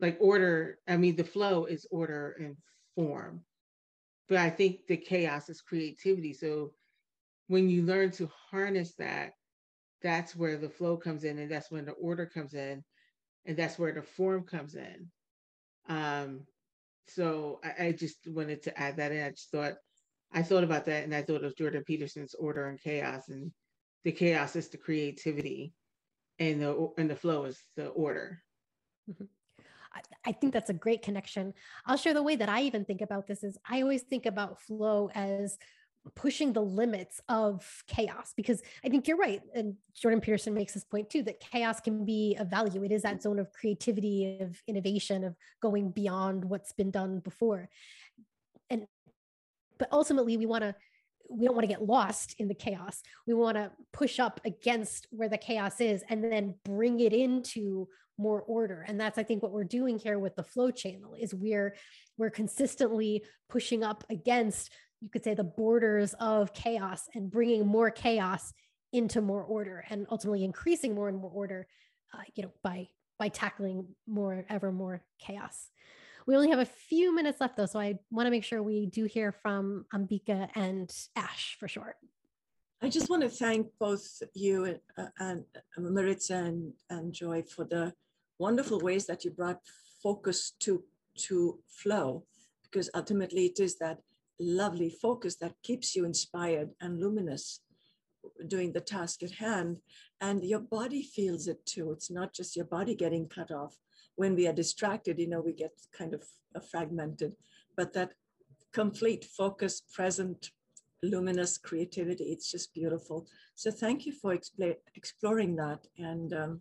like 0.00 0.18
order. 0.20 0.78
I 0.88 0.96
mean, 0.96 1.16
the 1.16 1.24
flow 1.24 1.64
is 1.64 1.86
order 1.90 2.36
and 2.38 2.56
form. 2.94 3.42
But 4.28 4.38
I 4.38 4.50
think 4.50 4.86
the 4.86 4.96
chaos 4.96 5.48
is 5.48 5.60
creativity. 5.60 6.32
So 6.32 6.72
when 7.48 7.68
you 7.68 7.82
learn 7.82 8.10
to 8.12 8.30
harness 8.50 8.94
that, 8.96 9.32
that's 10.02 10.36
where 10.36 10.56
the 10.56 10.68
flow 10.68 10.96
comes 10.96 11.24
in, 11.24 11.38
and 11.38 11.50
that's 11.50 11.70
when 11.70 11.84
the 11.84 11.92
order 11.92 12.26
comes 12.26 12.54
in, 12.54 12.84
and 13.44 13.56
that's 13.56 13.78
where 13.78 13.92
the 13.92 14.02
form 14.02 14.44
comes 14.44 14.74
in. 14.74 15.10
Um, 15.88 16.40
so 17.08 17.60
I, 17.64 17.86
I 17.86 17.92
just 17.92 18.18
wanted 18.26 18.62
to 18.64 18.78
add 18.78 18.96
that 18.96 19.12
in. 19.12 19.22
I 19.22 19.30
just 19.30 19.50
thought 19.50 19.74
I 20.32 20.42
thought 20.42 20.64
about 20.64 20.84
that, 20.86 21.04
and 21.04 21.14
I 21.14 21.22
thought 21.22 21.44
of 21.44 21.56
Jordan 21.56 21.84
Peterson's 21.86 22.34
order 22.34 22.68
and 22.68 22.80
chaos, 22.80 23.28
and 23.28 23.52
the 24.04 24.12
chaos 24.12 24.56
is 24.56 24.68
the 24.68 24.76
creativity, 24.76 25.72
and 26.38 26.60
the 26.60 26.90
and 26.98 27.08
the 27.08 27.16
flow 27.16 27.44
is 27.44 27.58
the 27.76 27.86
order. 27.88 28.42
Mm-hmm. 29.10 29.24
I 30.26 30.32
think 30.32 30.52
that's 30.52 30.68
a 30.68 30.74
great 30.74 31.00
connection. 31.02 31.54
I'll 31.86 31.96
share 31.96 32.12
the 32.12 32.22
way 32.22 32.36
that 32.36 32.50
I 32.50 32.62
even 32.62 32.84
think 32.84 33.00
about 33.00 33.26
this 33.26 33.42
is 33.42 33.56
I 33.66 33.80
always 33.80 34.02
think 34.02 34.26
about 34.26 34.60
flow 34.60 35.08
as 35.14 35.56
pushing 36.14 36.52
the 36.52 36.62
limits 36.62 37.20
of 37.28 37.82
chaos 37.86 38.32
because 38.36 38.62
I 38.84 38.88
think 38.88 39.08
you're 39.08 39.16
right. 39.16 39.42
And 39.54 39.74
Jordan 39.94 40.20
Peterson 40.20 40.54
makes 40.54 40.74
this 40.74 40.84
point 40.84 41.10
too 41.10 41.22
that 41.24 41.40
chaos 41.40 41.80
can 41.80 42.04
be 42.04 42.36
a 42.38 42.44
value. 42.44 42.84
It 42.84 42.92
is 42.92 43.02
that 43.02 43.22
zone 43.22 43.38
of 43.38 43.52
creativity, 43.52 44.38
of 44.40 44.62
innovation, 44.66 45.24
of 45.24 45.36
going 45.60 45.90
beyond 45.90 46.44
what's 46.44 46.72
been 46.72 46.90
done 46.90 47.20
before. 47.20 47.68
And 48.70 48.86
but 49.78 49.88
ultimately 49.92 50.36
we 50.36 50.46
want 50.46 50.62
to 50.62 50.74
we 51.28 51.44
don't 51.44 51.56
want 51.56 51.64
to 51.64 51.72
get 51.72 51.84
lost 51.84 52.36
in 52.38 52.48
the 52.48 52.54
chaos. 52.54 53.02
We 53.26 53.34
want 53.34 53.56
to 53.56 53.72
push 53.92 54.20
up 54.20 54.40
against 54.44 55.08
where 55.10 55.28
the 55.28 55.38
chaos 55.38 55.80
is 55.80 56.04
and 56.08 56.22
then 56.22 56.54
bring 56.64 57.00
it 57.00 57.12
into 57.12 57.88
more 58.18 58.42
order. 58.42 58.84
And 58.86 58.98
that's 58.98 59.18
I 59.18 59.22
think 59.22 59.42
what 59.42 59.52
we're 59.52 59.64
doing 59.64 59.98
here 59.98 60.18
with 60.18 60.36
the 60.36 60.44
flow 60.44 60.70
channel 60.70 61.14
is 61.18 61.34
we're 61.34 61.74
we're 62.16 62.30
consistently 62.30 63.24
pushing 63.48 63.84
up 63.84 64.04
against 64.08 64.70
you 65.00 65.08
could 65.10 65.24
say 65.24 65.34
the 65.34 65.44
borders 65.44 66.14
of 66.20 66.52
chaos 66.52 67.08
and 67.14 67.30
bringing 67.30 67.66
more 67.66 67.90
chaos 67.90 68.52
into 68.92 69.20
more 69.20 69.42
order 69.42 69.84
and 69.90 70.06
ultimately 70.10 70.44
increasing 70.44 70.94
more 70.94 71.08
and 71.08 71.18
more 71.18 71.30
order 71.30 71.66
uh, 72.14 72.22
you 72.34 72.42
know 72.42 72.52
by 72.62 72.88
by 73.18 73.28
tackling 73.28 73.86
more 74.06 74.44
ever 74.48 74.70
more 74.70 75.02
chaos. 75.18 75.70
We 76.26 76.34
only 76.34 76.50
have 76.50 76.58
a 76.58 76.66
few 76.66 77.14
minutes 77.14 77.40
left 77.40 77.56
though 77.56 77.66
so 77.66 77.78
i 77.78 77.98
want 78.10 78.26
to 78.26 78.30
make 78.30 78.44
sure 78.44 78.62
we 78.62 78.86
do 78.86 79.04
hear 79.04 79.30
from 79.30 79.86
ambika 79.94 80.48
and 80.56 80.92
ash 81.14 81.56
for 81.60 81.68
short 81.68 81.94
i 82.82 82.88
just 82.88 83.08
want 83.08 83.22
to 83.22 83.28
thank 83.28 83.68
both 83.78 84.22
you 84.34 84.64
and, 84.64 84.80
uh, 84.98 85.06
and 85.20 85.44
maritza 85.78 86.34
and, 86.34 86.72
and 86.90 87.12
joy 87.12 87.42
for 87.42 87.64
the 87.64 87.92
wonderful 88.38 88.80
ways 88.80 89.06
that 89.06 89.24
you 89.24 89.30
brought 89.30 89.60
focus 90.02 90.52
to 90.58 90.82
to 91.16 91.60
flow 91.68 92.24
because 92.64 92.90
ultimately 92.94 93.46
it 93.46 93.60
is 93.60 93.78
that 93.78 93.98
lovely 94.38 94.90
focus 94.90 95.36
that 95.36 95.54
keeps 95.62 95.96
you 95.96 96.04
inspired 96.04 96.70
and 96.80 97.00
luminous 97.00 97.60
doing 98.46 98.72
the 98.72 98.80
task 98.80 99.22
at 99.22 99.32
hand. 99.32 99.78
And 100.20 100.44
your 100.44 100.60
body 100.60 101.02
feels 101.02 101.48
it 101.48 101.64
too. 101.66 101.92
It's 101.92 102.10
not 102.10 102.34
just 102.34 102.56
your 102.56 102.64
body 102.64 102.94
getting 102.94 103.28
cut 103.28 103.50
off. 103.50 103.76
When 104.16 104.34
we 104.34 104.46
are 104.46 104.52
distracted, 104.52 105.18
you 105.18 105.28
know, 105.28 105.40
we 105.40 105.52
get 105.52 105.72
kind 105.92 106.14
of 106.14 106.24
uh, 106.54 106.60
fragmented, 106.60 107.34
but 107.76 107.92
that 107.92 108.12
complete 108.72 109.24
focus, 109.24 109.82
present, 109.92 110.50
luminous 111.02 111.58
creativity, 111.58 112.24
it's 112.24 112.50
just 112.50 112.72
beautiful. 112.72 113.26
So 113.54 113.70
thank 113.70 114.06
you 114.06 114.12
for 114.12 114.34
expl- 114.34 114.76
exploring 114.94 115.56
that 115.56 115.86
and 115.98 116.32
um, 116.32 116.60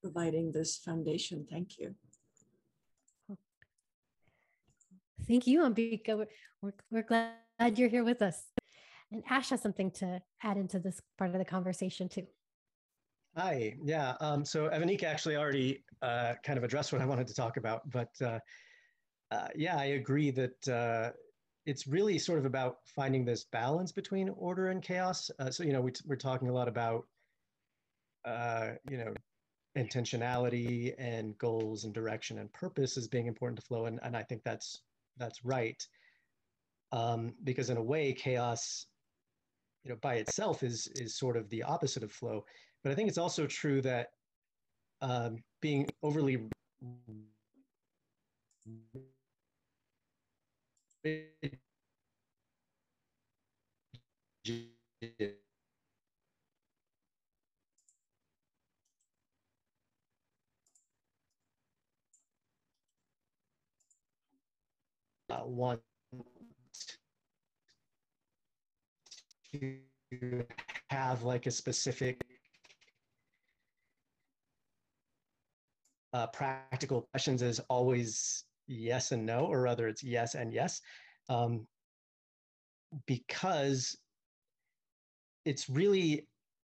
providing 0.00 0.52
this 0.52 0.78
foundation. 0.78 1.46
Thank 1.48 1.78
you. 1.78 1.94
Thank 5.26 5.46
you, 5.46 5.62
Ambika. 5.62 6.16
We're, 6.18 6.26
we're, 6.60 6.74
we're 6.90 7.02
glad 7.02 7.78
you're 7.78 7.88
here 7.88 8.04
with 8.04 8.22
us. 8.22 8.42
And 9.12 9.22
Ash 9.28 9.50
has 9.50 9.62
something 9.62 9.90
to 9.92 10.20
add 10.42 10.56
into 10.56 10.78
this 10.78 11.00
part 11.18 11.30
of 11.30 11.38
the 11.38 11.44
conversation 11.44 12.08
too. 12.08 12.26
Hi, 13.36 13.74
yeah. 13.82 14.14
Um, 14.20 14.44
so 14.44 14.68
Evanique 14.68 15.02
actually 15.02 15.36
already 15.36 15.84
uh, 16.02 16.34
kind 16.44 16.56
of 16.56 16.64
addressed 16.64 16.92
what 16.92 17.02
I 17.02 17.06
wanted 17.06 17.26
to 17.28 17.34
talk 17.34 17.56
about, 17.56 17.88
but 17.90 18.10
uh, 18.22 18.38
uh, 19.30 19.48
yeah, 19.56 19.76
I 19.76 19.86
agree 19.86 20.30
that 20.30 20.68
uh, 20.68 21.10
it's 21.66 21.86
really 21.86 22.18
sort 22.18 22.38
of 22.38 22.44
about 22.44 22.76
finding 22.84 23.24
this 23.24 23.44
balance 23.44 23.90
between 23.90 24.28
order 24.30 24.68
and 24.68 24.82
chaos. 24.82 25.30
Uh, 25.38 25.50
so, 25.50 25.64
you 25.64 25.72
know, 25.72 25.80
we 25.80 25.92
we're 26.06 26.16
talking 26.16 26.48
a 26.48 26.52
lot 26.52 26.68
about, 26.68 27.06
uh, 28.24 28.72
you 28.88 28.98
know, 28.98 29.12
intentionality 29.76 30.94
and 30.98 31.36
goals 31.38 31.84
and 31.84 31.92
direction 31.92 32.38
and 32.38 32.52
purpose 32.52 32.96
as 32.96 33.08
being 33.08 33.26
important 33.26 33.58
to 33.58 33.66
flow. 33.66 33.86
And, 33.86 33.98
and 34.02 34.16
I 34.16 34.22
think 34.22 34.42
that's 34.44 34.82
that's 35.16 35.44
right. 35.44 35.80
Um, 36.92 37.34
because 37.44 37.70
in 37.70 37.76
a 37.76 37.82
way, 37.82 38.12
chaos, 38.12 38.86
you 39.84 39.90
know, 39.90 39.96
by 40.00 40.14
itself 40.16 40.62
is 40.62 40.88
is 40.94 41.18
sort 41.18 41.36
of 41.36 41.48
the 41.50 41.62
opposite 41.62 42.02
of 42.02 42.12
flow. 42.12 42.44
But 42.82 42.92
I 42.92 42.94
think 42.94 43.08
it's 43.08 43.18
also 43.18 43.46
true 43.46 43.80
that 43.82 44.08
um, 45.00 45.42
being 45.60 45.86
overly 46.02 46.48
uh, 65.34 65.44
want 65.44 65.80
to 69.52 70.44
have 70.90 71.22
like 71.22 71.46
a 71.46 71.50
specific 71.50 72.20
uh, 76.12 76.26
practical 76.28 77.08
questions 77.12 77.42
is 77.42 77.60
always 77.68 78.44
yes 78.66 79.12
and 79.12 79.26
no, 79.26 79.40
or 79.40 79.62
rather 79.62 79.88
it's 79.88 80.02
yes 80.02 80.34
and 80.34 80.52
yes, 80.52 80.80
um, 81.28 81.66
because 83.06 83.96
it's 85.44 85.68
really 85.68 86.26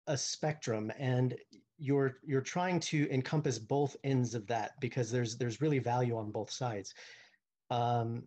a 0.07 0.17
spectrum 0.17 0.93
and 0.99 1.35
you're 1.79 2.17
you're 2.25 2.41
trying 2.41 2.79
to 2.79 3.09
encompass 3.11 3.59
both 3.59 3.97
ends 4.05 4.35
of 4.35 4.47
that 4.47 4.73
because 4.81 5.11
there's 5.11 5.37
there's 5.37 5.61
really 5.61 5.79
value 5.79 6.17
on 6.17 6.31
both 6.31 6.51
sides. 6.51 6.95
Um, 7.71 8.23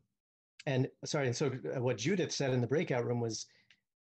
and 0.68 0.88
sorry 1.04 1.26
and 1.26 1.36
so 1.36 1.48
uh, 1.76 1.82
what 1.82 1.98
judith 1.98 2.32
said 2.32 2.54
in 2.54 2.62
the 2.62 2.68
breakout 2.68 3.06
room 3.06 3.20
was 3.20 3.48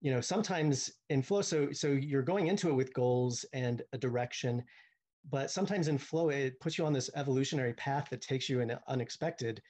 you 0.01 0.11
know 0.11 0.21
sometimes 0.21 0.91
in 1.09 1.23
flow 1.23 1.41
so 1.41 1.71
so 1.71 1.87
you're 1.87 2.21
going 2.21 2.47
into 2.47 2.69
it 2.69 2.73
with 2.73 2.93
goals 2.93 3.43
and 3.53 3.81
a 3.93 3.97
direction 3.97 4.63
but 5.31 5.49
sometimes 5.49 5.87
in 5.87 5.97
flow 5.97 6.29
it 6.29 6.59
puts 6.59 6.77
you 6.77 6.85
on 6.85 6.93
this 6.93 7.09
evolutionary 7.15 7.73
path 7.73 8.07
that 8.11 8.21
takes 8.21 8.47
you 8.47 8.59
in 8.59 8.77
unexpected 8.87 9.61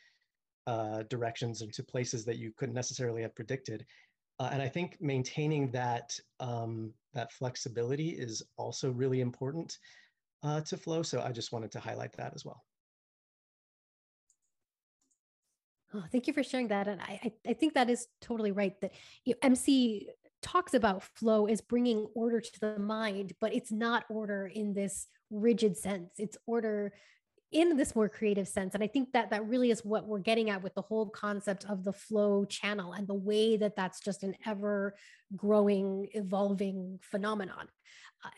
uh, 0.66 1.04
directions 1.10 1.62
into 1.62 1.82
places 1.82 2.26
that 2.26 2.38
you 2.38 2.52
couldn't 2.58 2.76
necessarily 2.76 3.22
have 3.22 3.34
predicted 3.36 3.86
uh, 4.40 4.50
and 4.52 4.62
I 4.62 4.68
think 4.68 4.98
maintaining 5.00 5.72
that 5.72 6.18
um, 6.40 6.94
that 7.14 7.32
flexibility 7.32 8.10
is 8.10 8.44
also 8.58 8.92
really 8.92 9.22
important 9.22 9.78
uh, 10.44 10.62
to 10.62 10.78
flow. 10.78 11.02
So 11.02 11.22
I 11.22 11.32
just 11.32 11.52
wanted 11.52 11.72
to 11.72 11.80
highlight 11.80 12.14
that 12.18 12.34
as 12.36 12.46
well. 12.46 12.64
Oh, 15.94 16.04
thank 16.12 16.28
you 16.28 16.34
for 16.34 16.44
sharing 16.44 16.68
that. 16.68 16.88
And 16.88 17.02
I, 17.02 17.32
I 17.48 17.54
think 17.54 17.74
that 17.74 17.90
is 17.90 18.08
totally 18.22 18.52
right 18.52 18.80
that 18.82 18.94
you 19.24 19.34
know, 19.34 19.40
MC 19.42 20.10
talks 20.42 20.74
about 20.74 21.04
flow 21.04 21.48
as 21.48 21.62
bringing 21.62 22.08
order 22.14 22.42
to 22.42 22.60
the 22.60 22.80
mind, 22.80 23.34
but 23.40 23.54
it's 23.54 23.72
not 23.72 24.06
order 24.10 24.48
in 24.48 24.74
this 24.74 25.08
rigid 25.30 25.78
sense. 25.78 26.12
It's 26.18 26.38
order 26.46 26.94
in 27.52 27.78
this 27.78 27.96
more 27.96 28.10
creative 28.10 28.48
sense 28.48 28.74
and 28.74 28.84
i 28.84 28.88
think 28.88 29.12
that 29.14 29.30
that 29.30 29.48
really 29.48 29.72
is 29.72 29.86
what 29.86 30.06
we're 30.06 30.20
getting 30.20 30.50
at 30.50 30.62
with 30.62 30.76
the 30.76 30.82
whole 30.82 31.08
concept 31.08 31.66
of 31.70 31.84
the 31.84 31.94
flow 31.94 32.44
channel 32.44 32.92
and 32.92 33.08
the 33.08 33.14
way 33.14 33.56
that 33.56 33.76
that's 33.76 34.02
just 34.02 34.24
an 34.24 34.36
ever 34.46 34.94
growing 35.36 36.08
evolving 36.14 37.00
phenomenon 37.02 37.68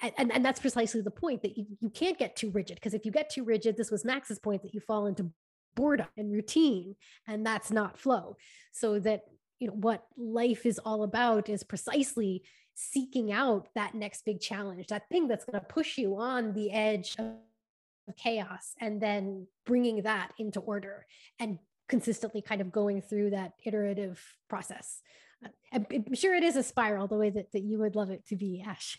uh, 0.04 0.10
and, 0.18 0.32
and 0.32 0.46
that's 0.46 0.60
precisely 0.60 1.02
the 1.02 1.10
point 1.10 1.42
that 1.42 1.58
you, 1.58 1.66
you 1.80 1.90
can't 1.90 2.20
get 2.20 2.36
too 2.36 2.52
rigid 2.52 2.76
because 2.76 2.94
if 2.94 3.04
you 3.04 3.12
get 3.12 3.32
too 3.32 3.44
rigid 3.44 3.76
this 3.76 3.90
was 3.90 4.06
max's 4.06 4.38
point 4.38 4.62
that 4.62 4.76
you 4.76 4.80
fall 4.80 5.08
into 5.08 5.32
boredom 5.80 6.08
and 6.18 6.32
routine 6.32 6.96
and 7.28 7.46
that's 7.46 7.72
not 7.72 7.98
flow 7.98 8.36
so 8.72 9.00
that 9.00 9.22
you 9.60 9.68
know 9.68 9.74
what 9.74 10.06
life 10.18 10.66
is 10.66 10.80
all 10.80 11.04
about 11.04 11.48
is 11.50 11.64
precisely 11.64 12.44
seeking 12.76 13.32
out 13.32 13.68
that 13.76 13.96
next 13.96 14.26
big 14.26 14.40
challenge 14.40 14.88
that 14.88 15.08
thing 15.10 15.28
that's 15.28 15.46
going 15.46 15.60
to 15.60 15.66
push 15.66 15.98
you 15.98 16.18
on 16.18 16.54
the 16.54 16.72
edge 16.72 17.16
of 17.20 18.16
chaos 18.18 18.74
and 18.82 19.02
then 19.02 19.48
bringing 19.66 20.02
that 20.02 20.32
into 20.38 20.60
order 20.60 21.06
and 21.40 21.60
consistently 21.88 22.42
kind 22.42 22.62
of 22.62 22.72
going 22.72 23.02
through 23.02 23.32
that 23.32 23.54
iterative 23.66 24.22
process. 24.50 25.02
Uh, 25.44 25.50
I'm, 25.74 26.14
sure 26.14 26.36
it 26.36 26.44
is 26.44 26.56
a 26.56 26.64
spiral 26.64 27.08
the 27.08 27.18
way 27.18 27.30
that, 27.32 27.52
that 27.52 27.62
you 27.62 27.80
would 27.80 27.96
love 27.96 28.12
it 28.12 28.26
to 28.28 28.36
be, 28.36 28.64
Ash. 28.66 28.98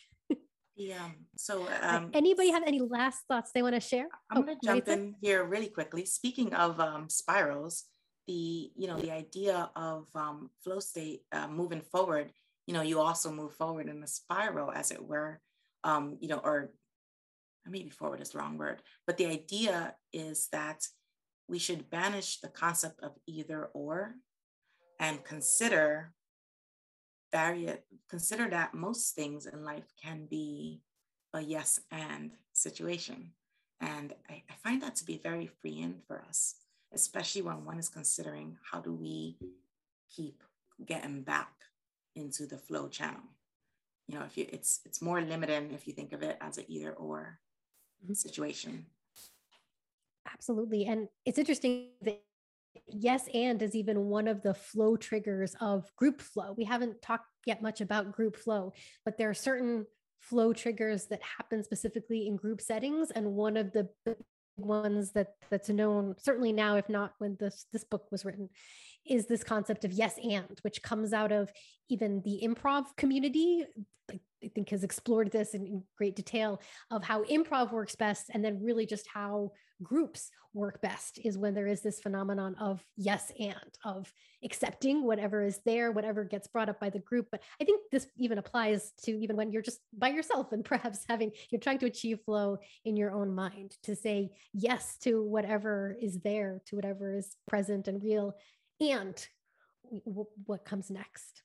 Yeah. 0.80 1.10
So, 1.36 1.68
um, 1.82 2.10
anybody 2.14 2.50
have 2.50 2.62
any 2.66 2.80
last 2.80 3.24
thoughts 3.28 3.50
they 3.52 3.62
want 3.62 3.74
to 3.74 3.80
share? 3.80 4.08
I'm 4.30 4.38
oh, 4.38 4.42
going 4.42 4.58
to 4.58 4.66
jump 4.66 4.88
in 4.88 5.14
here 5.20 5.44
really 5.44 5.68
quickly. 5.68 6.06
Speaking 6.06 6.54
of 6.54 6.80
um, 6.80 7.10
spirals, 7.10 7.84
the 8.26 8.70
you 8.74 8.86
know 8.86 8.98
the 8.98 9.10
idea 9.10 9.70
of 9.76 10.06
um, 10.14 10.48
flow 10.64 10.80
state 10.80 11.20
uh, 11.32 11.48
moving 11.48 11.82
forward. 11.82 12.32
You 12.66 12.72
know, 12.72 12.82
you 12.82 12.98
also 12.98 13.30
move 13.30 13.52
forward 13.54 13.88
in 13.88 14.02
a 14.02 14.06
spiral, 14.06 14.72
as 14.72 14.90
it 14.90 15.04
were. 15.04 15.40
Um, 15.84 16.16
you 16.20 16.28
know, 16.28 16.40
or 16.42 16.70
maybe 17.66 17.90
forward 17.90 18.22
is 18.22 18.30
the 18.30 18.38
wrong 18.38 18.56
word, 18.56 18.80
but 19.06 19.18
the 19.18 19.26
idea 19.26 19.94
is 20.14 20.48
that 20.52 20.86
we 21.46 21.58
should 21.58 21.90
banish 21.90 22.40
the 22.40 22.48
concept 22.48 23.00
of 23.02 23.12
either 23.26 23.66
or 23.74 24.14
and 24.98 25.24
consider 25.24 26.12
vari- 27.32 27.78
consider 28.08 28.48
that 28.50 28.74
most 28.74 29.14
things 29.14 29.46
in 29.46 29.64
life 29.64 29.92
can 30.02 30.26
be 30.26 30.80
a 31.32 31.40
yes 31.40 31.80
and 31.90 32.32
situation. 32.52 33.32
And 33.80 34.12
I, 34.28 34.42
I 34.50 34.54
find 34.62 34.82
that 34.82 34.96
to 34.96 35.04
be 35.04 35.18
very 35.22 35.46
freeing 35.46 36.02
for 36.06 36.22
us, 36.28 36.56
especially 36.92 37.42
when 37.42 37.64
one 37.64 37.78
is 37.78 37.88
considering 37.88 38.58
how 38.70 38.80
do 38.80 38.92
we 38.92 39.36
keep 40.14 40.42
getting 40.84 41.22
back 41.22 41.52
into 42.16 42.46
the 42.46 42.58
flow 42.58 42.88
channel. 42.88 43.22
You 44.08 44.18
know, 44.18 44.24
if 44.24 44.36
you 44.36 44.46
it's 44.52 44.80
it's 44.84 45.00
more 45.00 45.20
limiting 45.20 45.70
if 45.72 45.86
you 45.86 45.92
think 45.92 46.12
of 46.12 46.22
it 46.22 46.36
as 46.40 46.58
an 46.58 46.64
either 46.68 46.92
or 46.92 47.38
mm-hmm. 48.02 48.14
situation. 48.14 48.86
Absolutely. 50.32 50.86
And 50.86 51.08
it's 51.24 51.38
interesting 51.38 51.88
that 52.02 52.20
yes 52.86 53.28
and 53.34 53.62
is 53.62 53.74
even 53.74 54.06
one 54.06 54.28
of 54.28 54.42
the 54.42 54.54
flow 54.54 54.96
triggers 54.96 55.54
of 55.60 55.94
group 55.96 56.20
flow. 56.20 56.54
We 56.56 56.64
haven't 56.64 57.02
talked 57.02 57.26
yet 57.46 57.62
much 57.62 57.80
about 57.80 58.12
group 58.12 58.36
flow, 58.36 58.72
but 59.04 59.18
there 59.18 59.30
are 59.30 59.34
certain 59.34 59.86
flow 60.20 60.52
triggers 60.52 61.06
that 61.06 61.20
happen 61.22 61.64
specifically 61.64 62.26
in 62.26 62.36
group 62.36 62.60
settings. 62.60 63.10
And 63.10 63.32
one 63.32 63.56
of 63.56 63.72
the 63.72 63.88
ones 64.56 65.12
that 65.12 65.34
that's 65.48 65.68
known 65.68 66.14
certainly 66.18 66.52
now 66.52 66.76
if 66.76 66.88
not 66.88 67.12
when 67.18 67.36
this 67.40 67.66
this 67.72 67.84
book 67.84 68.06
was 68.10 68.24
written 68.26 68.48
is 69.06 69.26
this 69.26 69.42
concept 69.42 69.84
of 69.84 69.92
yes 69.92 70.16
and 70.22 70.58
which 70.62 70.82
comes 70.82 71.12
out 71.12 71.32
of 71.32 71.50
even 71.88 72.20
the 72.24 72.40
improv 72.44 72.84
community 72.96 73.64
I 74.12 74.48
think 74.54 74.70
has 74.70 74.84
explored 74.84 75.30
this 75.30 75.54
in, 75.54 75.66
in, 75.66 75.82
great 75.96 76.16
detail 76.16 76.60
of 76.90 77.04
how 77.04 77.24
improv 77.24 77.72
works 77.72 77.94
best 77.94 78.26
and 78.32 78.44
then 78.44 78.62
really 78.62 78.86
just 78.86 79.06
how 79.12 79.52
groups 79.82 80.30
work 80.52 80.80
best 80.80 81.18
is 81.24 81.38
when 81.38 81.54
there 81.54 81.66
is 81.66 81.80
this 81.80 82.00
phenomenon 82.00 82.54
of 82.56 82.84
yes 82.96 83.30
and 83.38 83.54
of 83.84 84.12
accepting 84.44 85.04
whatever 85.04 85.44
is 85.44 85.60
there 85.64 85.92
whatever 85.92 86.24
gets 86.24 86.48
brought 86.48 86.68
up 86.68 86.80
by 86.80 86.90
the 86.90 86.98
group. 86.98 87.28
But 87.30 87.42
i 87.60 87.64
think 87.64 87.82
this 87.92 88.06
even 88.16 88.38
applies 88.38 88.92
to 89.04 89.12
even 89.12 89.36
when 89.36 89.52
you're 89.52 89.62
just 89.62 89.80
by 89.96 90.08
yourself 90.08 90.52
and 90.52 90.64
perhaps 90.72 91.04
having 91.08 91.30
you're 91.50 91.60
trying 91.60 91.78
to 91.78 91.86
achieve 91.86 92.20
flow 92.24 92.58
in 92.84 92.96
your 92.96 93.12
own 93.12 93.34
mind 93.34 93.76
to 93.84 93.94
say 93.94 94.30
yes 94.52 94.96
to 94.98 95.22
whatever 95.22 95.96
is 96.00 96.20
there 96.20 96.60
to 96.66 96.76
whatever 96.76 97.14
is 97.14 97.36
present 97.46 97.88
and 97.88 98.02
real 98.02 98.34
and 98.80 99.26
what 100.46 100.64
comes 100.64 100.90
next 100.90 101.42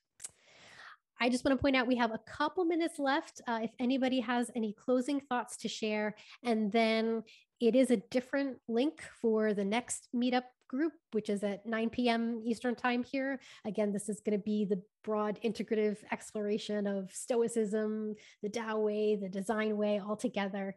I 1.20 1.28
just 1.28 1.44
want 1.44 1.56
to 1.56 1.62
point 1.62 1.76
out 1.76 1.86
we 1.86 1.96
have 1.96 2.12
a 2.12 2.20
couple 2.26 2.64
minutes 2.64 2.98
left. 2.98 3.40
Uh, 3.46 3.60
if 3.62 3.70
anybody 3.78 4.20
has 4.20 4.50
any 4.54 4.72
closing 4.72 5.20
thoughts 5.20 5.56
to 5.58 5.68
share, 5.68 6.14
and 6.44 6.70
then 6.70 7.22
it 7.60 7.74
is 7.74 7.90
a 7.90 7.96
different 7.96 8.58
link 8.68 9.02
for 9.20 9.54
the 9.54 9.64
next 9.64 10.08
meetup 10.14 10.44
group, 10.68 10.92
which 11.12 11.30
is 11.30 11.42
at 11.42 11.64
9 11.64 11.90
p.m. 11.90 12.40
Eastern 12.44 12.74
time 12.74 13.02
here. 13.02 13.40
Again, 13.64 13.92
this 13.92 14.08
is 14.08 14.20
going 14.20 14.38
to 14.38 14.44
be 14.44 14.64
the 14.64 14.82
broad 15.04 15.38
integrative 15.42 15.98
exploration 16.12 16.86
of 16.86 17.10
Stoicism, 17.12 18.14
the 18.42 18.48
Tao 18.48 18.80
way, 18.80 19.16
the 19.16 19.28
design 19.28 19.76
way 19.76 20.00
all 20.04 20.16
together. 20.16 20.76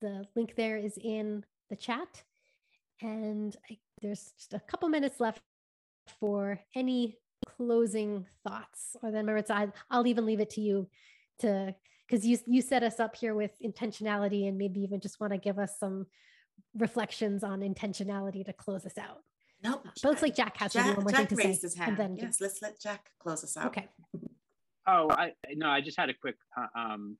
The 0.00 0.24
link 0.36 0.54
there 0.56 0.76
is 0.76 0.98
in 1.02 1.44
the 1.68 1.76
chat. 1.76 2.22
And 3.02 3.56
I, 3.70 3.78
there's 4.02 4.32
just 4.36 4.54
a 4.54 4.60
couple 4.60 4.88
minutes 4.88 5.20
left 5.20 5.40
for 6.20 6.60
any 6.74 7.16
closing 7.46 8.26
thoughts 8.46 8.96
or 9.02 9.10
then 9.10 9.26
Maritza, 9.26 9.54
I, 9.54 9.68
I'll 9.90 10.06
even 10.06 10.26
leave 10.26 10.40
it 10.40 10.50
to 10.50 10.60
you 10.60 10.88
to 11.40 11.74
because 12.08 12.26
you 12.26 12.38
you 12.46 12.62
set 12.62 12.82
us 12.82 13.00
up 13.00 13.16
here 13.16 13.34
with 13.34 13.52
intentionality 13.64 14.48
and 14.48 14.58
maybe 14.58 14.80
even 14.80 15.00
just 15.00 15.20
want 15.20 15.32
to 15.32 15.38
give 15.38 15.58
us 15.58 15.78
some 15.78 16.06
reflections 16.74 17.44
on 17.44 17.60
intentionality 17.60 18.44
to 18.44 18.52
close 18.52 18.84
us 18.84 18.98
out. 18.98 19.22
Nope. 19.62 19.86
But 20.02 20.08
looks 20.08 20.22
like 20.22 20.34
Jack 20.34 20.56
has 20.56 20.72
Jack, 20.72 20.96
one 20.96 21.04
more 21.04 21.10
Jack 21.10 21.28
thing 21.28 21.38
to 21.38 21.44
raised 21.44 21.60
say. 21.60 21.66
His 21.66 21.74
hand. 21.76 21.98
And 21.98 21.98
then 21.98 22.16
yes, 22.16 22.40
let's 22.40 22.62
let 22.62 22.80
Jack 22.80 23.10
close 23.18 23.44
us 23.44 23.56
out. 23.56 23.66
Okay. 23.66 23.88
Oh, 24.86 25.10
I 25.10 25.32
no, 25.54 25.68
I 25.68 25.80
just 25.80 25.98
had 25.98 26.08
a 26.08 26.14
quick. 26.14 26.36
Uh, 26.56 26.78
um, 26.78 27.16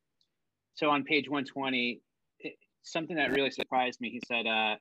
so 0.74 0.88
on 0.88 1.04
page 1.04 1.28
120, 1.28 2.00
it, 2.40 2.54
something 2.82 3.16
that 3.16 3.32
really 3.32 3.50
surprised 3.50 4.00
me. 4.00 4.10
He 4.10 4.20
said, 4.26 4.46
uh, 4.46 4.76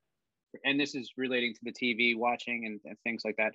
and 0.64 0.80
this 0.80 0.96
is 0.96 1.12
relating 1.18 1.54
to 1.54 1.60
the 1.64 1.74
TV 1.74 2.18
watching 2.18 2.66
and, 2.66 2.80
and 2.86 2.98
things 3.04 3.24
like 3.26 3.38
that. 3.38 3.54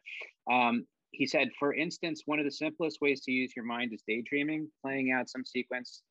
Um, 0.52 0.86
he 1.16 1.27
said, 1.27 1.51
for 1.59 1.74
instance, 1.74 2.23
one 2.27 2.39
of 2.39 2.45
the 2.45 2.51
simplest 2.51 3.01
ways 3.01 3.20
to 3.23 3.32
use 3.32 3.53
your 3.55 3.65
mind 3.65 3.93
is 3.93 4.03
daydreaming, 4.07 4.69
playing 4.82 5.12
out 5.12 5.28
some 5.28 5.45
sequence 5.45 6.03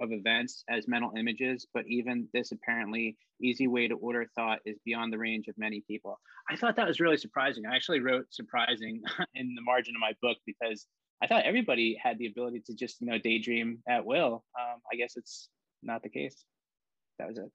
of 0.00 0.12
events 0.12 0.64
as 0.68 0.88
mental 0.88 1.12
images, 1.16 1.66
but 1.72 1.84
even 1.86 2.28
this 2.32 2.52
apparently 2.52 3.16
easy 3.40 3.68
way 3.68 3.86
to 3.86 3.94
order 3.94 4.26
thought 4.34 4.58
is 4.64 4.78
beyond 4.84 5.12
the 5.12 5.18
range 5.18 5.46
of 5.48 5.56
many 5.58 5.82
people. 5.86 6.18
I 6.50 6.56
thought 6.56 6.76
that 6.76 6.88
was 6.88 7.00
really 7.00 7.16
surprising. 7.16 7.66
I 7.66 7.76
actually 7.76 8.00
wrote 8.00 8.26
surprising 8.30 9.02
in 9.34 9.54
the 9.54 9.62
margin 9.62 9.94
of 9.94 10.00
my 10.00 10.12
book 10.22 10.38
because 10.46 10.86
I 11.22 11.26
thought 11.26 11.44
everybody 11.44 11.98
had 12.02 12.18
the 12.18 12.26
ability 12.26 12.62
to 12.66 12.74
just, 12.74 13.00
you 13.00 13.06
know, 13.06 13.18
daydream 13.18 13.78
at 13.88 14.04
will. 14.04 14.44
Um, 14.58 14.80
I 14.92 14.96
guess 14.96 15.16
it's 15.16 15.48
not 15.82 16.02
the 16.02 16.10
case. 16.10 16.44
That 17.18 17.28
was 17.28 17.38
it. 17.38 17.50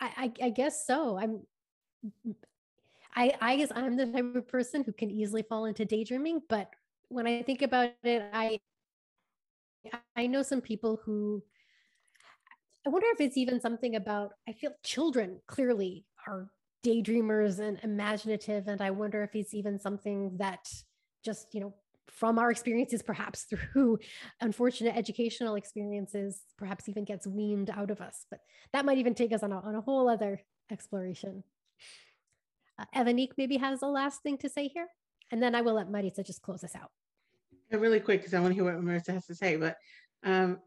I, 0.00 0.32
I, 0.42 0.50
guess 0.50 0.86
so. 0.86 1.18
I'm 1.18 1.40
I, 3.16 3.32
I 3.40 3.56
guess 3.56 3.72
I'm 3.74 3.96
the 3.96 4.06
type 4.06 4.34
of 4.34 4.48
person 4.48 4.82
who 4.84 4.92
can 4.92 5.10
easily 5.10 5.42
fall 5.42 5.66
into 5.66 5.84
daydreaming, 5.84 6.42
but 6.48 6.68
when 7.08 7.26
I 7.26 7.42
think 7.42 7.62
about 7.62 7.92
it, 8.02 8.22
I 8.32 8.58
I 10.16 10.26
know 10.26 10.42
some 10.42 10.60
people 10.60 10.98
who 11.04 11.42
I 12.86 12.90
wonder 12.90 13.06
if 13.12 13.20
it's 13.20 13.36
even 13.36 13.60
something 13.60 13.96
about 13.96 14.32
I 14.48 14.52
feel 14.52 14.72
children 14.82 15.40
clearly 15.46 16.06
are 16.26 16.48
daydreamers 16.84 17.58
and 17.58 17.78
imaginative 17.82 18.68
and 18.68 18.80
I 18.80 18.90
wonder 18.90 19.22
if 19.22 19.34
it's 19.34 19.54
even 19.54 19.78
something 19.78 20.36
that 20.38 20.68
just, 21.24 21.54
you 21.54 21.60
know, 21.60 21.74
from 22.08 22.38
our 22.38 22.50
experiences 22.50 23.02
perhaps 23.02 23.44
through 23.44 23.98
unfortunate 24.40 24.96
educational 24.96 25.54
experiences 25.54 26.42
perhaps 26.56 26.88
even 26.88 27.04
gets 27.04 27.26
weaned 27.26 27.70
out 27.70 27.90
of 27.90 28.00
us 28.00 28.26
but 28.30 28.40
that 28.72 28.84
might 28.84 28.98
even 28.98 29.14
take 29.14 29.32
us 29.32 29.42
on 29.42 29.52
a, 29.52 29.60
on 29.60 29.74
a 29.74 29.80
whole 29.80 30.08
other 30.08 30.40
exploration 30.70 31.42
uh, 32.78 32.84
Evanique 32.94 33.32
maybe 33.36 33.56
has 33.56 33.82
a 33.82 33.86
last 33.86 34.22
thing 34.22 34.38
to 34.38 34.48
say 34.48 34.68
here 34.68 34.88
and 35.30 35.42
then 35.42 35.54
I 35.54 35.62
will 35.62 35.74
let 35.74 35.90
Maritza 35.90 36.22
just 36.22 36.42
close 36.42 36.62
us 36.64 36.74
out 36.74 36.90
really 37.78 38.00
quick 38.00 38.20
because 38.20 38.34
I 38.34 38.40
want 38.40 38.52
to 38.52 38.54
hear 38.54 38.64
what 38.64 38.82
Maritza 38.82 39.12
has 39.12 39.26
to 39.26 39.34
say. 39.34 39.56
But 39.56 39.76
um, 40.24 40.58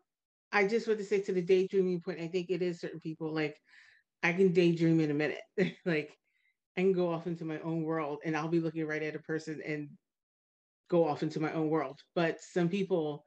I 0.51 0.67
just 0.67 0.87
want 0.87 0.99
to 0.99 1.05
say 1.05 1.21
to 1.21 1.33
the 1.33 1.41
daydreaming 1.41 2.01
point, 2.01 2.19
I 2.19 2.27
think 2.27 2.49
it 2.49 2.61
is 2.61 2.79
certain 2.79 2.99
people 2.99 3.33
like 3.33 3.57
I 4.23 4.33
can 4.33 4.53
daydream 4.53 4.99
in 4.99 5.11
a 5.11 5.13
minute. 5.13 5.41
like 5.85 6.15
I 6.77 6.81
can 6.81 6.93
go 6.93 7.11
off 7.11 7.27
into 7.27 7.45
my 7.45 7.59
own 7.59 7.83
world 7.83 8.19
and 8.25 8.35
I'll 8.35 8.47
be 8.47 8.59
looking 8.59 8.85
right 8.85 9.03
at 9.03 9.15
a 9.15 9.19
person 9.19 9.61
and 9.65 9.89
go 10.89 11.07
off 11.07 11.23
into 11.23 11.39
my 11.39 11.51
own 11.53 11.69
world. 11.69 11.99
But 12.15 12.39
some 12.41 12.69
people, 12.69 13.25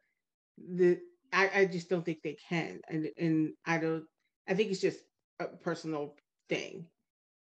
the 0.58 0.98
I, 1.32 1.50
I 1.54 1.64
just 1.66 1.88
don't 1.88 2.04
think 2.04 2.22
they 2.22 2.36
can. 2.48 2.80
And 2.88 3.08
and 3.18 3.52
I 3.66 3.78
don't 3.78 4.04
I 4.48 4.54
think 4.54 4.70
it's 4.70 4.80
just 4.80 4.98
a 5.38 5.46
personal 5.46 6.16
thing. 6.48 6.86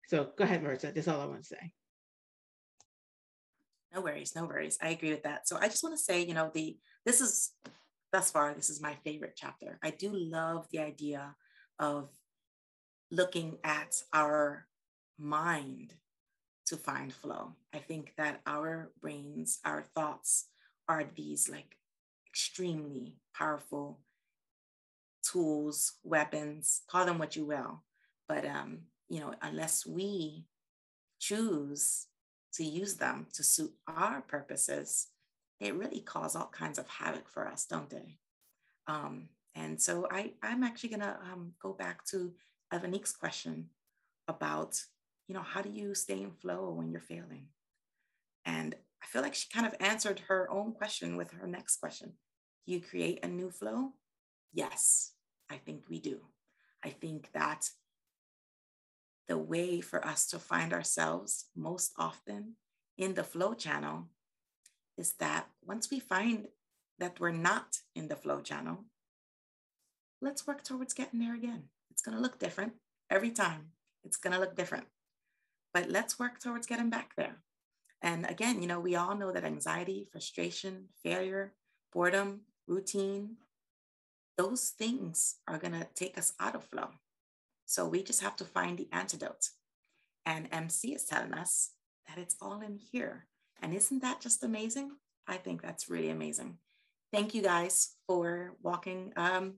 So 0.07 0.31
go 0.37 0.43
ahead, 0.43 0.63
Maritza. 0.63 0.91
That's 0.91 1.07
all 1.07 1.21
I 1.21 1.25
want 1.25 1.41
to 1.41 1.47
say. 1.47 1.71
No 3.93 4.01
worries, 4.01 4.35
no 4.35 4.45
worries. 4.45 4.77
I 4.81 4.89
agree 4.89 5.11
with 5.11 5.23
that. 5.23 5.47
So 5.47 5.57
I 5.57 5.67
just 5.67 5.83
want 5.83 5.95
to 5.95 6.03
say, 6.03 6.21
you 6.23 6.33
know, 6.33 6.51
the 6.53 6.77
this 7.05 7.21
is 7.21 7.51
thus 8.11 8.31
far, 8.31 8.53
this 8.53 8.69
is 8.69 8.81
my 8.81 8.95
favorite 9.03 9.35
chapter. 9.37 9.79
I 9.83 9.91
do 9.91 10.11
love 10.13 10.67
the 10.71 10.79
idea 10.79 11.35
of 11.79 12.09
looking 13.11 13.57
at 13.63 13.95
our 14.13 14.67
mind 15.17 15.93
to 16.67 16.77
find 16.77 17.13
flow. 17.13 17.53
I 17.73 17.79
think 17.79 18.13
that 18.17 18.41
our 18.45 18.91
brains, 19.01 19.59
our 19.65 19.83
thoughts 19.95 20.47
are 20.87 21.05
these 21.15 21.49
like 21.49 21.77
extremely 22.29 23.15
powerful 23.35 23.99
tools, 25.23 25.93
weapons, 26.03 26.81
call 26.89 27.05
them 27.05 27.17
what 27.17 27.35
you 27.35 27.45
will. 27.45 27.83
But 28.27 28.45
um, 28.45 28.79
you 29.09 29.19
know, 29.19 29.33
unless 29.41 29.85
we 29.85 30.45
choose 31.19 32.07
to 32.53 32.63
use 32.63 32.95
them 32.95 33.27
to 33.33 33.43
suit 33.43 33.73
our 33.87 34.21
purposes, 34.21 35.07
they 35.59 35.71
really 35.71 35.99
cause 35.99 36.35
all 36.35 36.47
kinds 36.51 36.79
of 36.79 36.87
havoc 36.87 37.29
for 37.29 37.47
us, 37.47 37.65
don't 37.65 37.89
they? 37.89 38.17
Um, 38.87 39.29
and 39.55 39.81
so 39.81 40.07
I, 40.11 40.33
I'm 40.43 40.63
actually 40.63 40.89
gonna 40.89 41.17
um, 41.31 41.53
go 41.61 41.73
back 41.73 42.05
to 42.07 42.33
Evanique's 42.73 43.13
question 43.13 43.69
about, 44.27 44.79
you 45.27 45.33
know, 45.33 45.41
how 45.41 45.61
do 45.61 45.69
you 45.69 45.95
stay 45.95 46.21
in 46.21 46.31
flow 46.31 46.71
when 46.71 46.91
you're 46.91 47.01
failing? 47.01 47.47
And 48.45 48.75
I 49.01 49.07
feel 49.07 49.21
like 49.21 49.35
she 49.35 49.49
kind 49.51 49.65
of 49.65 49.75
answered 49.79 50.21
her 50.27 50.49
own 50.51 50.73
question 50.73 51.17
with 51.17 51.31
her 51.31 51.47
next 51.47 51.77
question. 51.77 52.13
Do 52.65 52.73
you 52.73 52.81
create 52.81 53.23
a 53.23 53.27
new 53.27 53.49
flow? 53.49 53.93
Yes, 54.53 55.13
I 55.49 55.57
think 55.57 55.83
we 55.89 55.99
do. 55.99 56.21
I 56.83 56.89
think 56.89 57.29
that 57.33 57.69
the 59.27 59.37
way 59.37 59.81
for 59.81 60.05
us 60.05 60.27
to 60.27 60.39
find 60.39 60.73
ourselves 60.73 61.45
most 61.55 61.93
often 61.97 62.55
in 62.97 63.15
the 63.15 63.23
flow 63.23 63.53
channel 63.53 64.09
is 64.97 65.13
that 65.19 65.47
once 65.63 65.89
we 65.89 65.99
find 65.99 66.47
that 66.99 67.19
we're 67.19 67.31
not 67.31 67.79
in 67.95 68.07
the 68.07 68.15
flow 68.15 68.41
channel, 68.41 68.85
let's 70.21 70.47
work 70.47 70.63
towards 70.63 70.93
getting 70.93 71.19
there 71.19 71.35
again. 71.35 71.63
It's 71.91 72.01
going 72.01 72.15
to 72.15 72.21
look 72.21 72.39
different 72.39 72.73
every 73.09 73.31
time. 73.31 73.71
It's 74.03 74.17
going 74.17 74.33
to 74.33 74.39
look 74.39 74.55
different. 74.55 74.85
But 75.75 75.89
let's 75.89 76.17
work 76.17 76.39
towards 76.39 76.67
getting 76.67 76.89
back 76.89 77.17
there. 77.17 77.35
And 78.01 78.25
again, 78.29 78.61
you 78.61 78.67
know, 78.67 78.79
we 78.79 78.95
all 78.95 79.13
know 79.13 79.33
that 79.33 79.43
anxiety, 79.43 80.07
frustration, 80.09 80.85
failure, 81.03 81.51
boredom, 81.91 82.43
routine, 82.65 83.35
those 84.37 84.69
things 84.69 85.35
are 85.49 85.57
going 85.57 85.73
to 85.73 85.85
take 85.93 86.17
us 86.17 86.31
out 86.39 86.55
of 86.55 86.63
flow. 86.63 86.91
So 87.65 87.85
we 87.85 88.03
just 88.03 88.21
have 88.21 88.37
to 88.37 88.45
find 88.45 88.77
the 88.77 88.87
antidote. 88.93 89.49
And 90.25 90.47
MC 90.49 90.93
is 90.93 91.03
telling 91.03 91.33
us 91.33 91.71
that 92.07 92.17
it's 92.17 92.37
all 92.41 92.61
in 92.61 92.77
here. 92.77 93.27
And 93.61 93.73
isn't 93.73 94.01
that 94.01 94.21
just 94.21 94.45
amazing? 94.45 94.91
I 95.27 95.35
think 95.35 95.61
that's 95.61 95.89
really 95.89 96.09
amazing. 96.09 96.57
Thank 97.11 97.35
you 97.35 97.41
guys 97.41 97.95
for 98.07 98.55
walking 98.63 99.11
um, 99.17 99.55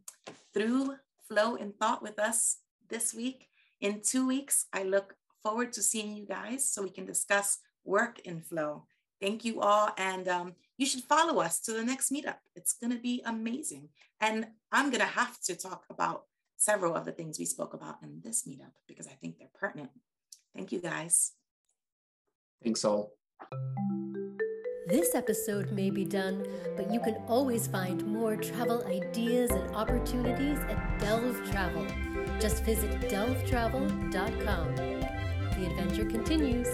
through 0.52 0.96
flow 1.28 1.58
and 1.58 1.78
thought 1.78 2.02
with 2.02 2.18
us 2.18 2.58
this 2.90 3.14
week. 3.14 3.50
In 3.82 4.02
two 4.02 4.26
weeks, 4.26 4.66
I 4.74 4.82
look 4.82 5.14
forward 5.48 5.72
to 5.74 5.82
seeing 5.82 6.18
you 6.18 6.26
guys 6.26 6.68
so 6.68 6.84
we 6.84 6.90
can 6.90 7.06
discuss 7.06 7.60
work 7.86 8.20
in 8.20 8.42
flow. 8.42 8.84
Thank 9.22 9.46
you 9.46 9.62
all. 9.62 9.92
And 9.98 10.28
um, 10.28 10.56
you 10.78 10.86
should 10.86 11.04
follow 11.04 11.40
us 11.42 11.62
to 11.62 11.72
the 11.72 11.84
next 11.84 12.12
meetup. 12.12 12.40
It's 12.56 12.74
going 12.74 12.92
to 12.92 13.00
be 13.00 13.22
amazing. 13.26 13.88
And 14.20 14.48
I'm 14.74 14.90
going 14.90 15.00
to 15.00 15.06
have 15.06 15.40
to 15.44 15.56
talk 15.56 15.86
about 15.90 16.24
several 16.58 16.96
of 16.96 17.06
the 17.06 17.14
things 17.14 17.40
we 17.40 17.46
spoke 17.46 17.74
about 17.74 17.96
in 18.04 18.20
this 18.24 18.44
meetup 18.48 18.74
because 18.88 19.08
I 19.08 19.14
think 19.22 19.38
they're 19.40 19.48
pertinent. 19.58 19.92
Thank 20.54 20.74
you 20.74 20.82
guys. 20.82 21.32
Thanks 22.62 22.84
all. 22.84 23.14
This 24.88 25.16
episode 25.16 25.72
may 25.72 25.90
be 25.90 26.04
done, 26.04 26.46
but 26.76 26.92
you 26.92 27.00
can 27.00 27.16
always 27.28 27.68
find 27.68 28.06
more 28.06 28.36
travel 28.36 28.86
ideas 28.86 29.52
and 29.52 29.76
opportunities 29.76 30.60
at 30.60 31.00
Delve 31.00 31.50
Travel. 31.52 31.86
Just 32.40 32.64
visit 32.64 33.00
delvetravel.com. 33.02 34.97
The 35.58 35.66
adventure 35.66 36.06
continues. 36.06 36.68